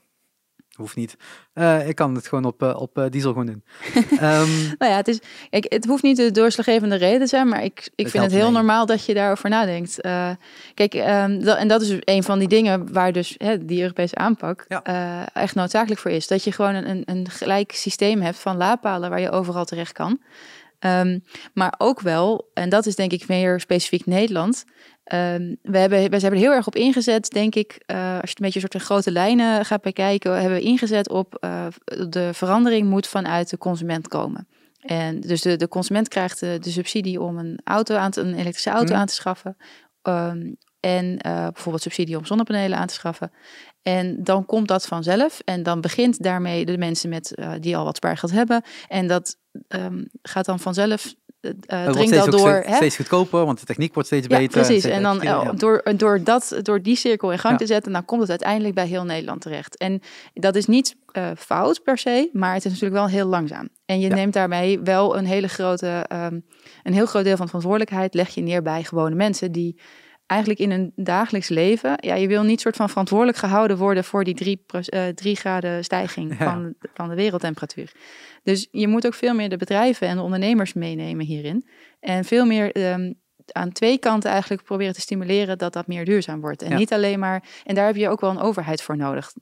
hoeft 0.75 0.95
niet. 0.95 1.17
Ik 1.85 1.95
kan 1.95 2.15
het 2.15 2.27
gewoon 2.27 2.45
op, 2.45 2.61
op 2.61 3.07
diesel 3.09 3.31
gewoon 3.31 3.45
doen. 3.45 3.63
Ehm, 4.19 4.49
Nou 4.77 4.91
ja, 4.91 4.95
het, 4.95 5.07
is, 5.07 5.19
kijk, 5.49 5.65
het 5.73 5.85
hoeft 5.85 6.03
niet 6.03 6.17
de 6.17 6.31
doorslaggevende 6.31 6.95
reden 6.95 7.19
te 7.19 7.27
zijn, 7.27 7.47
maar 7.47 7.63
ik, 7.63 7.89
ik 7.95 8.07
vind 8.07 8.23
het 8.23 8.33
heel 8.33 8.43
mee. 8.43 8.51
normaal 8.53 8.85
dat 8.85 9.05
je 9.05 9.13
daarover 9.13 9.49
nadenkt. 9.49 10.01
Kijk, 10.73 10.91
dat, 11.43 11.57
en 11.57 11.67
dat 11.67 11.81
is 11.81 11.95
een 11.99 12.23
van 12.23 12.39
die 12.39 12.47
dingen 12.47 12.93
waar 12.93 13.11
dus 13.11 13.35
hè, 13.37 13.65
die 13.65 13.81
Europese 13.81 14.15
aanpak 14.15 14.65
Ja. 14.67 15.27
echt 15.33 15.55
noodzakelijk 15.55 15.99
voor 16.01 16.11
is. 16.11 16.27
Dat 16.27 16.43
je 16.43 16.51
gewoon 16.51 16.75
een, 16.75 16.89
een, 16.89 17.03
een 17.05 17.29
gelijk 17.29 17.71
systeem 17.71 18.21
hebt 18.21 18.39
van 18.39 18.57
laadpalen 18.57 19.09
waar 19.09 19.21
je 19.21 19.31
overal 19.31 19.65
terecht 19.65 19.91
kan. 19.91 20.19
Ehm, 20.81 21.19
maar 21.53 21.73
ook 21.77 21.99
wel, 22.01 22.49
en 22.53 22.69
dat 22.69 22.85
is 22.85 22.95
denk 22.95 23.11
ik 23.11 23.27
meer 23.27 23.59
specifiek 23.59 24.05
Nederland. 24.05 24.63
ehm, 25.03 25.55
we, 25.61 25.77
hebben, 25.77 26.09
we 26.09 26.19
zijn 26.19 26.31
er 26.31 26.37
heel 26.37 26.51
erg 26.51 26.67
op 26.67 26.75
ingezet, 26.75 27.29
denk 27.29 27.55
ik. 27.55 27.83
eh, 27.85 27.97
als 27.97 28.03
je 28.13 28.17
het 28.29 28.39
een 28.39 28.45
beetje 28.45 28.59
soort 28.59 28.71
van 28.71 28.81
grote 28.81 29.11
lijnen 29.11 29.65
gaat 29.65 29.81
bekijken, 29.81 30.39
hebben 30.41 30.57
we 30.57 30.63
ingezet 30.63 31.09
op 31.09 31.35
eh, 31.35 31.65
de 32.09 32.29
verandering 32.33 32.89
moet 32.89 33.07
vanuit 33.07 33.49
de 33.49 33.57
consument 33.57 34.07
komen. 34.07 34.47
En 34.81 35.19
dus 35.19 35.41
de, 35.41 35.55
de 35.55 35.67
consument 35.67 36.07
krijgt 36.07 36.39
de, 36.39 36.57
de 36.59 36.69
subsidie 36.71 37.21
om 37.21 37.37
een 37.37 37.59
auto 37.63 37.95
aan 37.95 38.11
te, 38.11 38.21
een 38.21 38.33
elektrische 38.33 38.69
auto 38.69 38.91
Mhm. 38.91 38.99
aan 39.01 39.07
te 39.07 39.13
schaffen. 39.13 39.57
Ehm, 40.01 40.53
en 40.79 41.17
eh, 41.17 41.33
bijvoorbeeld 41.47 41.83
subsidie 41.83 42.17
om 42.17 42.25
zonnepanelen 42.25 42.77
aan 42.77 42.87
te 42.87 42.93
schaffen. 42.93 43.31
En 43.81 44.23
dan 44.23 44.45
komt 44.45 44.67
dat 44.67 44.85
vanzelf. 44.87 45.39
En 45.45 45.63
dan 45.63 45.81
begint 45.81 46.23
daarmee 46.23 46.65
de 46.65 46.77
mensen 46.77 47.09
met, 47.09 47.35
die 47.59 47.77
al 47.77 47.83
wat 47.85 47.95
spaargeld 47.95 48.31
hebben. 48.31 48.61
En 48.87 49.07
dat 49.07 49.37
ehm, 49.67 50.03
gaat 50.21 50.45
dan 50.45 50.59
vanzelf, 50.59 51.13
eh, 51.41 51.51
eh, 51.51 51.55
het 51.85 51.95
wordt 51.95 52.09
dringt 52.09 52.25
ook 52.25 52.31
door. 52.31 52.49
steeds, 52.49 52.67
hè? 52.67 52.75
steeds 52.75 52.95
goedkoper, 52.95 53.45
want 53.45 53.59
de 53.59 53.65
techniek 53.65 53.93
wordt 53.93 54.07
steeds 54.09 54.27
Ja, 54.27 54.37
beter. 54.37 54.61
precies. 54.65 54.83
En 54.83 55.01
dan 55.03 55.17
eh, 55.21 55.23
Ja. 55.23 55.51
door, 55.51 55.83
door, 55.97 56.23
dat, 56.23 56.59
door 56.61 56.81
die 56.81 56.95
cirkel 56.95 57.31
in 57.31 57.39
gang 57.39 57.53
Ja. 57.53 57.59
te 57.59 57.65
zetten, 57.65 57.91
dan 57.91 58.05
komt 58.05 58.21
het 58.21 58.29
uiteindelijk 58.29 58.75
bij 58.75 58.87
heel 58.87 59.03
Nederland 59.03 59.41
terecht. 59.41 59.77
En 59.77 60.01
dat 60.33 60.55
is 60.55 60.65
niet 60.65 60.95
eh, 61.11 61.29
fout 61.37 61.83
per 61.83 61.97
se, 61.97 62.29
maar 62.33 62.53
het 62.53 62.65
is 62.65 62.71
natuurlijk 62.71 63.01
wel 63.01 63.07
heel 63.09 63.27
langzaam. 63.27 63.69
En 63.85 63.99
je 63.99 64.07
Ja. 64.09 64.15
neemt 64.15 64.33
daarmee 64.33 64.79
wel 64.79 65.17
een 65.17 65.25
hele 65.25 65.47
grote, 65.47 66.05
ehm, 66.07 66.39
een 66.83 66.93
heel 66.93 67.05
groot 67.05 67.23
deel 67.23 67.35
van 67.35 67.41
de 67.45 67.51
verantwoordelijkheid 67.51 68.13
leg 68.13 68.29
je 68.29 68.41
neer 68.41 68.61
bij 68.61 68.83
gewone 68.83 69.15
mensen 69.15 69.51
die 69.51 69.79
eigenlijk 70.25 70.59
in 70.61 70.71
hun 70.71 70.91
dagelijks 70.95 71.49
leven, 71.49 71.93
ja, 71.97 72.15
je 72.15 72.27
wil 72.27 72.43
niet 72.43 72.61
soort 72.61 72.75
van 72.75 72.89
verantwoordelijk 72.89 73.37
gehouden 73.37 73.77
worden 73.77 74.03
voor 74.03 74.23
die 74.23 74.33
drie, 74.33 74.63
eh, 74.67 75.07
drie 75.07 75.35
graden 75.35 75.83
stijging 75.83 76.35
van, 76.47 76.73
van 76.93 77.09
de 77.09 77.15
wereldtemperatuur. 77.15 77.91
Dus 78.43 78.67
je 78.71 78.87
moet 78.87 79.05
ook 79.05 79.13
veel 79.13 79.33
meer 79.33 79.49
de 79.49 79.57
bedrijven 79.57 80.07
en 80.07 80.15
de 80.15 80.21
ondernemers 80.21 80.73
meenemen 80.73 81.25
hierin. 81.25 81.67
En 81.99 82.25
veel 82.25 82.45
meer 82.45 82.71
ehm, 82.71 83.13
aan 83.51 83.71
twee 83.71 83.97
kanten 83.97 84.31
eigenlijk 84.31 84.63
proberen 84.63 84.93
te 84.93 85.01
stimuleren 85.01 85.57
dat 85.57 85.73
dat 85.73 85.87
meer 85.87 86.05
duurzaam 86.05 86.41
wordt. 86.41 86.61
En 86.61 86.69
Ja. 86.69 86.77
niet 86.77 86.93
alleen 86.93 87.19
maar, 87.19 87.43
en 87.63 87.75
daar 87.75 87.85
heb 87.85 87.95
je 87.95 88.09
ook 88.09 88.21
wel 88.21 88.29
een 88.29 88.39
overheid 88.39 88.81
voor 88.81 88.97
nodig. 88.97 89.33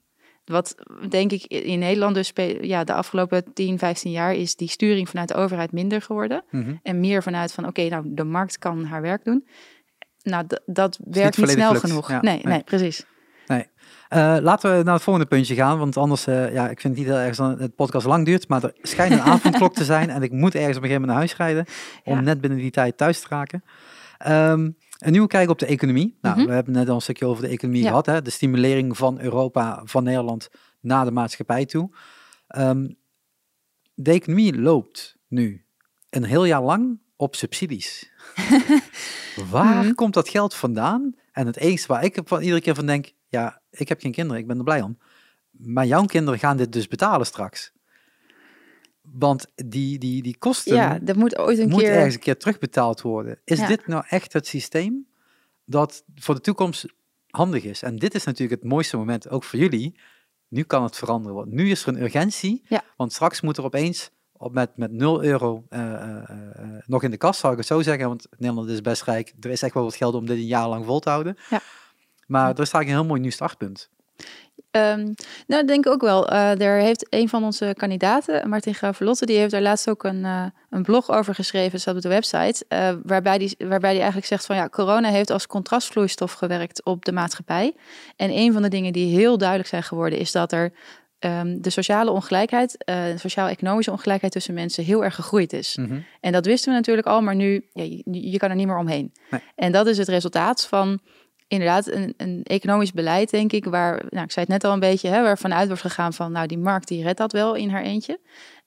Wat 0.45 0.75
denk 1.09 1.31
ik 1.31 1.43
in 1.43 1.79
Nederland 1.79 2.15
dus 2.15 2.31
ja, 2.61 2.83
de 2.83 2.93
afgelopen 2.93 3.53
10, 3.53 3.77
15 3.77 4.11
jaar 4.11 4.33
is 4.33 4.55
die 4.55 4.69
sturing 4.69 5.09
vanuit 5.09 5.27
de 5.27 5.33
overheid 5.33 5.71
minder 5.71 6.01
geworden. 6.01 6.43
Mhm. 6.49 6.75
En 6.83 6.99
meer 6.99 7.23
vanuit 7.23 7.51
van 7.51 7.67
oké, 7.67 7.87
nou 7.87 8.03
de 8.07 8.23
markt 8.23 8.57
kan 8.57 8.83
haar 8.83 9.01
werk 9.01 9.23
doen. 9.23 9.47
Nou, 10.23 10.45
dat 10.65 10.99
werkt 11.03 11.37
niet 11.37 11.49
snel 11.49 11.75
genoeg. 11.75 12.09
Ja, 12.09 12.21
nee, 12.21 12.33
nee. 12.43 12.53
nee, 12.53 12.63
precies. 12.63 13.05
Eh, 14.09 14.37
laten 14.41 14.77
we 14.77 14.83
naar 14.83 14.93
het 14.93 15.03
volgende 15.03 15.27
puntje 15.29 15.55
gaan, 15.55 15.77
want 15.79 15.97
anders, 15.97 16.27
eh, 16.27 16.53
ja, 16.53 16.69
ik 16.69 16.79
vind 16.81 16.97
het 16.97 17.05
niet 17.07 17.37
dat 17.37 17.59
het 17.59 17.75
podcast 17.75 18.05
lang 18.05 18.25
duurt, 18.25 18.47
maar 18.47 18.63
er 18.63 18.73
schijnt 18.81 19.13
een 19.13 19.21
avondklok 19.21 19.73
te 19.73 19.83
zijn 19.83 20.09
en 20.09 20.21
ik 20.23 20.31
moet 20.31 20.55
ergens 20.55 20.77
op 20.77 20.83
een 20.83 20.89
gegeven 20.89 21.07
moment 21.07 21.07
naar 21.07 21.17
huis 21.17 21.35
rijden 21.35 21.65
om 22.03 22.15
Ja. 22.15 22.21
net 22.21 22.41
binnen 22.41 22.59
die 22.59 22.71
tijd 22.71 22.97
thuis 22.97 23.19
te 23.21 23.27
raken. 23.29 23.63
Ehm, 24.17 24.69
een 24.97 25.11
nieuwe 25.11 25.27
kijk 25.27 25.49
op 25.49 25.59
de 25.59 25.65
economie. 25.65 26.17
Nou, 26.21 26.37
Mhm. 26.37 26.47
we 26.47 26.53
hebben 26.53 26.73
net 26.73 26.89
al 26.89 26.95
een 26.95 27.01
stukje 27.01 27.25
over 27.25 27.43
de 27.43 27.49
economie 27.49 27.81
Ja. 27.81 27.87
gehad, 27.87 28.05
hè? 28.05 28.21
de 28.21 28.29
stimulering 28.29 28.97
van 28.97 29.19
Europa, 29.21 29.81
van 29.85 30.03
Nederland 30.03 30.49
naar 30.79 31.05
de 31.05 31.11
maatschappij 31.11 31.65
toe. 31.65 31.89
Ehm, 32.47 32.87
de 33.93 34.11
economie 34.11 34.59
loopt 34.61 35.17
nu 35.27 35.65
een 36.09 36.23
heel 36.23 36.45
jaar 36.45 36.61
lang 36.63 36.99
op 37.15 37.35
subsidies. 37.35 38.11
Waar 39.51 39.83
Mhm. 39.83 39.93
komt 39.93 40.13
dat 40.13 40.29
geld 40.29 40.53
vandaan? 40.55 41.15
En 41.31 41.45
het 41.45 41.57
enige 41.57 41.87
waar 41.87 42.03
ik 42.03 42.19
van 42.25 42.41
iedere 42.41 42.61
keer 42.61 42.75
van 42.75 42.85
denk, 42.85 43.11
ja, 43.29 43.61
ik 43.69 43.89
heb 43.89 44.01
geen 44.01 44.11
kinderen, 44.11 44.41
ik 44.41 44.47
ben 44.47 44.57
er 44.57 44.63
blij 44.63 44.81
om. 44.81 44.97
Maar 45.51 45.85
jouw 45.85 46.05
kinderen 46.05 46.39
gaan 46.39 46.57
dit 46.57 46.71
dus 46.73 46.87
betalen 46.87 47.25
straks. 47.25 47.71
Want 49.01 49.45
die, 49.55 49.97
die, 49.97 50.21
die 50.21 50.37
kosten 50.37 50.75
Ja, 50.75 50.99
dat 51.01 51.15
moet 51.15 51.37
ooit 51.37 51.57
een 51.59 51.69
moet 51.69 51.81
keer. 51.81 51.91
ergens 51.91 52.13
een 52.13 52.19
keer 52.19 52.37
terugbetaald 52.37 53.01
worden. 53.01 53.39
Is 53.43 53.59
Ja. 53.59 53.67
dit 53.67 53.87
nou 53.87 54.03
echt 54.07 54.33
het 54.33 54.47
systeem 54.47 55.07
dat 55.65 56.03
voor 56.15 56.35
de 56.35 56.41
toekomst 56.41 56.85
handig 57.29 57.63
is? 57.63 57.81
En 57.81 57.95
dit 57.95 58.15
is 58.15 58.23
natuurlijk 58.23 58.61
het 58.61 58.71
mooiste 58.71 58.97
moment, 58.97 59.29
ook 59.29 59.43
voor 59.43 59.59
jullie. 59.59 59.99
Nu 60.47 60.63
kan 60.63 60.83
het 60.83 60.97
veranderen. 60.97 61.35
Want 61.37 61.51
nu 61.51 61.69
is 61.69 61.81
er 61.81 61.87
een 61.87 62.01
urgentie. 62.01 62.61
Ja. 62.67 62.83
Want 62.97 63.13
straks 63.13 63.41
moet 63.41 63.57
er 63.57 63.63
opeens 63.63 64.11
op 64.31 64.53
met, 64.53 64.77
met 64.77 64.91
0 64.91 65.23
euro 65.23 65.65
eh, 65.69 65.93
eh, 65.93 66.29
eh, 66.29 66.83
nog 66.85 67.03
in 67.03 67.11
de 67.11 67.17
kas, 67.17 67.39
zou 67.39 67.51
ik 67.51 67.57
het 67.59 67.67
zo 67.67 67.81
zeggen. 67.81 68.07
Want 68.07 68.27
Nederland 68.37 68.69
is 68.69 68.81
best 68.81 69.03
rijk. 69.03 69.33
Er 69.39 69.49
is 69.49 69.61
echt 69.61 69.73
wel 69.73 69.83
wat 69.83 69.95
geld 69.95 70.13
om 70.15 70.25
dit 70.25 70.37
een 70.37 70.45
jaar 70.45 70.67
lang 70.67 70.85
vol 70.85 70.99
te 70.99 71.09
houden. 71.09 71.37
Ja. 71.49 71.61
Maar 72.29 72.45
er 72.45 72.51
is 72.51 72.57
eigenlijk 72.57 72.89
een 72.89 72.95
heel 72.95 73.05
mooi 73.05 73.21
nieuw 73.21 73.31
startpunt. 73.31 73.89
Ehm, 74.71 75.03
nou, 75.03 75.15
dat 75.47 75.67
denk 75.67 75.85
ik 75.85 75.91
ook 75.91 76.01
wel. 76.01 76.29
Eh 76.29 76.61
er 76.61 76.81
heeft 76.81 77.07
een 77.09 77.29
van 77.29 77.43
onze 77.43 77.73
kandidaten, 77.77 78.49
Martin 78.49 78.73
Gravelotte, 78.73 79.25
die 79.25 79.37
heeft 79.37 79.51
daar 79.51 79.61
laatst 79.61 79.89
ook 79.89 80.03
een, 80.03 80.25
eh, 80.25 80.45
een 80.69 80.83
blog 80.83 81.09
over 81.09 81.35
geschreven, 81.35 81.71
dat 81.71 81.81
staat 81.81 81.95
op 81.95 82.01
de 82.01 82.09
website, 82.09 82.65
eh, 82.67 82.93
waarbij 83.03 83.37
die, 83.37 83.55
waarbij 83.57 83.89
die 83.89 83.99
eigenlijk 83.99 84.27
zegt 84.27 84.45
van 84.45 84.55
ja, 84.55 84.69
corona 84.69 85.09
heeft 85.09 85.29
als 85.29 85.47
contrastvloeistof 85.47 86.33
gewerkt 86.33 86.85
op 86.85 87.05
de 87.05 87.11
maatschappij. 87.11 87.73
En 88.15 88.29
een 88.29 88.53
van 88.53 88.61
de 88.61 88.67
dingen 88.67 88.93
die 88.93 89.17
heel 89.17 89.37
duidelijk 89.37 89.69
zijn 89.69 89.83
geworden 89.83 90.19
is 90.19 90.31
dat 90.31 90.51
er 90.51 90.73
ehm, 91.19 91.61
de 91.61 91.69
sociale 91.69 92.11
ongelijkheid, 92.11 92.75
de 92.85 93.13
sociaal-economische 93.15 93.91
ongelijkheid 93.91 94.33
tussen 94.33 94.53
mensen 94.53 94.83
heel 94.83 95.03
erg 95.03 95.15
gegroeid 95.15 95.53
is. 95.53 95.75
Mhm. 95.75 95.99
En 96.21 96.31
dat 96.31 96.45
wisten 96.45 96.71
we 96.71 96.77
natuurlijk 96.77 97.07
al, 97.07 97.21
maar 97.21 97.35
nu, 97.35 97.65
ja, 97.73 97.83
je, 97.83 98.29
je 98.31 98.37
kan 98.37 98.49
er 98.49 98.55
niet 98.55 98.67
meer 98.67 98.77
omheen. 98.77 99.13
Nee. 99.29 99.41
En 99.55 99.71
dat 99.71 99.87
is 99.87 99.97
het 99.97 100.07
resultaat 100.07 100.67
van 100.67 100.99
inderdaad 101.49 101.87
een, 101.87 102.13
een 102.17 102.43
economisch 102.43 102.91
beleid, 102.91 103.29
denk 103.29 103.51
ik, 103.51 103.65
waar, 103.65 104.05
nou, 104.09 104.23
ik 104.23 104.31
zei 104.31 104.45
het 104.45 104.47
net 104.47 104.63
al 104.63 104.73
een 104.73 104.79
beetje, 104.79 105.09
hè, 105.09 105.21
waarvan 105.21 105.53
uit 105.53 105.67
wordt 105.67 105.81
gegaan 105.81 106.13
van, 106.13 106.31
nou, 106.31 106.47
die 106.47 106.57
markt 106.57 106.87
die 106.87 107.03
redt 107.03 107.17
dat 107.17 107.31
wel 107.31 107.55
in 107.55 107.69
haar 107.69 107.83
eentje. 107.83 108.19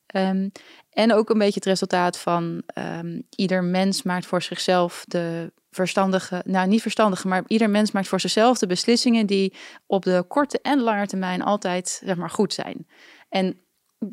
Ehm, 0.06 0.48
en 0.90 1.12
ook 1.12 1.30
een 1.30 1.38
beetje 1.38 1.54
het 1.54 1.64
resultaat 1.64 2.18
van 2.18 2.62
ehm, 2.66 3.20
ieder 3.36 3.64
mens 3.64 4.02
maakt 4.02 4.26
voor 4.26 4.42
zichzelf 4.42 5.04
de 5.08 5.52
verstandige, 5.70 6.42
nou 6.46 6.68
niet 6.68 6.82
verstandige, 6.82 7.28
maar 7.28 7.42
ieder 7.46 7.70
mens 7.70 7.90
maakt 7.90 8.08
voor 8.08 8.20
zichzelf 8.20 8.58
de 8.58 8.66
beslissingen 8.66 9.26
die 9.26 9.54
op 9.86 10.02
de 10.02 10.24
korte 10.28 10.58
en 10.62 10.80
lange 10.80 11.06
termijn 11.06 11.42
altijd 11.42 12.00
zeg 12.04 12.16
maar 12.16 12.30
goed 12.30 12.52
zijn. 12.52 12.86
En 13.28 13.61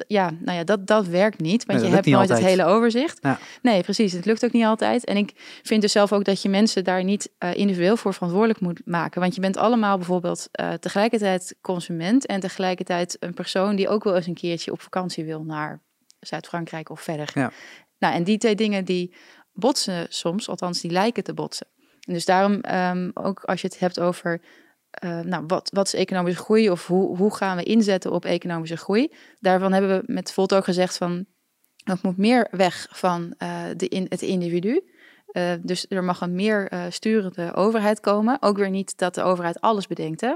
ja, 0.07 0.31
nou 0.39 0.57
ja, 0.57 0.63
dat, 0.63 0.87
dat 0.87 1.07
werkt 1.07 1.39
niet, 1.39 1.65
want 1.65 1.81
je 1.81 1.87
hebt 1.87 2.05
nooit 2.05 2.29
het 2.29 2.39
hele 2.39 2.65
overzicht. 2.65 3.17
Ja. 3.21 3.39
Nee, 3.61 3.81
precies. 3.81 4.13
Het 4.13 4.25
lukt 4.25 4.45
ook 4.45 4.51
niet 4.51 4.65
altijd. 4.65 5.05
En 5.05 5.17
ik 5.17 5.59
vind 5.63 5.81
dus 5.81 5.91
zelf 5.91 6.13
ook 6.13 6.23
dat 6.23 6.41
je 6.41 6.49
mensen 6.49 6.83
daar 6.83 7.03
niet 7.03 7.29
uh, 7.39 7.55
individueel 7.55 7.97
voor 7.97 8.13
verantwoordelijk 8.13 8.59
moet 8.59 8.81
maken. 8.85 9.21
Want 9.21 9.35
je 9.35 9.41
bent 9.41 9.57
allemaal 9.57 9.97
bijvoorbeeld 9.97 10.49
uh, 10.51 10.73
tegelijkertijd 10.73 11.55
consument 11.61 12.25
en 12.25 12.39
tegelijkertijd 12.39 13.17
een 13.19 13.33
persoon 13.33 13.75
die 13.75 13.89
ook 13.89 14.03
wel 14.03 14.15
eens 14.15 14.27
een 14.27 14.33
keertje 14.33 14.71
op 14.71 14.81
vakantie 14.81 15.25
wil 15.25 15.43
naar 15.43 15.81
Zuid-Frankrijk 16.19 16.89
of 16.89 17.01
verder. 17.01 17.29
Ja. 17.33 17.51
Nou, 17.99 18.13
en 18.13 18.23
die 18.23 18.37
twee 18.37 18.55
dingen 18.55 18.85
die 18.85 19.13
botsen 19.53 20.05
soms, 20.09 20.49
althans 20.49 20.81
die 20.81 20.91
lijken 20.91 21.23
te 21.23 21.33
botsen. 21.33 21.67
En 21.99 22.13
dus 22.13 22.25
daarom 22.25 22.61
um, 22.71 23.11
ook 23.13 23.43
als 23.43 23.61
je 23.61 23.67
het 23.67 23.79
hebt 23.79 23.99
over 23.99 24.41
uh, 24.99 25.19
nou, 25.19 25.43
wat, 25.47 25.69
wat 25.73 25.85
is 25.85 25.93
economische 25.93 26.43
groei 26.43 26.69
of 26.69 26.87
hoe, 26.87 27.17
hoe 27.17 27.35
gaan 27.35 27.57
we 27.57 27.63
inzetten 27.63 28.11
op 28.11 28.25
economische 28.25 28.77
groei? 28.77 29.13
Daarvan 29.39 29.71
hebben 29.71 29.99
we 29.99 30.13
met 30.13 30.31
Volt 30.31 30.53
ook 30.53 30.63
gezegd 30.63 30.97
van 30.97 31.25
het 31.83 32.01
moet 32.01 32.17
meer 32.17 32.47
weg 32.51 32.87
van 32.91 33.33
uh, 33.37 33.63
de 33.75 33.87
in, 33.87 34.05
het 34.09 34.21
individu. 34.21 34.81
Uh, 35.31 35.51
dus 35.61 35.85
er 35.89 36.03
mag 36.03 36.21
een 36.21 36.35
meer 36.35 36.71
sturende 36.89 37.53
overheid 37.53 37.99
komen. 37.99 38.37
Ook 38.39 38.57
weer 38.57 38.69
niet 38.69 38.97
dat 38.97 39.15
de 39.15 39.21
overheid 39.21 39.61
alles 39.61 39.87
bedenkt. 39.87 40.21
Hè? 40.21 40.35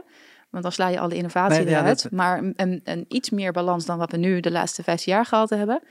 Want 0.49 0.63
dan 0.63 0.71
sla 0.71 0.87
je 0.87 0.99
alle 0.99 1.15
innovatie 1.15 1.67
eruit. 1.67 2.11
Maar 2.11 2.37
een, 2.55 2.81
een, 2.83 3.05
iets 3.07 3.29
meer 3.29 3.51
balans 3.51 3.85
dan 3.85 3.97
wat 3.97 4.11
we 4.11 4.17
nu 4.17 4.39
de 4.39 4.51
laatste 4.51 4.83
15 4.83 5.13
jaar 5.13 5.25
gehad 5.25 5.49
hebben. 5.49 5.83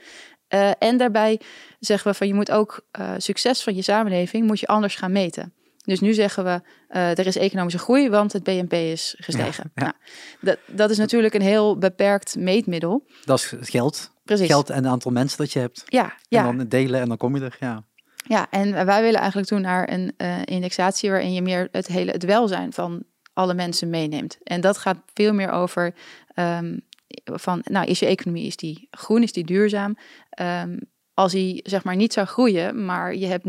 en 0.79 0.97
daarbij 0.97 1.41
zeggen 1.79 2.11
we 2.11 2.17
van 2.17 2.27
je 2.27 2.33
moet 2.33 2.51
ook 2.51 2.87
succes 3.17 3.63
van 3.63 3.75
je 3.75 3.81
samenleving 3.81 4.47
moet 4.47 4.59
je 4.59 4.67
anders 4.67 4.95
gaan 4.95 5.11
meten. 5.11 5.53
Dus 5.83 5.99
nu 5.99 6.13
zeggen 6.13 6.43
we, 6.43 6.61
uh, 6.89 7.17
er 7.17 7.25
is 7.25 7.37
economische 7.37 7.79
groei, 7.79 8.09
want 8.09 8.33
het 8.33 8.43
BNP 8.43 8.73
is 8.73 9.15
gestegen. 9.17 9.71
Ja, 9.73 9.81
Nou, 9.83 9.93
dat, 10.41 10.57
dat 10.67 10.89
is 10.89 10.97
natuurlijk 10.97 11.33
een 11.33 11.41
heel 11.41 11.77
beperkt 11.77 12.35
meetmiddel. 12.35 13.05
Dat 13.25 13.39
is 13.39 13.69
geld. 13.69 14.11
Precies. 14.23 14.47
Geld 14.47 14.69
en 14.69 14.75
het 14.75 14.85
aantal 14.85 15.11
mensen 15.11 15.37
dat 15.37 15.51
je 15.51 15.59
hebt. 15.59 15.83
Ja, 15.85 16.17
ja. 16.27 16.47
En 16.47 16.57
dan 16.57 16.67
delen 16.67 17.01
en 17.01 17.07
dan 17.07 17.17
kom 17.17 17.35
je 17.35 17.43
er, 17.43 17.57
ja. 17.59 17.83
Ja, 18.27 18.47
en 18.49 18.85
wij 18.85 19.01
willen 19.01 19.19
eigenlijk 19.19 19.47
toen 19.47 19.61
naar 19.61 19.91
een 19.91 20.13
uh, 20.17 20.41
indexatie 20.45 21.09
waarin 21.09 21.33
je 21.33 21.41
meer 21.41 21.67
het 21.71 21.87
hele 21.87 22.11
het 22.11 22.23
welzijn 22.23 22.73
van 22.73 23.03
alle 23.33 23.53
mensen 23.53 23.89
meeneemt. 23.89 24.37
En 24.43 24.61
dat 24.61 24.77
gaat 24.77 24.97
veel 25.13 25.33
meer 25.33 25.49
over 25.49 25.95
um, 26.35 26.81
van, 27.23 27.61
nou, 27.63 27.87
is 27.87 27.99
je 27.99 28.05
economie, 28.05 28.45
is 28.45 28.57
die 28.57 28.87
groen, 28.91 29.23
is 29.23 29.31
die 29.31 29.45
duurzaam? 29.45 29.97
Um, 30.41 30.79
als 31.13 31.31
die 31.31 31.59
zeg 31.63 31.83
maar 31.83 31.95
niet 31.95 32.13
zou 32.13 32.27
groeien, 32.27 32.85
maar 32.85 33.15
je 33.15 33.25
hebt 33.25 33.47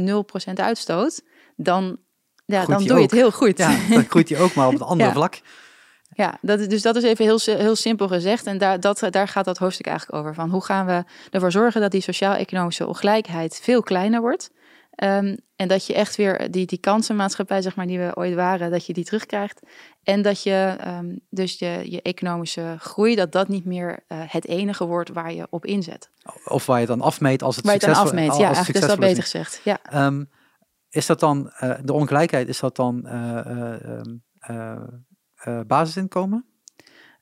0% 0.50 0.52
uitstoot, 0.54 1.22
dan 1.56 1.98
ja, 2.44 2.64
dan 2.64 2.84
doe 2.84 2.96
je 2.96 3.02
het 3.02 3.10
heel 3.10 3.30
goed. 3.30 3.58
Ja, 3.58 3.76
dan 3.90 4.04
groeit 4.04 4.28
hij 4.28 4.40
ook 4.40 4.54
maar 4.54 4.66
op 4.66 4.72
het 4.72 4.82
andere 4.82 5.12
vlak. 5.12 5.40
Ja, 6.14 6.38
dat, 6.40 6.60
is, 6.60 6.68
dus 6.68 6.82
dat 6.82 6.96
is 6.96 7.02
even 7.02 7.24
heel, 7.24 7.38
heel 7.44 7.76
simpel 7.76 8.08
gezegd. 8.08 8.46
En 8.46 8.58
daar, 8.58 8.80
dat, 8.80 9.06
daar 9.10 9.28
gaat 9.28 9.44
dat 9.44 9.58
hoofdstuk 9.58 9.86
eigenlijk 9.86 10.18
over. 10.18 10.34
Van 10.34 10.50
hoe 10.50 10.64
gaan 10.64 10.86
we 10.86 11.04
ervoor 11.30 11.52
zorgen 11.52 11.80
dat 11.80 11.90
die 11.90 12.00
sociaal-economische 12.00 12.86
ongelijkheid 12.86 13.60
veel 13.62 13.82
kleiner 13.82 14.20
wordt. 14.20 14.50
Um, 15.02 15.36
en 15.56 15.68
dat 15.68 15.86
je 15.86 15.94
echt 15.94 16.16
weer 16.16 16.50
die, 16.50 16.66
die 16.66 16.78
kansenmaatschappij, 16.78 17.62
zeg 17.62 17.76
maar, 17.76 17.86
die 17.86 17.98
we 17.98 18.16
ooit 18.16 18.34
waren, 18.34 18.70
dat 18.70 18.86
je 18.86 18.92
die 18.92 19.04
terugkrijgt. 19.04 19.60
En 20.02 20.22
dat 20.22 20.42
je 20.42 20.76
um, 20.86 21.20
dus 21.30 21.58
je, 21.58 21.80
je 21.84 22.02
economische 22.02 22.76
groei, 22.78 23.14
dat 23.14 23.32
dat 23.32 23.48
niet 23.48 23.64
meer 23.64 23.90
uh, 24.08 24.18
het 24.26 24.46
enige 24.46 24.86
wordt 24.86 25.10
waar 25.12 25.32
je 25.32 25.46
op 25.50 25.66
inzet. 25.66 26.10
Of 26.44 26.66
waar 26.66 26.80
je 26.80 26.86
dan 26.86 27.00
afmeet 27.00 27.42
als 27.42 27.56
het 27.56 27.64
waar 27.64 27.74
succes 27.74 27.96
Waar 27.96 28.04
je 28.04 28.10
dan 28.10 28.20
afmeet, 28.20 28.40
ja, 28.40 28.46
eigenlijk 28.46 28.78
is 28.78 28.86
dat 28.86 28.98
beter 28.98 29.22
gezegd. 29.22 29.60
Ja. 29.64 30.06
Um, 30.06 30.30
is 30.94 31.06
dat 31.06 31.20
dan, 31.20 31.52
uh, 31.62 31.74
de 31.82 31.92
ongelijkheid, 31.92 32.48
is 32.48 32.60
dat 32.60 32.76
dan 32.76 33.02
uh, 33.06 33.40
uh, 34.50 35.60
basisinkomen? 35.66 36.44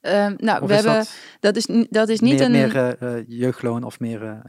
Um, 0.01 0.35
nou, 0.37 0.67
we 0.67 0.75
hebben, 0.75 1.05
dat, 1.41 1.57
is, 1.57 1.67
dat 1.91 2.09
is 2.09 2.21
niet 2.21 2.39
meer, 2.39 2.43
een... 2.43 2.51
Meer 2.51 3.03
uh, 3.03 3.25
jeugdloon 3.27 3.85
of 3.85 4.01
meer... 4.01 4.43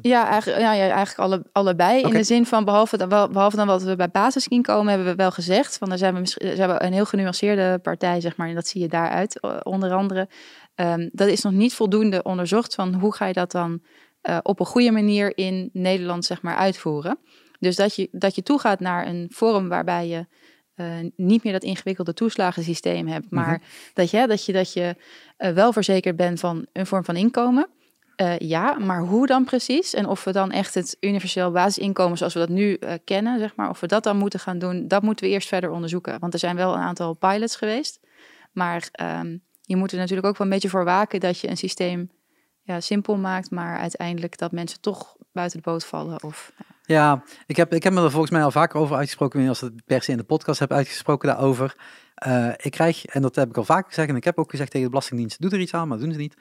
ja, 0.00 0.28
eigenlijk, 0.28 0.60
ja, 0.62 0.72
ja, 0.72 0.88
eigenlijk 0.88 1.18
alle, 1.18 1.44
allebei. 1.52 1.98
Okay. 1.98 2.10
In 2.10 2.16
de 2.16 2.24
zin 2.24 2.46
van, 2.46 2.64
behalve 2.64 2.96
dan, 2.96 3.08
behalve 3.08 3.56
dan 3.56 3.66
wat 3.66 3.82
we 3.82 3.96
bij 3.96 4.10
basis 4.10 4.48
komen, 4.60 4.88
hebben 4.88 5.06
we 5.06 5.14
wel 5.14 5.30
gezegd, 5.30 5.78
van 5.78 5.88
daar 5.88 5.98
zijn 5.98 6.14
we, 6.14 6.26
zijn 6.54 6.68
we 6.68 6.82
een 6.82 6.92
heel 6.92 7.04
genuanceerde 7.04 7.78
partij, 7.78 8.20
zeg 8.20 8.36
maar, 8.36 8.48
en 8.48 8.54
dat 8.54 8.66
zie 8.66 8.80
je 8.80 8.88
daaruit, 8.88 9.40
onder 9.62 9.92
andere. 9.92 10.28
Um, 10.74 11.10
dat 11.12 11.28
is 11.28 11.42
nog 11.42 11.52
niet 11.52 11.74
voldoende 11.74 12.22
onderzocht 12.22 12.74
van 12.74 12.94
hoe 12.94 13.14
ga 13.14 13.26
je 13.26 13.32
dat 13.32 13.50
dan 13.50 13.82
uh, 14.22 14.38
op 14.42 14.60
een 14.60 14.66
goede 14.66 14.90
manier 14.90 15.38
in 15.38 15.70
Nederland, 15.72 16.24
zeg 16.24 16.42
maar, 16.42 16.56
uitvoeren. 16.56 17.18
Dus 17.58 17.76
dat 17.76 17.94
je, 17.94 18.08
dat 18.12 18.34
je 18.34 18.42
toegaat 18.42 18.80
naar 18.80 19.06
een 19.06 19.26
vorm 19.30 19.68
waarbij 19.68 20.08
je 20.08 20.26
uh, 20.76 21.10
niet 21.16 21.44
meer 21.44 21.52
dat 21.52 21.62
ingewikkelde 21.62 22.14
toeslagensysteem 22.14 23.06
hebt, 23.06 23.30
maar 23.30 23.46
mm 23.46 23.52
-hmm. 23.52 23.92
dat 23.94 24.10
je, 24.10 24.26
dat 24.26 24.44
je, 24.44 24.52
dat 24.52 24.72
je 24.72 24.96
uh, 25.38 25.50
wel 25.50 25.72
verzekerd 25.72 26.16
bent 26.16 26.40
van 26.40 26.66
een 26.72 26.86
vorm 26.86 27.04
van 27.04 27.16
inkomen. 27.16 27.68
Uh, 28.16 28.38
ja, 28.38 28.78
maar 28.78 29.00
hoe 29.00 29.26
dan 29.26 29.44
precies? 29.44 29.94
En 29.94 30.06
of 30.06 30.24
we 30.24 30.32
dan 30.32 30.50
echt 30.50 30.74
het 30.74 30.96
universeel 31.00 31.50
basisinkomen 31.50 32.18
zoals 32.18 32.34
we 32.34 32.40
dat 32.40 32.48
nu 32.48 32.78
kennen, 33.04 33.38
zeg 33.38 33.56
maar, 33.56 33.68
of 33.68 33.80
we 33.80 33.86
dat 33.86 34.02
dan 34.04 34.16
moeten 34.16 34.40
gaan 34.40 34.58
doen, 34.58 34.88
dat 34.88 35.02
moeten 35.02 35.26
we 35.26 35.30
eerst 35.30 35.48
verder 35.48 35.70
onderzoeken. 35.70 36.20
Want 36.20 36.32
er 36.32 36.38
zijn 36.38 36.56
wel 36.56 36.74
een 36.74 36.80
aantal 36.80 37.14
pilots 37.14 37.56
geweest, 37.56 38.00
maar 38.52 38.88
um, 39.20 39.42
je 39.60 39.76
moet 39.76 39.92
er 39.92 39.98
natuurlijk 39.98 40.26
ook 40.26 40.38
wel 40.38 40.46
een 40.46 40.52
beetje 40.52 40.68
voor 40.68 40.84
waken 40.84 41.20
dat 41.20 41.38
je 41.38 41.48
een 41.48 41.56
systeem 41.56 42.10
ja, 42.62 42.80
simpel 42.80 43.16
maakt, 43.16 43.50
maar 43.50 43.78
uiteindelijk 43.78 44.38
dat 44.38 44.52
mensen 44.52 44.80
toch 44.80 45.16
buiten 45.32 45.62
de 45.62 45.70
boot 45.70 45.84
vallen. 45.84 46.22
Of, 46.22 46.52
ja. 46.58 46.73
Ja, 46.86 47.24
ik 47.46 47.56
heb, 47.56 47.74
ik 47.74 47.82
heb 47.82 47.92
me 47.92 48.02
er 48.02 48.10
volgens 48.10 48.32
mij 48.32 48.44
al 48.44 48.50
vaker 48.50 48.80
over 48.80 48.96
uitgesproken, 48.96 49.48
als 49.48 49.60
het 49.60 49.84
per 49.84 50.02
se 50.02 50.10
in 50.10 50.16
de 50.16 50.24
podcast 50.24 50.58
heb 50.58 50.72
uitgesproken 50.72 51.28
daarover. 51.28 51.76
Uh, 52.26 52.52
ik 52.56 52.70
krijg, 52.70 53.04
en 53.04 53.22
dat 53.22 53.34
heb 53.34 53.48
ik 53.48 53.56
al 53.56 53.64
vaker 53.64 53.88
gezegd, 53.88 54.08
en 54.08 54.16
ik 54.16 54.24
heb 54.24 54.38
ook 54.38 54.50
gezegd 54.50 54.70
tegen 54.70 54.84
de 54.84 54.90
Belastingdienst, 54.90 55.40
doe 55.40 55.50
er 55.50 55.60
iets 55.60 55.74
aan, 55.74 55.88
maar 55.88 55.98
doen 55.98 56.12
ze 56.12 56.18
niet. 56.18 56.36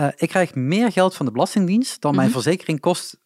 Uh, 0.00 0.08
ik 0.16 0.28
krijg 0.28 0.54
meer 0.54 0.92
geld 0.92 1.14
van 1.14 1.26
de 1.26 1.32
Belastingdienst 1.32 2.00
dan 2.00 2.14
mijn 2.14 2.26
mm 2.26 2.32
-hmm. 2.32 2.42
verzekering 2.42 2.80
kost, 2.80 3.20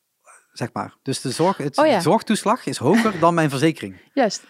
zeg 0.53 0.73
maar. 0.73 0.97
Dus 1.03 1.21
de, 1.21 1.31
zorg, 1.31 1.57
het, 1.57 1.79
oh 1.79 1.87
ja. 1.87 2.01
zorgtoeslag 2.01 2.67
is 2.67 2.77
hoger 2.77 3.19
dan 3.19 3.35
mijn 3.35 3.51
verzekering. 3.51 4.01
Juist. 4.15 4.45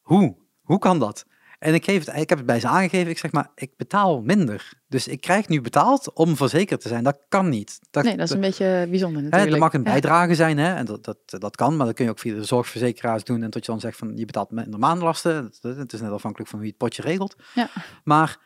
Hoe? 0.00 0.36
Hoe 0.62 0.78
kan 0.78 0.98
dat? 0.98 1.26
En 1.62 1.74
ik, 1.74 1.84
geef 1.84 2.04
het, 2.04 2.16
ik 2.16 2.28
heb 2.28 2.38
het 2.38 2.46
bij 2.46 2.60
ze 2.60 2.68
aangegeven. 2.68 3.10
Ik 3.10 3.18
zeg 3.18 3.32
maar, 3.32 3.50
ik 3.54 3.76
betaal 3.76 4.22
minder. 4.22 4.72
Dus 4.88 5.08
ik 5.08 5.20
krijg 5.20 5.48
nu 5.48 5.60
betaald 5.60 6.12
om 6.12 6.36
verzekerd 6.36 6.80
te 6.80 6.88
zijn. 6.88 7.04
Dat 7.04 7.18
kan 7.28 7.48
niet. 7.48 7.78
Dat, 7.90 8.04
nee, 8.04 8.16
dat 8.16 8.28
is 8.28 8.34
een 8.34 8.40
beetje 8.40 8.86
bijzonder 8.90 9.22
natuurlijk. 9.22 9.50
Hè, 9.50 9.54
er 9.54 9.62
mag 9.62 9.72
een 9.72 9.82
bijdrage 9.82 10.34
zijn. 10.34 10.58
Hè, 10.58 10.74
en 10.74 10.84
dat, 10.84 11.04
dat, 11.04 11.18
dat 11.26 11.56
kan. 11.56 11.76
Maar 11.76 11.86
dat 11.86 11.94
kun 11.94 12.04
je 12.04 12.10
ook 12.10 12.18
via 12.18 12.34
de 12.34 12.44
zorgverzekeraars 12.44 13.24
doen. 13.24 13.42
En 13.42 13.50
tot 13.50 13.64
je 13.64 13.70
dan 13.70 13.80
zegt 13.80 13.98
van, 13.98 14.16
je 14.16 14.24
betaalt 14.24 14.50
minder 14.50 14.78
maandlasten. 14.78 15.52
Het 15.60 15.92
is 15.92 16.00
net 16.00 16.10
afhankelijk 16.10 16.50
van 16.50 16.58
wie 16.58 16.68
het 16.68 16.76
potje 16.76 17.02
regelt. 17.02 17.36
Ja. 17.54 17.68
Maar 18.04 18.38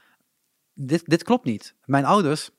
dit, 0.75 1.05
dit 1.05 1.23
klopt 1.23 1.45
niet. 1.45 1.75
Mijn 1.85 2.05
ouders 2.05 2.51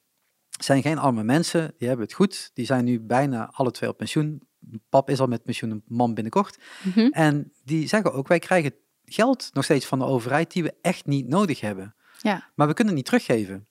zijn 0.59 0.81
geen 0.81 0.97
arme 0.97 1.23
mensen. 1.23 1.73
Die 1.77 1.87
hebben 1.87 2.05
het 2.05 2.15
goed. 2.15 2.51
Die 2.53 2.65
zijn 2.65 2.85
nu 2.85 2.99
bijna 2.99 3.49
alle 3.53 3.71
twee 3.71 3.89
op 3.89 3.97
pensioen. 3.97 4.41
Pap 4.89 5.09
is 5.09 5.19
al 5.19 5.27
met 5.27 5.43
pensioen, 5.43 5.71
een 5.71 5.83
man 5.87 6.13
binnenkort. 6.13 6.57
Mm 6.83 6.91
-hmm. 6.91 7.11
En 7.11 7.51
die 7.63 7.87
zeggen 7.87 8.13
ook, 8.13 8.27
wij 8.27 8.39
krijgen 8.39 8.73
geld 9.09 9.49
nog 9.53 9.63
steeds 9.63 9.85
van 9.85 9.99
de 9.99 10.05
overheid 10.05 10.51
die 10.51 10.63
we 10.63 10.73
echt 10.81 11.05
niet 11.05 11.27
nodig 11.27 11.59
hebben. 11.59 11.95
Ja. 12.21 12.49
Maar 12.55 12.67
we 12.67 12.73
kunnen 12.73 12.95
het 12.95 13.03
niet 13.03 13.21
teruggeven. 13.21 13.67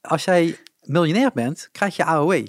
Als 0.00 0.24
jij 0.24 0.58
miljonair 0.80 1.30
bent, 1.34 1.68
krijg 1.72 1.96
je 1.96 2.04
AOW. 2.04 2.46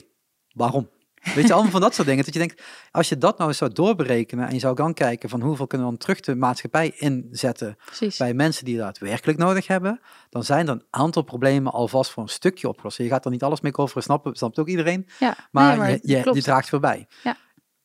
Waarom? 0.52 0.90
Weet 1.36 1.48
je, 1.48 1.54
allemaal 1.54 1.72
van 1.72 1.82
dat 1.82 1.94
soort 1.94 2.08
dingen. 2.08 2.26
Dat 2.26 2.34
je 2.34 2.40
denkt, 2.40 2.62
als 2.92 3.10
je 3.10 3.18
dat 3.18 3.38
nou 3.38 3.50
eens 3.50 3.58
zou 3.58 3.74
doorberekenen 3.74 4.48
en 4.48 4.54
je 4.54 4.60
zou 4.60 4.76
dan 4.76 4.94
kijken 4.94 5.30
van 5.30 5.42
hoeveel 5.42 5.68
kunnen 5.68 5.88
we 5.88 5.94
dan 5.94 6.02
terug 6.02 6.20
de 6.20 6.36
maatschappij 6.36 6.94
inzetten 6.96 7.78
Precies. 7.86 8.18
bij 8.18 8.34
mensen 8.34 8.66
die 8.66 8.78
dat 8.78 8.98
werkelijk 8.98 9.38
nodig 9.38 9.68
hebben, 9.68 10.02
dan 10.30 10.44
zijn 10.44 10.68
er 10.68 10.74
een 10.74 10.86
aantal 10.90 11.22
problemen 11.22 11.72
alvast 11.72 12.12
voor 12.12 12.24
een 12.24 12.30
stukje 12.30 12.68
opgelost. 12.68 12.98
Je 12.98 13.08
gaat 13.08 13.26
er 13.26 13.32
niet 13.32 13.44
alles 13.44 13.62
mee 13.62 13.72
coveren, 13.72 14.04
snapt, 14.04 14.38
snapt 14.38 14.60
ook 14.60 14.68
iedereen. 14.68 15.08
Ja, 15.20 15.36
maar, 15.52 15.68
nee, 15.68 15.78
maar 15.78 15.90
je, 15.90 16.00
je, 16.02 16.34
je, 16.34 16.42
draagt 16.42 16.70
voorbij. 16.70 17.08
Ja 17.24 17.38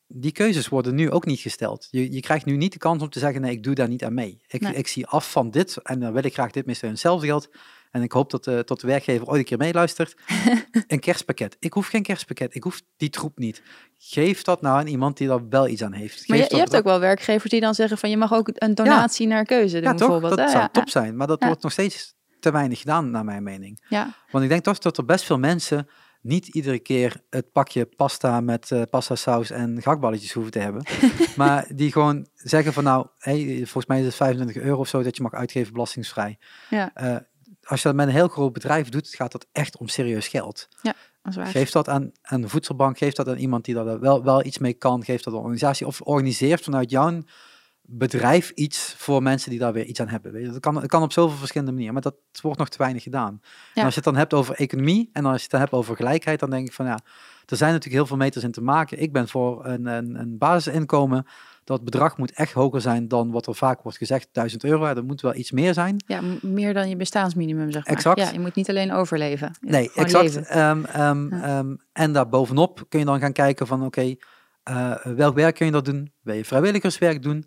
die 0.09 0.33
keuzes 0.33 0.69
worden 0.69 0.95
nu 0.95 1.11
ook 1.11 1.27
niet 1.27 1.41
gesteld. 1.41 1.89
Je, 1.91 2.13
je 2.13 2.21
krijgt 2.21 2.45
nu 2.45 2.57
niet 2.57 2.73
de 2.73 2.79
kans 2.79 3.03
om 3.03 3.09
te 3.09 3.19
zeggen, 3.19 3.41
nee, 3.41 3.53
ik 3.53 3.63
doe 3.63 3.75
daar 3.75 3.89
niet 3.89 4.05
aan 4.05 4.15
mee. 4.15 4.41
Ik, 4.49 4.61
nee. 4.61 4.75
ik 4.75 4.89
zie 4.89 5.07
af 5.07 5.31
van 5.31 5.51
dit 5.51 5.77
en 5.83 6.01
dan 6.01 6.13
wil 6.13 6.25
ik 6.25 6.33
graag 6.33 6.51
dit 6.51 6.67
missen. 6.67 6.89
Hetzelfde 6.89 7.27
geldt. 7.27 7.49
En 7.91 8.03
ik 8.03 8.13
hoop 8.13 8.31
dat 8.31 8.45
de, 8.45 8.65
tot 8.65 8.81
de 8.81 8.87
werkgever 8.87 9.27
ooit 9.27 9.39
een 9.39 9.45
keer 9.45 9.59
meeluistert. 9.59 10.15
een 10.87 11.01
kerstpakket. 11.01 11.57
Ik 11.59 11.73
hoef 11.73 11.87
geen 11.87 12.03
kerstpakket. 12.03 12.55
Ik 12.55 12.63
hoef 12.63 12.83
die 12.97 13.11
troep 13.11 13.39
niet. 13.39 13.63
Geef 13.99 14.43
dat 14.43 14.61
nou 14.61 14.79
aan 14.79 14.87
iemand 14.87 15.17
die 15.17 15.31
er 15.31 15.49
wel 15.49 15.69
iets 15.69 15.83
aan 15.83 15.93
heeft. 15.93 16.19
Geef 16.19 16.29
maar 16.29 16.39
je, 16.39 16.47
je 16.49 16.57
hebt 16.57 16.77
ook 16.77 16.85
wel 16.85 17.01
werkgevers 17.01 17.51
die 17.51 17.61
dan 17.61 17.75
zeggen 17.75 17.99
van 17.99 18.11
je 18.11 18.17
mag 18.17 18.33
ook 18.33 18.51
een 18.53 18.75
donatie 18.75 19.29
ja. 19.29 19.35
naar 19.35 19.45
keuze 19.45 19.75
doen 19.75 19.83
ja, 19.83 19.91
toch? 19.91 19.99
bijvoorbeeld. 19.99 20.37
Dat 20.37 20.53
ja, 20.53 20.59
zou 20.59 20.69
top 20.73 20.89
zijn. 20.89 21.17
Maar 21.17 21.27
dat 21.27 21.45
wordt 21.45 21.63
nog 21.63 21.73
steeds 21.73 22.15
te 22.41 22.51
weinig 22.51 22.79
gedaan 22.79 23.11
naar 23.11 23.25
mijn 23.25 23.43
mening. 23.43 23.85
Ja. 23.89 24.15
Want 24.31 24.45
ik 24.45 24.51
denk 24.51 24.65
toch 24.65 24.79
dat 24.79 24.97
er 24.97 25.05
best 25.05 25.25
veel 25.25 25.39
mensen 25.39 25.89
niet 26.27 26.49
iedere 26.49 26.79
keer 26.79 27.23
het 27.31 27.53
pakje 27.53 27.85
pasta 27.85 28.41
met 28.41 28.71
uh, 28.71 28.83
pasta 28.91 29.15
saus 29.15 29.51
en 29.51 29.83
gakballetjes 29.83 30.33
hoeven 30.33 30.53
te 30.53 30.59
hebben. 30.59 30.85
maar 31.37 31.67
die 31.75 31.93
gewoon 31.93 32.27
zeggen 32.35 32.73
van 32.73 32.85
nou, 32.85 33.07
hey, 33.19 33.57
volgens 33.57 33.87
mij 33.87 33.99
is 33.99 34.05
het 34.05 34.15
25 34.15 34.63
euro 34.63 34.79
of 34.79 34.89
zo 34.89 35.03
dat 35.03 35.17
je 35.17 35.23
mag 35.23 35.33
uitgeven 35.33 35.73
belastingsvrij. 35.73 36.39
Ja. 36.71 36.93
Uh, 37.03 37.17
als 37.63 37.83
je 37.83 37.89
dat 37.89 37.97
met 37.97 38.07
een 38.07 38.13
heel 38.13 38.29
groot 38.29 38.53
bedrijf 38.53 38.89
doet, 38.89 39.09
gaat 39.09 39.33
dat 39.33 39.47
echt 39.53 39.77
om 39.77 39.89
serieus 39.89 40.29
geld. 40.29 40.69
Ja, 40.83 40.95
dat 41.23 41.33
is 41.33 41.37
waar. 41.37 41.47
Geef 41.47 41.71
dat 41.71 41.89
aan, 41.89 42.13
aan 42.23 42.41
de 42.41 42.49
voedselbank, 42.49 42.99
geef 42.99 43.13
dat 43.13 43.29
aan 43.29 43.37
iemand 43.37 43.65
die 43.65 43.75
daar 43.75 44.01
wel, 44.01 44.25
wel 44.25 44.45
iets 44.45 44.59
mee 44.59 44.75
kan, 44.75 45.05
geef 45.05 45.23
dat 45.23 45.27
aan 45.27 45.33
een 45.33 45.45
organisatie 45.45 45.87
of 45.87 46.01
organiseert 46.01 46.63
vanuit 46.63 46.91
jouw 46.91 47.23
bedrijf 47.89 48.51
iets 48.51 48.95
voor 48.99 49.23
mensen 49.23 49.51
die 49.51 49.59
daar 49.59 49.73
weer 49.73 49.85
iets 49.85 50.01
aan 50.01 50.09
hebben. 50.09 50.33
Weet 50.33 50.45
je? 50.45 50.51
Dat, 50.51 50.61
kan, 50.61 50.75
dat 50.75 50.87
kan 50.87 51.03
op 51.03 51.13
zoveel 51.13 51.37
verschillende 51.37 51.73
manieren, 51.73 51.95
maar 51.95 52.03
dat 52.03 52.17
wordt 52.43 52.59
nog 52.59 52.69
te 52.69 52.79
weinig 52.79 53.03
gedaan. 53.03 53.41
En 53.75 53.85
als 53.85 53.95
je 53.95 54.01
het 54.01 54.05
dan 54.05 54.17
hebt 54.17 54.35
over 54.35 54.55
economie 54.55 55.11
en 55.13 55.25
als 55.25 55.37
je 55.37 55.43
het 55.43 55.51
dan 55.51 55.61
hebt 55.61 55.73
over 55.73 55.97
gelijkheid, 55.97 56.41
dan 56.41 56.51
denk 56.51 56.67
ik 56.67 56.73
van 56.73 56.87
ja, 56.87 57.01
er 57.47 57.57
zijn 57.57 57.73
natuurlijk 57.73 57.97
heel 57.97 58.07
veel 58.07 58.17
meters 58.17 58.45
in 58.45 58.51
te 58.51 58.63
maken. 58.63 59.03
Ik 59.03 59.13
ben 59.13 59.29
voor 59.29 59.67
een, 59.67 59.87
een, 59.87 60.15
een 60.15 60.39
basisinkomen. 60.39 61.27
Dat 61.65 61.85
bedrag 61.85 62.17
moet 62.17 62.33
echt 62.33 62.53
hoger 62.53 62.81
zijn 62.81 63.09
dan 63.09 63.31
wat 63.31 63.47
er 63.47 63.55
vaak 63.55 63.83
wordt 63.83 63.99
gezegd, 63.99 64.29
1000 64.33 64.65
euro. 64.65 64.85
Er 64.85 65.05
moet 65.05 65.21
wel 65.21 65.35
iets 65.35 65.51
meer 65.51 65.75
zijn. 65.75 66.05
Ja, 66.07 66.21
meer 66.43 66.75
dan 66.75 66.89
je 66.89 66.97
bestaansminimum, 66.97 67.71
zeg 67.71 67.85
maar. 67.87 67.95
Exact. 67.95 68.19
Ja, 68.19 68.31
je 68.31 68.41
moet 68.41 68.55
niet 68.55 68.69
alleen 68.69 68.93
overleven. 68.93 69.57
Nee, 69.61 69.91
exact. 69.95 70.57
Um, 70.57 70.87
um, 70.97 71.33
um, 71.33 71.79
en 71.93 72.13
daarbovenop 72.13 72.85
kun 72.89 72.99
je 72.99 73.05
dan 73.05 73.21
gaan 73.21 73.33
kijken 73.33 73.67
van 73.67 73.85
oké, 73.85 73.87
okay, 73.87 74.19
uh, 74.71 75.17
welk 75.17 75.35
werk 75.35 75.55
kun 75.55 75.67
je 75.67 75.73
dat 75.73 75.85
doen? 75.85 76.13
Wil 76.23 76.35
je 76.35 76.45
vrijwilligerswerk 76.45 77.23
doen? 77.23 77.47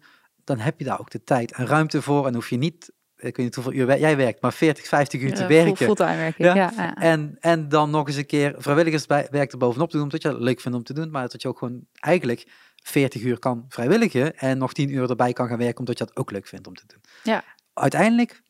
Dan 0.49 0.59
heb 0.59 0.79
je 0.79 0.85
daar 0.85 0.99
ook 0.99 1.09
de 1.09 1.23
tijd 1.23 1.51
en 1.51 1.65
ruimte 1.65 2.01
voor. 2.01 2.27
En 2.27 2.33
hoef 2.33 2.49
je 2.49 2.57
niet, 2.57 2.91
ik 3.15 3.35
weet 3.35 3.37
niet 3.37 3.55
hoeveel 3.55 3.73
uur 3.73 3.99
jij 3.99 4.17
werkt, 4.17 4.41
maar 4.41 4.53
40, 4.53 4.87
50 4.87 5.21
uur 5.21 5.33
te 5.33 5.45
werken. 5.45 5.77
Fulltime 5.77 6.15
werken, 6.15 6.45
ja. 6.45 6.55
ja, 6.55 6.71
ja. 6.75 6.95
En, 6.95 7.37
en 7.39 7.69
dan 7.69 7.89
nog 7.89 8.07
eens 8.07 8.15
een 8.15 8.25
keer 8.25 8.55
vrijwilligerswerk 8.57 9.51
er 9.51 9.57
bovenop 9.57 9.89
te 9.89 9.95
doen, 9.95 10.05
omdat 10.05 10.21
je 10.21 10.27
het 10.27 10.39
leuk 10.39 10.59
vindt 10.61 10.77
om 10.77 10.83
te 10.83 10.93
doen. 10.93 11.11
Maar 11.11 11.27
dat 11.27 11.41
je 11.41 11.47
ook 11.47 11.57
gewoon 11.57 11.85
eigenlijk 11.99 12.47
40 12.83 13.21
uur 13.21 13.39
kan 13.39 13.65
vrijwilligen 13.67 14.37
en 14.37 14.57
nog 14.57 14.73
10 14.73 14.89
uur 14.89 15.09
erbij 15.09 15.33
kan 15.33 15.47
gaan 15.47 15.57
werken, 15.57 15.79
omdat 15.79 15.97
je 15.97 16.05
dat 16.05 16.15
ook 16.15 16.31
leuk 16.31 16.47
vindt 16.47 16.67
om 16.67 16.73
te 16.73 16.83
doen. 16.87 17.01
Ja. 17.23 17.43
Uiteindelijk, 17.73 18.41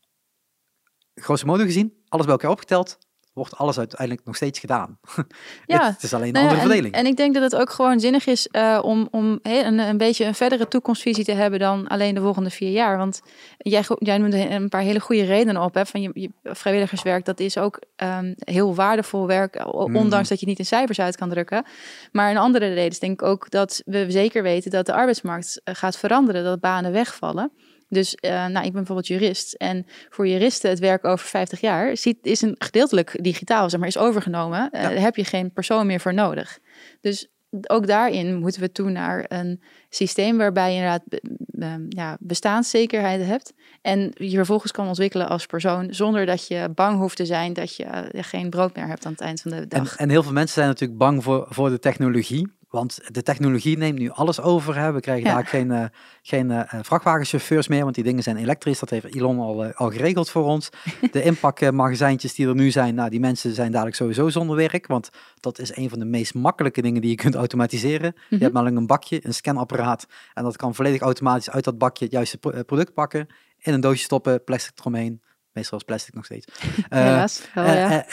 grosso 1.16 1.46
modo 1.46 1.64
gezien, 1.64 1.94
alles 2.08 2.26
bij 2.26 2.34
elkaar 2.34 2.52
opgeteld, 2.52 2.98
wordt 3.40 3.58
alles 3.58 3.78
uiteindelijk 3.78 4.26
nog 4.26 4.36
steeds 4.36 4.60
gedaan. 4.60 4.98
Ja, 5.66 5.86
het 5.86 6.04
is 6.04 6.14
alleen 6.14 6.28
een 6.28 6.34
nou 6.34 6.46
ja, 6.46 6.52
andere 6.52 6.68
verdeling. 6.68 6.94
En, 6.94 7.00
en, 7.00 7.12
ik 7.12 7.18
denk 7.18 7.34
dat 7.34 7.44
het 7.44 7.56
ook 7.56 7.70
gewoon 7.70 8.00
zinnig 8.00 8.26
is 8.26 8.48
uh, 8.52 8.80
om, 8.82 9.08
om 9.12 9.40
een, 9.42 9.80
een 9.80 9.98
beetje 9.98 10.26
een 10.26 10.36
verdere 10.36 10.68
toekomstvisie 10.68 11.24
te 11.24 11.32
hebben 11.32 11.60
dan 11.60 11.88
alleen 11.88 12.16
de 12.16 12.22
volgende 12.22 12.50
vier 12.50 12.72
jaar. 12.72 12.98
Want 12.98 13.22
jij, 13.58 13.84
jij 14.00 14.18
noemde 14.18 14.50
een 14.50 14.70
paar 14.70 14.82
hele 14.82 15.00
goede 15.00 15.24
redenen 15.24 15.62
op. 15.62 15.74
Hè, 15.74 15.86
van 15.86 16.02
je, 16.02 16.12
je 16.14 16.30
vrijwilligerswerk, 16.44 17.26
dat 17.26 17.40
is 17.40 17.58
ook 17.58 17.82
um, 18.04 18.34
heel 18.38 18.76
waardevol 18.76 19.28
werk, 19.28 19.74
ondanks 19.74 20.24
mm. 20.24 20.30
dat 20.30 20.40
je 20.40 20.46
niet 20.46 20.60
in 20.60 20.66
cijfers 20.66 21.00
uit 21.00 21.16
kan 21.16 21.30
drukken. 21.30 21.66
Maar 22.12 22.32
een 22.32 22.38
andere 22.38 22.68
reden 22.68 22.92
is 22.92 23.00
denk 23.00 23.22
ik 23.22 23.28
ook 23.28 23.50
dat 23.50 23.82
we 23.86 24.06
zeker 24.12 24.44
weten 24.44 24.72
dat 24.72 24.86
de 24.86 24.94
arbeidsmarkt 24.94 25.62
uh, 25.64 25.76
gaat 25.76 25.98
veranderen, 25.98 26.44
dat 26.44 26.60
banen 26.60 26.92
wegvallen. 26.92 27.52
Dus 27.90 28.18
uh, 28.22 28.32
nou, 28.32 28.58
ik 28.58 28.62
ben 28.62 28.72
bijvoorbeeld 28.72 29.08
jurist. 29.08 29.54
En 29.54 29.86
voor 30.10 30.28
juristen 30.28 30.70
het 30.70 30.80
werk 30.80 31.06
over 31.06 31.28
50 31.28 31.62
jaar 31.62 31.98
ziet, 31.98 32.18
is 32.22 32.42
een 32.42 32.56
gedeeltelijk 32.58 33.24
digitaal, 33.24 33.70
zeg 33.70 33.80
maar, 33.80 33.90
is 33.90 33.98
overgenomen. 33.98 34.70
Ja. 34.72 34.78
Uh, 34.78 34.84
daar 34.84 35.02
heb 35.02 35.16
je 35.16 35.24
geen 35.24 35.52
persoon 35.52 35.88
meer 35.88 36.00
voor 36.00 36.14
nodig. 36.14 36.60
Dus 37.02 37.30
ook 37.68 37.88
daarin 37.88 38.40
moeten 38.40 38.62
we 38.62 38.72
toe 38.72 38.90
naar 38.90 39.26
een 39.28 39.62
systeem 39.90 40.38
waarbij 40.38 40.70
je 40.70 40.76
inderdaad 40.76 41.04
uh, 41.52 41.74
ja, 41.90 42.18
bestaanszekerheid 42.20 43.26
hebt. 43.26 43.54
En 43.82 44.12
je 44.14 44.36
vervolgens 44.36 44.72
kan 44.72 44.88
ontwikkelen 44.88 45.30
als 45.30 45.46
persoon 45.46 45.94
zonder 45.94 46.26
dat 46.26 46.48
je 46.48 46.70
bang 46.76 46.98
hoeft 46.98 47.18
te 47.18 47.26
zijn 47.26 47.54
dat 47.54 47.76
je 47.76 48.10
geen 48.12 48.50
brood 48.50 48.76
meer 48.76 48.88
hebt 48.88 49.06
aan 49.06 49.12
het 49.12 49.22
eind 49.22 49.42
van 49.42 49.52
de 49.52 49.68
dag. 49.68 49.92
En, 49.92 49.98
en 49.98 50.10
heel 50.10 50.24
veel 50.24 50.32
mensen 50.32 50.54
zijn 50.54 50.68
natuurlijk 50.68 51.00
bang 51.00 51.24
voor, 51.24 51.46
voor 51.50 51.70
de 51.70 51.80
technologie. 51.80 52.59
Want 52.70 53.00
de 53.08 53.24
technologie 53.24 53.78
neemt 53.78 54.00
nu 54.00 54.10
alles 54.10 54.42
over. 54.42 54.78
Hè. 54.78 54.92
We 54.92 55.00
krijgen 55.00 55.30
ja. 55.30 55.36
daar 55.36 55.46
geen, 55.46 55.72
uh, 55.72 55.84
geen 56.22 56.50
uh, 56.50 56.62
vrachtwagenchauffeurs 56.82 57.68
meer, 57.68 57.84
want 57.84 57.96
die 57.96 58.04
dingen 58.04 58.24
zijn 58.24 58.38
elektrisch. 58.38 58.80
Dat 58.80 58.90
heeft 58.90 59.16
Elon 59.16 59.40
al, 59.40 59.66
uh, 59.66 59.72
al 59.74 59.92
geregeld 59.92 60.30
voor 60.30 60.44
ons. 60.44 60.70
De 61.12 61.24
inpakmagazijntjes 61.24 62.34
die 62.34 62.48
er 62.48 62.56
nu 62.56 62.72
zijn, 62.72 62.96
nou, 62.96 63.10
die 63.10 63.20
mensen 63.20 63.54
zijn 63.54 63.72
dadelijk 63.72 63.96
sowieso 63.96 64.30
zonder 64.30 64.56
werk. 64.56 64.88
Want 64.88 65.10
dat 65.40 65.60
is 65.60 65.76
een 65.76 65.90
van 65.90 66.00
de 66.00 66.06
meest 66.06 66.34
makkelijke 66.34 66.82
dingen 66.82 67.02
die 67.02 67.10
je 67.10 67.16
kunt 67.16 67.36
automatiseren. 67.36 68.12
Mm 68.16 68.22
-hmm. 68.28 68.38
Je 68.38 68.44
hebt 68.44 68.54
maar 68.54 68.66
een 68.66 68.88
bakje, 68.88 69.26
een 69.26 69.34
scanapparaat. 69.34 70.08
En 70.34 70.44
dat 70.44 70.58
kan 70.58 70.76
volledig 70.76 71.02
automatisch 71.02 71.50
uit 71.50 71.64
dat 71.64 71.78
bakje 71.78 72.04
het 72.04 72.14
juiste 72.14 72.38
product 72.66 72.94
pakken. 72.94 73.28
In 73.60 73.74
een 73.74 73.82
doosje 73.82 74.04
stoppen, 74.04 74.44
plastic 74.44 74.80
eromheen. 74.80 75.22
Meestal 75.60 75.78
is 75.78 75.84
plastic 75.84 76.14
nog 76.14 76.26
steeds. 76.26 76.46
Helaas, 76.90 77.42
wel, 77.54 77.66
ja. 77.66 78.06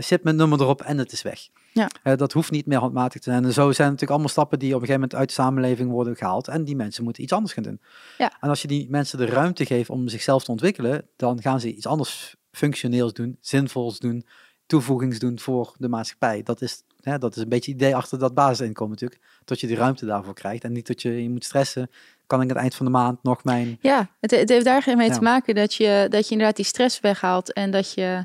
shipmentnummer 0.00 0.60
erop 0.60 0.82
en 0.82 0.98
het 0.98 1.12
is 1.12 1.22
weg. 1.22 1.48
Ja. 1.72 2.16
Dat 2.16 2.32
hoeft 2.32 2.50
niet 2.50 2.66
meer 2.66 2.78
handmatig 2.78 3.20
te 3.20 3.30
zijn. 3.30 3.44
En 3.44 3.52
zo 3.52 3.72
zijn 3.72 3.86
natuurlijk 3.86 4.10
allemaal 4.10 4.28
stappen 4.28 4.58
die 4.58 4.68
op 4.68 4.80
een 4.80 4.86
gegeven 4.86 5.00
moment 5.00 5.18
uit 5.18 5.28
de 5.28 5.34
samenleving 5.34 5.90
worden 5.90 6.16
gehaald. 6.16 6.48
En 6.48 6.64
die 6.64 6.76
mensen 6.76 7.04
moeten 7.04 7.22
iets 7.22 7.32
anders 7.32 7.52
gaan 7.52 7.62
doen. 7.62 7.80
Ja. 8.18 8.32
En 8.40 8.48
als 8.48 8.62
je 8.62 8.68
die 8.68 8.90
mensen 8.90 9.18
de 9.18 9.26
ruimte 9.26 9.66
geeft 9.66 9.90
om 9.90 10.08
zichzelf 10.08 10.44
te 10.44 10.50
ontwikkelen, 10.50 11.08
dan 11.16 11.42
gaan 11.42 11.60
ze 11.60 11.74
iets 11.74 11.86
anders 11.86 12.36
functioneels 12.50 13.12
doen, 13.12 13.36
zinvols 13.40 13.98
doen, 13.98 14.26
toevoegings 14.66 15.18
doen 15.18 15.38
voor 15.38 15.74
de 15.78 15.88
maatschappij. 15.88 16.42
Dat 16.42 16.62
is, 16.62 16.82
hè, 17.00 17.18
dat 17.18 17.36
is 17.36 17.42
een 17.42 17.48
beetje 17.48 17.72
het 17.72 17.80
idee 17.80 17.96
achter 17.96 18.18
dat 18.18 18.34
basisinkomen 18.34 18.92
natuurlijk. 18.92 19.22
Dat 19.44 19.60
je 19.60 19.66
die 19.66 19.76
ruimte 19.76 20.06
daarvoor 20.06 20.34
krijgt. 20.34 20.64
En 20.64 20.72
niet 20.72 20.86
dat 20.86 21.02
je, 21.02 21.22
je 21.22 21.30
moet 21.30 21.44
stressen. 21.44 21.90
Kan 22.26 22.42
ik 22.42 22.48
aan 22.48 22.54
het 22.54 22.62
eind 22.62 22.74
van 22.74 22.86
de 22.86 22.92
maand 22.92 23.22
nog 23.22 23.44
mijn... 23.44 23.78
Ja, 23.80 24.08
het, 24.20 24.30
het 24.30 24.48
heeft 24.48 24.64
daar 24.64 24.96
mee 24.96 25.08
ja. 25.08 25.14
te 25.14 25.22
maken 25.22 25.54
dat 25.54 25.74
je, 25.74 26.06
dat 26.08 26.24
je 26.24 26.30
inderdaad 26.30 26.56
die 26.56 26.64
stress 26.64 27.00
weghaalt. 27.00 27.52
En 27.52 27.70
dat 27.70 27.92
je... 27.92 28.24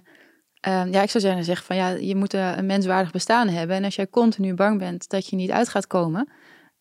Um, 0.68 0.92
ja, 0.92 1.02
ik 1.02 1.10
zou 1.10 1.24
zeggen, 1.24 1.44
zeg 1.44 1.64
van 1.64 1.76
ja, 1.76 1.90
je 1.90 2.16
moet 2.16 2.34
uh, 2.34 2.58
een 2.58 2.66
menswaardig 2.66 3.12
bestaan 3.12 3.48
hebben. 3.48 3.76
En 3.76 3.84
als 3.84 3.96
jij 3.96 4.10
continu 4.10 4.54
bang 4.54 4.80
bent 4.80 5.10
dat 5.10 5.28
je 5.28 5.36
niet 5.36 5.52
uit 5.52 5.70
gaat 5.70 5.88
komen. 5.88 6.32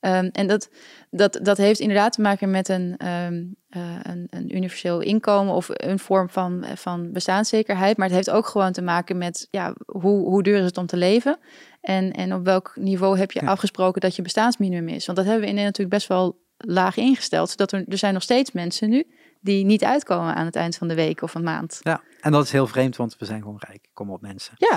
Um, 0.00 0.30
en 0.32 0.46
dat, 0.46 0.70
dat, 1.10 1.38
dat 1.42 1.56
heeft 1.56 1.80
inderdaad 1.80 2.12
te 2.12 2.20
maken 2.20 2.50
met 2.50 2.68
een, 2.68 3.06
um, 3.06 3.56
uh, 3.70 3.98
een, 4.02 4.26
een, 4.30 4.56
universeel 4.56 5.00
inkomen 5.00 5.54
of 5.54 5.68
een 5.70 5.98
vorm 5.98 6.30
van, 6.30 6.64
van 6.74 7.12
bestaanszekerheid. 7.12 7.96
Maar 7.96 8.06
het 8.06 8.16
heeft 8.16 8.30
ook 8.30 8.46
gewoon 8.46 8.72
te 8.72 8.82
maken 8.82 9.18
met 9.18 9.48
ja, 9.50 9.74
hoe, 9.86 10.28
hoe 10.28 10.42
duur 10.42 10.58
is 10.58 10.64
het 10.64 10.76
om 10.76 10.86
te 10.86 10.96
leven. 10.96 11.38
En, 11.80 12.12
en 12.12 12.34
op 12.34 12.44
welk 12.44 12.72
niveau 12.74 13.18
heb 13.18 13.32
je 13.32 13.40
ja. 13.42 13.50
afgesproken 13.50 14.00
dat 14.00 14.16
je 14.16 14.22
bestaansminimum 14.22 14.88
is. 14.88 15.06
Want 15.06 15.18
dat 15.18 15.26
hebben 15.26 15.44
we 15.44 15.50
in 15.50 15.54
Nederland 15.54 15.78
natuurlijk 15.78 15.96
best 15.96 16.08
wel 16.08 16.48
laag 16.66 16.96
ingesteld. 16.96 17.50
Zodat 17.50 17.72
er, 17.72 17.84
er 17.88 17.98
zijn 17.98 18.12
nog 18.14 18.22
steeds 18.22 18.52
mensen 18.52 18.88
nu 18.88 19.04
die 19.40 19.64
niet 19.64 19.84
uitkomen 19.84 20.34
aan 20.34 20.44
het 20.44 20.56
eind 20.56 20.76
van 20.76 20.88
de 20.88 20.94
week 20.94 21.22
of 21.22 21.34
een 21.34 21.42
maand. 21.42 21.80
Ja, 21.82 22.00
en 22.20 22.32
dat 22.32 22.44
is 22.44 22.52
heel 22.52 22.66
vreemd, 22.66 22.96
want 22.96 23.16
we 23.18 23.24
zijn 23.24 23.40
gewoon 23.42 23.60
rijk. 23.66 23.88
Kom 23.92 24.10
op 24.10 24.20
mensen. 24.20 24.54
Ja, 24.56 24.74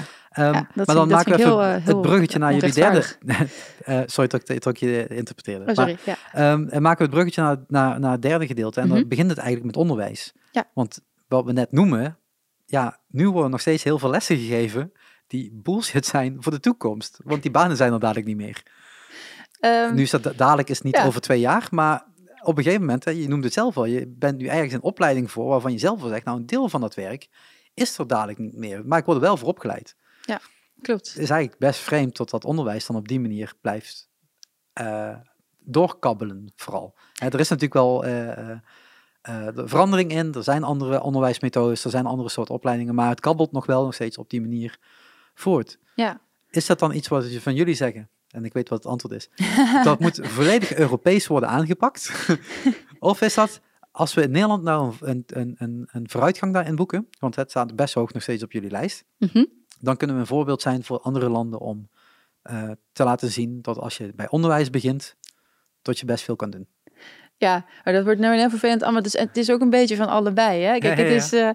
um, 0.47 0.53
ja 0.53 0.69
maar 0.73 0.85
dan 0.85 1.07
maken 1.07 1.31
we 1.31 1.38
even 1.38 1.49
heel, 1.51 1.64
uh, 1.64 1.85
het 1.85 2.01
bruggetje 2.01 2.39
naar 2.39 2.53
jullie 2.53 2.73
derde... 2.73 3.03
uh, 3.85 4.01
sorry 4.14 4.30
dat 4.30 4.49
ik, 4.49 4.64
dat 4.64 4.73
ik 4.73 4.77
je 4.77 5.07
interpreteerde. 5.07 5.65
Oh, 5.65 5.73
sorry, 5.73 5.97
maar, 6.05 6.18
ja. 6.34 6.51
um, 6.51 6.69
en 6.69 6.81
maken 6.81 6.97
we 6.97 7.03
het 7.03 7.11
bruggetje 7.14 7.41
naar, 7.41 7.57
naar, 7.68 7.99
naar 7.99 8.11
het 8.11 8.22
derde 8.22 8.47
gedeelte. 8.47 8.81
En 8.81 8.88
Mhm. 8.88 8.95
dan 8.95 9.07
begint 9.07 9.30
het 9.30 9.38
eigenlijk 9.38 9.68
met 9.68 9.77
onderwijs. 9.77 10.34
Ja. 10.51 10.69
Want 10.73 10.99
wat 11.27 11.45
we 11.45 11.51
net 11.51 11.72
noemen, 11.72 12.18
ja, 12.65 12.99
nu 13.07 13.30
worden 13.30 13.51
nog 13.51 13.61
steeds 13.61 13.84
heel 13.84 13.99
veel 13.99 14.10
lessen 14.10 14.38
gegeven 14.38 14.91
die 15.27 15.51
bullshit 15.64 16.05
zijn 16.05 16.35
voor 16.39 16.51
de 16.51 16.60
toekomst. 16.60 17.19
Want 17.23 17.41
die 17.41 17.51
banen 17.51 17.77
zijn 17.77 17.93
er 17.93 17.99
dadelijk 17.99 18.27
niet 18.27 18.38
meer. 18.38 18.64
Um, 19.65 19.95
nu 19.95 20.02
is 20.02 20.10
dat 20.10 20.38
dadelijk 20.38 20.69
is 20.69 20.81
niet 20.81 20.95
ja. 20.95 21.06
over 21.06 21.22
twee 21.22 21.40
jaar, 21.40 21.68
maar 21.72 22.06
op 22.41 22.57
een 22.57 22.64
gegeven 22.64 22.85
moment, 22.85 23.06
hè, 23.06 23.11
je 23.11 23.27
noemde 23.27 23.45
het 23.45 23.53
zelf 23.53 23.77
al, 23.77 23.85
je 23.85 24.07
bent 24.07 24.38
nu 24.38 24.48
ergens 24.48 24.73
in 24.73 24.81
opleiding 24.81 25.31
voor 25.31 25.45
waarvan 25.45 25.72
je 25.72 25.77
zelf 25.77 26.02
al 26.02 26.07
zegt, 26.07 26.26
nou 26.26 26.38
een 26.38 26.45
deel 26.45 26.69
van 26.69 26.81
dat 26.81 26.95
werk 26.95 27.27
is 27.73 27.98
er 27.98 28.07
dadelijk 28.07 28.38
niet 28.38 28.56
meer, 28.56 28.85
maar 28.85 28.99
ik 28.99 29.06
word 29.06 29.18
er 29.18 29.23
wel 29.23 29.38
voor 29.38 29.48
opgeleid. 29.48 29.95
klopt. 30.81 31.07
Het 31.07 31.18
is 31.18 31.30
eigenlijk 31.30 31.60
best 31.60 31.80
vreemd 31.80 32.18
dat 32.18 32.30
dat 32.30 32.45
onderwijs 32.45 32.85
dan 32.85 32.95
op 32.95 33.07
die 33.07 33.19
manier 33.19 33.53
blijft 33.61 34.10
uh, 34.81 35.15
doorkabbelen 35.60 36.52
vooral. 36.56 36.95
Hè, 37.14 37.27
er 37.27 37.40
is 37.40 37.49
natuurlijk 37.49 37.73
wel 37.73 38.06
uh, 38.06 38.27
uh, 38.30 38.57
de 39.56 39.68
verandering 39.68 40.11
in, 40.11 40.34
er 40.34 40.44
zijn 40.44 40.64
andere 40.64 41.02
onderwijsmethodes, 41.02 41.84
er 41.84 41.91
zijn 41.91 42.06
andere 42.06 42.30
soorten 42.30 42.56
opleidingen, 42.56 42.95
maar 42.95 43.10
het 43.10 43.19
kabbelt 43.19 43.52
nog 43.52 43.65
wel 43.65 43.84
nog 43.84 43.94
steeds 43.94 44.18
op 44.18 44.30
die 44.30 44.41
manier 44.41 44.80
voort. 45.34 45.80
Ja. 45.95 46.22
Is 46.49 46.65
dat 46.65 46.80
dan 46.80 46.94
iets 46.94 47.07
wat 47.07 47.31
je 47.31 47.41
van 47.41 47.56
jullie 47.56 47.76
zeggen? 47.76 48.10
En 48.34 48.45
ik 48.45 48.53
weet 48.53 48.69
wat 48.69 48.84
het 48.84 48.91
antwoord 48.91 49.14
is. 49.14 49.30
dat 49.84 49.99
moet 49.99 50.19
volledig 50.22 50.76
Europees 50.76 51.27
worden 51.27 51.49
aangepakt. 51.49 52.11
of 52.99 53.22
is 53.22 53.34
dat, 53.34 53.61
als 53.91 54.14
we 54.14 54.22
in 54.22 54.31
Nederland 54.31 54.64
nou 54.64 54.93
een, 54.99 55.23
een, 55.27 55.55
een, 55.57 55.89
een 55.91 56.10
vooruitgang 56.10 56.53
daarin 56.53 56.76
boeken, 56.76 57.07
want 57.19 57.35
het 57.35 57.49
staat 57.49 57.76
best 57.76 57.93
hoog 57.93 58.14
nog 58.14 58.22
steeds 58.22 58.43
op 58.43 58.51
jullie 58.51 58.69
lijst, 58.69 59.03
mm 59.18 59.30
-hmm. 59.31 59.47
dan 59.80 59.97
kunnen 59.97 60.15
we 60.15 60.22
een 60.22 60.27
voorbeeld 60.27 60.61
zijn 60.61 60.84
voor 60.84 60.99
andere 60.99 61.30
landen 61.30 61.60
om 61.60 61.89
uh, 62.51 62.72
te 62.91 63.03
laten 63.03 63.31
zien 63.31 63.61
dat 63.61 63.77
als 63.77 63.97
je 63.97 64.14
bij 64.15 64.30
onderwijs 64.30 64.69
begint, 64.69 65.15
dat 65.81 65.99
je 65.99 66.05
best 66.05 66.23
veel 66.23 66.35
kan 66.35 66.49
doen. 66.49 66.68
Ja, 67.38 67.65
maar 67.84 67.93
dat 67.93 68.03
wordt 68.03 68.19
nou 68.19 68.38
heel 68.38 68.49
vervelend 68.49 68.84
allemaal. 68.84 69.01
Dus 69.01 69.14
het 69.14 69.38
is 69.38 69.51
ook 69.51 69.61
een 69.61 69.69
beetje 69.69 69.95
van 69.95 70.07
allebei. 70.07 70.61
Hè? 70.61 70.77
Kijk, 70.77 70.97
het 70.97 71.07
is. 71.07 71.34
Uh, 71.34 71.49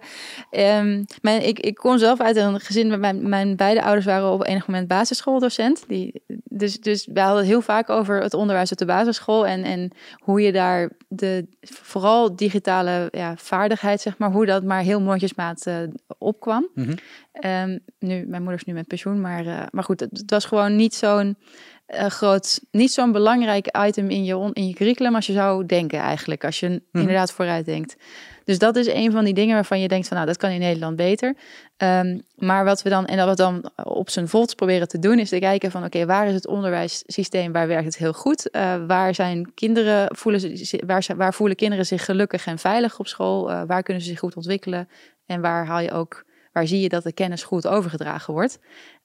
um, 0.79 1.05
mijn, 1.23 1.47
ik, 1.47 1.59
ik 1.59 1.75
kom 1.75 1.99
zelf 1.99 2.21
uit 2.21 2.37
een 2.37 2.61
gezin 2.61 2.89
waar 2.89 2.99
mijn, 2.99 3.29
mijn 3.29 3.57
beide 3.57 3.83
ouders 3.83 4.07
waren 4.07 4.31
op 4.31 4.47
enig 4.47 4.67
moment 4.67 4.89
basisschooldocent. 4.89 5.85
Die, 5.89 6.23
dus, 6.45 6.81
dus 6.81 7.09
we 7.13 7.21
hadden 7.21 7.39
het 7.39 7.47
heel 7.47 7.61
vaak 7.61 7.91
over 7.91 8.23
het 8.23 8.35
onderwijs 8.35 8.73
op 8.73 8.79
de 8.79 8.85
basisschool 8.85 9.47
en, 9.47 9.65
en 9.65 9.93
hoe 10.17 10.41
je 10.41 10.53
daar 10.53 10.91
de 11.09 11.47
vooral 11.61 12.37
digitale 12.37 13.09
ja, 13.11 13.37
vaardigheid, 13.37 14.01
zeg 14.01 14.19
maar, 14.19 14.31
hoe 14.31 14.47
dat 14.47 14.65
maar 14.65 14.83
heel 14.83 15.01
mondjesmaat 15.01 15.67
uh, 15.67 15.77
opkwam. 16.19 16.69
Mhm. 16.75 16.87
Mm 16.87 16.95
-hmm. 17.33 17.71
um, 17.71 17.81
nu, 17.99 18.27
mijn 18.27 18.43
moeder 18.43 18.61
is 18.61 18.65
nu 18.65 18.73
met 18.73 18.87
pensioen, 18.87 19.21
maar, 19.21 19.47
uh, 19.47 19.63
maar 19.71 19.85
goed, 19.85 20.01
het, 20.01 20.19
het 20.19 20.31
was 20.31 20.45
gewoon 20.45 20.77
niet 20.77 20.95
zo'n 20.95 21.37
uh, 21.95 22.07
groot, 22.07 22.61
niet 22.71 22.93
zo'n 22.93 23.13
belangrijk 23.13 23.79
item 23.87 24.11
in 24.11 24.25
je, 24.25 24.51
in 24.53 24.69
je 24.69 24.75
curriculum 24.75 25.15
als 25.15 25.27
je 25.27 25.33
zou 25.33 25.67
denken 25.67 25.99
eigenlijk, 25.99 26.45
als 26.45 26.61
je 26.61 26.67
Mhm. 26.69 26.83
inderdaad 26.93 27.33
vooruit 27.33 27.65
denkt. 27.65 27.97
Dus 28.45 28.59
dat 28.59 28.77
is 28.77 28.87
een 28.87 29.13
van 29.13 29.25
die 29.25 29.35
dingen 29.35 29.55
waarvan 29.55 29.81
je 29.81 29.89
denkt 29.89 30.09
van 30.09 30.17
nou, 30.17 30.29
dat 30.29 30.39
kan 30.39 30.51
in 30.51 30.61
Nederland 30.61 30.97
beter. 30.97 31.37
Ehm, 31.77 32.19
maar 32.35 32.65
wat 32.65 32.83
we 32.83 32.89
dan, 32.89 33.07
en 33.07 33.17
dat 33.17 33.29
we 33.29 33.35
dan 33.35 33.71
op 33.85 34.11
zijn 34.11 34.29
volts 34.29 34.55
proberen 34.55 34.89
te 34.89 34.99
doen, 34.99 35.19
is 35.19 35.29
te 35.29 35.39
kijken 35.39 35.71
van 35.71 35.85
oké, 35.85 36.07
waar 36.07 36.27
is 36.27 36.35
het 36.35 36.47
onderwijssysteem, 36.47 37.53
waar 37.53 37.67
werkt 37.67 37.85
het 37.85 37.97
heel 37.99 38.13
goed? 38.13 38.49
Uh, 38.53 38.87
waar 38.87 39.15
zijn 39.15 39.55
kinderen, 39.55 40.17
voelen 40.17 40.41
ze, 40.41 40.83
waar, 40.87 41.07
waar 41.17 41.35
voelen 41.35 41.57
kinderen 41.57 41.87
zich 41.87 42.05
gelukkig 42.05 42.47
en 42.47 42.59
veilig 42.59 42.99
op 42.99 43.07
school? 43.07 43.51
Uh, 43.51 43.63
waar 43.67 43.83
kunnen 43.83 44.03
ze 44.03 44.09
zich 44.09 44.19
goed 44.19 44.37
ontwikkelen? 44.37 44.89
En 45.27 45.41
waar 45.41 45.67
haal 45.67 45.81
je 45.81 45.93
ook 45.93 46.27
waar 46.53 46.67
zie 46.67 46.81
je 46.81 46.89
dat 46.89 47.03
de 47.03 47.13
kennis 47.13 47.43
goed 47.43 47.67
overgedragen 47.67 48.35
wordt. 48.35 48.59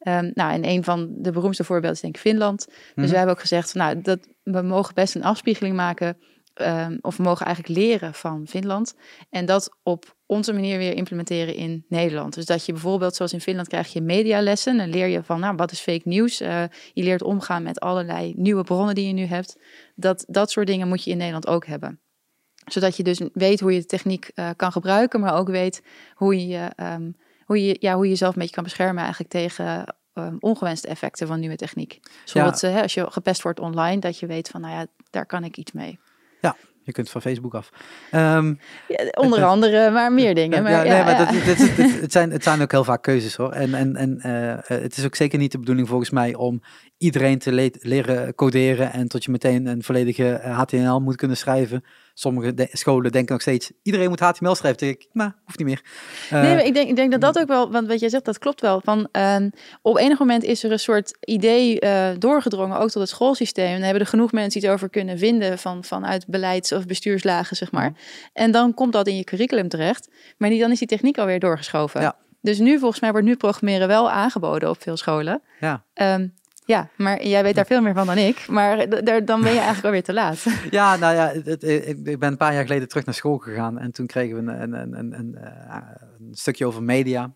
Um, 0.03 0.31
nou, 0.34 0.53
en 0.53 0.65
een 0.65 0.84
van 0.84 1.09
de 1.17 1.31
beroemdste 1.31 1.63
voorbeelden 1.63 1.95
is 1.95 2.01
denk 2.01 2.15
ik 2.15 2.21
Finland. 2.21 2.65
Dus 2.65 2.75
mhm. 2.95 3.07
we 3.07 3.15
hebben 3.15 3.35
ook 3.35 3.41
gezegd, 3.41 3.71
van, 3.71 3.81
nou, 3.81 4.01
dat 4.01 4.27
we 4.43 4.61
mogen 4.61 4.95
best 4.95 5.15
een 5.15 5.23
afspiegeling 5.23 5.75
maken 5.75 6.17
Um, 6.61 6.97
of 7.01 7.17
we 7.17 7.23
mogen 7.23 7.45
eigenlijk 7.45 7.77
leren 7.77 8.13
van 8.13 8.47
Finland. 8.47 8.95
En 9.30 9.45
dat 9.45 9.77
op 9.84 10.15
onze 10.25 10.53
manier 10.53 10.77
weer 10.77 10.93
implementeren 10.93 11.55
in 11.55 11.85
Nederland. 11.88 12.34
Dus 12.34 12.45
dat 12.45 12.65
je 12.65 12.71
bijvoorbeeld, 12.71 13.15
zoals 13.15 13.34
in 13.34 13.41
Finland, 13.41 13.67
krijg 13.67 13.93
je 13.93 14.01
medialessen. 14.01 14.77
Dan 14.77 14.89
leer 14.89 15.07
je 15.07 15.23
van, 15.23 15.39
nou, 15.39 15.55
wat 15.55 15.71
is 15.71 15.80
fake 15.80 16.01
nieuws? 16.03 16.41
Uh, 16.41 16.63
je 16.93 17.03
leert 17.03 17.23
omgaan 17.23 17.63
met 17.63 17.80
allerlei 17.80 18.34
nieuwe 18.35 18.63
bronnen 18.63 18.95
die 18.95 19.07
je 19.07 19.13
nu 19.13 19.23
hebt. 19.23 19.57
Dat, 19.95 20.25
dat 20.27 20.51
soort 20.51 20.67
dingen 20.67 20.88
moet 20.88 21.03
je 21.03 21.11
in 21.11 21.17
Nederland 21.17 21.47
ook 21.47 21.65
hebben. 21.65 21.99
Zodat 22.65 22.97
je 22.97 23.03
dus 23.03 23.21
weet 23.34 23.59
hoe 23.59 23.73
je 23.73 23.80
de 23.80 23.85
techniek 23.85 24.31
uh, 24.35 24.49
kan 24.55 24.71
gebruiken, 24.71 25.19
maar 25.19 25.38
ook 25.38 25.49
weet 25.49 25.84
hoe 26.13 26.47
je, 26.47 26.71
um, 26.75 27.15
hoe, 27.45 27.65
je, 27.65 27.77
ja, 27.79 27.95
hoe 27.95 28.03
je 28.03 28.09
jezelf 28.09 28.33
een 28.33 28.39
beetje 28.39 28.55
kan 28.55 28.63
beschermen 28.63 29.01
eigenlijk 29.03 29.31
tegen 29.31 29.95
um, 30.13 30.37
ongewenste 30.39 30.87
effecten 30.87 31.27
van 31.27 31.39
nieuwe 31.39 31.55
techniek. 31.55 31.99
Zoals 32.23 32.61
ja. 32.61 32.75
uh, 32.75 32.81
als 32.81 32.93
je 32.93 33.11
gepest 33.11 33.41
wordt 33.41 33.59
online, 33.59 33.99
dat 33.99 34.19
je 34.19 34.25
weet 34.25 34.49
van, 34.49 34.61
nou 34.61 34.73
ja, 34.73 34.85
daar 35.09 35.25
kan 35.25 35.43
ik 35.43 35.57
iets 35.57 35.71
mee. 35.71 35.99
Ja, 36.41 36.55
je 36.83 36.91
kunt 36.91 37.09
van 37.09 37.21
Facebook 37.21 37.55
af. 37.55 37.69
Um, 38.11 38.59
ja, 38.87 39.09
onder 39.11 39.43
andere, 39.43 39.91
maar 39.91 40.11
meer 40.11 40.35
dingen. 40.35 40.63
Maar, 40.63 40.71
ja, 40.71 40.83
nee, 40.83 41.03
maar 41.03 41.17
dat, 41.17 41.27
het, 42.01 42.11
zijn, 42.11 42.31
het 42.31 42.43
zijn 42.43 42.61
ook 42.61 42.71
heel 42.71 42.83
vaak 42.83 43.01
keuzes 43.01 43.35
hoor. 43.35 43.51
En, 43.51 43.73
en, 43.73 43.95
en 43.95 44.21
uh, 44.25 44.79
het 44.81 44.97
is 44.97 45.05
ook 45.05 45.15
zeker 45.15 45.39
niet 45.39 45.51
de 45.51 45.59
bedoeling 45.59 45.87
volgens 45.87 46.09
mij 46.09 46.35
om 46.35 46.61
iedereen 46.97 47.39
te 47.39 47.51
le 47.51 47.71
leren 47.79 48.35
coderen 48.35 48.91
en 48.91 49.07
tot 49.07 49.23
je 49.23 49.31
meteen 49.31 49.65
een 49.65 49.83
volledige 49.83 50.39
HTML 50.43 50.99
moet 50.99 51.15
kunnen 51.15 51.37
schrijven. 51.37 51.83
Sommige 52.14 52.69
scholen 52.72 53.11
denken 53.11 53.34
nog 53.34 53.41
steeds, 53.41 53.72
iedereen 53.81 54.10
moet 54.10 54.19
HTML 54.19 54.56
schrijven. 54.56 54.80
Denk 54.80 55.02
ik, 55.02 55.07
maar 55.11 55.35
hoeft 55.45 55.57
niet 55.57 55.68
meer. 55.68 55.81
Uh, 56.34 56.41
nee, 56.41 56.56
maar 56.56 56.65
ik 56.65 56.73
denk, 56.73 56.90
ik 56.90 56.95
denk 56.95 57.11
dat 57.11 57.22
dat 57.22 57.40
ook 57.40 57.48
wel, 57.48 57.72
want 57.72 57.88
wat 57.88 57.99
jij 57.99 58.10
zegt, 58.10 58.26
dat 58.26 58.38
klopt 58.38 58.61
wel. 58.61 58.81
Van, 58.84 59.07
uh, 59.11 59.35
op 59.81 59.98
enig 59.98 60.19
moment 60.19 60.44
is 60.44 60.64
er 60.64 60.72
een 60.72 60.80
soort 60.80 61.18
idee 61.19 61.81
uh, 61.81 62.10
doorgedrongen, 62.18 62.77
ook 62.77 62.90
tot 62.90 63.02
het 63.02 63.10
schoolsysteem. 63.10 63.76
En 63.76 63.81
hebben 63.81 64.02
er 64.02 64.07
genoeg 64.07 64.31
mensen 64.31 64.61
iets 64.61 64.69
over 64.69 64.90
kunnen 64.90 65.18
vinden 65.18 65.60
van, 65.60 65.84
vanuit 65.84 66.27
beleids- 66.27 66.72
of 66.72 66.85
bestuurslagen, 66.85 67.56
zeg 67.56 67.72
maar. 67.72 67.94
En 68.34 68.52
dan 68.52 68.73
komt 68.73 68.94
dat 68.94 69.07
in 69.07 69.15
je 69.15 69.23
curriculum 69.23 69.68
terecht. 69.68 70.10
Maar 70.38 70.49
die, 70.49 70.60
dan 70.60 70.72
is 70.72 70.80
die 70.80 70.88
techniek 70.88 71.18
alweer 71.18 71.40
doorgeschoven. 71.40 72.02
Ja. 72.02 72.15
Dus 72.41 72.60
nu, 72.60 72.80
volgens 72.80 73.02
mij, 73.02 73.11
wordt 73.11 73.27
nu 73.27 73.35
programmeren 73.35 73.88
wel 73.88 74.11
aangeboden 74.11 74.69
op 74.69 74.81
veel 74.81 74.98
scholen. 74.98 75.41
Ja. 75.60 75.84
Um, 75.94 76.34
ja, 76.65 76.90
maar 76.98 77.26
jij 77.26 77.44
weet 77.44 77.56
daar 77.56 77.65
veel 77.65 77.81
meer 77.81 77.94
van 77.94 78.06
dan 78.06 78.18
ik. 78.18 78.48
Maar 78.48 78.77
dan 79.26 79.41
ben 79.41 79.52
je 79.52 79.60
eigenlijk 79.68 79.85
alweer 79.85 80.03
te 80.03 80.14
laat. 80.14 80.45
Ja, 80.69 80.95
nou 80.95 81.15
ja, 81.15 81.31
het, 81.44 81.64
ik 81.64 82.19
ben 82.19 82.31
een 82.31 82.38
paar 82.38 82.53
jaar 82.53 82.65
geleden 82.65 82.88
terug 82.88 83.06
naar 83.06 83.15
school 83.15 83.38
gegaan. 83.38 83.80
En 83.80 83.91
toen 83.91 84.06
kregen 84.06 84.45
we 84.45 84.52
een, 84.52 84.73
een, 84.73 84.98
een, 84.98 85.19
een, 85.19 85.35
eh, 85.35 85.77
een 86.19 86.35
stukje 86.35 86.65
over 86.65 86.84
media. 86.84 87.34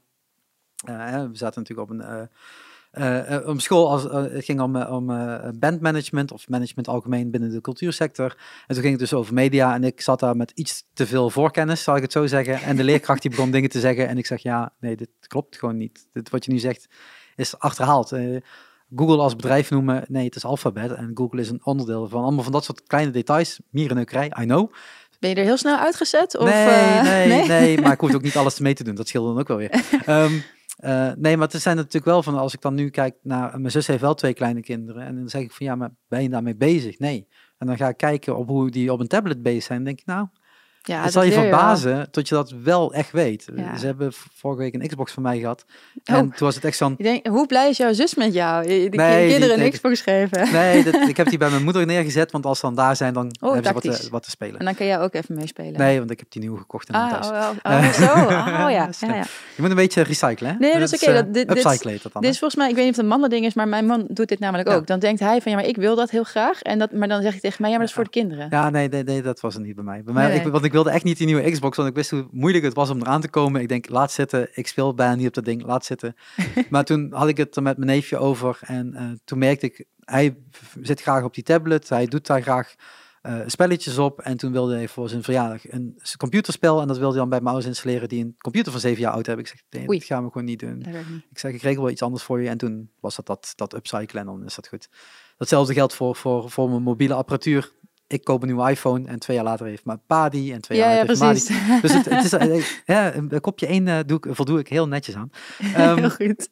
Uh, 0.90 1.14
we 1.14 1.38
zaten 1.38 1.62
natuurlijk 1.62 1.92
op 1.92 2.00
een... 2.00 2.30
Uh, 2.94 3.48
om 3.48 3.60
school, 3.60 3.90
als, 3.90 4.04
het 4.04 4.46
ging 4.46 4.62
om, 4.62 4.76
om 4.76 5.06
bandmanagement 5.60 6.32
of 6.32 6.50
management 6.50 6.88
algemeen 6.88 7.32
binnen 7.32 7.52
de 7.52 7.62
cultuursector. 7.62 8.36
En 8.68 8.74
toen 8.74 8.84
ging 8.84 8.92
het 8.92 9.00
dus 9.00 9.14
over 9.14 9.34
media 9.34 9.74
en 9.74 9.84
ik 9.84 10.02
zat 10.02 10.20
daar 10.20 10.36
met 10.36 10.52
iets 10.56 10.84
te 10.94 11.08
veel 11.08 11.30
voorkennis, 11.30 11.84
zal 11.84 11.96
ik 11.96 12.02
het 12.02 12.12
zo 12.12 12.26
zeggen. 12.28 12.62
En 12.62 12.76
de 12.76 12.84
leerkracht 12.84 13.22
die 13.22 13.32
begon 13.32 13.52
dingen 13.58 13.70
te 13.70 13.80
zeggen 13.80 14.08
en 14.08 14.18
ik 14.18 14.26
zeg 14.26 14.42
ja, 14.42 14.74
nee, 14.80 14.96
dit 14.96 15.10
klopt 15.20 15.58
gewoon 15.58 15.78
niet. 15.78 16.08
Dit, 16.14 16.30
wat 16.30 16.46
je 16.46 16.52
nu 16.52 16.58
zegt 16.58 16.88
is 17.36 17.60
achterhaald. 17.60 18.12
Google 18.96 19.18
als 19.18 19.36
bedrijf 19.36 19.70
noemen. 19.70 20.06
Nee, 20.08 20.26
het 20.26 20.36
is 20.36 20.46
Alphabet 20.46 20.92
en 20.92 21.12
Google 21.14 21.42
is 21.42 21.50
een 21.50 21.62
onderdeel 21.64 22.08
van 22.08 22.24
allemaal 22.24 22.44
van 22.44 22.52
dat 22.52 22.64
soort 22.64 22.84
kleine 22.84 23.12
details. 23.12 23.60
Mierenneukerij, 23.70 24.26
I 24.42 24.46
know. 24.46 24.74
Ben 25.20 25.30
je 25.30 25.36
er 25.36 25.44
heel 25.44 25.58
snel 25.58 25.78
uitgezet? 25.78 26.38
Of, 26.38 26.46
nee, 26.46 26.66
uh, 26.68 27.02
nee, 27.02 27.28
nee, 27.28 27.48
nee, 27.48 27.82
maar 27.82 27.92
ik 27.92 28.00
hoef 28.00 28.16
ook 28.16 28.22
niet 28.30 28.38
alles 28.38 28.60
mee 28.60 28.74
te 28.74 28.84
doen. 28.84 28.96
Dat 28.96 29.08
scheelt 29.08 29.28
dan 29.28 29.40
ook 29.40 29.48
wel 29.48 29.58
weer. 29.58 29.84
um, 30.08 30.44
uh, 30.84 31.12
nee, 31.18 31.38
maar 31.38 31.48
het 31.48 31.62
zijn 31.62 31.76
natuurlijk 31.76 32.06
wel 32.06 32.24
van, 32.24 32.38
als 32.38 32.54
ik 32.54 32.62
dan 32.62 32.74
nu 32.74 32.90
kijk 32.90 33.16
naar, 33.22 33.60
mijn 33.60 33.72
zus 33.72 33.88
heeft 33.88 34.02
wel 34.02 34.14
twee 34.14 34.34
kleine 34.34 34.62
kinderen. 34.62 35.04
En 35.04 35.16
dan 35.16 35.30
zeg 35.30 35.42
ik 35.42 35.52
van, 35.52 35.66
ja, 35.66 35.76
maar 35.76 35.90
ben 36.08 36.24
je 36.24 36.30
daarmee 36.30 36.56
bezig? 36.56 37.00
Nee. 37.00 37.28
En 37.58 37.68
dan 37.68 37.78
ga 37.78 37.88
ik 37.88 37.98
kijken 37.98 38.38
op 38.38 38.48
hoe 38.48 38.70
die 38.70 38.92
op 38.92 39.00
een 39.00 39.08
tablet 39.08 39.42
bezig 39.42 39.64
zijn. 39.64 39.78
Dan 39.78 39.88
denk 39.88 40.00
ik, 40.00 40.06
nou, 40.06 40.28
ja, 40.88 41.04
het 41.04 41.12
zal 41.12 41.24
je 41.24 41.32
verbazen 41.32 42.12
tot 42.12 42.28
je 42.28 42.36
dat 42.36 42.54
wel 42.64 42.94
echt 42.94 43.12
weet. 43.12 43.44
Ze 43.80 43.86
hebben 43.86 44.14
vorige 44.14 44.62
week 44.62 44.74
een 44.74 44.88
Xbox 44.88 45.12
van 45.12 45.24
mij 45.24 45.40
gehad. 45.40 45.66
En 46.04 46.16
oh. 46.16 46.22
toen 46.22 46.32
was 46.38 46.56
het 46.56 46.66
echt 46.66 46.78
zo'n... 46.78 46.98
hoe 47.30 47.48
blij 47.48 47.70
is 47.70 47.78
jouw 47.78 47.94
zus 47.94 48.16
met 48.16 48.34
jou? 48.34 48.70
Je, 48.72 48.90
nee, 48.90 49.30
kinderen 49.30 49.62
een 49.62 49.72
Xbox 49.72 50.02
geven. 50.02 50.52
Nee, 50.52 50.84
dat, 50.84 50.96
ik 51.10 51.18
heb 51.18 51.30
die 51.30 51.38
bij 51.38 51.50
mijn 51.50 51.64
moeder 51.64 51.86
neergezet. 51.86 52.32
Want 52.32 52.46
als 52.46 52.60
ze 52.60 52.66
dan 52.66 52.76
daar 52.76 52.96
zijn, 52.96 53.14
dan 53.14 53.36
oh, 53.40 53.54
hebben 53.54 53.64
ze 53.64 53.74
wat 53.74 54.02
te, 54.02 54.10
wat 54.10 54.24
te, 54.24 54.30
spelen. 54.30 54.60
En 54.60 54.66
dan 54.66 54.76
kan 54.76 54.86
jij 54.86 55.00
ook 55.00 55.14
even 55.14 55.36
meespelen. 55.36 55.74
Nee, 55.74 55.98
want 55.98 56.12
ik 56.12 56.20
heb 56.20 56.32
die 56.32 56.42
nieuw 56.42 56.56
gekocht 56.56 56.90
in 56.90 56.96
ah, 56.96 57.12
thuis. 57.12 57.28
Oh, 57.28 57.50
oh, 57.64 57.92
zo. 57.92 58.04
Oh, 58.04 58.30
ja. 58.30 58.70
ja, 59.00 59.16
ja. 59.16 59.26
Je 59.56 59.62
moet 59.62 59.70
een 59.70 59.76
beetje 59.76 60.02
recyclen, 60.02 60.52
hè? 60.52 60.58
Nee, 60.58 60.80
dat 60.80 60.94
is 60.94 61.04
oké. 61.04 61.18
Okay. 61.18 61.32
Uh, 61.32 61.42
upcyclen 61.42 62.00
dat 62.04 62.14
dan. 62.14 62.22
Dit 62.22 62.32
is 62.32 62.40
volgens 62.40 62.60
mij, 62.60 62.70
ik 62.70 62.76
weet 62.76 62.84
niet 62.84 62.94
of 62.94 62.98
het 62.98 63.06
een 63.06 63.12
mannen 63.12 63.30
ding 63.30 63.46
is, 63.46 63.54
maar 63.54 63.68
mijn 63.68 63.86
man 63.86 64.06
doet 64.10 64.28
dit 64.28 64.40
namelijk 64.40 64.70
ook. 64.70 64.88
Dan 64.88 65.00
denkt 65.00 65.20
hij 65.20 65.42
van, 65.42 65.52
ja, 65.52 65.58
maar 65.58 65.68
ik 65.68 65.76
wil 65.76 65.96
dat 65.96 66.10
heel 66.10 66.24
graag. 66.24 66.62
En 66.62 66.80
dat, 66.80 66.92
maar 66.92 67.08
dan 67.08 67.22
zeg 67.22 67.36
ik 67.36 67.42
tegen 67.42 67.58
mij, 67.62 67.70
ja, 67.70 67.78
maar 67.78 67.86
dat 67.86 67.96
is 67.96 68.02
voor 68.02 68.12
de 68.12 68.20
kinderen. 68.20 68.48
Ja, 68.50 68.70
nee, 68.70 68.90
nee, 68.90 69.04
nee 69.04 69.22
dat 69.22 69.40
was 69.40 69.54
het 69.54 69.64
niet 69.64 69.76
bij 69.76 69.84
mij. 69.84 70.04
Bij 70.04 70.14
mij 70.14 70.46
want 70.52 70.66
ik 70.66 70.72
wilde 70.78 70.96
echt 70.96 71.04
niet 71.04 71.18
die 71.18 71.26
nieuwe 71.26 71.52
Xbox 71.52 71.78
want 71.78 71.90
ik 71.90 71.96
wist 71.96 72.10
hoe 72.10 72.28
moeilijk 72.32 72.64
het 72.64 72.74
was 72.74 72.90
om 72.90 73.02
eraan 73.02 73.22
te 73.22 73.30
komen. 73.30 73.62
Ik 73.62 73.68
denk, 73.68 73.90
laat 73.90 74.12
zitten, 74.12 74.50
ik 74.54 74.68
speel 74.68 74.94
bijna 74.94 75.16
niet 75.16 75.28
op 75.28 75.34
dat 75.34 75.46
ding, 75.46 75.64
laat 75.64 75.86
zitten. 75.86 76.16
maar 76.70 76.84
toen 76.84 77.14
had 77.14 77.28
ik 77.28 77.38
het 77.38 77.56
er 77.56 77.62
met 77.62 77.78
mijn 77.78 77.90
neefje 77.90 78.18
over 78.18 78.60
en 78.62 78.94
uh, 78.94 79.12
toen 79.24 79.38
merkte 79.38 79.66
ik, 79.66 79.86
hij 80.00 80.38
zit 80.82 81.02
graag 81.02 81.24
op 81.24 81.34
die 81.34 81.44
tablet, 81.44 81.90
hij 81.90 82.06
doet 82.06 82.28
daar 82.28 82.42
graag 82.42 82.76
uh, 83.28 83.42
spelletjes 83.46 83.98
op. 83.98 84.22
En 84.22 84.38
toen 84.38 84.52
wilde 84.52 84.76
hij 84.76 84.88
voor 84.88 85.10
zijn 85.10 85.24
verjaardag 85.24 85.72
een 85.72 86.02
computerspel 86.18 86.82
en 86.82 86.88
dat 86.88 86.98
wilde 86.98 87.12
hij 87.12 87.22
dan 87.22 87.30
bij 87.30 87.40
mijn 87.42 87.54
ouders 87.54 87.76
installeren 87.76 88.10
die 88.10 88.24
een 88.24 88.36
computer 88.38 88.72
van 88.72 88.82
zeven 88.82 89.02
jaar 89.02 89.14
oud 89.14 89.26
hebben. 89.26 89.46
Ik 89.46 89.52
zeg, 89.52 89.62
nee, 89.70 90.00
dat 90.00 90.08
gaan 90.08 90.24
we 90.24 90.32
gewoon 90.32 90.48
niet 90.48 90.60
doen. 90.60 90.86
Ik 91.32 91.40
zeg, 91.40 91.54
ik 91.54 91.62
regel 91.62 91.82
wel 91.82 91.92
iets 91.92 92.02
anders 92.02 92.24
voor 92.24 92.42
je. 92.42 92.50
En 92.50 92.58
toen 92.58 92.90
was 93.00 93.16
dat 93.16 93.26
dat, 93.26 93.54
dat 93.56 93.74
upcyclen 93.74 94.22
en 94.22 94.28
dan 94.28 94.46
is 94.46 94.56
dat 94.56 94.68
goed. 94.68 94.90
Datzelfde 95.38 95.74
geldt 95.74 95.94
voor, 95.94 96.16
voor, 96.16 96.50
voor 96.52 96.70
mijn 96.70 96.84
mobiele 96.84 97.14
apparatuur 97.14 97.72
ik 98.08 98.24
koop 98.24 98.42
een 98.42 98.48
nieuwe 98.48 98.70
iPhone 98.70 99.08
en 99.08 99.20
twee 99.20 99.36
jaar 99.36 99.46
later 99.46 99.66
heeft 99.66 99.86
mijn 99.86 100.02
pa 100.08 100.30
die 100.30 100.54
en 100.54 100.62
twee 100.62 100.78
jaar 100.78 100.88
later 100.88 101.16
ja, 101.16 101.30
heeft 101.30 101.50
Madi. 101.50 101.82
Dus 101.82 101.94
het, 101.94 102.06
het 102.06 102.24
is, 102.24 102.34
eh, 102.34 102.66
ja, 102.96 103.16
een 103.16 103.42
kopje 103.42 103.68
één 103.68 103.88
uh, 103.88 104.00
doe 104.06 104.18
ik, 104.18 104.36
voldoe 104.36 104.60
ik 104.60 104.68
heel 104.68 104.88
netjes 104.88 105.16
aan. 105.16 105.30
Um, 105.62 105.68
heel 105.76 105.98
ehm, 105.98 106.10
goed. 106.10 106.50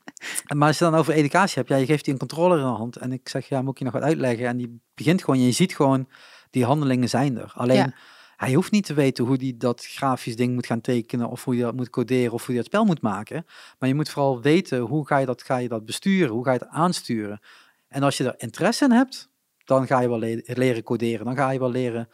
Maar 0.55 0.67
als 0.67 0.77
je 0.77 0.83
dan 0.83 0.95
over 0.95 1.13
educatie 1.13 1.57
hebt, 1.57 1.69
ja, 1.69 1.75
je 1.75 1.85
geeft 1.85 2.03
die 2.03 2.13
een 2.13 2.19
controller 2.19 2.57
in 2.57 2.63
de 2.63 2.69
hand 2.69 2.95
en 2.95 3.11
ik 3.11 3.29
zeg, 3.29 3.49
ja, 3.49 3.61
moet 3.61 3.71
ik 3.71 3.77
je 3.77 3.83
nog 3.83 3.93
wat 3.93 4.03
uitleggen? 4.03 4.47
En 4.47 4.57
die 4.57 4.81
begint 4.93 5.23
gewoon, 5.23 5.39
je 5.41 5.51
ziet 5.51 5.75
gewoon, 5.75 6.07
die 6.49 6.65
handelingen 6.65 7.09
zijn 7.09 7.37
er. 7.37 7.51
Alleen, 7.55 7.93
hij 8.35 8.53
hoeft 8.53 8.71
niet 8.71 8.85
te 8.85 8.93
weten 8.93 9.25
hoe 9.25 9.37
hij 9.37 9.53
dat 9.57 9.85
grafisch 9.85 10.35
ding 10.35 10.53
moet 10.53 10.65
gaan 10.65 10.81
tekenen 10.81 11.29
of 11.29 11.43
hoe 11.43 11.55
je 11.55 11.61
dat 11.61 11.75
moet 11.75 11.89
coderen 11.89 12.33
of 12.33 12.45
hoe 12.45 12.55
je 12.55 12.59
dat 12.59 12.69
spel 12.69 12.85
moet 12.85 13.01
maken. 13.01 13.45
Maar 13.79 13.89
je 13.89 13.95
moet 13.95 14.09
vooral 14.09 14.41
weten, 14.41 14.79
hoe 14.79 15.07
ga 15.07 15.17
je 15.17 15.25
dat, 15.25 15.43
ga 15.43 15.57
je 15.57 15.67
dat 15.67 15.85
besturen? 15.85 16.33
Hoe 16.33 16.45
ga 16.45 16.51
je 16.51 16.59
het 16.59 16.67
aansturen? 16.67 17.39
En 17.87 18.03
als 18.03 18.17
je 18.17 18.23
er 18.23 18.33
interesse 18.37 18.85
in 18.85 18.91
hebt, 18.91 19.29
dan 19.65 19.87
ga 19.87 19.99
je 19.99 20.09
wel 20.09 20.19
leren 20.45 20.83
coderen. 20.83 21.25
Dan 21.25 21.35
ga 21.35 21.49
je 21.49 21.59
wel 21.59 21.71
leren 21.71 22.09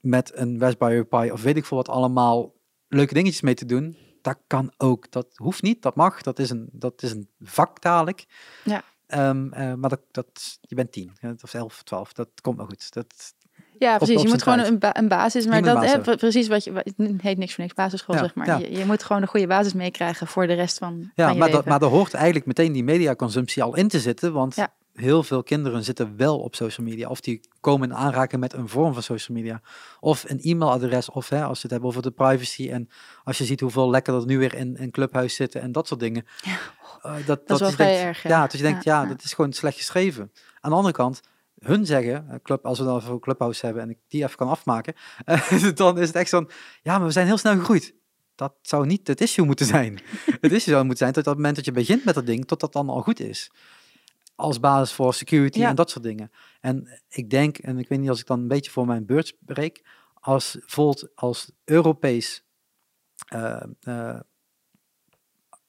met 0.00 0.30
een 0.34 0.60
Raspberry 0.60 1.04
Pi 1.04 1.30
of 1.30 1.42
weet 1.42 1.56
ik 1.56 1.64
veel 1.64 1.76
wat 1.76 1.88
allemaal 1.88 2.54
leuke 2.88 3.14
dingetjes 3.14 3.40
mee 3.40 3.54
te 3.54 3.66
doen. 3.66 3.96
Dat 4.22 4.38
kan 4.46 4.72
ook. 4.76 5.10
Dat 5.10 5.26
hoeft 5.34 5.62
niet, 5.62 5.82
dat 5.82 5.96
mag. 5.96 6.22
Dat 6.22 6.38
is 6.38 6.50
een, 6.50 6.68
dat 6.72 7.02
is 7.02 7.10
een 7.10 7.28
vak 7.40 7.82
dadelijk. 7.82 8.24
Ja. 8.64 8.82
Um, 9.06 9.46
uh, 9.54 9.74
maar 9.74 9.90
dat, 9.90 10.00
dat, 10.10 10.58
je 10.60 10.74
bent 10.74 10.92
tien 10.92 11.12
of 11.42 11.54
elf, 11.54 11.82
twaalf. 11.82 12.12
Dat 12.12 12.28
komt 12.40 12.56
wel 12.56 12.66
goed. 12.66 12.92
Dat, 12.92 13.34
ja, 13.78 13.96
precies. 13.96 14.22
je 14.22 14.28
moet 14.28 14.42
gewoon 14.42 14.58
een, 14.58 14.78
ba 14.78 14.96
een, 14.96 15.08
basis, 15.08 15.46
maar 15.46 15.62
dat 15.62 15.84
hè, 15.84 16.16
precies 16.16 16.48
wat 16.48 16.64
je 16.64 16.72
het 16.72 17.22
heet 17.22 17.38
niks 17.38 17.54
voor 17.54 17.62
niks 17.64 17.76
basisschool, 17.76 18.18
zeg 18.18 18.34
maar. 18.34 18.46
Ja. 18.46 18.56
Je, 18.56 18.70
je, 18.78 18.84
moet 18.84 19.02
gewoon 19.02 19.22
een 19.22 19.28
goede 19.28 19.46
basis 19.46 19.72
meekrijgen 19.72 20.26
voor 20.26 20.46
de 20.46 20.52
rest 20.52 20.78
van. 20.78 21.10
Ja, 21.14 21.28
van 21.28 21.38
maar, 21.38 21.50
dat, 21.50 21.64
maar 21.64 21.82
er 21.82 21.88
hoort 21.88 22.14
eigenlijk 22.14 22.46
meteen 22.46 22.72
die 22.72 22.84
mediaconsumptie 22.84 23.62
al 23.62 23.76
in 23.76 23.88
te 23.88 24.00
zitten, 24.00 24.32
want 24.32 24.56
ja 24.56 24.72
heel 24.94 25.22
veel 25.22 25.42
kinderen 25.42 25.84
zitten 25.84 26.16
wel 26.16 26.38
op 26.40 26.54
social 26.54 26.86
media. 26.86 27.08
Of 27.08 27.20
die 27.20 27.40
komen 27.60 27.90
in 27.90 27.96
aanraking 27.96 28.40
met 28.40 28.52
een 28.52 28.68
vorm 28.68 28.92
van 28.92 29.02
social 29.02 29.36
media. 29.36 29.60
Of 30.00 30.24
een 30.28 30.40
e-mailadres. 30.40 31.10
Of 31.10 31.28
hè, 31.28 31.44
als 31.44 31.56
we 31.56 31.62
het 31.62 31.70
hebben 31.70 31.88
over 31.88 32.02
de 32.02 32.10
privacy. 32.10 32.70
En 32.70 32.88
als 33.24 33.38
je 33.38 33.44
ziet 33.44 33.60
hoeveel 33.60 33.90
lekker 33.90 34.12
dat 34.12 34.26
nu 34.26 34.38
weer 34.38 34.54
in 34.54 34.76
een 34.78 34.90
clubhuis 34.90 35.34
zitten 35.34 35.60
en 35.60 35.72
dat 35.72 35.86
soort 35.86 36.00
dingen. 36.00 36.26
Ja. 36.44 36.58
Uh, 37.06 37.26
dat, 37.26 37.46
dat, 37.46 37.56
is 37.56 37.66
wel 37.66 37.70
vrij 37.70 38.04
erg. 38.04 38.22
Ja, 38.22 38.46
dus 38.46 38.60
je 38.60 38.66
denkt, 38.66 38.84
ja, 38.84 39.06
dat 39.06 39.24
is 39.24 39.32
gewoon 39.32 39.52
slecht 39.52 39.76
geschreven. 39.76 40.32
Aan 40.60 40.70
de 40.70 40.76
andere 40.76 40.94
kant, 40.94 41.20
hun 41.58 41.86
zeggen, 41.86 42.30
eh, 42.30 42.36
club, 42.42 42.66
als 42.66 42.78
we 42.78 42.84
dan 42.84 42.94
over 42.94 43.20
Clubhouse 43.20 43.64
hebben 43.64 43.82
en 43.82 43.90
ik 43.90 43.98
die 44.08 44.24
even 44.24 44.36
kan 44.36 44.48
afmaken, 44.48 44.94
dan 45.74 45.98
is 45.98 46.06
het 46.06 46.16
echt 46.16 46.28
zo'n, 46.28 46.50
ja, 46.82 46.98
maar 46.98 47.06
we 47.06 47.12
zijn 47.12 47.26
heel 47.26 47.36
snel 47.36 47.56
gegroeid. 47.56 47.94
Dat 48.34 48.54
zou 48.62 48.86
niet 48.86 49.06
het 49.06 49.20
issue 49.20 49.44
moeten 49.44 49.66
zijn. 49.66 50.00
het 50.40 50.52
issue 50.52 50.72
zou 50.72 50.78
moeten 50.78 50.96
zijn 50.96 51.12
tot 51.12 51.24
dat 51.24 51.34
moment 51.34 51.56
dat 51.56 51.64
je 51.64 51.72
begint 51.72 52.04
met 52.04 52.14
dat 52.14 52.26
ding, 52.26 52.46
tot 52.46 52.60
dat 52.60 52.72
dan 52.72 52.88
al 52.88 53.00
goed 53.00 53.20
is 53.20 53.50
als 54.34 54.60
basis 54.60 54.94
voor 54.94 55.14
security 55.14 55.62
en 55.64 55.74
dat 55.74 55.90
soort 55.90 56.04
dingen. 56.04 56.30
En 56.60 57.02
ik 57.08 57.30
denk, 57.30 57.58
en 57.58 57.78
ik 57.78 57.88
weet 57.88 57.98
niet 57.98 58.08
als 58.08 58.20
ik 58.20 58.26
dan 58.26 58.40
een 58.40 58.48
beetje 58.48 58.70
voor 58.70 58.86
mijn 58.86 59.06
beurt 59.06 59.26
spreek, 59.26 59.84
als 60.14 60.58
Volt 60.60 61.08
als 61.14 61.52
Europees 61.64 62.44
eh, 63.26 63.62
eh, 63.80 64.20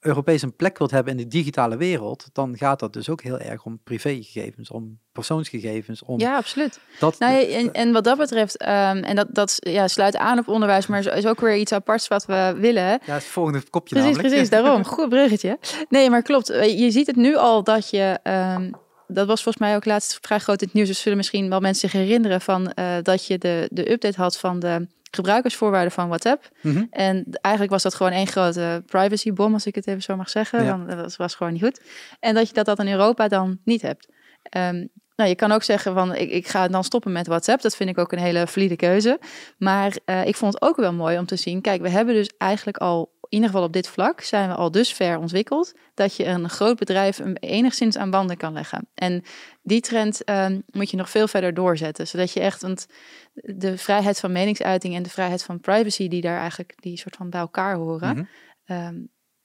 Europees 0.06 0.41
een 0.41 0.56
plek 0.56 0.77
wilt 0.77 0.91
hebben 0.91 1.11
in 1.11 1.18
de 1.19 1.27
digitale 1.27 1.77
wereld, 1.77 2.30
dan 2.34 2.57
gaat 2.57 2.80
dat 2.80 2.94
dus 2.94 3.10
ook 3.10 3.22
heel 3.22 3.40
erg 3.40 3.65
om 3.65 3.80
privégegevens, 3.84 4.72
om 4.72 4.99
persoonsgegevens, 5.11 6.03
om 6.03 6.19
Ja, 6.19 6.36
absoluut. 6.36 6.80
dat. 6.99 7.19
Nou, 7.19 7.34
ja, 7.34 7.57
en, 7.57 7.72
en 7.73 7.91
wat 7.91 8.03
dat 8.03 8.18
betreft, 8.18 8.57
ehm, 8.57 8.98
en 8.98 9.15
dat, 9.15 9.27
dat 9.30 9.57
ja, 9.60 9.88
sluit 9.88 10.15
aan 10.18 10.40
op 10.40 10.48
onderwijs, 10.48 10.88
maar 10.88 11.15
is 11.15 11.26
ook 11.26 11.40
weer 11.41 11.56
iets 11.57 11.72
aparts 11.72 12.07
wat 12.07 12.26
we 12.26 12.56
willen. 12.57 12.84
ja, 13.06 13.14
het 13.14 13.23
volgende 13.23 13.61
kopje 13.69 13.95
Precies, 13.95 14.11
namelijk. 14.11 14.34
precies, 14.34 14.49
daarom. 14.56 14.84
Goed 14.86 15.10
bruggetje. 15.10 15.57
Nee, 15.90 16.10
maar 16.10 16.22
klopt. 16.22 16.49
Eh, 16.49 16.80
Je 16.80 16.91
ziet 16.91 17.07
het 17.07 17.15
nu 17.15 17.36
al 17.36 17.64
dat 17.64 17.90
je. 17.90 18.19
ehm, 18.23 18.72
dat 19.07 19.27
was 19.27 19.44
volgens 19.44 19.64
mij 19.65 19.76
ook 19.76 19.86
laatst 19.86 20.18
vrij 20.22 20.40
groot 20.40 20.61
in 20.61 20.65
het 20.68 20.76
nieuws. 20.76 20.88
Dus 20.88 21.02
zullen 21.02 21.18
misschien 21.18 21.49
wel 21.49 21.60
mensen 21.60 21.90
zich 21.90 21.99
herinneren 22.02 22.41
van 22.41 22.72
eh, 22.72 22.86
dat 23.02 23.26
je 23.27 23.38
de, 23.38 23.68
de 23.72 23.91
update 23.91 24.22
had 24.22 24.38
van 24.38 24.60
de 24.60 24.88
gebruikersvoorwaarden 25.15 25.91
van 25.91 26.07
WhatsApp. 26.07 26.49
Mhm. 26.61 26.83
En 26.89 27.25
eigenlijk 27.41 27.73
was 27.73 27.83
dat 27.83 27.95
gewoon 27.95 28.11
één 28.11 28.27
grote 28.27 28.83
privacybom, 28.85 29.53
als 29.53 29.65
ik 29.65 29.75
het 29.75 29.87
even 29.87 30.01
zo 30.01 30.15
mag 30.15 30.29
zeggen. 30.29 30.63
Ja. 30.63 30.77
Want 30.77 30.89
dat 30.89 30.99
was, 30.99 31.15
was 31.15 31.35
gewoon 31.35 31.53
niet 31.53 31.63
goed. 31.63 31.81
En 32.19 32.33
dat 32.33 32.47
je 32.47 32.53
dat, 32.53 32.65
dat 32.65 32.79
in 32.79 32.91
Europa 32.91 33.27
dan 33.27 33.59
niet 33.63 33.81
hebt. 33.81 34.07
Ehm, 34.43 34.85
nou, 35.15 35.29
je 35.29 35.35
kan 35.35 35.51
ook 35.51 35.63
zeggen 35.63 35.93
van 35.93 36.15
ik, 36.15 36.31
ik 36.31 36.47
ga 36.47 36.67
dan 36.67 36.83
stoppen 36.83 37.11
met 37.11 37.27
WhatsApp. 37.27 37.61
Dat 37.61 37.75
vind 37.75 37.89
ik 37.89 37.97
ook 37.97 38.11
een 38.11 38.19
hele 38.19 38.47
valide 38.47 38.75
keuze. 38.75 39.19
Maar 39.57 39.97
eh, 40.05 40.25
ik 40.25 40.35
vond 40.35 40.53
het 40.53 40.61
ook 40.61 40.75
wel 40.75 40.93
mooi 40.93 41.17
om 41.17 41.25
te 41.25 41.35
zien. 41.35 41.61
Kijk, 41.61 41.81
we 41.81 41.89
hebben 41.89 42.15
dus 42.15 42.31
eigenlijk 42.37 42.77
al, 42.77 43.14
in 43.30 43.38
ieder 43.38 43.49
geval 43.49 43.65
op 43.65 43.73
dit 43.73 43.88
vlak, 43.88 44.22
zijn 44.22 44.49
we 44.49 44.56
al 44.56 44.72
dus 44.72 44.93
ver 44.93 45.18
ontwikkeld 45.18 45.73
dat 45.93 46.15
je 46.15 46.26
een 46.26 46.49
groot 46.49 46.77
bedrijf 46.77 47.22
enigszins 47.39 47.97
aan 47.97 48.10
banden 48.10 48.38
kan 48.38 48.53
leggen. 48.53 48.88
En 48.93 49.23
die 49.61 49.81
trend 49.81 50.23
ehm, 50.23 50.60
moet 50.72 50.89
je 50.89 50.97
nog 50.97 51.10
veel 51.10 51.27
verder 51.27 51.53
doorzetten, 51.53 52.07
zodat 52.07 52.31
je 52.31 52.39
echt, 52.39 52.61
want 52.61 52.88
de 53.34 53.77
vrijheid 53.77 54.19
van 54.19 54.31
meningsuiting 54.31 54.95
en 54.95 55.03
de 55.03 55.10
vrijheid 55.10 55.43
van 55.43 55.60
privacy 55.60 56.07
die 56.07 56.22
daar 56.22 56.39
eigenlijk 56.39 56.73
die 56.76 56.97
soort 56.97 57.15
van 57.15 57.30
bij 57.30 57.39
elkaar 57.39 57.76
horen, 57.76 58.15
Mhm. 58.15 58.23
Ehm, 58.65 58.95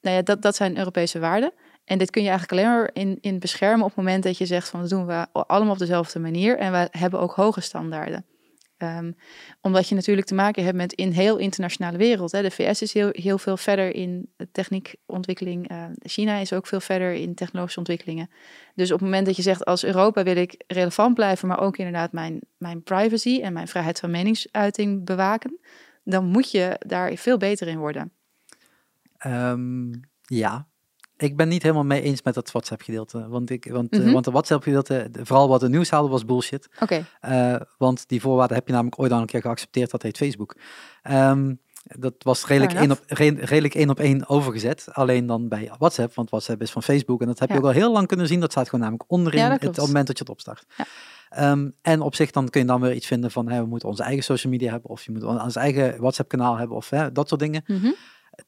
nou 0.00 0.16
ja, 0.16 0.22
dat, 0.22 0.42
dat 0.42 0.56
zijn 0.56 0.78
Europese 0.78 1.18
waarden. 1.18 1.52
En 1.84 1.98
dit 1.98 2.10
kun 2.10 2.22
je 2.22 2.28
eigenlijk 2.28 2.60
alleen 2.60 2.74
maar 2.74 2.90
in, 2.92 3.18
in 3.20 3.38
beschermen 3.38 3.80
op 3.80 3.86
het 3.86 3.96
moment 3.96 4.22
dat 4.22 4.38
je 4.38 4.46
zegt 4.46 4.68
van 4.68 4.80
dat 4.80 4.88
doen 4.88 5.06
we 5.06 5.26
allemaal 5.32 5.72
op 5.72 5.78
dezelfde 5.78 6.18
manier 6.18 6.58
en 6.58 6.72
we 6.72 6.88
hebben 6.90 7.20
ook 7.20 7.32
hoge 7.32 7.60
standaarden. 7.60 8.26
Ehm, 8.80 9.12
omdat 9.60 9.88
je 9.88 9.94
natuurlijk 9.94 10.26
te 10.26 10.34
maken 10.34 10.64
hebt 10.64 10.76
met 10.76 11.00
een 11.00 11.12
heel 11.12 11.36
internationale 11.36 11.96
wereld. 11.96 12.32
Hè. 12.32 12.42
De 12.42 12.50
VS 12.50 12.82
is 12.82 12.92
heel, 12.92 13.08
heel 13.12 13.38
veel 13.38 13.56
verder 13.56 13.94
in 13.94 14.32
techniekontwikkeling. 14.52 15.68
eh, 15.68 15.84
China 16.02 16.36
is 16.36 16.52
ook 16.52 16.66
veel 16.66 16.80
verder 16.80 17.12
in 17.12 17.34
technologische 17.34 17.78
ontwikkelingen. 17.78 18.30
Dus 18.74 18.92
op 18.92 18.98
het 18.98 19.08
moment 19.08 19.26
dat 19.26 19.36
je 19.36 19.42
zegt 19.42 19.64
als 19.64 19.84
Europa 19.84 20.22
wil 20.22 20.36
ik 20.36 20.64
relevant 20.66 21.14
blijven, 21.14 21.48
maar 21.48 21.60
ook 21.60 21.76
inderdaad 21.76 22.12
mijn, 22.12 22.40
mijn 22.56 22.82
privacy 22.82 23.40
en 23.42 23.52
mijn 23.52 23.68
vrijheid 23.68 24.00
van 24.00 24.10
meningsuiting 24.10 25.04
bewaken, 25.04 25.60
dan 26.04 26.24
moet 26.24 26.50
je 26.50 26.76
daar 26.86 27.14
veel 27.14 27.36
beter 27.36 27.68
in 27.68 27.78
worden. 27.78 28.12
Ehm, 29.18 29.90
ja, 30.22 30.68
ik 31.22 31.36
ben 31.36 31.48
niet 31.48 31.62
helemaal 31.62 31.84
mee 31.84 32.02
eens 32.02 32.22
met 32.22 32.34
dat 32.34 32.50
WhatsApp-gedeelte. 32.50 33.28
Want, 33.28 33.50
ik, 33.50 33.68
want, 33.70 33.90
eh, 33.92 34.00
Mhm. 34.00 34.12
want 34.12 34.24
de 34.24 34.30
WhatsApp-gedeelte, 34.30 35.08
de- 35.10 35.26
vooral 35.26 35.48
wat 35.48 35.60
het 35.60 35.70
nieuws 35.70 35.90
haalde, 35.90 36.08
was 36.08 36.24
bullshit. 36.24 36.68
Oké, 36.80 37.06
Eh, 37.20 37.56
want 37.78 38.08
die 38.08 38.20
voorwaarden 38.20 38.56
heb 38.56 38.66
je 38.66 38.72
namelijk 38.72 39.00
ooit 39.00 39.12
al 39.12 39.20
een 39.20 39.26
keer 39.26 39.40
geaccepteerd. 39.40 39.90
Dat 39.90 40.02
heet 40.02 40.16
Facebook. 40.16 40.56
Ehm, 41.02 41.54
dat 41.84 42.14
was 42.18 42.46
redelijk 42.46 42.72
Fair 42.72 42.82
één, 42.82 42.92
op, 42.92 43.00
re- 43.06 43.44
redelijk 43.46 43.74
één 43.74 43.90
op 43.90 43.98
één 44.00 44.28
overgezet. 44.28 44.88
Alleen 44.92 45.26
dan 45.26 45.48
bij 45.48 45.70
WhatsApp. 45.78 46.14
Want 46.14 46.30
WhatsApp 46.30 46.62
is 46.62 46.70
van 46.70 46.82
Facebook. 46.82 47.20
En 47.20 47.26
dat 47.26 47.38
heb 47.38 47.50
je 47.50 47.56
ook 47.58 47.64
al 47.64 47.70
heel 47.70 47.92
lang 47.92 48.06
kunnen 48.06 48.26
zien. 48.26 48.40
Dat 48.40 48.50
staat 48.50 48.64
gewoon 48.64 48.80
namelijk 48.80 49.10
onderin 49.10 49.40
Ja, 49.40 49.50
het 49.50 49.66
op 49.66 49.74
het 49.76 49.86
moment 49.86 50.06
dat 50.06 50.16
je 50.18 50.22
het 50.22 50.32
opstart. 50.32 50.64
Ja. 50.76 50.84
Ehm, 51.30 51.68
en 51.82 52.00
op 52.00 52.14
zich 52.14 52.30
dan 52.30 52.48
kun 52.48 52.60
je 52.60 52.66
dan 52.66 52.80
weer 52.80 52.92
iets 52.94 53.06
vinden 53.06 53.30
van... 53.30 53.46
We 53.46 53.66
moeten 53.66 53.88
onze 53.88 54.02
eigen 54.02 54.24
social 54.24 54.52
media 54.52 54.70
hebben. 54.70 54.90
Of 54.90 55.02
je 55.04 55.12
moet 55.12 55.24
ons 55.24 55.56
eigen 55.56 56.00
WhatsApp-kanaal 56.00 56.56
hebben. 56.56 56.76
Of 56.76 56.90
hè, 56.90 57.12
dat 57.12 57.28
soort 57.28 57.40
dingen. 57.40 57.62
Mhm. 57.66 57.90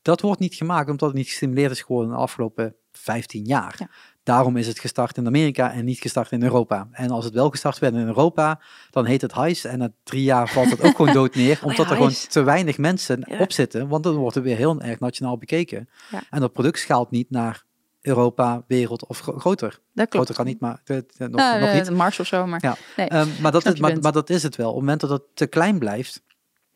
Dat 0.02 0.20
wordt 0.20 0.40
niet 0.40 0.54
gemaakt 0.54 0.90
omdat 0.90 1.08
het 1.08 1.16
niet 1.18 1.28
gestimuleerd 1.28 1.70
is 1.70 1.82
geworden 1.82 2.10
de 2.10 2.16
afgelopen 2.16 2.74
15 2.92 3.44
jaar. 3.44 3.74
Ja. 3.78 3.88
Daarom 4.22 4.56
is 4.56 4.66
het 4.66 4.78
gestart 4.78 5.16
in 5.16 5.26
Amerika 5.26 5.72
en 5.72 5.84
niet 5.84 5.98
gestart 5.98 6.30
in 6.30 6.42
Europa. 6.42 6.88
En 6.92 7.10
als 7.10 7.24
het 7.24 7.34
wel 7.34 7.50
gestart 7.50 7.78
werd 7.78 7.94
in 7.94 8.06
Europa, 8.06 8.60
dan 8.90 9.04
heet 9.04 9.20
het 9.20 9.34
Heis. 9.34 9.64
En 9.64 9.78
na 9.78 9.92
drie 10.02 10.22
jaar 10.22 10.48
valt 10.48 10.70
het 10.70 10.82
ook 10.82 10.96
gewoon 10.96 11.12
dood 11.14 11.34
neer, 11.34 11.58
omdat 11.64 11.90
er 11.90 11.96
gewoon 11.96 12.12
te 12.28 12.42
weinig 12.42 12.78
mensen 12.78 13.24
Ja. 13.28 13.38
op 13.38 13.52
zitten. 13.52 13.88
Want 13.88 14.04
dan 14.04 14.14
wordt 14.14 14.34
het 14.34 14.44
weer 14.44 14.56
heel 14.56 14.80
erg 14.80 15.00
nationaal 15.00 15.38
bekeken. 15.38 15.88
En 16.30 16.40
dat 16.40 16.52
product 16.52 16.78
schaalt 16.78 17.10
niet 17.10 17.30
naar 17.30 17.64
Europa, 18.00 18.64
wereld 18.66 19.06
of 19.06 19.18
gro- 19.20 19.38
groter. 19.38 19.68
dat 19.70 20.08
klopt. 20.08 20.10
Groter 20.14 20.34
kan 20.34 20.44
niet, 20.46 20.60
maar 20.60 20.80
het- 20.84 21.14
nog, 21.18 21.30
Nou, 21.30 21.60
nog 21.60 21.68
eh, 21.68 21.74
niet. 21.74 21.90
Mars 21.90 22.20
of 22.20 22.26
zo, 22.26 22.46
maar 22.46 22.58
Ja. 22.62 22.76
nee. 22.96 23.08
Ehm, 23.08 23.28
maar, 23.40 23.52
dat 23.52 23.66
is, 23.66 23.80
maar, 23.80 23.98
maar 24.00 24.12
dat 24.12 24.30
is 24.30 24.42
het 24.42 24.56
wel. 24.56 24.68
Op 24.68 24.74
het 24.74 24.80
moment 24.82 25.00
dat 25.00 25.10
het 25.10 25.22
te 25.34 25.46
klein 25.46 25.78
blijft, 25.78 26.22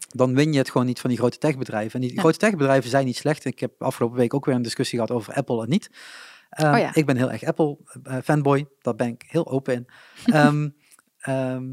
dan 0.09 0.35
win 0.35 0.53
je 0.53 0.59
het 0.59 0.71
gewoon 0.71 0.87
niet 0.87 1.01
van 1.01 1.11
die 1.11 1.19
grote 1.19 1.39
techbedrijven. 1.39 2.01
En 2.01 2.07
die 2.07 2.15
Ja. 2.15 2.21
grote 2.21 2.39
techbedrijven 2.39 2.91
zijn 2.91 3.05
niet 3.07 3.17
slecht. 3.17 3.45
Ik 3.45 3.61
heb 3.61 3.83
afgelopen 3.83 4.17
week 4.19 4.35
ook 4.35 4.45
weer 4.45 4.55
een 4.55 4.63
discussie 4.63 4.99
gehad 4.99 5.17
over 5.17 5.35
Apple 5.35 5.63
en 5.63 5.69
niet. 5.69 5.91
Ehm, 6.51 6.73
Oh 6.75 6.79
ja. 6.79 6.95
Ik 6.95 7.07
ben 7.07 7.17
heel 7.17 7.31
erg 7.31 7.43
Apple 7.45 7.77
eh, 8.03 8.17
fanboy. 8.25 8.67
Daar 8.81 8.95
ben 8.95 9.07
ik 9.09 9.25
heel 9.27 9.47
open 9.47 9.75
in. 9.75 9.87
Ehm, 10.35 10.69
ehm, 11.19 11.65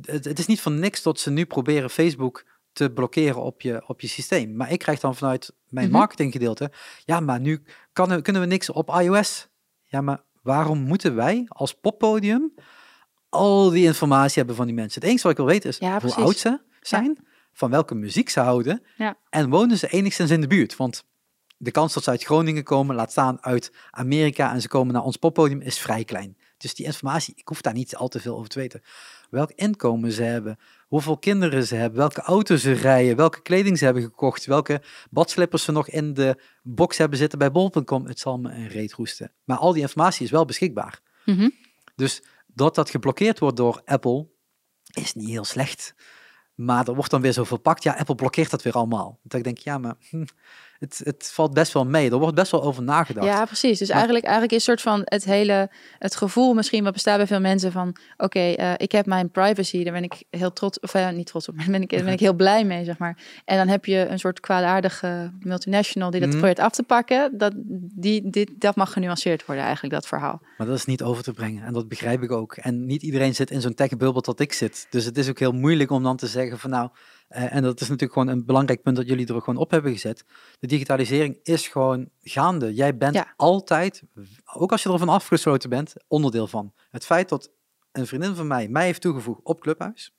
het, 0.00 0.24
het 0.24 0.38
is 0.38 0.46
niet 0.46 0.60
van 0.60 0.78
niks 0.78 1.02
dat 1.02 1.20
ze 1.20 1.30
nu 1.30 1.44
proberen 1.44 1.90
Facebook 1.90 2.44
te 2.72 2.90
blokkeren 2.90 3.42
op 3.42 3.60
je, 3.60 3.82
op 3.86 4.00
je 4.00 4.08
systeem. 4.08 4.56
Maar 4.56 4.72
ik 4.72 4.78
krijg 4.78 5.00
dan 5.00 5.16
vanuit 5.16 5.52
mijn 5.68 5.88
Mhm. 5.88 5.96
marketinggedeelte, 5.96 6.70
ja, 7.04 7.20
maar 7.20 7.40
nu 7.40 7.62
kan, 7.92 8.22
kunnen 8.22 8.42
we 8.42 8.48
niks 8.48 8.70
op 8.70 8.88
iOS. 9.00 9.48
Ja, 9.84 10.00
maar 10.00 10.22
waarom 10.42 10.78
moeten 10.78 11.14
wij 11.14 11.44
als 11.48 11.74
poppodium 11.74 12.54
al 13.28 13.70
die 13.70 13.84
informatie 13.84 14.36
hebben 14.38 14.56
van 14.56 14.66
die 14.66 14.74
mensen? 14.74 15.00
Het 15.00 15.08
enige 15.10 15.22
wat 15.22 15.32
ik 15.32 15.38
wil 15.38 15.46
weten 15.46 15.68
is 15.70 15.78
Ja, 15.78 16.00
hoe 16.00 16.14
oud 16.14 16.36
ze 16.36 16.60
zijn, 16.80 17.18
van 17.52 17.70
welke 17.70 17.94
muziek 17.94 18.28
ze 18.28 18.40
houden 18.40 18.82
Ja. 18.96 19.16
en 19.30 19.50
wonen 19.50 19.78
ze 19.78 19.88
enigszins 19.88 20.30
in 20.30 20.40
de 20.40 20.46
buurt. 20.46 20.76
Want 20.76 21.04
de 21.56 21.70
kans 21.70 21.92
dat 21.94 22.04
ze 22.04 22.10
uit 22.10 22.24
Groningen 22.24 22.64
komen, 22.64 22.94
laat 22.96 23.10
staan 23.10 23.42
uit 23.42 23.72
Amerika 23.90 24.52
en 24.52 24.60
ze 24.60 24.68
komen 24.68 24.94
naar 24.94 25.02
ons 25.02 25.16
poppodium, 25.16 25.60
is 25.60 25.78
vrij 25.78 26.04
klein. 26.04 26.36
Dus 26.56 26.74
die 26.74 26.86
informatie, 26.86 27.34
ik 27.36 27.48
hoef 27.48 27.60
daar 27.60 27.72
niet 27.72 27.96
al 27.96 28.08
te 28.08 28.20
veel 28.20 28.36
over 28.36 28.48
te 28.48 28.58
weten. 28.58 28.82
Welk 29.30 29.52
inkomen 29.54 30.12
ze 30.12 30.22
hebben, 30.22 30.58
hoeveel 30.88 31.18
kinderen 31.18 31.66
ze 31.66 31.74
hebben, 31.74 31.98
welke 31.98 32.20
auto's 32.20 32.60
ze 32.60 32.72
rijden, 32.72 33.16
welke 33.16 33.42
kleding 33.42 33.78
ze 33.78 33.84
hebben 33.84 34.02
gekocht, 34.02 34.44
welke 34.44 34.82
badslippers 35.10 35.64
ze 35.64 35.72
nog 35.72 35.88
in 35.88 36.14
de 36.14 36.40
box 36.62 36.98
hebben 36.98 37.18
zitten 37.18 37.38
bij 37.38 37.50
bol.com. 37.50 38.06
Het 38.06 38.18
zal 38.18 38.38
me 38.38 38.50
een 38.50 38.68
reet 38.68 38.92
roesten. 38.92 39.32
Maar 39.44 39.56
al 39.58 39.72
die 39.72 39.82
informatie 39.82 40.24
is 40.24 40.30
wel 40.30 40.44
beschikbaar. 40.44 41.00
Mhm. 41.24 41.48
Dus 41.96 42.22
dat 42.46 42.74
dat 42.74 42.90
geblokkeerd 42.90 43.38
wordt 43.38 43.56
door 43.56 43.82
Apple, 43.84 44.26
is 44.92 45.14
niet 45.14 45.28
heel 45.28 45.44
slecht. 45.44 45.94
Maar 46.60 46.88
er 46.88 46.94
wordt 46.94 47.10
dan 47.10 47.20
weer 47.20 47.32
zo 47.32 47.44
verpakt, 47.44 47.82
ja, 47.82 47.92
Apple 47.92 48.14
blokkeert 48.14 48.50
dat 48.50 48.62
weer 48.62 48.72
allemaal. 48.72 49.18
Dat 49.22 49.38
ik 49.38 49.44
denk, 49.44 49.58
ja, 49.58 49.78
maar 49.78 49.94
hm, 50.10 50.24
het, 50.80 51.00
het 51.04 51.30
valt 51.32 51.54
best 51.54 51.72
wel 51.72 51.84
mee. 51.86 52.10
Er 52.10 52.18
wordt 52.18 52.34
best 52.34 52.50
wel 52.50 52.62
over 52.62 52.82
nagedacht. 52.82 53.26
Ja, 53.26 53.44
precies. 53.44 53.78
Dus 53.78 53.86
Maar- 53.88 53.96
eigenlijk, 53.96 54.24
eigenlijk 54.24 54.54
is 54.54 54.64
soort 54.64 54.80
van 54.80 55.00
het 55.04 55.24
hele, 55.24 55.70
het 55.98 56.16
gevoel 56.16 56.54
misschien 56.54 56.84
wat 56.84 56.92
bestaat 56.92 57.16
bij 57.16 57.26
veel 57.26 57.40
mensen 57.40 57.72
van, 57.72 57.96
oké, 58.16 58.38
eh, 58.52 58.72
ik 58.76 58.92
heb 58.92 59.06
mijn 59.06 59.30
privacy, 59.30 59.84
daar 59.84 59.92
ben 59.92 60.02
ik 60.04 60.22
heel 60.30 60.52
trots, 60.52 60.80
of 60.80 60.92
ja, 60.92 61.10
niet 61.10 61.26
trots 61.26 61.48
op, 61.48 61.54
maar 61.54 61.64
daar 61.66 61.72
ben 61.72 61.82
ik, 61.82 61.90
daar 61.90 62.04
ben 62.04 62.12
ik 62.12 62.20
heel 62.20 62.32
blij 62.34 62.64
mee, 62.64 62.84
zeg 62.84 62.98
maar. 62.98 63.18
En 63.44 63.56
dan 63.56 63.68
heb 63.68 63.84
je 63.84 64.06
een 64.08 64.18
soort 64.18 64.40
kwaadaardige 64.40 65.32
multinational 65.40 66.10
die 66.10 66.20
dat 66.20 66.28
Mhm. 66.28 66.38
probeert 66.38 66.58
af 66.58 66.72
te 66.72 66.82
pakken. 66.82 67.38
Dat, 67.38 67.52
die, 67.94 68.30
dit, 68.30 68.50
dat 68.58 68.76
mag 68.76 68.92
genuanceerd 68.92 69.46
worden 69.46 69.64
eigenlijk, 69.64 69.94
dat 69.94 70.06
verhaal. 70.06 70.40
Maar 70.58 70.66
dat 70.66 70.76
is 70.76 70.84
niet 70.84 71.02
over 71.02 71.22
te 71.22 71.32
brengen. 71.32 71.64
En 71.64 71.72
dat 71.72 71.88
begrijp 71.88 72.22
ik 72.22 72.30
ook. 72.32 72.56
En 72.56 72.86
niet 72.86 73.02
iedereen 73.02 73.34
zit 73.34 73.50
in 73.50 73.60
zo'n 73.60 73.74
tech-bubbel 73.74 74.22
dat 74.22 74.40
ik 74.40 74.52
zit. 74.52 74.86
Dus 74.90 75.04
het 75.04 75.18
is 75.18 75.28
ook 75.28 75.38
heel 75.38 75.52
moeilijk 75.52 75.90
om 75.90 76.02
dan 76.02 76.16
te 76.16 76.26
zeggen 76.26 76.58
van 76.58 76.70
nou... 76.70 76.88
eh, 77.30 77.54
en 77.54 77.62
dat 77.62 77.80
is 77.80 77.88
natuurlijk 77.88 78.12
gewoon 78.18 78.28
een 78.28 78.44
belangrijk 78.44 78.82
punt 78.82 78.96
dat 78.96 79.08
jullie 79.08 79.26
er 79.26 79.34
ook 79.34 79.44
gewoon 79.44 79.60
op 79.60 79.70
hebben 79.70 79.92
gezet. 79.92 80.24
De 80.58 80.66
digitalisering 80.66 81.38
is 81.42 81.68
gewoon 81.68 82.08
gaande. 82.22 82.74
Jij 82.74 82.96
bent 82.96 83.14
Ja. 83.14 83.32
altijd, 83.36 84.02
ook 84.54 84.72
als 84.72 84.82
je 84.82 84.92
ervan 84.92 85.08
afgesloten 85.08 85.70
bent, 85.70 85.92
onderdeel 86.08 86.46
van. 86.46 86.72
Het 86.90 87.04
feit 87.04 87.28
dat 87.28 87.50
een 87.92 88.06
vriendin 88.06 88.34
van 88.34 88.46
mij 88.46 88.68
mij 88.68 88.84
heeft 88.84 89.00
toegevoegd 89.00 89.40
op 89.42 89.60
Clubhuis. 89.60 90.14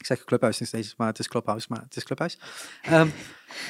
Ik 0.00 0.06
zeg 0.06 0.24
Clubhuis 0.24 0.58
nog 0.58 0.68
steeds, 0.68 0.94
maar 0.96 1.06
het 1.06 1.18
is 1.18 1.28
Clubhouse, 1.28 1.66
maar 1.68 1.80
het 1.82 1.96
is 1.96 2.04
Clubhuis. 2.04 2.38
Ehm 2.82 3.08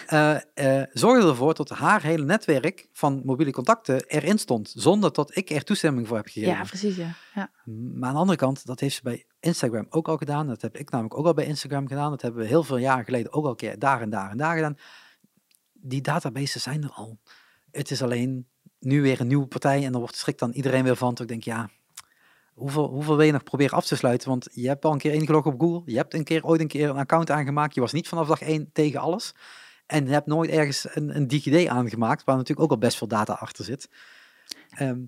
eh, 0.07 0.37
eh, 0.55 0.87
zorgde 0.93 1.29
ervoor 1.29 1.55
dat 1.55 1.69
haar 1.69 2.03
hele 2.03 2.25
netwerk 2.25 2.89
van 2.93 3.23
mobiele 3.25 3.53
contacten 3.53 4.05
erin 4.07 4.39
stond, 4.39 4.73
zonder 4.77 5.13
dat 5.13 5.37
ik 5.37 5.51
er 5.51 5.65
toestemming 5.65 6.07
voor 6.07 6.17
heb 6.17 6.27
gegeven. 6.27 6.57
Ja, 6.57 6.63
precies, 6.63 6.97
ja. 6.97 7.15
ja. 7.35 7.51
Maar 7.65 8.09
aan 8.09 8.15
de 8.15 8.21
andere 8.21 8.39
kant, 8.39 8.67
dat 8.67 8.81
heeft 8.81 8.95
ze 8.95 9.03
bij 9.03 9.25
Instagram 9.41 9.87
ook 9.89 10.09
al 10.09 10.17
gedaan. 10.17 10.47
Dat 10.47 10.63
heb 10.63 10.77
ik 10.77 10.91
namelijk 10.91 11.19
ook 11.19 11.27
al 11.27 11.35
bij 11.35 11.45
Instagram 11.45 11.89
gedaan. 11.89 12.11
Dat 12.11 12.23
hebben 12.23 12.41
we 12.41 12.49
heel 12.49 12.63
veel 12.63 12.77
jaren 12.77 13.05
geleden 13.05 13.33
ook 13.33 13.45
al 13.45 13.51
een 13.51 13.57
keer 13.57 13.79
daar 13.79 14.01
en 14.01 14.11
daar 14.11 14.31
en 14.31 14.37
daar 14.37 14.55
gedaan. 14.55 14.79
Die 15.73 16.01
databases 16.01 16.63
zijn 16.63 16.83
er 16.83 16.91
al. 16.91 17.19
Het 17.71 17.91
is 17.91 18.03
alleen 18.03 18.49
nu 18.79 19.03
weer 19.03 19.21
een 19.21 19.27
nieuwe 19.27 19.47
partij 19.47 19.85
en 19.85 19.93
dan 19.93 20.01
wordt 20.01 20.17
schrikt 20.17 20.39
dan 20.39 20.53
iedereen 20.53 20.85
weer 20.85 20.97
van. 20.97 21.15
Toen 21.15 21.25
ik 21.25 21.31
denk, 21.31 21.45
ja, 21.45 21.71
hoeveel, 22.61 22.89
hoeveel 22.89 23.17
wil 23.17 23.27
je 23.27 23.33
nog 23.33 23.43
proberen 23.43 23.77
af 23.77 23.87
te 23.87 23.97
sluiten? 23.97 24.29
Want 24.29 24.49
je 24.53 24.69
hebt 24.69 24.85
al 24.85 24.93
een 24.93 24.99
keer 24.99 25.13
ingelogd 25.13 25.47
op 25.47 25.61
Google. 25.61 25.83
Je 25.93 25.97
hebt 25.97 26.15
een 26.15 26.25
keer 26.25 26.45
ooit 26.45 26.61
een 26.61 26.69
keer 26.69 26.89
een 26.89 26.97
account 26.97 27.31
aangemaakt. 27.31 27.75
Je 27.75 27.81
was 27.81 27.93
niet 27.93 28.09
vanaf 28.09 28.29
dag 28.29 28.41
één 28.43 28.71
tegen 28.73 29.01
alles. 29.01 29.35
En 29.87 30.07
je 30.07 30.13
hebt 30.13 30.27
nooit 30.27 30.51
ergens 30.51 30.87
een, 30.95 31.17
een 31.17 31.29
DigiD 31.29 31.69
aangemaakt, 31.69 32.25
waar 32.25 32.37
natuurlijk 32.37 32.63
ook 32.65 32.71
al 32.71 32.79
best 32.79 32.97
veel 32.99 33.09
data 33.09 33.33
achter 33.33 33.65
zit. 33.65 33.89
Ehm, 34.71 34.99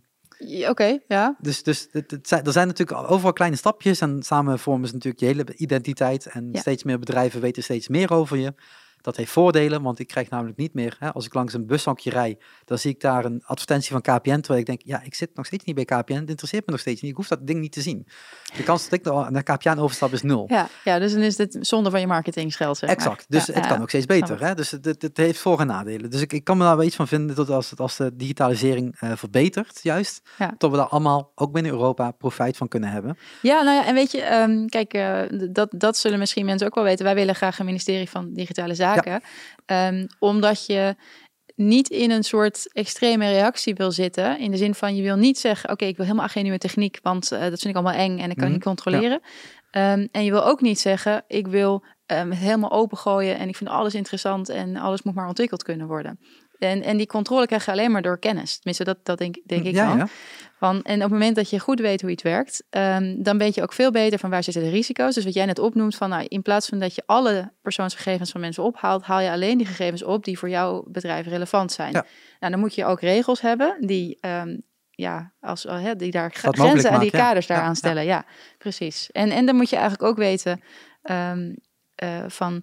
Oké, 0.68 0.98
ja. 1.08 1.36
dus, 1.40 1.62
dus 1.62 1.88
het, 1.90 2.10
het 2.10 2.28
zijn, 2.28 2.44
er 2.44 2.52
zijn 2.52 2.66
natuurlijk 2.66 3.10
overal 3.10 3.32
kleine 3.32 3.56
stapjes 3.56 4.00
en 4.00 4.22
samen 4.22 4.58
vormen 4.58 4.88
ze 4.88 4.94
natuurlijk 4.94 5.22
je 5.22 5.28
hele 5.28 5.54
identiteit 5.56 6.26
en 6.26 6.48
Ja. 6.52 6.60
steeds 6.60 6.82
meer 6.82 6.98
bedrijven 6.98 7.40
weten 7.40 7.62
steeds 7.62 7.88
meer 7.88 8.12
over 8.12 8.36
je. 8.36 8.54
Dat 9.02 9.16
heeft 9.16 9.30
voordelen, 9.30 9.82
want 9.82 9.98
ik 9.98 10.06
krijg 10.06 10.30
namelijk 10.30 10.56
niet 10.56 10.74
meer, 10.74 10.96
hè, 10.98 11.12
als 11.12 11.26
ik 11.26 11.34
langs 11.34 11.54
een 11.54 11.66
bushokje 11.66 12.10
rij, 12.10 12.38
dan 12.64 12.78
zie 12.78 12.90
ik 12.90 13.00
daar 13.00 13.24
een 13.24 13.42
advertentie 13.44 13.90
van 13.90 14.00
KPN, 14.00 14.40
terwijl 14.40 14.60
ik 14.60 14.66
denk, 14.66 14.80
ja, 14.84 15.02
ik 15.02 15.14
zit 15.14 15.30
nog 15.34 15.46
steeds 15.46 15.64
niet 15.64 15.74
bij 15.74 15.84
KPN, 15.84 16.12
het 16.12 16.28
interesseert 16.28 16.66
me 16.66 16.72
nog 16.72 16.80
steeds 16.80 17.00
niet, 17.00 17.10
ik 17.10 17.16
hoef 17.16 17.28
dat 17.28 17.46
ding 17.46 17.60
niet 17.60 17.72
te 17.72 17.82
zien. 17.82 18.06
De 18.56 18.62
kans 18.62 18.88
dat 18.88 18.98
ik 18.98 19.30
naar 19.30 19.42
KPN 19.42 19.78
overstap 19.78 20.12
is 20.12 20.22
nul. 20.22 20.44
Ja, 20.48 20.68
ja 20.84 20.98
dus 20.98 21.12
dan 21.12 21.22
is 21.22 21.36
dit 21.36 21.58
zonde 21.60 21.90
van 21.90 22.00
je 22.00 22.06
marketingsgeld, 22.06 22.78
zeg 22.78 22.90
Exact, 22.90 23.24
dus 23.28 23.46
ja, 23.46 23.52
het 23.52 23.66
kan 23.66 23.80
ook 23.80 23.88
steeds 23.88 24.06
beter. 24.06 24.40
Hè? 24.40 24.54
Dus 24.54 24.70
het, 24.70 24.84
het, 24.84 25.16
heeft 25.16 25.38
voor- 25.38 25.60
en 25.60 25.66
nadelen. 25.66 26.10
Dus 26.10 26.20
ik, 26.20 26.32
ik 26.32 26.44
kan 26.44 26.56
me 26.56 26.64
daar 26.64 26.76
wel 26.76 26.86
iets 26.86 26.96
van 26.96 27.08
vinden 27.08 27.36
dat 27.36 27.50
als, 27.50 27.76
als 27.76 27.96
de 27.96 28.16
digitalisering 28.16 29.00
uh, 29.00 29.12
verbetert, 29.14 29.80
juist, 29.82 30.22
dat 30.58 30.70
we 30.70 30.76
daar 30.76 30.86
allemaal, 30.86 31.32
ook 31.34 31.52
binnen 31.52 31.72
Europa, 31.72 32.10
profijt 32.10 32.56
van 32.56 32.68
kunnen 32.68 32.90
hebben. 32.90 33.18
Ja, 33.42 33.62
nou 33.62 33.76
ja, 33.76 33.86
en 33.86 33.94
weet 33.94 34.12
je, 34.12 34.32
um, 34.34 34.68
kijk, 34.68 34.94
uh, 34.94 35.20
dat, 35.50 35.68
dat 35.72 35.96
zullen 35.96 36.18
misschien 36.18 36.44
mensen 36.44 36.66
ook 36.66 36.74
wel 36.74 36.84
weten. 36.84 37.04
Wij 37.04 37.14
willen 37.14 37.34
graag 37.34 37.58
een 37.58 37.66
ministerie 37.66 38.10
van 38.10 38.32
Digitale 38.32 38.74
Zaken. 38.94 39.22
Um, 39.66 40.06
omdat 40.18 40.66
je 40.66 40.96
niet 41.54 41.88
in 41.88 42.10
een 42.10 42.24
soort 42.24 42.72
extreme 42.72 43.30
reactie 43.30 43.74
wil 43.74 43.92
zitten. 43.92 44.38
In 44.38 44.50
de 44.50 44.56
zin 44.56 44.74
van 44.74 44.96
je 44.96 45.02
wil 45.02 45.16
niet 45.16 45.38
zeggen: 45.38 45.70
Oké, 45.70 45.84
ik 45.84 45.96
wil 45.96 46.06
helemaal 46.06 46.28
geen 46.28 46.42
nieuwe 46.42 46.58
techniek, 46.58 46.98
want 47.02 47.32
uh, 47.32 47.40
dat 47.40 47.48
vind 47.60 47.64
ik 47.64 47.74
allemaal 47.74 48.00
eng 48.00 48.18
en 48.18 48.30
ik 48.30 48.36
kan 48.36 48.46
mm 48.46 48.52
niet 48.52 48.62
controleren. 48.62 49.20
Ja. 49.70 49.92
Um, 49.92 50.08
en 50.12 50.24
je 50.24 50.30
wil 50.30 50.44
ook 50.44 50.60
niet 50.60 50.80
zeggen: 50.80 51.24
Ik 51.26 51.46
wil 51.46 51.84
um, 52.06 52.30
het 52.30 52.38
helemaal 52.38 52.70
opengooien 52.70 53.38
en 53.38 53.48
ik 53.48 53.56
vind 53.56 53.70
alles 53.70 53.94
interessant 53.94 54.48
en 54.48 54.76
alles 54.76 55.02
moet 55.02 55.14
maar 55.14 55.28
ontwikkeld 55.28 55.62
kunnen 55.62 55.86
worden. 55.86 56.18
En, 56.62 56.82
en 56.82 56.96
die 56.96 57.06
controle 57.06 57.46
krijg 57.46 57.64
je 57.64 57.70
alleen 57.70 57.90
maar 57.90 58.02
door 58.02 58.18
kennis. 58.18 58.54
Tenminste, 58.54 58.84
dat, 58.84 58.98
dat 59.02 59.18
denk, 59.18 59.36
denk 59.46 59.64
ik 59.64 59.74
ja, 59.74 59.88
dan. 59.88 59.96
Ja. 59.96 60.08
Van, 60.58 60.82
en 60.82 60.94
op 60.94 61.02
het 61.02 61.10
moment 61.10 61.36
dat 61.36 61.50
je 61.50 61.58
goed 61.58 61.80
weet 61.80 62.00
hoe 62.00 62.10
iets 62.10 62.22
werkt, 62.22 62.64
um, 62.70 63.22
dan 63.22 63.38
weet 63.38 63.54
je 63.54 63.62
ook 63.62 63.72
veel 63.72 63.90
beter 63.90 64.18
van 64.18 64.30
waar 64.30 64.42
zitten 64.42 64.62
de 64.62 64.70
risico's. 64.70 65.14
Dus 65.14 65.24
wat 65.24 65.34
jij 65.34 65.46
net 65.46 65.58
opnoemt, 65.58 65.96
van 65.96 66.08
nou, 66.08 66.24
in 66.28 66.42
plaats 66.42 66.68
van 66.68 66.78
dat 66.78 66.94
je 66.94 67.02
alle 67.06 67.52
persoonsgegevens 67.62 68.30
van 68.30 68.40
mensen 68.40 68.62
ophaalt, 68.62 69.02
haal 69.02 69.20
je 69.20 69.30
alleen 69.30 69.58
die 69.58 69.66
gegevens 69.66 70.02
op 70.02 70.24
die 70.24 70.38
voor 70.38 70.48
jouw 70.48 70.84
bedrijf 70.88 71.26
relevant 71.26 71.72
zijn. 71.72 71.92
Ja. 71.92 72.06
Nou, 72.40 72.52
dan 72.52 72.60
moet 72.60 72.74
je 72.74 72.84
ook 72.84 73.00
regels 73.00 73.40
hebben 73.40 73.76
die, 73.80 74.18
um, 74.20 74.62
ja, 74.90 75.32
als, 75.40 75.64
uh, 75.64 75.90
die 75.96 76.10
daar 76.10 76.30
grenzen 76.32 76.90
en 76.90 77.00
die 77.00 77.10
kaders 77.10 77.46
ja. 77.46 77.54
daaraan 77.54 77.76
stellen. 77.76 78.04
Ja. 78.04 78.24
precies. 78.58 79.10
En, 79.10 79.30
en 79.30 79.46
dan 79.46 79.56
moet 79.56 79.70
je 79.70 79.76
eigenlijk 79.76 80.04
ook 80.04 80.16
weten 80.16 80.62
um, 81.02 81.56
uh, 82.02 82.24
van 82.26 82.62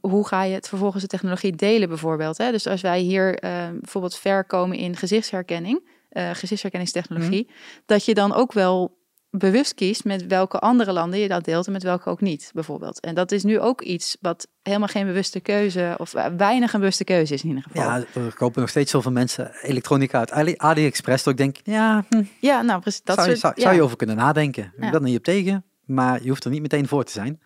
hoe 0.00 0.26
ga 0.26 0.42
je 0.42 0.54
het 0.54 0.68
vervolgens 0.68 1.02
de 1.02 1.08
technologie 1.08 1.56
delen 1.56 1.88
bijvoorbeeld. 1.88 2.38
Hè? 2.38 2.50
Dus 2.50 2.66
als 2.66 2.80
wij 2.80 3.00
hier 3.00 3.44
uh, 3.44 3.50
bijvoorbeeld 3.80 4.16
ver 4.16 4.44
komen 4.44 4.76
in 4.76 4.96
gezichtsherkenning, 4.96 5.88
uh, 6.12 6.30
gezichtsherkenningstechnologie, 6.32 7.46
mm 7.48 7.54
-hmm. 7.54 7.82
dat 7.86 8.04
je 8.04 8.14
dan 8.14 8.32
ook 8.34 8.52
wel 8.52 8.98
bewust 9.30 9.74
kiest 9.74 10.04
met 10.04 10.26
welke 10.26 10.58
andere 10.58 10.92
landen 10.92 11.18
je 11.18 11.28
dat 11.28 11.44
deelt 11.44 11.66
en 11.66 11.72
met 11.72 11.82
welke 11.82 12.10
ook 12.10 12.20
niet, 12.20 12.50
bijvoorbeeld. 12.54 13.00
En 13.00 13.14
dat 13.14 13.32
is 13.32 13.42
nu 13.42 13.60
ook 13.60 13.80
iets 13.80 14.16
wat 14.20 14.48
helemaal 14.62 14.88
geen 14.88 15.06
bewuste 15.06 15.40
keuze, 15.40 15.94
of 15.98 16.12
weinig 16.36 16.72
een 16.72 16.80
bewuste 16.80 17.04
keuze 17.04 17.34
is 17.34 17.42
in 17.42 17.48
ieder 17.48 17.62
geval. 17.62 17.82
Ja, 17.82 17.96
er 18.14 18.34
kopen 18.34 18.60
nog 18.60 18.70
steeds 18.70 18.90
zoveel 18.90 19.12
mensen 19.12 19.52
elektronica 19.62 20.18
uit 20.18 20.30
Ali 20.30 20.54
AliExpress, 20.56 21.24
dat 21.24 21.32
ik 21.32 21.38
denk, 21.38 21.56
ja, 21.62 22.04
hm, 22.08 22.22
ja 22.40 22.62
nou 22.62 22.80
precies. 22.80 23.02
Dat 23.02 23.16
zou, 23.16 23.28
je, 23.28 23.36
soort, 23.36 23.40
zou, 23.40 23.54
ja. 23.56 23.62
zou 23.62 23.74
je 23.74 23.82
over 23.82 23.96
kunnen 23.96 24.16
nadenken. 24.16 24.64
Ik 24.64 24.84
Ja. 24.84 24.90
ben 24.90 25.00
er 25.00 25.06
niet 25.06 25.18
op 25.18 25.24
tegen, 25.24 25.64
maar 25.84 26.22
je 26.22 26.28
hoeft 26.28 26.44
er 26.44 26.50
niet 26.50 26.62
meteen 26.62 26.88
voor 26.88 27.04
te 27.04 27.12
zijn. 27.12 27.40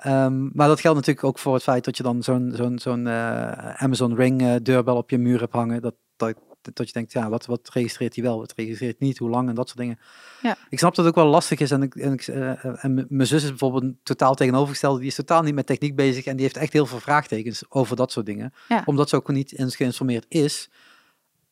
Ehm, 0.00 0.48
maar 0.52 0.68
dat 0.68 0.80
geldt 0.80 0.98
natuurlijk 0.98 1.26
ook 1.26 1.38
voor 1.38 1.54
het 1.54 1.62
feit 1.62 1.84
dat 1.84 1.96
je 1.96 2.02
dan 2.02 2.22
zo'n 2.22 2.52
zo'n 2.54 2.78
zo'n 2.78 3.06
eh, 3.06 3.82
Amazon 3.82 4.14
Ring 4.14 4.42
eh, 4.42 4.54
deurbel 4.62 4.96
op 4.96 5.10
je 5.10 5.18
muur 5.18 5.40
hebt 5.40 5.52
hangen. 5.52 5.82
Dat, 5.82 5.94
dat, 6.16 6.34
dat 6.62 6.86
je 6.86 6.92
denkt, 6.92 7.12
ja, 7.12 7.28
wat, 7.28 7.46
wat 7.46 7.70
registreert 7.72 8.14
hij 8.14 8.24
wel, 8.24 8.38
wat 8.38 8.52
registreert 8.56 9.00
niet, 9.00 9.18
hoe 9.18 9.30
lang 9.30 9.48
en 9.48 9.54
dat 9.54 9.68
soort 9.68 9.78
dingen. 9.78 9.98
Ja. 10.42 10.56
Ik 10.68 10.78
snap 10.78 10.94
dat 10.94 11.04
het 11.04 11.14
ook 11.14 11.22
wel 11.22 11.32
lastig 11.32 11.58
is. 11.58 11.70
En, 11.70 11.82
ik, 11.82 11.94
en, 11.94 12.12
ik, 12.12 12.26
eh, 12.26 12.84
en 12.84 13.06
mijn 13.08 13.26
zus 13.26 13.42
is 13.42 13.48
bijvoorbeeld 13.48 13.82
een 13.82 13.98
totaal 14.02 14.34
tegenovergestelde. 14.34 14.98
Die 14.98 15.08
is 15.08 15.14
totaal 15.14 15.42
niet 15.42 15.54
met 15.54 15.66
techniek 15.66 15.96
bezig. 15.96 16.24
En 16.24 16.32
die 16.32 16.44
heeft 16.44 16.56
echt 16.56 16.72
heel 16.72 16.86
veel 16.86 17.00
vraagtekens 17.00 17.64
over 17.68 17.96
dat 17.96 18.12
soort 18.12 18.26
dingen. 18.26 18.52
Ja. 18.68 18.82
Omdat 18.84 19.08
ze 19.08 19.16
ook 19.16 19.28
niet 19.28 19.58
eens 19.58 19.76
geïnformeerd 19.76 20.26
is. 20.28 20.70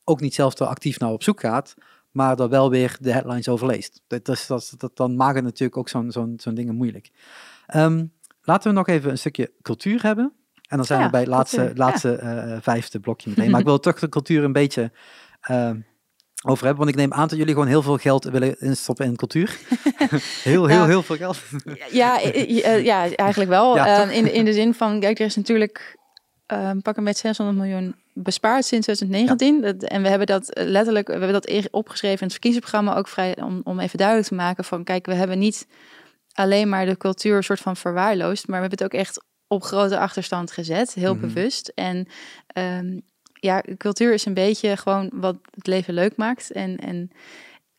Ook 0.05 0.21
niet 0.21 0.35
zelf 0.35 0.59
er 0.59 0.67
actief 0.67 0.99
naar 0.99 1.11
op 1.11 1.23
zoek 1.23 1.41
gaat. 1.41 1.75
Maar 2.11 2.39
er 2.39 2.49
wel 2.49 2.71
weer 2.71 2.97
de 3.01 3.13
headlines 3.13 3.49
over 3.49 3.67
leest. 3.67 4.03
Dat, 4.07 4.25
dat, 4.25 4.45
dat, 4.49 4.75
dat, 4.77 4.97
dan 4.97 5.17
maakt 5.17 5.35
het 5.35 5.45
natuurlijk 5.45 5.77
ook 5.77 5.89
zo'n 5.89 6.11
zo'n 6.13 6.35
zo'n 6.37 6.55
dingen 6.55 6.75
moeilijk. 6.75 7.11
Ehm, 7.67 8.05
laten 8.49 8.71
we 8.71 8.77
nog 8.77 8.89
even 8.89 9.11
een 9.11 9.19
stukje 9.19 9.53
cultuur 9.63 10.03
hebben. 10.03 10.33
En 10.69 10.77
dan 10.77 10.87
zijn 10.87 10.99
Ja, 10.99 11.05
we 11.05 11.11
bij 11.11 11.21
het 11.21 11.29
laatste, 11.29 11.57
cultuur, 11.57 11.77
ja. 11.77 11.85
laatste 11.85 12.13
eh, 12.17 12.57
vijfde 12.61 13.01
blokje 13.01 13.29
meteen. 13.31 13.51
Maar 13.51 13.61
ik 13.61 13.67
wil 13.67 13.81
toch 13.81 13.99
de 13.99 14.09
cultuur 14.09 14.45
een 14.45 14.53
beetje 14.53 14.93
ehm, 15.41 15.81
over 16.45 16.65
hebben. 16.67 16.85
Want 16.85 16.97
ik 16.97 17.01
neem 17.03 17.13
aan 17.13 17.29
dat 17.29 17.39
jullie 17.39 17.53
gewoon 17.53 17.69
heel 17.69 17.83
veel 17.83 17.97
geld 17.97 18.25
willen 18.25 18.61
instoppen 18.61 19.07
in 19.07 19.17
cultuur. 19.17 19.59
heel, 20.43 20.67
heel, 20.67 20.77
Nou, 20.77 20.89
heel 20.89 21.03
veel 21.03 21.17
geld. 21.17 21.39
Ja, 21.91 22.21
eh, 22.23 22.65
eh, 22.75 22.85
ja, 22.85 23.15
eigenlijk 23.17 23.51
wel. 23.51 23.75
Ja, 23.77 23.87
Eh, 23.87 24.03
toch? 24.03 24.11
in, 24.13 24.25
de- 24.25 24.33
in 24.33 24.45
de 24.45 24.53
zin 24.53 24.75
van, 24.75 25.01
kijk, 25.01 25.19
er 25.19 25.27
is 25.27 25.37
natuurlijk 25.37 25.97
eh, 26.47 26.71
pak 26.83 26.97
een 26.97 27.03
met 27.03 27.17
600 27.19 27.59
miljoen 27.59 27.95
bespaard 28.15 28.65
sinds 28.65 28.87
2019. 28.87 29.61
Dat- 29.61 29.83
en 29.91 30.03
we 30.03 30.09
hebben 30.09 30.27
dat 30.27 30.53
eh, 30.53 30.65
letterlijk, 30.67 31.07
we 31.07 31.13
hebben 31.13 31.33
dat 31.33 31.69
opgeschreven 31.71 32.19
in 32.19 32.23
het 32.25 32.33
verkiezingsprogramma 32.33 32.97
ook 32.99 33.09
vrij 33.09 33.37
om, 33.43 33.61
om 33.65 33.81
even 33.81 33.99
duidelijk 33.99 34.29
te 34.29 34.35
maken 34.35 34.65
van, 34.65 34.85
kijk, 34.85 35.07
we 35.07 35.15
hebben 35.15 35.39
niet 35.39 35.67
alleen 36.39 36.69
maar 36.69 36.87
de 36.87 36.97
cultuur 36.97 37.43
soort 37.43 37.61
van 37.61 37.77
verwaarloosd, 37.77 38.47
maar 38.49 38.61
we 38.61 38.67
hebben 38.69 38.85
het 38.87 38.95
ook 38.95 39.01
echt 39.01 39.25
op 39.47 39.63
grote 39.63 39.99
achterstand 39.99 40.53
gezet, 40.53 40.95
heel 40.95 41.13
Mhm. 41.15 41.21
bewust. 41.21 41.73
En 41.75 42.09
ehm, 42.47 42.99
ja, 43.33 43.63
cultuur 43.77 44.13
is 44.13 44.25
een 44.25 44.35
beetje 44.35 44.77
gewoon 44.77 45.11
wat 45.15 45.37
het 45.55 45.67
leven 45.67 45.95
leuk 45.95 46.17
maakt. 46.17 46.51
En, 46.53 46.77
en 46.79 47.11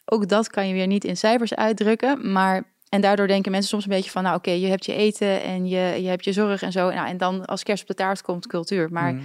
ook 0.06 0.27
dat 0.30 0.49
kan 0.49 0.68
je 0.68 0.73
weer 0.73 0.88
niet 0.88 1.03
in 1.03 1.18
cijfers 1.18 1.56
uitdrukken, 1.56 2.31
maar 2.31 2.64
en 2.90 3.02
daardoor 3.02 3.27
denken 3.27 3.52
mensen 3.52 3.69
soms 3.69 3.84
een 3.84 3.90
beetje 3.90 4.11
van, 4.11 4.23
nou 4.23 4.36
oké, 4.36 4.52
je 4.52 4.68
hebt 4.68 4.86
je 4.86 4.94
eten 4.94 5.41
en 5.44 5.68
je, 5.68 6.02
je 6.02 6.07
hebt 6.07 6.23
je 6.26 6.34
zorg 6.34 6.61
en 6.61 6.72
zo. 6.72 6.90
Nou, 6.90 7.07
en 7.07 7.18
dan 7.18 7.45
als 7.45 7.64
kerst 7.64 7.81
op 7.81 7.88
de 7.88 7.94
taart 7.94 8.22
komt 8.22 8.48
cultuur. 8.48 8.88
Maar 8.91 9.14
Mhm. 9.14 9.23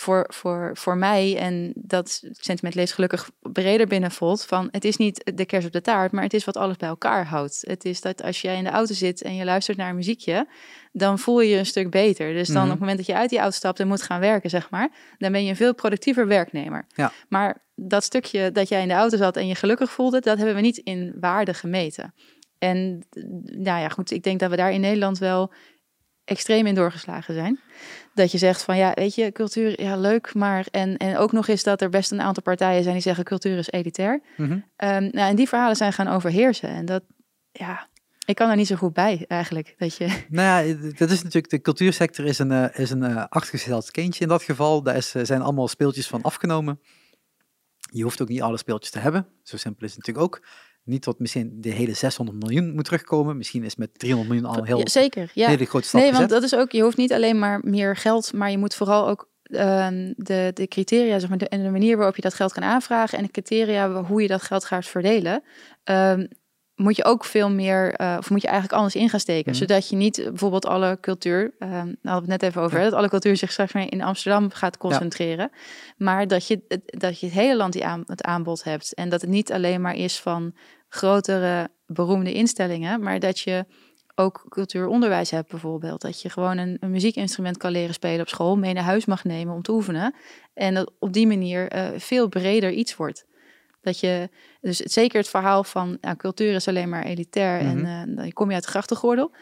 Voor, 0.00 0.24
voor, 0.28 0.70
voor 0.74 0.96
mij, 0.96 1.36
en 1.36 1.72
dat 1.74 2.22
sentiment 2.30 2.74
leest 2.74 2.92
gelukkig 2.92 3.30
breder 3.40 3.86
binnenvolt, 3.86 4.44
van 4.44 4.68
het 4.70 4.84
is 4.84 4.96
niet 4.96 5.30
de 5.34 5.44
kerst 5.44 5.66
op 5.66 5.72
de 5.72 5.80
taart, 5.80 6.12
maar 6.12 6.22
het 6.22 6.34
is 6.34 6.44
wat 6.44 6.56
alles 6.56 6.76
bij 6.76 6.88
elkaar 6.88 7.26
houdt. 7.26 7.64
Het 7.66 7.84
is 7.84 8.00
dat 8.00 8.22
als 8.22 8.40
jij 8.40 8.56
in 8.56 8.64
de 8.64 8.70
auto 8.70 8.94
zit 8.94 9.22
en 9.22 9.34
je 9.34 9.44
luistert 9.44 9.76
naar 9.76 9.88
een 9.88 9.96
muziekje, 9.96 10.48
dan 10.92 11.18
voel 11.18 11.40
je 11.40 11.50
je 11.50 11.56
een 11.56 11.66
stuk 11.66 11.90
beter. 11.90 12.32
Dus 12.32 12.48
dan 12.48 12.56
Mhm. 12.56 12.64
op 12.64 12.70
het 12.70 12.80
moment 12.80 12.98
dat 12.98 13.06
je 13.06 13.14
uit 13.14 13.30
die 13.30 13.38
auto 13.38 13.56
stapt 13.56 13.80
en 13.80 13.88
moet 13.88 14.02
gaan 14.02 14.20
werken, 14.20 14.50
zeg 14.50 14.70
maar, 14.70 14.90
dan 15.18 15.32
ben 15.32 15.44
je 15.44 15.50
een 15.50 15.56
veel 15.56 15.74
productiever 15.74 16.26
werknemer. 16.26 16.86
Ja. 16.94 17.12
Maar 17.28 17.64
dat 17.74 18.04
stukje 18.04 18.52
dat 18.52 18.68
jij 18.68 18.82
in 18.82 18.88
de 18.88 18.94
auto 18.94 19.16
zat 19.16 19.36
en 19.36 19.46
je 19.46 19.54
gelukkig 19.54 19.90
voelde, 19.90 20.20
dat 20.20 20.36
hebben 20.36 20.54
we 20.54 20.60
niet 20.60 20.76
in 20.76 21.14
waarde 21.20 21.54
gemeten. 21.54 22.14
En 22.58 23.06
nou 23.42 23.80
ja, 23.80 23.88
goed, 23.88 24.10
ik 24.10 24.22
denk 24.22 24.40
dat 24.40 24.50
we 24.50 24.56
daar 24.56 24.72
in 24.72 24.80
Nederland 24.80 25.18
wel 25.18 25.52
extreem 26.24 26.66
in 26.66 26.74
doorgeslagen 26.74 27.34
zijn. 27.34 27.60
Dat 28.14 28.32
je 28.32 28.38
zegt 28.38 28.62
van 28.62 28.76
ja, 28.76 28.92
weet 28.94 29.14
je, 29.14 29.32
cultuur, 29.32 29.82
ja, 29.82 29.96
leuk, 29.96 30.34
maar 30.34 30.66
en, 30.70 30.96
en 30.96 31.16
ook 31.16 31.32
nog 31.32 31.48
eens 31.48 31.62
dat 31.62 31.80
er 31.80 31.88
best 31.88 32.10
een 32.10 32.20
aantal 32.20 32.42
partijen 32.42 32.82
zijn 32.82 32.94
die 32.94 33.02
zeggen 33.02 33.24
cultuur 33.24 33.58
is 33.58 33.70
elitair. 33.70 34.20
Mhm. 34.36 34.58
Ehm, 34.76 35.02
nou, 35.02 35.28
en 35.28 35.36
die 35.36 35.48
verhalen 35.48 35.76
zijn 35.76 35.92
gaan 35.92 36.08
overheersen. 36.08 36.68
En 36.68 36.84
dat, 36.84 37.02
ja, 37.52 37.88
ik 38.24 38.36
kan 38.36 38.50
er 38.50 38.56
niet 38.56 38.66
zo 38.66 38.76
goed 38.76 38.92
bij 38.92 39.24
eigenlijk. 39.28 39.74
Dat 39.78 39.96
je, 39.96 40.06
Nou 40.28 40.66
ja, 40.66 40.90
dat 40.96 41.10
is 41.10 41.22
natuurlijk, 41.22 41.50
de 41.50 41.60
cultuursector 41.60 42.24
is 42.24 42.38
een, 42.38 42.52
eh, 42.52 42.78
is 42.78 42.90
een 42.90 43.02
eh, 43.02 43.24
achtergesteld 43.28 43.90
kindje 43.90 44.22
in 44.22 44.28
dat 44.28 44.42
geval. 44.42 44.82
Daar 44.82 44.96
is, 44.96 45.14
eh, 45.14 45.24
zijn 45.24 45.42
allemaal 45.42 45.68
speeltjes 45.68 46.06
van 46.06 46.22
afgenomen. 46.22 46.80
Je 47.92 48.02
hoeft 48.02 48.22
ook 48.22 48.28
niet 48.28 48.42
alle 48.42 48.56
speeltjes 48.56 48.90
te 48.90 48.98
hebben. 48.98 49.26
Zo 49.42 49.56
simpel 49.56 49.86
is 49.86 49.94
het 49.94 50.06
natuurlijk 50.06 50.26
ook. 50.26 50.46
Niet 50.84 51.02
tot 51.02 51.18
misschien 51.18 51.60
de 51.60 51.70
hele 51.70 51.94
600 51.94 52.38
miljoen 52.38 52.74
moet 52.74 52.84
terugkomen. 52.84 53.36
Misschien 53.36 53.64
is 53.64 53.76
met 53.76 53.98
300 53.98 54.32
miljoen 54.32 54.56
al 54.56 54.64
heel, 54.64 54.78
ja, 54.78 54.88
zeker, 54.88 55.30
ja. 55.34 55.48
hele 55.48 55.64
grote 55.64 55.86
stap 55.86 56.00
Nee, 56.00 56.12
want 56.12 56.28
dat 56.28 56.42
is 56.42 56.54
ook, 56.54 56.72
je 56.72 56.82
hoeft 56.82 56.96
niet 56.96 57.12
alleen 57.12 57.38
maar 57.38 57.60
meer 57.62 57.96
geld, 57.96 58.32
maar 58.32 58.50
je 58.50 58.58
moet 58.58 58.74
vooral 58.74 59.08
ook 59.08 59.28
ehm, 59.42 60.12
de, 60.16 60.50
de 60.54 60.66
criteria 60.68 61.18
zeg 61.18 61.28
maar, 61.28 61.38
de, 61.38 61.48
en 61.48 61.62
de 61.62 61.70
manier 61.70 61.96
waarop 61.96 62.16
je 62.16 62.22
dat 62.22 62.34
geld 62.34 62.52
kan 62.52 62.62
aanvragen 62.62 63.18
en 63.18 63.24
de 63.24 63.30
criteria 63.30 64.02
hoe 64.02 64.22
je 64.22 64.28
dat 64.28 64.42
geld 64.42 64.64
gaat 64.64 64.86
verdelen. 64.86 65.42
ehm, 65.84 66.26
moet 66.80 66.96
je 66.96 67.04
ook 67.04 67.24
veel 67.24 67.50
meer, 67.50 67.92
eh, 67.94 68.14
of 68.18 68.30
moet 68.30 68.42
je 68.42 68.48
eigenlijk 68.48 68.76
anders 68.76 68.94
in 68.96 69.08
gaan 69.08 69.20
steken. 69.20 69.50
Mhm. 69.50 69.60
Zodat 69.60 69.88
je 69.88 69.96
niet 69.96 70.18
eh, 70.18 70.28
bijvoorbeeld 70.28 70.66
alle 70.66 70.98
cultuur, 71.00 71.54
daar 71.58 71.68
hadden 71.68 71.98
we 72.00 72.10
het 72.10 72.26
net 72.26 72.42
even 72.42 72.62
over, 72.62 72.78
hè, 72.78 72.84
dat 72.84 72.92
alle 72.92 73.08
cultuur 73.08 73.36
zich 73.36 73.52
straks 73.52 73.72
maar 73.72 73.90
in 73.92 74.02
Amsterdam 74.02 74.50
gaat 74.50 74.76
concentreren. 74.76 75.50
Maar 75.96 76.26
dat 76.28 76.46
je, 76.46 76.60
het- 76.68 76.82
dat 76.84 77.20
je 77.20 77.26
het 77.26 77.34
hele 77.34 77.56
land 77.56 77.72
die 77.72 77.84
aan, 77.84 78.02
het 78.06 78.22
aanbod 78.22 78.64
hebt. 78.64 78.94
En 78.94 79.08
dat 79.08 79.20
het 79.20 79.30
niet 79.30 79.52
alleen 79.52 79.80
maar 79.80 79.94
is 79.94 80.20
van 80.20 80.54
grotere 80.88 81.68
beroemde 81.86 82.32
instellingen, 82.32 83.02
maar 83.02 83.18
dat 83.18 83.38
je 83.40 83.64
ook 84.14 84.44
cultuuronderwijs 84.48 85.30
hebt 85.30 85.50
bijvoorbeeld. 85.50 86.00
Dat 86.00 86.22
je 86.22 86.28
gewoon 86.30 86.58
een, 86.58 86.76
een 86.80 86.90
muziekinstrument 86.90 87.56
kan 87.56 87.70
leren 87.70 87.94
spelen 87.94 88.20
op 88.20 88.28
school, 88.28 88.56
mee 88.56 88.72
naar 88.72 88.84
huis 88.84 89.04
mag 89.04 89.24
nemen 89.24 89.54
om 89.54 89.62
te 89.62 89.72
oefenen. 89.72 90.14
En 90.54 90.74
dat 90.74 90.92
op 90.98 91.12
die 91.12 91.26
manier 91.26 91.68
eh, 91.68 91.88
veel 91.96 92.28
breder 92.28 92.70
iets 92.72 92.96
wordt. 92.96 93.24
Dat 93.80 94.00
je, 94.00 94.28
dus 94.60 94.76
zeker 94.76 95.18
het 95.18 95.28
verhaal 95.28 95.64
van 95.64 95.98
nou, 96.00 96.16
cultuur 96.16 96.54
is 96.54 96.68
alleen 96.68 96.88
maar 96.88 97.04
elitair 97.04 97.62
Mhm. 97.64 97.84
en 97.84 98.08
eh, 98.08 98.16
dan 98.16 98.32
kom 98.32 98.48
je 98.48 98.54
uit 98.54 98.64
de 98.64 98.70
grachtengordel. 98.70 99.32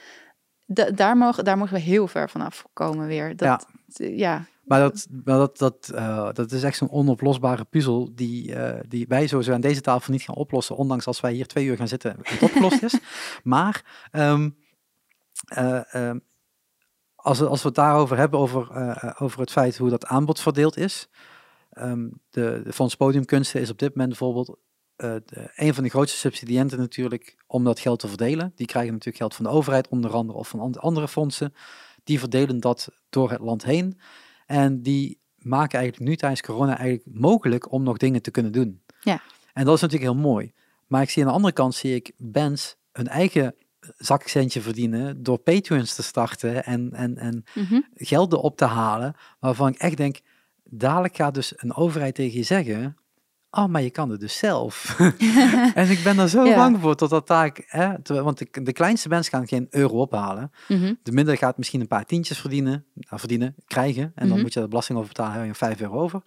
Da- 0.67 0.91
daar, 0.91 1.17
mogen, 1.17 1.45
daar 1.45 1.59
mogen 1.59 1.75
we 1.75 1.81
heel 1.81 2.09
ver 2.09 2.31
vanaf 2.31 2.65
komen 2.73 3.07
weer. 3.07 3.37
Dat, 3.37 3.67
ja. 3.97 4.45
Maar 4.65 4.81
dat, 4.81 5.07
maar 5.25 5.39
dat, 5.39 5.59
dat, 5.59 5.91
eh, 5.95 6.29
dat 6.33 6.53
is 6.53 6.63
echt 6.63 6.77
zo'n 6.77 6.91
onoplosbare 6.91 7.65
puzzel 7.65 8.11
die, 8.15 8.55
eh, 8.55 8.81
die 8.89 9.07
wij 9.09 9.27
sowieso 9.27 9.53
aan 9.53 9.61
deze 9.61 9.81
tafel 9.81 10.13
niet 10.13 10.23
gaan 10.23 10.35
oplossen. 10.35 10.77
Ondanks 10.77 11.07
als 11.07 11.21
wij 11.21 11.33
hier 11.33 11.47
twee 11.47 11.65
uur 11.67 11.77
gaan 11.77 11.89
zitten 11.89 12.11
en 12.11 12.19
het 12.23 12.43
opgelost 12.43 12.83
is. 12.83 12.99
Maar 13.43 14.07
ehm, 14.11 14.51
eh, 15.47 15.95
ehm, 15.95 16.19
als, 17.15 17.39
we, 17.39 17.47
als 17.47 17.61
we 17.63 17.67
het 17.67 17.77
daarover 17.77 18.17
hebben, 18.17 18.41
over, 18.41 18.69
over 19.21 19.41
het 19.41 19.51
feit 19.51 19.77
hoe 19.79 19.91
dat 19.91 20.07
aanbod 20.07 20.41
verdeeld 20.41 20.77
is. 20.77 21.09
Um, 21.83 22.21
de, 22.31 22.61
de 22.65 22.73
Fonds 22.73 22.95
Podiumkunsten 22.95 23.61
is 23.61 23.71
op 23.71 23.79
dit 23.79 23.89
moment 23.89 24.09
bijvoorbeeld 24.09 24.49
uh, 24.49 24.57
de, 25.25 25.51
een 25.55 25.75
van 25.75 25.85
de 25.85 25.91
grootste 25.91 26.19
subsidiënten 26.19 26.79
natuurlijk 26.79 27.37
om 27.47 27.65
dat 27.65 27.81
geld 27.81 27.99
te 27.99 28.09
verdelen. 28.09 28.53
Die 28.55 28.67
krijgen 28.67 28.93
natuurlijk 28.93 29.19
geld 29.19 29.35
van 29.35 29.45
de 29.45 29.51
overheid, 29.51 29.89
onder 29.89 30.11
andere, 30.11 30.39
of 30.39 30.49
van 30.49 30.77
andere 30.77 31.09
fondsen. 31.09 31.55
Die 32.05 32.19
verdelen 32.19 32.61
dat 32.61 32.89
door 33.11 33.31
het 33.31 33.41
land 33.41 33.65
heen. 33.65 34.01
En 34.47 34.83
die 34.83 35.21
maken 35.39 35.79
eigenlijk 35.79 36.11
nu 36.11 36.17
tijdens 36.17 36.41
corona 36.43 36.79
eigenlijk 36.79 37.19
mogelijk 37.19 37.73
om 37.73 37.83
nog 37.83 37.97
dingen 37.97 38.23
te 38.23 38.31
kunnen 38.31 38.53
doen. 38.53 38.83
Ja. 39.01 39.21
En 39.53 39.65
dat 39.65 39.75
is 39.75 39.81
natuurlijk 39.81 40.11
heel 40.13 40.21
mooi. 40.23 40.53
Maar 40.87 41.03
ik 41.03 41.11
zie 41.11 41.23
aan 41.23 41.29
de 41.29 41.35
andere 41.35 41.55
kant, 41.55 41.75
zie 41.75 41.95
ik 41.95 42.13
bands 42.17 42.77
hun 42.93 43.09
eigen 43.09 43.55
zakcentje 43.97 44.61
verdienen 44.61 45.23
door 45.23 45.39
Patreons 45.39 45.95
te 45.95 46.03
starten 46.03 46.65
en, 46.65 46.93
en, 46.93 47.17
en 47.17 47.45
Mhm. 47.55 47.81
gelden 47.95 48.41
op 48.43 48.57
te 48.57 48.65
halen, 48.65 49.15
waarvan 49.41 49.69
ik 49.69 49.79
echt 49.79 49.97
denk, 49.97 50.21
dadelijk 50.71 51.17
gaat 51.17 51.35
dus 51.35 51.53
een 51.57 51.75
overheid 51.75 52.15
tegen 52.15 52.39
je 52.39 52.45
zeggen, 52.45 52.97
oh, 53.51 53.67
maar 53.67 53.83
je 53.83 53.91
kan 53.91 54.11
het 54.11 54.21
dus 54.21 54.39
zelf. 54.39 54.99
en 55.75 55.91
ik 55.91 56.01
ben 56.05 56.17
daar 56.17 56.29
zo 56.29 56.45
Ja. 56.45 56.57
bang 56.57 56.81
voor, 56.81 56.95
tot 56.95 57.11
dat 57.11 57.27
taak, 57.27 57.63
hè, 57.67 57.95
want 58.23 58.39
de, 58.39 58.63
de 58.63 58.73
kleinste 58.73 59.09
bands 59.09 59.29
gaan 59.29 59.49
geen 59.49 59.67
euro 59.71 60.01
ophalen. 60.01 60.51
Mhm. 60.69 60.95
De 61.03 61.13
minder 61.13 61.37
gaat 61.37 61.59
misschien 61.59 61.81
een 61.81 61.87
paar 61.87 62.05
tientjes 62.05 62.39
verdienen, 62.41 62.85
nou, 62.95 63.19
verdienen 63.19 63.55
krijgen. 63.67 64.03
En 64.03 64.13
dan 64.15 64.29
Mhm. 64.29 64.41
moet 64.41 64.53
je 64.53 64.61
de 64.61 64.69
belasting 64.69 64.99
over 64.99 65.11
betalen, 65.11 65.37
heb 65.37 65.47
je 65.47 65.55
5 65.55 65.81
euro 65.81 65.99
over. 66.01 66.23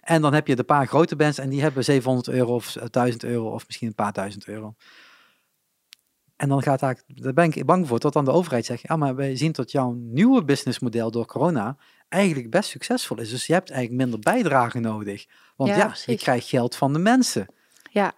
En 0.00 0.22
dan 0.22 0.34
heb 0.34 0.46
je 0.46 0.56
de 0.56 0.64
paar 0.64 0.86
grote 0.86 1.16
bands 1.16 1.38
en 1.38 1.48
die 1.50 1.60
hebben 1.62 1.84
700 1.84 2.28
euro 2.28 2.54
of 2.54 2.76
1000 2.90 3.24
euro 3.24 3.50
of 3.50 3.66
misschien 3.66 3.88
een 3.88 3.94
paar 3.94 4.12
duizend 4.12 4.46
euro. 4.46 4.74
En 6.36 6.48
dan 6.48 6.62
gaat 6.62 6.80
daar, 6.80 7.02
daar 7.06 7.32
ben 7.32 7.44
ik 7.52 7.64
bang 7.66 7.88
voor, 7.88 7.98
tot 7.98 8.12
dan 8.12 8.24
de 8.24 8.30
overheid 8.30 8.64
zegt, 8.64 8.82
ja, 8.82 8.96
maar 8.96 9.14
wij 9.14 9.36
zien 9.36 9.52
dat 9.52 9.70
jouw 9.70 9.92
nieuwe 9.92 10.44
businessmodel 10.44 11.10
door 11.10 11.26
corona 11.26 11.76
eigenlijk 12.14 12.50
best 12.50 12.68
succesvol 12.70 13.20
is. 13.20 13.30
Dus 13.30 13.46
je 13.46 13.52
hebt 13.52 13.70
eigenlijk 13.70 14.02
minder 14.02 14.20
bijdrage 14.20 14.78
nodig. 14.78 15.26
Want 15.56 15.70
Ja, 15.70 15.76
ja, 15.76 15.94
je 16.06 16.16
krijgt 16.16 16.48
geld 16.48 16.76
van 16.76 16.92
de 16.92 16.98
mensen. 16.98 17.46
Ja. 17.90 18.12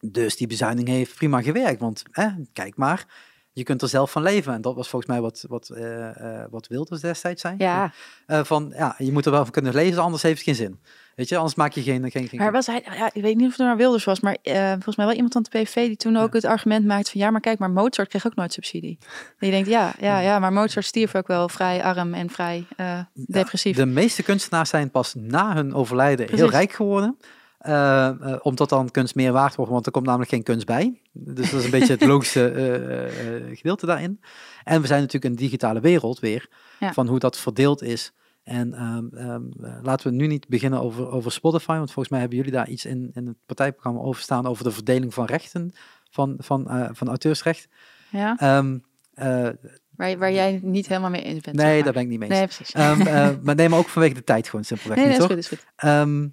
Dus 0.00 0.36
die 0.36 0.46
bezuiniging 0.46 0.96
heeft 0.96 1.14
prima 1.14 1.42
gewerkt. 1.42 1.80
Want 1.80 2.02
hè, 2.10 2.28
kijk 2.52 2.76
maar, 2.76 3.06
je 3.52 3.62
kunt 3.62 3.82
er 3.82 3.88
zelf 3.88 4.10
van 4.10 4.22
leven. 4.22 4.54
En 4.54 4.60
dat 4.60 4.74
was 4.74 4.88
volgens 4.88 5.10
mij 5.10 5.20
wat, 5.20 5.44
wat, 5.48 5.68
eh, 5.68 6.44
wat 6.50 6.66
Wilders 6.66 7.00
destijds 7.00 7.40
zei. 7.40 7.54
Ja, 7.58 7.92
Eh, 8.26 8.44
van 8.44 8.72
ja, 8.76 8.94
je 8.98 9.12
moet 9.12 9.24
er 9.24 9.32
wel 9.32 9.42
van 9.42 9.52
kunnen 9.52 9.74
leven, 9.74 10.02
anders 10.02 10.22
heeft 10.22 10.34
het 10.34 10.44
geen 10.44 10.54
zin. 10.66 10.80
Weet 11.20 11.28
je, 11.28 11.36
anders 11.36 11.54
maak 11.54 11.72
je 11.72 11.82
geen. 11.82 12.10
geen, 12.10 12.28
geen 12.28 12.38
maar 12.40 12.52
was 12.52 12.66
hij, 12.66 12.82
ja, 12.96 13.10
ik 13.12 13.22
weet 13.22 13.36
niet 13.36 13.46
of 13.46 13.56
het 13.56 13.66
nou 13.66 13.76
Wilders 13.76 14.04
was, 14.04 14.20
maar 14.20 14.36
eh, 14.42 14.70
volgens 14.70 14.96
mij 14.96 15.06
wel 15.06 15.14
iemand 15.14 15.32
van 15.32 15.42
de 15.42 15.48
PVV 15.48 15.86
die 15.86 15.96
toen 15.96 16.16
ook 16.16 16.28
Ja. 16.32 16.36
het 16.36 16.44
argument 16.44 16.86
maakt 16.86 17.10
van 17.10 17.20
ja, 17.20 17.30
maar 17.30 17.40
kijk, 17.40 17.58
maar 17.58 17.70
Mozart 17.70 18.08
kreeg 18.08 18.26
ook 18.26 18.34
nooit 18.34 18.52
subsidie. 18.52 18.98
Je 19.38 19.50
denkt 19.50 19.68
ja, 19.68 19.94
ja, 20.00 20.18
ja, 20.18 20.38
maar 20.38 20.52
Mozart 20.52 20.86
stierf 20.86 21.14
ook 21.14 21.26
wel 21.26 21.48
vrij 21.48 21.82
arm 21.82 22.14
en 22.14 22.30
vrij 22.30 22.64
eh, 22.76 22.98
depressief. 23.12 23.76
De 23.76 23.86
meeste 23.86 24.22
kunstenaars 24.22 24.70
zijn 24.70 24.90
pas 24.90 25.14
na 25.14 25.54
hun 25.54 25.74
overlijden 25.74 26.28
heel 26.30 26.50
rijk 26.50 26.72
geworden. 26.72 27.16
Eh, 27.58 28.06
eh, 28.06 28.38
omdat 28.42 28.68
dan 28.68 28.90
kunst 28.90 29.14
meer 29.14 29.32
waard 29.32 29.54
wordt, 29.54 29.72
want 29.72 29.86
er 29.86 29.92
komt 29.92 30.06
namelijk 30.06 30.30
geen 30.30 30.42
kunst 30.42 30.66
bij. 30.66 31.00
Dus 31.12 31.50
dat 31.50 31.58
is 31.58 31.64
een 31.64 31.70
beetje 31.70 31.92
het 31.92 32.04
logische 32.12 33.50
gedeelte 33.54 33.86
daarin. 33.86 34.20
En 34.64 34.80
we 34.80 34.86
zijn 34.86 35.00
natuurlijk 35.00 35.32
een 35.32 35.38
digitale 35.40 35.80
wereld 35.80 36.20
weer, 36.20 36.48
Ja. 36.78 36.92
van 36.92 37.08
hoe 37.08 37.18
dat 37.18 37.38
verdeeld 37.38 37.82
is. 37.82 38.12
En 38.42 38.74
ehm, 38.74 39.06
ehm, 39.14 39.42
eh, 39.62 39.78
laten 39.82 40.10
we 40.10 40.16
nu 40.16 40.26
niet 40.26 40.48
beginnen 40.48 40.80
over, 40.80 41.10
over 41.10 41.32
Spotify, 41.32 41.72
want 41.72 41.92
volgens 41.92 42.08
mij 42.08 42.20
hebben 42.20 42.38
jullie 42.38 42.52
daar 42.52 42.68
iets 42.68 42.84
in, 42.84 43.10
in 43.14 43.26
het 43.26 43.36
partijprogramma 43.46 44.00
over 44.00 44.22
staan, 44.22 44.46
over 44.46 44.64
de 44.64 44.70
verdeling 44.70 45.14
van 45.14 45.24
rechten, 45.24 45.72
van, 46.10 46.34
van, 46.38 46.70
eh, 46.70 46.88
van 46.92 47.08
auteursrecht. 47.08 47.68
ja, 48.10 48.36
Ehm, 48.38 48.78
eh, 49.14 49.48
waar, 49.96 50.18
waar 50.18 50.32
jij 50.32 50.60
niet 50.62 50.86
helemaal 50.88 51.10
mee 51.10 51.22
eens 51.22 51.40
bent. 51.40 51.56
nee, 51.56 51.74
daar 51.74 51.84
maar. 51.84 51.92
ben 51.92 52.02
ik 52.02 52.08
niet 52.08 52.18
mee 52.18 52.28
eens. 52.28 52.38
Nee, 52.38 52.46
precies. 52.46 52.74
Maar 53.44 53.54
nee, 53.54 53.68
maar 53.68 53.78
ook 53.78 53.88
vanwege 53.88 54.14
de 54.14 54.24
tijd 54.24 54.48
gewoon 54.48 54.64
simpelweg 54.64 54.98
nee, 54.98 55.06
niet, 55.08 55.18
dat 55.18 55.30
is 55.30 55.48
toch? 55.48 55.58
goed, 55.58 55.58
is 55.58 55.92
goed. 55.92 56.32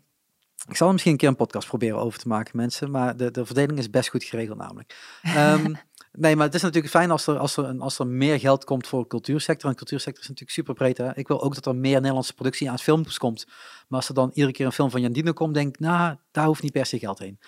Ik 0.67 0.75
zal 0.75 0.87
er 0.87 0.93
misschien 0.93 1.13
een 1.13 1.19
keer 1.19 1.29
een 1.29 1.35
podcast 1.35 1.67
proberen 1.67 1.97
over 1.99 2.19
te 2.19 2.27
maken, 2.27 2.57
mensen. 2.57 2.91
Maar 2.91 3.17
de, 3.17 3.31
de 3.31 3.45
verdeling 3.45 3.79
is 3.79 3.89
best 3.89 4.09
goed 4.09 4.23
geregeld 4.23 4.57
namelijk. 4.57 4.95
Nee, 6.11 6.35
maar 6.35 6.45
het 6.45 6.55
is 6.55 6.61
natuurlijk 6.61 6.93
fijn 6.93 7.11
als 7.11 7.27
er, 7.27 7.37
als, 7.37 7.57
er, 7.57 7.79
als 7.79 7.99
er 7.99 8.07
meer 8.07 8.39
geld 8.39 8.63
komt 8.63 8.87
voor 8.87 9.01
de 9.01 9.07
cultuursector. 9.07 9.65
En 9.65 9.71
de 9.71 9.77
cultuursector 9.77 10.21
is 10.21 10.29
natuurlijk 10.29 10.57
super 10.57 10.73
breed. 10.73 10.97
Hè? 10.97 11.17
Ik 11.17 11.27
wil 11.27 11.41
ook 11.41 11.55
dat 11.55 11.65
er 11.65 11.75
meer 11.75 11.95
Nederlandse 11.95 12.33
productie 12.33 12.69
aan 12.69 12.79
films 12.79 13.17
komt. 13.17 13.45
Maar 13.87 13.99
als 13.99 14.07
er 14.07 14.13
dan 14.13 14.29
iedere 14.33 14.51
keer 14.53 14.65
een 14.65 14.71
film 14.71 14.91
van 14.91 15.01
Jan 15.01 15.11
Dino 15.11 15.33
komt, 15.33 15.53
denk 15.53 15.67
ik, 15.67 15.79
nou, 15.79 16.15
daar 16.31 16.45
hoeft 16.45 16.61
niet 16.61 16.71
per 16.71 16.85
se 16.85 16.99
geld 16.99 17.19
heen. 17.19 17.39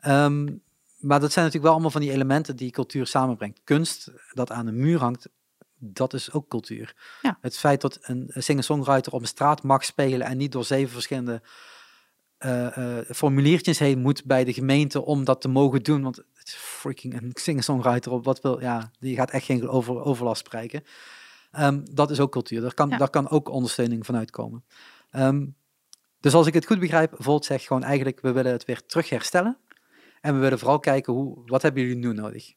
Ehm, 0.00 0.44
maar 0.96 1.20
dat 1.20 1.32
zijn 1.32 1.44
natuurlijk 1.44 1.62
wel 1.62 1.72
allemaal 1.72 1.90
van 1.90 2.00
die 2.00 2.12
elementen 2.12 2.56
die 2.56 2.70
cultuur 2.70 3.06
samenbrengt. 3.06 3.60
Kunst 3.64 4.10
dat 4.32 4.50
aan 4.50 4.66
een 4.66 4.80
muur 4.80 4.98
hangt, 4.98 5.28
dat 5.78 6.14
is 6.14 6.32
ook 6.32 6.48
cultuur. 6.48 6.94
Ja. 7.22 7.38
Het 7.40 7.58
feit 7.58 7.80
dat 7.80 7.98
een 8.02 8.30
singer-songwriter 8.34 9.12
op 9.12 9.20
een 9.20 9.26
straat 9.26 9.62
mag 9.62 9.84
spelen 9.84 10.26
en 10.26 10.36
niet 10.36 10.52
door 10.52 10.64
zeven 10.64 10.92
verschillende 10.92 11.42
eh, 12.36 12.98
formuliertjes 13.08 13.78
heen 13.78 13.98
moet 13.98 14.24
bij 14.24 14.44
de 14.44 14.52
gemeente 14.52 15.04
om 15.04 15.24
dat 15.24 15.40
te 15.40 15.48
mogen 15.48 15.82
doen. 15.82 16.02
Want 16.02 16.24
freaking 16.50 17.14
een 17.14 17.30
singer-songwriter 17.34 18.12
op 18.12 18.24
wat 18.24 18.40
wil, 18.40 18.60
ja, 18.60 18.90
die 18.98 19.16
gaat 19.16 19.30
echt 19.30 19.44
geen 19.44 19.68
over, 19.68 20.02
overlast 20.02 20.44
bereiken. 20.44 20.82
Ehm, 21.50 21.80
dat 21.84 22.10
is 22.10 22.20
ook 22.20 22.32
cultuur. 22.32 22.60
Daar 22.60 22.74
kan, 22.74 22.88
Ja. 22.88 22.96
daar 22.96 23.10
kan 23.10 23.28
ook 23.28 23.48
ondersteuning 23.48 24.06
vanuit 24.06 24.30
komen. 24.30 24.64
Ehm, 25.10 25.46
dus 26.20 26.34
als 26.34 26.46
ik 26.46 26.54
het 26.54 26.66
goed 26.66 26.78
begrijp, 26.78 27.14
Volt 27.18 27.44
zegt 27.44 27.66
gewoon 27.66 27.82
eigenlijk, 27.82 28.20
we 28.20 28.32
willen 28.32 28.52
het 28.52 28.64
weer 28.64 28.86
terug 28.86 29.08
herstellen. 29.08 29.58
En 30.20 30.34
we 30.34 30.40
willen 30.40 30.58
vooral 30.58 30.78
kijken, 30.78 31.12
hoe, 31.12 31.42
wat 31.46 31.62
hebben 31.62 31.82
jullie 31.82 31.96
nu 31.96 32.12
nodig? 32.12 32.52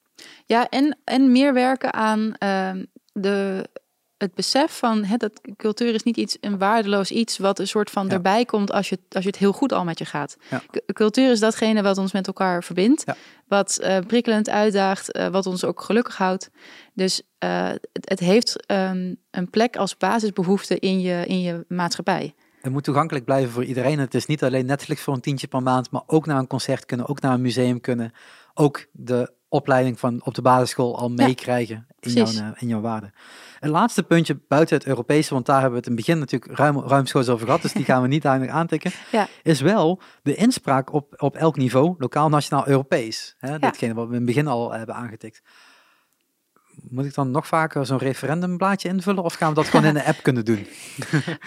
Ja, 0.45 0.69
en, 0.69 0.99
en 1.03 1.31
meer 1.31 1.53
werken 1.53 1.93
aan 1.93 2.35
ehm, 2.37 2.85
de, 3.13 3.69
het 4.19 4.33
besef 4.33 4.77
van 4.77 5.03
hè, 5.03 5.17
dat 5.17 5.41
cultuur 5.57 5.93
is 5.93 6.03
niet 6.03 6.17
iets, 6.17 6.37
een 6.41 6.57
waardeloos 6.57 7.11
iets 7.11 7.37
wat 7.37 7.59
een 7.59 7.67
soort 7.67 7.89
van 7.89 8.07
Ja. 8.07 8.11
erbij 8.13 8.45
komt 8.45 8.71
als 8.71 8.89
je, 8.89 8.99
als 9.09 9.23
je 9.23 9.29
het 9.29 9.39
heel 9.39 9.51
goed 9.51 9.73
al 9.73 9.83
met 9.83 9.97
je 9.97 10.05
gaat. 10.05 10.37
Ja. 10.49 10.61
Cultuur 10.93 11.31
is 11.31 11.39
datgene 11.39 11.81
wat 11.81 11.97
ons 11.97 12.11
met 12.11 12.27
elkaar 12.27 12.63
verbindt, 12.63 13.03
Ja. 13.05 13.15
wat 13.47 13.77
eh, 13.77 13.97
prikkelend 14.07 14.49
uitdaagt, 14.49 15.11
eh, 15.11 15.27
wat 15.27 15.45
ons 15.45 15.63
ook 15.63 15.81
gelukkig 15.81 16.17
houdt. 16.17 16.49
Dus 16.93 17.21
eh, 17.37 17.67
het, 17.67 17.89
het 18.09 18.19
heeft 18.19 18.65
ehm, 18.65 19.13
een 19.31 19.49
plek 19.49 19.75
als 19.77 19.97
basisbehoefte 19.97 20.79
in 20.79 21.01
je, 21.01 21.25
in 21.25 21.41
je 21.41 21.65
maatschappij. 21.67 22.33
Het 22.61 22.71
moet 22.71 22.83
toegankelijk 22.83 23.25
blijven 23.25 23.51
voor 23.51 23.63
iedereen. 23.63 23.99
Het 23.99 24.13
is 24.13 24.25
niet 24.25 24.43
alleen 24.43 24.65
Netflix 24.65 25.01
voor 25.01 25.13
een 25.13 25.21
tientje 25.21 25.47
per 25.47 25.63
maand, 25.63 25.91
maar 25.91 26.01
ook 26.05 26.25
naar 26.25 26.37
een 26.39 26.47
concert 26.47 26.85
kunnen, 26.85 27.07
ook 27.07 27.21
naar 27.21 27.33
een 27.33 27.41
museum 27.41 27.81
kunnen. 27.81 28.11
Ook 28.53 28.85
de 28.91 29.31
opleiding 29.49 29.99
van 29.99 30.21
op 30.23 30.33
de 30.33 30.41
basisschool 30.41 30.97
al 30.97 31.09
meekrijgen 31.09 31.87
in, 31.99 32.11
jouw, 32.11 32.25
eh, 32.25 32.47
in 32.55 32.67
jouw 32.67 32.81
waarde. 32.81 33.11
Een 33.59 33.69
laatste 33.69 34.03
puntje 34.03 34.39
buiten 34.47 34.77
het 34.77 34.85
Europese, 34.85 35.33
want 35.33 35.45
daar 35.45 35.61
hebben 35.61 35.79
we 35.79 35.79
het 35.79 35.87
in 35.87 35.95
het 35.95 36.05
begin 36.05 36.19
natuurlijk 36.19 36.57
ruim, 36.57 36.79
ruimschoots 36.79 37.29
over 37.29 37.45
gehad, 37.45 37.61
dus 37.61 37.73
die 37.73 37.85
gaan 37.85 38.01
we 38.01 38.07
niet 38.07 38.23
nog 38.23 38.47
aantikken, 38.47 38.91
Ja. 39.11 39.27
is 39.43 39.61
wel 39.61 40.01
de 40.23 40.35
inspraak 40.35 40.93
op, 40.93 41.13
op 41.17 41.35
elk 41.35 41.57
niveau, 41.57 41.95
lokaal, 41.97 42.29
nationaal, 42.29 42.67
Europees. 42.67 43.35
Hè, 43.39 43.59
Datgene 43.59 43.93
wat 43.93 44.03
we 44.07 44.11
in 44.11 44.17
het 44.17 44.25
begin 44.25 44.47
al 44.47 44.71
hebben 44.71 44.95
aangetikt. 44.95 45.41
Moet 46.89 47.05
ik 47.05 47.13
dan 47.13 47.31
nog 47.31 47.47
vaker 47.47 47.85
zo'n 47.85 47.97
referendumblaadje 47.97 48.89
invullen 48.89 49.23
of 49.23 49.33
gaan 49.33 49.49
we 49.49 49.55
dat 49.55 49.67
gewoon 49.67 49.85
in 49.85 49.93
de 49.93 50.05
app 50.05 50.23
kunnen 50.23 50.45
doen? 50.45 50.67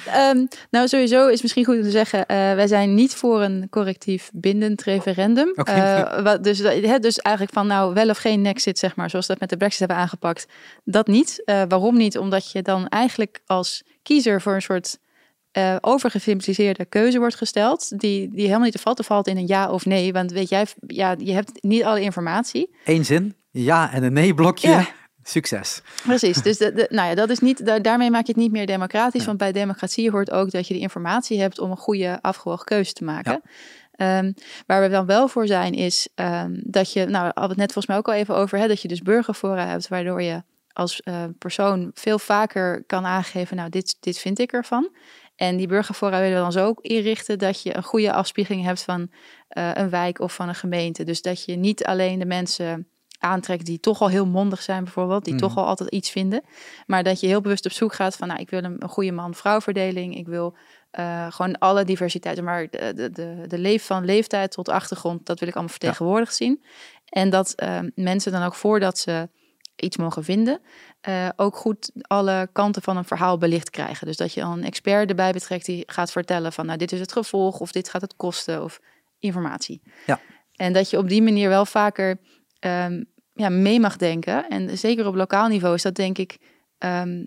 Ehm, 0.06 0.46
nou, 0.70 0.88
sowieso 0.88 1.28
is 1.28 1.42
misschien 1.42 1.64
goed 1.64 1.76
om 1.76 1.82
te 1.82 1.90
zeggen, 1.90 2.26
eh, 2.26 2.36
wij 2.36 2.66
zijn 2.66 2.94
niet 2.94 3.14
voor 3.14 3.42
een 3.42 3.66
correctief 3.70 4.30
bindend 4.34 4.82
referendum. 4.82 5.52
Eh, 5.54 6.22
wat, 6.22 6.44
dus, 6.44 6.58
dus 7.00 7.18
eigenlijk 7.18 7.54
van 7.54 7.66
nou 7.66 7.94
wel 7.94 8.08
of 8.08 8.18
geen 8.18 8.42
Nexit, 8.42 8.78
zeg 8.78 8.96
maar, 8.96 9.10
zoals 9.10 9.26
we 9.26 9.32
dat 9.32 9.40
met 9.40 9.50
de 9.50 9.56
Brexit 9.56 9.78
hebben 9.78 9.96
aangepakt. 9.96 10.46
Dat 10.84 11.06
niet. 11.06 11.42
Eh, 11.44 11.62
waarom 11.68 11.96
niet? 11.96 12.18
Omdat 12.18 12.52
je 12.52 12.62
dan 12.62 12.88
eigenlijk 12.88 13.40
als 13.46 13.82
kiezer 14.02 14.40
voor 14.40 14.54
een 14.54 14.62
soort 14.62 14.98
overgesimpliceerde 15.80 16.84
keuze 16.84 17.18
wordt 17.18 17.34
gesteld, 17.34 17.98
die, 18.00 18.28
die 18.30 18.40
helemaal 18.40 18.64
niet 18.64 18.72
te 18.72 18.78
vatten 18.78 19.04
valt 19.04 19.26
in 19.26 19.36
een 19.36 19.46
ja 19.46 19.70
of 19.70 19.84
nee. 19.84 20.12
Want 20.12 20.32
weet 20.32 20.48
jij, 20.48 20.66
ja, 20.86 21.14
je 21.18 21.32
hebt 21.32 21.62
niet 21.62 21.84
alle 21.84 22.00
informatie. 22.00 22.76
Eén 22.84 23.04
zin, 23.04 23.34
ja 23.50 23.92
en 23.92 24.02
een 24.02 24.12
nee 24.12 24.34
blokje, 24.34 24.68
Ja. 24.68 24.86
Succes. 25.22 25.82
Precies, 26.02 26.42
dus 26.42 26.58
de, 26.58 26.72
de- 26.72 26.86
nou 26.90 27.08
ja, 27.08 27.14
dat 27.14 27.30
is 27.30 27.38
niet, 27.38 27.66
da- 27.66 27.78
daarmee 27.78 28.10
maak 28.10 28.26
je 28.26 28.32
het 28.32 28.40
niet 28.40 28.52
meer 28.52 28.66
democratisch. 28.66 29.20
Ja. 29.20 29.26
Want 29.26 29.38
bij 29.38 29.52
democratie 29.52 30.10
hoort 30.10 30.30
ook 30.30 30.50
dat 30.50 30.68
je 30.68 30.74
de 30.74 30.80
informatie 30.80 31.40
hebt 31.40 31.58
om 31.58 31.70
een 31.70 31.76
goede 31.76 32.18
afgewogen 32.22 32.64
keuze 32.64 32.92
te 32.92 33.04
maken. 33.04 33.42
Ehm, 33.92 34.32
waar 34.66 34.82
we 34.82 34.88
dan 34.88 35.06
wel 35.06 35.28
voor 35.28 35.46
zijn, 35.46 35.74
is 35.74 36.08
ehm, 36.14 36.50
dat 36.64 36.92
je, 36.92 37.06
nou, 37.06 37.30
we 37.34 37.40
het 37.40 37.56
net 37.56 37.72
volgens 37.72 37.86
mij 37.86 37.96
ook 37.96 38.08
al 38.08 38.14
even 38.14 38.36
over, 38.36 38.58
hè, 38.58 38.68
dat 38.68 38.82
je 38.82 38.88
dus 38.88 39.02
burgerfora 39.02 39.66
hebt, 39.66 39.88
waardoor 39.88 40.22
je 40.22 40.42
als 40.72 41.00
eh, 41.00 41.24
persoon 41.38 41.90
veel 41.94 42.18
vaker 42.18 42.84
kan 42.86 43.06
aangeven, 43.06 43.56
nou, 43.56 43.68
dit, 43.70 43.96
dit 44.00 44.18
vind 44.18 44.38
ik 44.38 44.52
ervan. 44.52 44.90
En 45.36 45.56
die 45.56 45.66
burgerfora 45.66 46.20
willen 46.20 46.34
we 46.34 46.40
dan 46.42 46.52
zo 46.52 46.66
ook 46.66 46.80
inrichten 46.80 47.38
dat 47.38 47.62
je 47.62 47.76
een 47.76 47.82
goede 47.82 48.12
afspiegeling 48.12 48.64
hebt 48.64 48.82
van 48.82 49.10
eh, 49.48 49.70
een 49.74 49.90
wijk 49.90 50.20
of 50.20 50.34
van 50.34 50.48
een 50.48 50.54
gemeente. 50.54 51.04
Dus 51.04 51.22
dat 51.22 51.44
je 51.44 51.56
niet 51.56 51.84
alleen 51.84 52.18
de 52.18 52.26
mensen 52.26 52.88
aantrekt 53.22 53.66
die 53.66 53.80
toch 53.80 54.00
al 54.00 54.08
heel 54.08 54.26
mondig 54.26 54.62
zijn 54.62 54.84
bijvoorbeeld, 54.84 55.24
die 55.24 55.34
Mhm. 55.34 55.42
toch 55.42 55.56
al 55.56 55.66
altijd 55.66 55.90
iets 55.90 56.10
vinden. 56.10 56.42
Maar 56.86 57.02
dat 57.02 57.20
je 57.20 57.26
heel 57.26 57.40
bewust 57.40 57.64
op 57.64 57.72
zoek 57.72 57.94
gaat 57.94 58.16
van, 58.16 58.28
nou, 58.28 58.40
ik 58.40 58.50
wil 58.50 58.64
een, 58.64 58.76
een 58.78 58.88
goede 58.88 59.12
man-vrouw 59.12 59.60
verdeling. 59.60 60.16
Ik 60.16 60.26
wil 60.26 60.56
eh, 60.90 61.32
gewoon 61.32 61.58
alle 61.58 61.84
diversiteit, 61.84 62.42
maar 62.42 62.70
de, 62.70 62.92
de, 62.94 63.10
de, 63.10 63.44
de 63.46 63.58
leef 63.58 63.86
van 63.86 64.04
leeftijd 64.04 64.50
tot 64.50 64.68
achtergrond, 64.68 65.26
dat 65.26 65.38
wil 65.38 65.48
ik 65.48 65.54
allemaal 65.54 65.72
vertegenwoordigd 65.72 66.34
zien. 66.34 66.62
En 67.08 67.30
dat 67.30 67.52
eh, 67.52 67.78
mensen 67.94 68.32
dan 68.32 68.42
ook 68.42 68.54
voordat 68.54 68.98
ze 68.98 69.28
iets 69.76 69.96
mogen 69.96 70.24
vinden, 70.24 70.60
uh, 71.08 71.28
ook 71.36 71.56
goed 71.56 71.90
alle 72.02 72.48
kanten 72.52 72.82
van 72.82 72.96
een 72.96 73.04
verhaal 73.04 73.38
belicht 73.38 73.70
krijgen. 73.70 74.06
Dus 74.06 74.16
dat 74.16 74.34
je 74.34 74.40
dan 74.40 74.52
een 74.52 74.64
expert 74.64 75.08
erbij 75.08 75.32
betrekt 75.32 75.66
die 75.66 75.82
gaat 75.86 76.12
vertellen 76.12 76.52
van 76.52 76.66
nou 76.66 76.78
dit 76.78 76.92
is 76.92 77.00
het 77.00 77.12
gevolg 77.12 77.60
of 77.60 77.72
dit 77.72 77.88
gaat 77.88 78.00
het 78.00 78.16
kosten 78.16 78.62
of 78.62 78.80
informatie. 79.18 79.82
Ja. 80.06 80.20
En 80.52 80.72
dat 80.72 80.90
je 80.90 80.98
op 80.98 81.08
die 81.08 81.22
manier 81.22 81.48
wel 81.48 81.66
vaker 81.66 82.18
um, 82.60 83.11
ja, 83.32 83.48
mee 83.48 83.80
mag 83.80 83.96
denken. 83.96 84.48
En 84.48 84.78
zeker 84.78 85.06
op 85.06 85.14
lokaal 85.14 85.48
niveau 85.48 85.74
is 85.74 85.82
dat 85.82 85.94
denk 85.94 86.18
ik 86.18 86.38
um, 86.78 87.24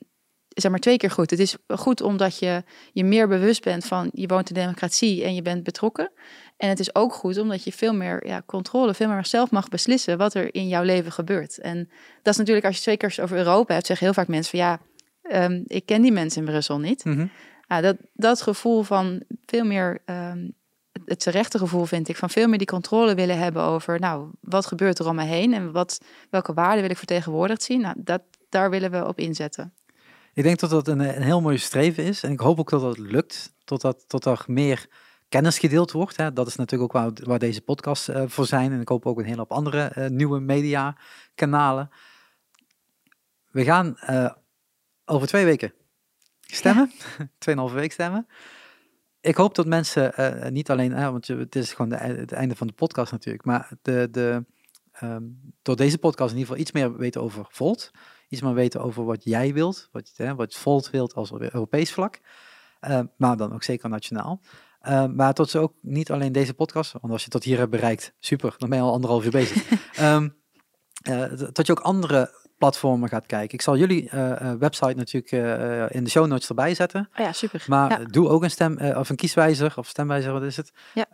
zeg 0.50 0.72
maar 0.72 0.80
twee 0.80 0.98
keer 0.98 1.12
goed. 1.12 1.30
Het 1.30 1.40
is 1.40 1.56
goed 1.68 2.02
omdat 2.02 2.40
je 2.40 2.64
je 2.92 3.04
meer 3.04 3.28
bewust 3.28 3.64
bent 3.64 3.86
van 3.86 4.10
je 4.14 4.28
woont 4.28 4.50
in 4.50 4.56
democratie 4.56 5.24
en 5.24 5.36
je 5.36 5.42
bent 5.42 5.64
betrokken. 5.64 6.12
En 6.58 6.70
het 6.70 6.80
is 6.80 6.96
ook 6.96 7.14
goed 7.14 7.38
omdat 7.38 7.64
je 7.64 7.72
veel 7.72 7.94
meer 7.94 8.28
ja, 8.28 8.44
controle, 8.46 8.94
veel 8.94 9.08
meer 9.08 9.26
zelf 9.26 9.52
mag 9.52 9.70
beslissen 9.70 10.18
wat 10.18 10.34
er 10.34 10.56
in 10.56 10.68
jouw 10.68 10.84
leven 10.84 11.12
gebeurt. 11.12 11.58
En 11.58 11.90
dat 12.22 12.34
is 12.34 12.40
natuurlijk 12.40 12.66
als 12.66 12.76
je 12.76 12.82
twee 12.82 12.98
keer 12.98 13.18
over 13.22 13.38
Europa 13.38 13.74
hebt, 13.74 13.86
zeggen 13.86 14.06
heel 14.06 14.16
vaak 14.16 14.28
mensen 14.28 14.60
van 14.60 14.60
ja, 14.60 14.80
um, 15.46 15.64
ik 15.68 15.86
ken 15.86 16.02
die 16.02 16.12
mensen 16.12 16.46
in 16.46 16.52
Brussel 16.52 16.80
niet. 16.80 17.06
Mhm. 17.06 17.28
ja, 17.68 17.82
dat, 17.82 17.98
dat 18.14 18.42
gevoel 18.42 18.84
van 18.84 19.24
veel 19.46 19.66
meer, 19.66 20.02
um, 20.06 20.54
het 21.06 21.20
terechte 21.20 21.58
gevoel 21.58 21.86
vind 21.86 22.10
ik, 22.10 22.16
van 22.16 22.30
veel 22.30 22.48
meer 22.48 22.58
die 22.58 22.68
controle 22.68 23.16
willen 23.16 23.38
hebben 23.38 23.64
over, 23.64 24.00
nou, 24.00 24.30
wat 24.40 24.66
gebeurt 24.66 25.00
er 25.00 25.08
om 25.08 25.16
me 25.16 25.24
heen 25.24 25.54
en 25.54 25.72
wat, 25.72 26.02
welke 26.30 26.54
waarden 26.54 26.82
wil 26.82 26.90
ik 26.90 26.98
vertegenwoordigd 26.98 27.64
zien. 27.64 27.82
Nou, 27.82 27.96
dat, 27.98 28.22
daar 28.50 28.70
willen 28.70 28.92
we 28.92 29.08
op 29.08 29.20
inzetten. 29.20 29.74
Ik 30.34 30.44
denk 30.44 30.60
dat 30.60 30.70
dat 30.70 30.88
een, 30.88 31.00
een 31.00 31.22
heel 31.22 31.42
mooi 31.42 31.58
streven 31.58 32.04
is. 32.04 32.24
En 32.24 32.32
ik 32.32 32.40
hoop 32.40 32.60
ook 32.60 32.70
dat 32.70 32.82
dat 32.82 32.98
lukt. 32.98 33.54
Totdat, 33.64 34.04
tot 34.08 34.26
er 34.26 34.44
meer 34.48 34.88
kennis 35.30 35.60
gedeeld 35.60 35.92
wordt. 35.92 36.18
Hè. 36.18 36.34
Dat 36.34 36.48
is 36.48 36.56
natuurlijk 36.56 36.96
ook 36.96 37.02
waar, 37.02 37.12
waar 37.24 37.40
deze 37.40 37.62
podcast 37.62 38.10
uh, 38.10 38.24
voor 38.28 38.46
zijn. 38.46 38.72
En 38.72 38.82
ik 38.82 38.88
hoop 38.88 39.06
ook 39.06 39.20
een 39.20 39.26
hele 39.26 39.38
hoop 39.38 39.52
andere 39.52 39.92
uh, 39.98 40.08
nieuwe 40.08 40.40
media 40.40 40.98
kanalen. 41.36 41.90
We 43.52 43.64
gaan 43.64 43.98
uh, 44.10 44.32
over 45.06 45.28
twee 45.28 45.46
weken 45.46 45.74
stemmen. 46.42 46.92
Ja. 47.18 47.30
Tweeënhalve 47.38 47.76
week 47.76 47.92
stemmen. 47.92 48.28
Ik 49.26 49.36
hoop 49.36 49.56
dat 49.56 49.66
mensen 49.66 50.14
niet 50.54 50.70
alleen, 50.70 50.94
want 51.12 51.28
het 51.28 51.56
is 51.56 51.74
gewoon 51.74 51.90
de, 51.90 51.96
het 51.96 52.32
einde 52.32 52.56
van 52.56 52.68
de 52.68 52.74
podcast 52.74 53.12
natuurlijk, 53.12 53.46
maar 53.46 53.70
de, 53.82 54.08
de, 54.12 54.46
um, 55.04 55.54
door 55.62 55.76
deze 55.76 55.98
podcast 55.98 56.32
in 56.32 56.38
ieder 56.38 56.56
geval 56.56 56.62
iets 56.62 56.72
meer 56.72 56.98
weten 56.98 57.22
over 57.22 57.46
Volt 57.50 57.92
iets 58.30 58.42
meer 58.42 58.54
weten 58.54 58.82
over 58.82 59.06
wat 59.06 59.24
jij 59.24 59.54
wilt, 59.54 59.90
wat, 59.92 60.12
hè, 60.16 60.36
wat 60.36 60.56
Volt 60.56 60.90
wilt 60.90 61.14
als 61.14 61.32
Europees 61.32 61.94
vlak, 61.94 62.20
uh, 62.82 63.00
maar 63.18 63.38
dan 63.38 63.54
ook 63.54 63.64
zeker 63.64 63.90
nationaal. 63.90 64.42
Uh, 64.88 65.06
maar 65.06 65.34
tot 65.34 65.50
ze 65.50 65.60
ook 65.60 65.74
niet 65.82 66.12
alleen 66.12 66.32
deze 66.32 66.54
podcast, 66.54 66.92
want 66.92 67.14
als 67.14 67.24
je 67.24 67.30
tot 67.30 67.44
hier 67.44 67.58
hebt 67.58 67.72
bereikt, 67.72 68.14
super, 68.20 68.56
dan 68.58 68.70
ben 68.70 68.78
je 68.78 68.84
al 68.84 68.94
anderhalf 68.94 69.26
uur 69.26 69.32
bezig. 69.32 69.70
um, 70.02 70.36
uh, 71.10 71.32
dat 71.52 71.66
je 71.66 71.72
ook 71.72 71.80
andere 71.80 72.45
platformen 72.58 73.10
gaat 73.10 73.26
kijken. 73.26 73.54
Ik 73.54 73.62
zal 73.62 73.78
jullie 73.78 74.10
uh, 74.14 74.52
website 74.60 74.94
natuurlijk 74.96 75.32
uh, 75.32 75.86
in 75.90 76.04
de 76.04 76.10
show 76.10 76.28
notes 76.28 76.50
erbij 76.50 76.76
zetten. 76.76 77.10
Oh 77.20 77.26
ja, 77.26 77.32
super. 77.32 77.64
Maar 77.68 78.00
ja. 78.00 78.06
doe 78.06 78.30
ook 78.30 78.44
een 78.44 78.52
stem 78.52 78.78
of 78.78 79.10
een 79.10 79.16
kieswijzer 79.16 79.74
of 79.76 79.88
stemwijzer, 79.88 80.32
wat 80.32 80.44
is 80.44 80.58
het? 80.58 80.72
Ja. 80.94 81.06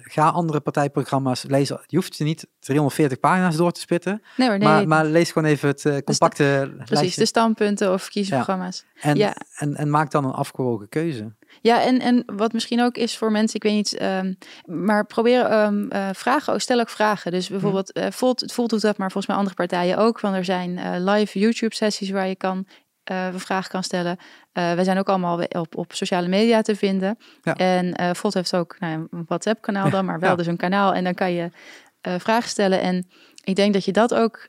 ga 0.00 0.28
andere 0.28 0.60
partijprogramma's 0.60 1.42
lezen. 1.42 1.80
Je 1.86 1.96
hoeft 1.96 2.14
ze 2.14 2.24
niet 2.24 2.46
340 2.58 3.20
pagina's 3.20 3.56
door 3.56 3.72
te 3.72 3.80
spitten. 3.80 4.22
Nee 4.36 4.48
hoor, 4.48 4.58
nee. 4.58 4.68
Maar, 4.68 4.88
maar 4.88 5.04
lees 5.04 5.32
gewoon 5.32 5.48
even 5.48 5.68
het 5.68 6.02
compacte 6.04 6.42
de 6.42 6.74
Precies, 6.76 6.90
lijstje. 6.90 7.20
de 7.20 7.26
standpunten 7.26 7.92
of 7.92 8.08
kiesprogramma's. 8.08 8.84
Ja. 8.94 9.02
En, 9.02 9.16
ja. 9.16 9.34
en, 9.56 9.76
en 9.76 9.90
maak 9.90 10.10
dan 10.10 10.24
een 10.24 10.32
afgewogen 10.32 10.88
keuze. 10.88 11.32
Ja, 11.60 11.82
en, 11.82 12.00
en 12.00 12.22
wat 12.26 12.52
misschien 12.52 12.82
ook 12.82 12.96
is 12.96 13.16
voor 13.16 13.30
mensen, 13.30 13.56
ik 13.56 13.62
weet 13.62 13.72
niet, 13.72 14.02
um, 14.02 14.38
maar 14.64 15.06
probeer 15.06 15.62
um, 15.62 15.88
uh, 15.92 16.08
vragen, 16.12 16.60
stel 16.60 16.80
ook 16.80 16.88
vragen. 16.88 17.30
Dus 17.30 17.48
bijvoorbeeld, 17.48 17.96
uh, 17.96 18.06
Volt, 18.10 18.52
Volt 18.52 18.70
doet 18.70 18.80
dat, 18.80 18.96
maar 18.96 19.10
volgens 19.10 19.26
mij 19.26 19.36
andere 19.36 19.56
partijen 19.56 19.98
ook. 19.98 20.20
Want 20.20 20.36
er 20.36 20.44
zijn 20.44 20.70
uh, 20.70 20.94
live 20.98 21.38
YouTube-sessies 21.38 22.10
waar 22.10 22.28
je 22.28 22.36
kan 22.36 22.66
vragen 23.34 23.70
kan 23.70 23.82
stellen. 23.82 24.16
we 24.52 24.80
zijn 24.82 24.98
ook 24.98 25.08
allemaal 25.08 25.42
op, 25.48 25.76
op 25.76 25.92
sociale 25.92 26.28
media 26.28 26.62
te 26.62 26.76
vinden. 26.76 27.18
Ja. 27.42 27.54
En 27.54 28.16
Volt 28.16 28.34
heeft 28.34 28.56
ook 28.56 28.76
nou, 28.78 29.06
een 29.10 29.24
WhatsApp-kanaal 29.26 29.90
dan, 29.90 30.04
maar 30.04 30.18
wel 30.20 30.30
Ja. 30.30 30.36
dus 30.36 30.46
een 30.46 30.56
kanaal. 30.56 30.94
En 30.94 31.04
dan 31.04 31.14
kan 31.14 31.32
je 31.32 31.50
vragen 32.00 32.48
stellen. 32.48 32.80
En 32.80 33.08
ik 33.44 33.56
denk 33.56 33.72
dat 33.72 33.84
je 33.84 33.92
dat 33.92 34.14
ook 34.14 34.48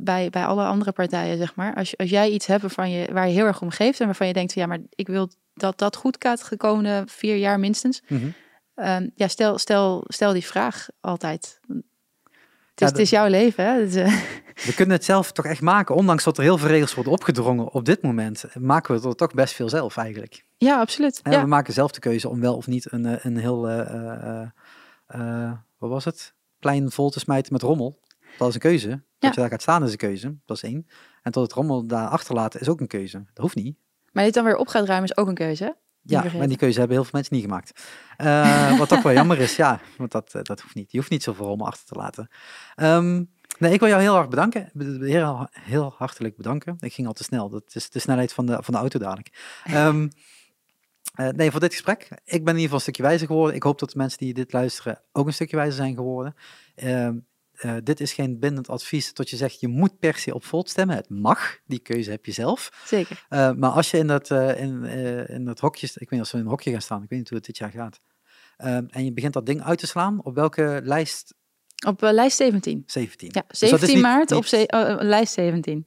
bij, 0.00 0.30
bij 0.30 0.44
alle 0.44 0.64
andere 0.64 0.92
partijen, 0.92 1.36
zeg 1.36 1.54
maar. 1.54 1.74
Als, 1.74 1.96
als 1.96 2.10
jij 2.10 2.30
iets 2.30 2.46
hebt 2.46 2.62
waarvan 2.62 2.90
je, 2.90 3.12
waar 3.12 3.28
je 3.28 3.34
heel 3.34 3.46
erg 3.46 3.60
om 3.60 3.70
geeft 3.70 4.00
en 4.00 4.06
waarvan 4.06 4.26
je 4.26 4.32
denkt, 4.32 4.54
ja, 4.54 4.66
maar 4.66 4.78
ik 4.94 5.06
wil 5.06 5.30
dat 5.54 5.78
dat 5.78 5.96
goed 5.96 6.16
gaat 6.18 6.48
de 6.48 6.56
komende 6.56 7.02
vier 7.06 7.36
jaar 7.36 7.60
minstens. 7.60 8.02
Mhm. 8.08 8.26
Um, 8.74 9.10
ja, 9.14 9.28
stel, 9.28 9.58
stel, 9.58 10.04
stel 10.06 10.32
die 10.32 10.44
vraag 10.46 10.88
altijd. 11.00 11.60
Het 11.66 11.76
is, 11.76 11.82
Ja, 12.74 12.86
het 12.86 12.98
is 12.98 13.10
jouw 13.10 13.26
leven, 13.28 13.64
hè? 13.64 13.80
Het, 13.80 13.96
uh, 13.96 14.22
We 14.66 14.74
kunnen 14.74 14.96
het 14.96 15.04
zelf 15.04 15.32
toch 15.32 15.44
echt 15.44 15.60
maken, 15.60 15.94
ondanks 15.94 16.24
dat 16.24 16.36
er 16.36 16.42
heel 16.42 16.58
veel 16.58 16.68
regels 16.68 16.94
worden 16.94 17.12
opgedrongen 17.12 17.72
op 17.72 17.84
dit 17.84 18.02
moment, 18.02 18.44
maken 18.58 19.00
we 19.00 19.08
er 19.08 19.14
toch 19.14 19.34
best 19.34 19.54
veel 19.54 19.68
zelf 19.68 19.96
eigenlijk. 19.96 20.44
ja, 20.58 20.80
absoluut. 20.80 21.20
Ja. 21.22 21.40
We 21.40 21.46
maken 21.46 21.72
zelf 21.72 21.90
de 21.90 22.00
keuze 22.00 22.28
om 22.28 22.40
wel 22.40 22.56
of 22.56 22.66
niet 22.66 22.92
een, 22.92 23.06
eh, 23.06 23.24
een 23.24 23.36
heel, 23.36 23.68
eh, 23.68 23.80
eh, 24.40 24.48
eh, 25.06 25.52
wat 25.78 25.90
was 25.90 26.04
het, 26.04 26.34
plein 26.58 26.90
vol 26.90 27.10
te 27.10 27.18
smijten 27.20 27.52
met 27.52 27.62
rommel. 27.62 28.00
Dat 28.38 28.48
is 28.48 28.54
een 28.54 28.60
keuze. 28.60 28.88
Dat 28.88 28.98
Ja. 29.18 29.28
je 29.28 29.34
daar 29.40 29.48
gaat 29.48 29.62
staan 29.62 29.84
is 29.84 29.90
een 29.90 29.96
keuze, 29.96 30.36
dat 30.46 30.56
is 30.56 30.62
één. 30.62 30.86
En 31.22 31.32
tot 31.32 31.42
het 31.42 31.52
rommel 31.52 31.86
daar 31.86 32.08
achterlaten 32.08 32.60
is 32.60 32.68
ook 32.68 32.80
een 32.80 32.86
keuze. 32.86 33.18
Dat 33.18 33.42
hoeft 33.42 33.54
niet. 33.54 33.76
Maar 34.12 34.24
dit 34.24 34.34
dan 34.34 34.44
weer 34.44 34.56
op 34.56 34.68
gaat 34.68 34.86
ruimen 34.86 35.10
is 35.10 35.16
ook 35.16 35.28
een 35.28 35.34
keuze. 35.34 35.76
Ja, 36.02 36.24
maar 36.36 36.48
die 36.48 36.56
keuze 36.56 36.78
hebben 36.78 36.96
heel 36.96 37.04
veel 37.04 37.14
mensen 37.14 37.34
niet 37.34 37.44
gemaakt. 37.44 37.84
Eh, 38.16 38.78
wat 38.78 38.88
toch 38.88 39.02
wel 39.02 39.12
jammer 39.12 39.38
is, 39.38 39.56
ja, 39.56 39.80
want 39.98 40.12
dat, 40.12 40.34
eh, 40.34 40.42
dat 40.42 40.60
hoeft 40.60 40.74
niet. 40.74 40.92
Je 40.92 40.98
hoeft 40.98 41.10
niet 41.10 41.22
zoveel 41.22 41.46
rommel 41.46 41.66
achter 41.66 41.86
te 41.86 41.94
laten. 41.94 42.28
Ehm, 42.74 43.24
nee, 43.58 43.72
ik 43.72 43.80
wil 43.80 43.88
jou 43.88 44.00
heel 44.00 44.16
erg 44.16 44.28
bedanken. 44.28 44.70
Heel, 45.00 45.48
heel 45.50 45.94
hartelijk 45.96 46.36
bedanken. 46.36 46.76
Ik 46.80 46.92
ging 46.92 47.06
al 47.06 47.12
te 47.12 47.24
snel. 47.24 47.48
Dat 47.48 47.74
is 47.74 47.90
de 47.90 47.98
snelheid 47.98 48.32
van 48.32 48.46
de, 48.46 48.58
van 48.60 48.74
de 48.74 48.80
auto 48.80 48.98
dadelijk. 48.98 49.30
Eh, 51.12 51.28
nee, 51.28 51.50
voor 51.50 51.60
dit 51.60 51.72
gesprek. 51.72 52.08
Ik 52.24 52.44
ben 52.44 52.54
in 52.54 52.60
ieder 52.60 52.60
geval 52.60 52.74
een 52.74 52.80
stukje 52.80 53.02
wijzer 53.02 53.26
geworden. 53.26 53.56
Ik 53.56 53.62
hoop 53.62 53.78
dat 53.78 53.90
de 53.90 53.98
mensen 53.98 54.18
die 54.18 54.34
dit 54.34 54.52
luisteren 54.52 55.02
ook 55.12 55.26
een 55.26 55.32
stukje 55.32 55.56
wijzer 55.56 55.76
zijn 55.76 55.94
geworden. 55.94 56.34
Ehm, 56.74 57.16
eh, 57.52 57.74
dit 57.82 58.00
is 58.00 58.12
geen 58.12 58.38
bindend 58.38 58.68
advies 58.68 59.12
tot 59.12 59.30
je 59.30 59.36
zegt 59.36 59.60
je 59.60 59.68
moet 59.68 59.98
per 59.98 60.16
se 60.16 60.34
op 60.34 60.44
Volt 60.44 60.68
stemmen. 60.70 60.96
Het 60.96 61.08
mag, 61.10 61.58
die 61.66 61.78
keuze 61.78 62.10
heb 62.10 62.26
je 62.26 62.32
zelf. 62.32 62.82
Zeker. 62.86 63.26
Uh, 63.30 63.52
maar 63.52 63.70
als 63.70 63.90
je 63.90 63.98
in 63.98 64.06
dat, 64.06 64.30
uh, 64.30 64.60
in, 64.60 64.84
in 65.28 65.44
dat 65.44 65.60
hokje, 65.60 65.86
ik 65.86 65.94
weet 65.98 66.10
niet 66.10 66.20
of 66.20 66.30
we 66.30 66.38
in 66.38 66.44
een 66.44 66.50
hokje 66.50 66.70
gaan 66.70 66.82
staan, 66.82 67.02
ik 67.02 67.08
weet 67.08 67.18
niet 67.18 67.28
hoe 67.28 67.38
het 67.38 67.46
dit 67.46 67.56
jaar 67.58 67.70
gaat. 67.70 68.00
En 68.90 69.04
je 69.04 69.12
begint 69.12 69.32
dat 69.32 69.46
ding 69.46 69.62
uit 69.62 69.78
te 69.78 69.86
slaan, 69.86 70.24
op 70.24 70.34
welke 70.34 70.80
lijst? 70.84 71.34
Op 71.86 72.00
lijst 72.00 72.36
17. 72.36 72.82
17. 72.86 73.28
Ja, 73.32 73.44
Dus 73.48 73.58
dat 73.58 73.68
17 73.68 73.88
is 73.88 73.94
niet- 73.94 74.02
maart 74.02 74.30
niet 74.30 74.38
op 74.38 74.44
ze- 74.46 74.96
lijst 75.00 75.32
17. 75.32 75.86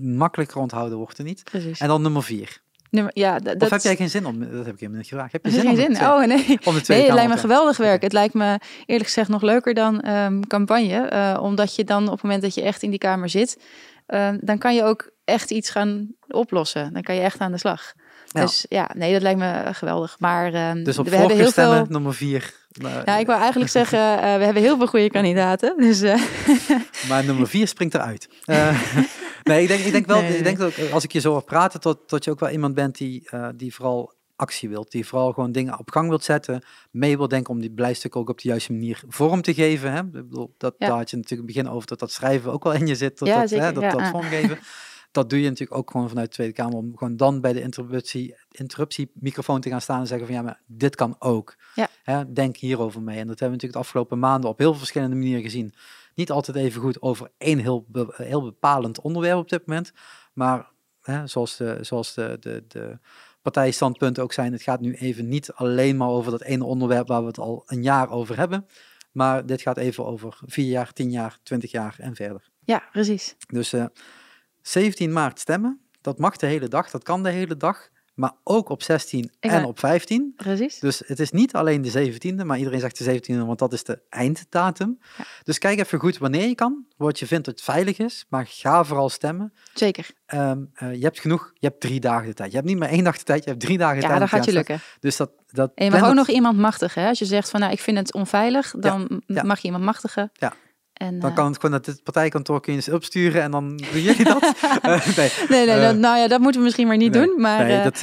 Makkelijker 0.00 0.56
onthouden 0.56 0.98
wordt 0.98 1.18
er 1.18 1.24
niet. 1.24 1.44
Precies. 1.44 1.80
En 1.80 1.88
dan 1.88 2.02
nummer 2.02 2.22
4. 2.22 2.62
Nummer, 2.90 3.12
ja, 3.14 3.38
dat 3.38 3.62
Of 3.62 3.70
heb 3.70 3.80
jij 3.80 3.96
geen 3.96 4.10
zin 4.10 4.26
om, 4.26 4.40
dat 4.40 4.64
heb 4.64 4.74
ik 4.74 4.80
helemaal 4.80 5.00
niet 5.00 5.08
gevraagd. 5.08 5.32
Heb 5.32 5.44
je 5.44 5.50
zin, 5.50 5.60
geen 5.60 5.70
om, 5.70 5.94
zin? 5.94 6.06
Oh 6.06 6.24
nee. 6.24 6.58
om 6.64 6.74
Nee, 6.86 7.04
het 7.04 7.12
lijkt 7.14 7.30
me 7.30 7.36
geweldig 7.38 7.76
werk. 7.76 8.02
Het 8.02 8.12
lijkt 8.12 8.34
me 8.34 8.58
eerlijk 8.86 9.06
gezegd 9.06 9.28
nog 9.28 9.42
leuker 9.42 9.74
dan 9.74 10.00
ehm, 10.00 10.40
campagne. 10.40 11.06
eh, 11.06 11.38
omdat 11.42 11.74
je 11.74 11.84
dan 11.84 12.04
op 12.06 12.12
het 12.12 12.22
moment 12.22 12.42
dat 12.42 12.54
je 12.54 12.62
echt 12.62 12.82
in 12.82 12.90
die 12.90 12.98
kamer 12.98 13.28
zit, 13.28 13.58
eh, 14.06 14.28
dan 14.40 14.58
kan 14.58 14.74
je 14.74 14.82
ook 14.84 15.10
echt 15.24 15.50
iets 15.50 15.70
gaan 15.70 16.08
oplossen. 16.28 16.92
Dan 16.92 17.02
kan 17.02 17.14
je 17.14 17.20
echt 17.20 17.38
aan 17.38 17.52
de 17.52 17.58
slag. 17.58 17.92
Ja. 18.26 18.40
Dus 18.40 18.66
ja, 18.68 18.90
nee, 18.94 19.12
dat 19.12 19.22
lijkt 19.22 19.38
me 19.38 19.62
geweldig. 19.72 20.16
Maar 20.18 20.52
ehm, 20.52 20.82
Dus 20.84 20.98
op 20.98 21.08
we 21.08 21.16
hebben 21.16 21.36
heel 21.36 21.50
stemmen, 21.50 21.76
veel. 21.76 21.86
nummer 21.88 22.14
4. 22.14 22.54
Maar, 22.82 23.02
Ja, 23.04 23.16
ik 23.16 23.26
wil 23.26 23.34
eigenlijk 23.36 23.70
zeggen, 23.80 23.98
eh, 23.98 24.36
we 24.36 24.44
hebben 24.44 24.62
heel 24.62 24.76
veel 24.76 24.86
goede 24.86 25.10
kandidaten. 25.10 25.74
Dus 25.76 26.00
eh, 26.00 26.20
maar 27.08 27.24
nummer 27.24 27.48
4 27.48 27.66
springt 27.68 27.94
eruit. 27.94 28.28
Nee, 29.48 29.62
ik 29.62 29.68
denk, 29.68 29.80
ik 29.80 29.92
denk 29.92 30.06
wel, 30.06 30.20
Nee, 30.20 30.36
ik 30.36 30.44
denk 30.44 30.58
dat 30.58 30.92
als 30.92 31.04
ik 31.04 31.12
je 31.12 31.20
zo 31.20 31.30
hoor 31.30 31.44
praten, 31.44 31.80
tot, 31.80 32.08
tot 32.08 32.24
je 32.24 32.30
ook 32.30 32.40
wel 32.40 32.50
iemand 32.50 32.74
bent 32.74 32.98
die, 32.98 33.30
eh, 33.30 33.48
die 33.54 33.74
vooral 33.74 34.16
actie 34.38 34.68
wilt. 34.68 34.90
Die 34.90 35.06
vooral 35.06 35.32
gewoon 35.32 35.52
dingen 35.52 35.78
op 35.78 35.90
gang 35.90 36.08
wilt 36.08 36.24
zetten. 36.24 36.62
Mee 36.90 37.16
wil 37.16 37.28
denken 37.28 37.54
om 37.54 37.60
die 37.60 37.70
beleidstuk 37.70 38.16
ook 38.16 38.28
op 38.28 38.40
de 38.40 38.48
juiste 38.48 38.72
manier 38.72 39.02
vorm 39.08 39.42
te 39.42 39.54
geven. 39.54 39.92
Hè? 39.92 40.00
Ik 40.00 40.12
bedoel, 40.12 40.54
dat, 40.56 40.74
Ja. 40.78 40.86
Daar 40.86 40.96
had 40.96 41.10
je 41.10 41.16
natuurlijk 41.16 41.48
in 41.48 41.54
het 41.54 41.56
begin 41.64 41.76
over 41.76 41.88
dat 41.88 41.98
dat 41.98 42.10
schrijven 42.10 42.52
ook 42.52 42.64
wel 42.64 42.72
in 42.72 42.86
je 42.86 42.94
zit. 42.94 43.18
Dat, 43.18 43.28
Ja, 43.28 43.40
dat, 43.40 43.50
hè, 43.50 43.72
dat, 43.72 43.82
ja, 43.82 43.90
dat 43.90 44.00
ah. 44.00 44.10
vormgeven. 44.10 44.58
Dat 45.10 45.30
doe 45.30 45.40
je 45.40 45.48
natuurlijk 45.48 45.78
ook 45.78 45.90
gewoon 45.90 46.08
vanuit 46.08 46.28
de 46.28 46.34
Tweede 46.34 46.52
Kamer. 46.52 46.76
Om 46.76 46.96
gewoon 46.96 47.16
dan 47.16 47.40
bij 47.40 47.52
de 47.52 47.60
interruptie, 47.60 48.36
interruptiemicrofoon 48.50 49.60
te 49.60 49.68
gaan 49.68 49.80
staan 49.80 50.00
en 50.00 50.06
zeggen 50.06 50.26
van 50.26 50.36
ja, 50.36 50.42
maar 50.42 50.60
dit 50.66 50.94
kan 50.94 51.16
ook. 51.18 51.56
Hè, 52.02 52.32
denk 52.32 52.56
hierover 52.56 53.02
mee. 53.02 53.18
En 53.18 53.26
dat 53.26 53.38
hebben 53.38 53.58
we 53.58 53.64
natuurlijk 53.64 53.72
de 53.72 53.78
afgelopen 53.78 54.18
maanden 54.18 54.50
op 54.50 54.58
heel 54.58 54.70
veel 54.70 54.78
verschillende 54.78 55.16
manieren 55.16 55.42
gezien. 55.42 55.74
Niet 56.18 56.30
altijd 56.30 56.56
even 56.56 56.80
goed 56.80 57.02
over 57.02 57.30
één 57.36 57.58
heel, 57.58 57.84
be- 57.88 58.14
heel 58.16 58.42
bepalend 58.42 59.00
onderwerp 59.00 59.38
op 59.38 59.48
dit 59.48 59.66
moment. 59.66 59.92
Maar 60.32 60.70
hè, 61.02 61.26
zoals, 61.26 61.56
de, 61.56 61.78
zoals 61.80 62.14
de, 62.14 62.36
de, 62.40 62.64
de 62.68 62.98
partijstandpunten 63.42 64.22
ook 64.22 64.32
zijn, 64.32 64.52
het 64.52 64.62
gaat 64.62 64.80
nu 64.80 64.94
even 64.94 65.28
niet 65.28 65.52
alleen 65.52 65.96
maar 65.96 66.08
over 66.08 66.30
dat 66.30 66.42
ene 66.42 66.64
onderwerp 66.64 67.08
waar 67.08 67.20
we 67.20 67.26
het 67.26 67.38
al 67.38 67.62
een 67.66 67.82
jaar 67.82 68.10
over 68.10 68.36
hebben. 68.36 68.66
Maar 69.12 69.46
dit 69.46 69.60
gaat 69.62 69.76
even 69.76 70.06
over 70.06 70.38
vier 70.46 70.70
jaar, 70.70 70.92
tien 70.92 71.10
jaar, 71.10 71.38
twintig 71.42 71.70
jaar 71.70 71.94
en 71.98 72.14
verder. 72.14 72.48
ja, 72.64 72.88
precies. 72.92 73.36
Dus 73.48 73.72
eh 73.72 73.84
17 74.62 75.12
maart 75.12 75.38
stemmen, 75.38 75.80
dat 76.00 76.18
mag 76.18 76.36
de 76.36 76.46
hele 76.46 76.68
dag, 76.68 76.90
dat 76.90 77.02
kan 77.02 77.22
de 77.22 77.30
hele 77.30 77.56
dag. 77.56 77.88
Maar 78.18 78.32
ook 78.44 78.68
op 78.68 78.82
16 78.82 79.30
Ik 79.40 79.50
en 79.50 79.64
op 79.64 79.78
15. 79.78 80.32
Precies. 80.36 80.78
Dus 80.78 81.02
het 81.06 81.20
is 81.20 81.30
niet 81.30 81.54
alleen 81.54 81.82
de 81.82 82.12
17e, 82.12 82.44
maar 82.44 82.58
iedereen 82.58 82.80
zegt 82.80 82.98
de 83.04 83.20
17e, 83.20 83.46
want 83.46 83.58
dat 83.58 83.72
is 83.72 83.84
de 83.84 84.00
einddatum. 84.08 84.98
Ja. 85.18 85.24
Dus 85.42 85.58
kijk 85.58 85.78
even 85.78 85.98
goed 85.98 86.18
wanneer 86.18 86.48
je 86.48 86.54
kan, 86.54 86.84
wat 86.96 87.18
je 87.18 87.26
vindt 87.26 87.44
dat 87.44 87.60
veilig 87.60 87.98
is, 87.98 88.26
maar 88.28 88.46
ga 88.48 88.84
vooral 88.84 89.08
stemmen. 89.08 89.52
Zeker. 89.74 90.10
Ehm, 90.26 90.62
eh, 90.74 90.94
je 90.94 91.02
hebt 91.02 91.20
genoeg, 91.20 91.50
je 91.54 91.66
hebt 91.66 91.80
drie 91.80 92.00
dagen 92.00 92.26
de 92.26 92.34
tijd. 92.34 92.50
Je 92.50 92.56
hebt 92.56 92.68
niet 92.68 92.78
maar 92.78 92.88
één 92.88 93.04
dag 93.04 93.18
de 93.18 93.24
tijd, 93.24 93.44
je 93.44 93.50
hebt 93.50 93.62
drie 93.62 93.78
dagen 93.78 93.96
de 93.96 94.02
Ja, 94.02 94.08
tijd. 94.08 94.20
dat 94.20 94.30
om 94.32 94.36
gaat 94.38 94.46
je 94.46 94.52
lukken. 94.52 94.80
Dus 95.00 95.16
dat, 95.16 95.30
dat 95.50 95.72
En 95.74 95.84
je 95.84 95.90
mag 95.90 96.00
ook 96.00 96.06
dat- 96.06 96.14
nog 96.14 96.28
iemand 96.28 96.58
machtigen. 96.58 97.02
Hè? 97.02 97.08
Als 97.08 97.18
je 97.18 97.24
zegt 97.24 97.50
van 97.50 97.60
nou, 97.60 97.72
ik 97.72 97.80
vind 97.80 97.96
het 97.98 98.14
onveilig, 98.14 98.74
dan 98.78 99.22
ja. 99.26 99.42
mag 99.42 99.58
je 99.58 99.64
iemand 99.64 99.84
machtigen. 99.84 100.30
Ja. 100.32 100.52
En, 100.98 101.18
Dan 101.18 101.30
eh, 101.30 101.36
kan 101.36 101.46
het 101.46 101.54
gewoon 101.54 101.70
naar 101.70 101.80
het 101.84 102.02
partijkantoor 102.02 102.60
kun 102.60 102.72
je 102.72 102.78
eens 102.78 102.88
opsturen 102.88 103.42
en 103.42 103.50
dan 103.50 103.76
doen 103.76 104.02
jullie 104.02 104.24
dat. 104.24 104.42
Eh, 104.82 105.16
nee, 105.16 105.30
Nee, 105.48 105.66
nee, 105.66 105.76
Eh, 105.76 105.82
dat- 105.82 105.96
nou 105.96 106.18
ja, 106.18 106.28
dat 106.28 106.40
moeten 106.40 106.60
we 106.60 106.66
misschien 106.66 106.86
maar 106.86 106.96
niet 106.96 107.12
nee, 107.12 107.26
doen. 107.26 107.40
Maar 107.40 107.64
nee, 107.64 107.82
dat, 107.82 107.96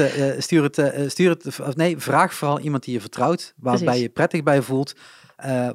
stuur 0.44 0.64
het, 0.64 1.12
stuur 1.12 1.30
het, 1.30 1.46
of 1.60 1.76
nee, 1.76 1.98
vraag 1.98 2.34
vooral 2.34 2.60
iemand 2.60 2.84
die 2.84 2.94
je 2.94 3.02
vertrouwt, 3.02 3.54
waarbij 3.58 3.84
Precies. 3.86 4.02
je 4.02 4.10
prettig 4.10 4.44
bij 4.44 4.62
voelt, 4.62 4.94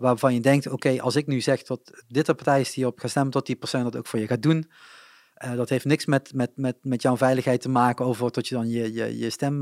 waarvan 0.01 0.35
je 0.35 0.41
denkt, 0.41 0.67
oké, 0.67 1.01
als 1.01 1.17
ik 1.17 1.27
nu 1.27 1.41
zeg 1.41 1.63
dat 1.63 1.81
dit 2.09 2.27
de 2.27 2.35
partij 2.35 2.61
is 2.61 2.73
die 2.73 2.83
je 2.83 2.91
op 2.91 2.99
gaat 2.99 3.11
stemmen, 3.11 3.33
dat 3.33 3.47
die 3.47 3.57
persoon 3.57 3.83
dat 3.83 3.97
ook 3.97 4.07
voor 4.07 4.19
je 4.19 4.27
gaat 4.27 4.43
doen. 4.43 4.71
Dat 5.57 5.69
heeft 5.69 5.85
niks 5.85 6.07
met, 6.07 6.35
met, 6.35 6.51
met, 6.55 6.77
met 6.83 7.03
jouw 7.03 7.17
veiligheid 7.17 7.61
te 7.61 7.69
maken 7.69 8.05
over 8.05 8.33
dat 8.33 8.49
je 8.49 8.55
dan 8.55 8.69
je, 8.69 8.93
je, 8.93 9.19
je 9.19 9.31
stem 9.31 9.59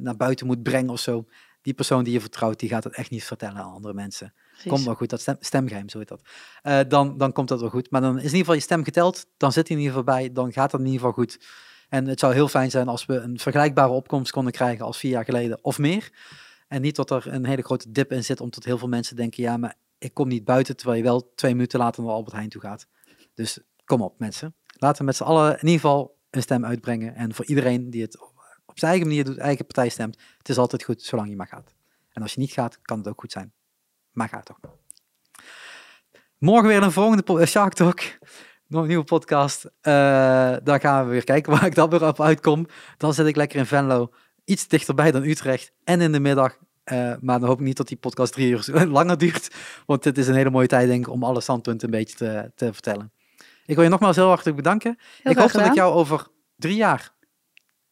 naar 0.00 0.16
buiten 0.16 0.46
moet 0.46 0.62
brengen 0.62 0.90
of 0.90 1.00
zo. 1.00 1.24
Die 1.62 1.74
persoon 1.74 2.04
die 2.04 2.12
je 2.12 2.20
vertrouwt, 2.20 2.58
die 2.60 2.68
gaat 2.68 2.84
het 2.84 2.94
echt 2.94 3.10
niet 3.10 3.24
vertellen 3.24 3.56
aan 3.56 3.72
andere 3.72 3.94
mensen. 3.94 4.32
Precies. 4.56 4.70
Komt 4.70 4.84
wel 4.84 4.94
goed, 4.94 5.10
dat 5.10 5.20
stem, 5.20 5.36
stemgeheim, 5.40 5.88
zo 5.88 5.98
heet 5.98 6.08
dat. 6.08 6.22
Eh, 6.62 6.80
dan, 6.88 7.18
dan 7.18 7.32
komt 7.32 7.48
dat 7.48 7.60
wel 7.60 7.70
goed. 7.70 7.90
Maar 7.90 8.00
dan 8.00 8.10
is 8.10 8.16
in 8.16 8.24
ieder 8.24 8.38
geval 8.38 8.54
je 8.54 8.60
stem 8.60 8.84
geteld, 8.84 9.26
dan 9.36 9.52
zit 9.52 9.68
hij 9.68 9.76
in 9.76 9.82
ieder 9.82 9.98
geval 9.98 10.14
bij, 10.14 10.32
dan 10.32 10.52
gaat 10.52 10.70
dat 10.70 10.80
in 10.80 10.86
ieder 10.86 11.00
geval 11.00 11.14
goed. 11.14 11.38
En 11.88 12.06
het 12.06 12.20
zou 12.20 12.32
heel 12.34 12.48
fijn 12.48 12.70
zijn 12.70 12.88
als 12.88 13.06
we 13.06 13.14
een 13.14 13.38
vergelijkbare 13.38 13.92
opkomst 13.92 14.32
konden 14.32 14.52
krijgen 14.52 14.84
als 14.84 14.98
vier 14.98 15.10
jaar 15.10 15.24
geleden 15.24 15.64
of 15.64 15.78
meer. 15.78 16.10
En 16.68 16.82
niet 16.82 16.96
dat 16.96 17.10
er 17.10 17.26
een 17.26 17.46
hele 17.46 17.62
grote 17.62 17.92
dip 17.92 18.12
in 18.12 18.24
zit, 18.24 18.40
omdat 18.40 18.64
heel 18.64 18.78
veel 18.78 18.88
mensen 18.88 19.16
denken, 19.16 19.42
ja, 19.42 19.56
maar 19.56 19.74
ik 19.98 20.14
kom 20.14 20.28
niet 20.28 20.44
buiten, 20.44 20.76
terwijl 20.76 20.98
je 20.98 21.04
wel 21.04 21.32
twee 21.34 21.52
minuten 21.52 21.78
later 21.78 22.02
naar 22.02 22.12
Albert 22.12 22.34
Heijn 22.34 22.48
toe 22.48 22.60
gaat. 22.60 22.86
Dus 23.34 23.58
kom 23.84 24.02
op 24.02 24.18
mensen. 24.18 24.54
Laten 24.78 24.98
we 24.98 25.04
met 25.04 25.16
z'n 25.16 25.22
allen 25.22 25.50
in 25.52 25.66
ieder 25.66 25.80
geval 25.80 26.16
een 26.30 26.42
stem 26.42 26.64
uitbrengen. 26.64 27.14
En 27.14 27.34
voor 27.34 27.44
iedereen 27.44 27.90
die 27.90 28.02
het 28.02 28.18
op 28.66 28.78
zijn 28.78 28.90
eigen 28.90 29.08
manier 29.08 29.24
doet, 29.24 29.38
eigen 29.38 29.64
partij 29.64 29.88
stemt, 29.88 30.18
het 30.38 30.48
is 30.48 30.58
altijd 30.58 30.84
goed 30.84 31.02
zolang 31.02 31.28
je 31.28 31.36
maar 31.36 31.46
gaat. 31.46 31.74
En 32.12 32.22
als 32.22 32.34
je 32.34 32.40
niet 32.40 32.52
gaat, 32.52 32.78
kan 32.82 32.98
het 32.98 33.08
ook 33.08 33.20
goed 33.20 33.32
zijn. 33.32 33.52
Maar 34.16 34.28
ga 34.28 34.40
toch. 34.40 34.58
Morgen 36.38 36.68
weer 36.68 36.82
een 36.82 36.92
volgende 36.92 37.40
eh, 37.40 37.46
Shark 37.46 37.72
Talk. 37.72 38.00
Nog 38.66 38.82
een 38.82 38.88
nieuwe 38.88 39.04
podcast. 39.04 39.64
Eh, 39.80 40.56
dan 40.62 40.80
gaan 40.80 41.04
we 41.04 41.10
weer 41.10 41.24
kijken 41.24 41.52
waar 41.52 41.66
ik 41.66 41.74
dan 41.74 41.90
weer 41.90 42.06
op 42.06 42.20
uitkom. 42.20 42.66
Dan 42.96 43.14
zit 43.14 43.26
ik 43.26 43.36
lekker 43.36 43.58
in 43.58 43.66
Venlo. 43.66 44.12
Iets 44.44 44.68
dichterbij 44.68 45.10
dan 45.10 45.22
Utrecht. 45.22 45.72
En 45.84 46.00
in 46.00 46.12
de 46.12 46.20
middag. 46.20 46.58
Eh, 46.84 47.12
maar 47.20 47.38
dan 47.38 47.48
hoop 47.48 47.58
ik 47.58 47.64
niet 47.64 47.76
dat 47.76 47.88
die 47.88 47.96
podcast 47.96 48.32
drie 48.32 48.50
uur 48.50 48.86
langer 48.98 49.18
duurt. 49.18 49.54
Want 49.86 50.04
het 50.04 50.18
is 50.18 50.28
een 50.28 50.34
hele 50.34 50.50
mooie 50.50 50.66
tijd, 50.66 50.88
denk 50.88 51.06
ik, 51.06 51.12
om 51.12 51.24
alle 51.24 51.40
standpunten 51.40 51.92
een 51.92 51.98
beetje 51.98 52.16
te, 52.16 52.52
te 52.54 52.72
vertellen. 52.72 53.12
Ik 53.66 53.74
wil 53.74 53.84
je 53.84 53.90
nogmaals 53.90 54.16
heel 54.16 54.28
hartelijk 54.28 54.56
bedanken. 54.56 54.98
Heel 55.22 55.32
ik 55.32 55.38
hoop 55.38 55.52
dat 55.52 55.66
ik 55.66 55.74
jou 55.74 55.94
over 55.94 56.26
drie 56.56 56.76
jaar 56.76 57.12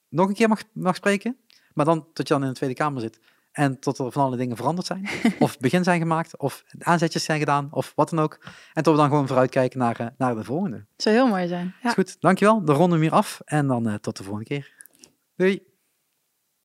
nog 0.09 0.28
een 0.28 0.34
keer 0.34 0.48
mag, 0.48 0.62
mag 0.72 0.96
spreken. 0.96 1.36
Maar 1.74 1.84
dan 1.84 2.06
dat 2.12 2.28
je 2.28 2.34
dan 2.34 2.42
in 2.42 2.48
de 2.48 2.55
Tweede 2.55 2.74
Kamer 2.74 3.01
zit. 3.01 3.18
En 3.55 3.81
tot 3.81 3.98
er 3.98 4.12
van 4.12 4.24
alle 4.24 4.36
dingen 4.36 4.56
veranderd 4.56 4.86
zijn. 4.86 5.09
of 5.39 5.59
begin 5.66 5.85
zijn 5.85 6.01
gemaakt. 6.01 6.39
Of 6.39 6.64
aanzetjes 6.78 7.24
zijn 7.24 7.39
gedaan. 7.39 7.68
Of 7.70 7.93
wat 7.94 8.10
dan 8.10 8.18
ook. 8.18 8.39
En 8.72 8.82
tot 8.82 8.94
we 8.94 9.01
dan 9.01 9.09
gewoon 9.09 9.26
vooruitkijken 9.26 9.78
naar, 9.78 10.01
eh, 10.01 10.06
naar 10.18 10.35
de 10.35 10.44
volgende. 10.44 10.76
Het 10.76 11.02
zou 11.02 11.14
heel 11.14 11.28
mooi 11.28 11.47
zijn. 11.47 11.74
Ja. 11.82 11.89
Is 11.89 11.94
goed, 11.94 12.16
dankjewel. 12.20 12.64
Dan 12.64 12.76
ronden 12.76 12.98
we 12.98 13.05
hier 13.05 13.14
af. 13.14 13.40
En 13.44 13.66
dan 13.66 13.89
eh, 13.89 13.94
tot 13.94 14.16
de 14.16 14.22
volgende 14.22 14.48
keer. 14.48 14.72
Doei. 15.36 15.73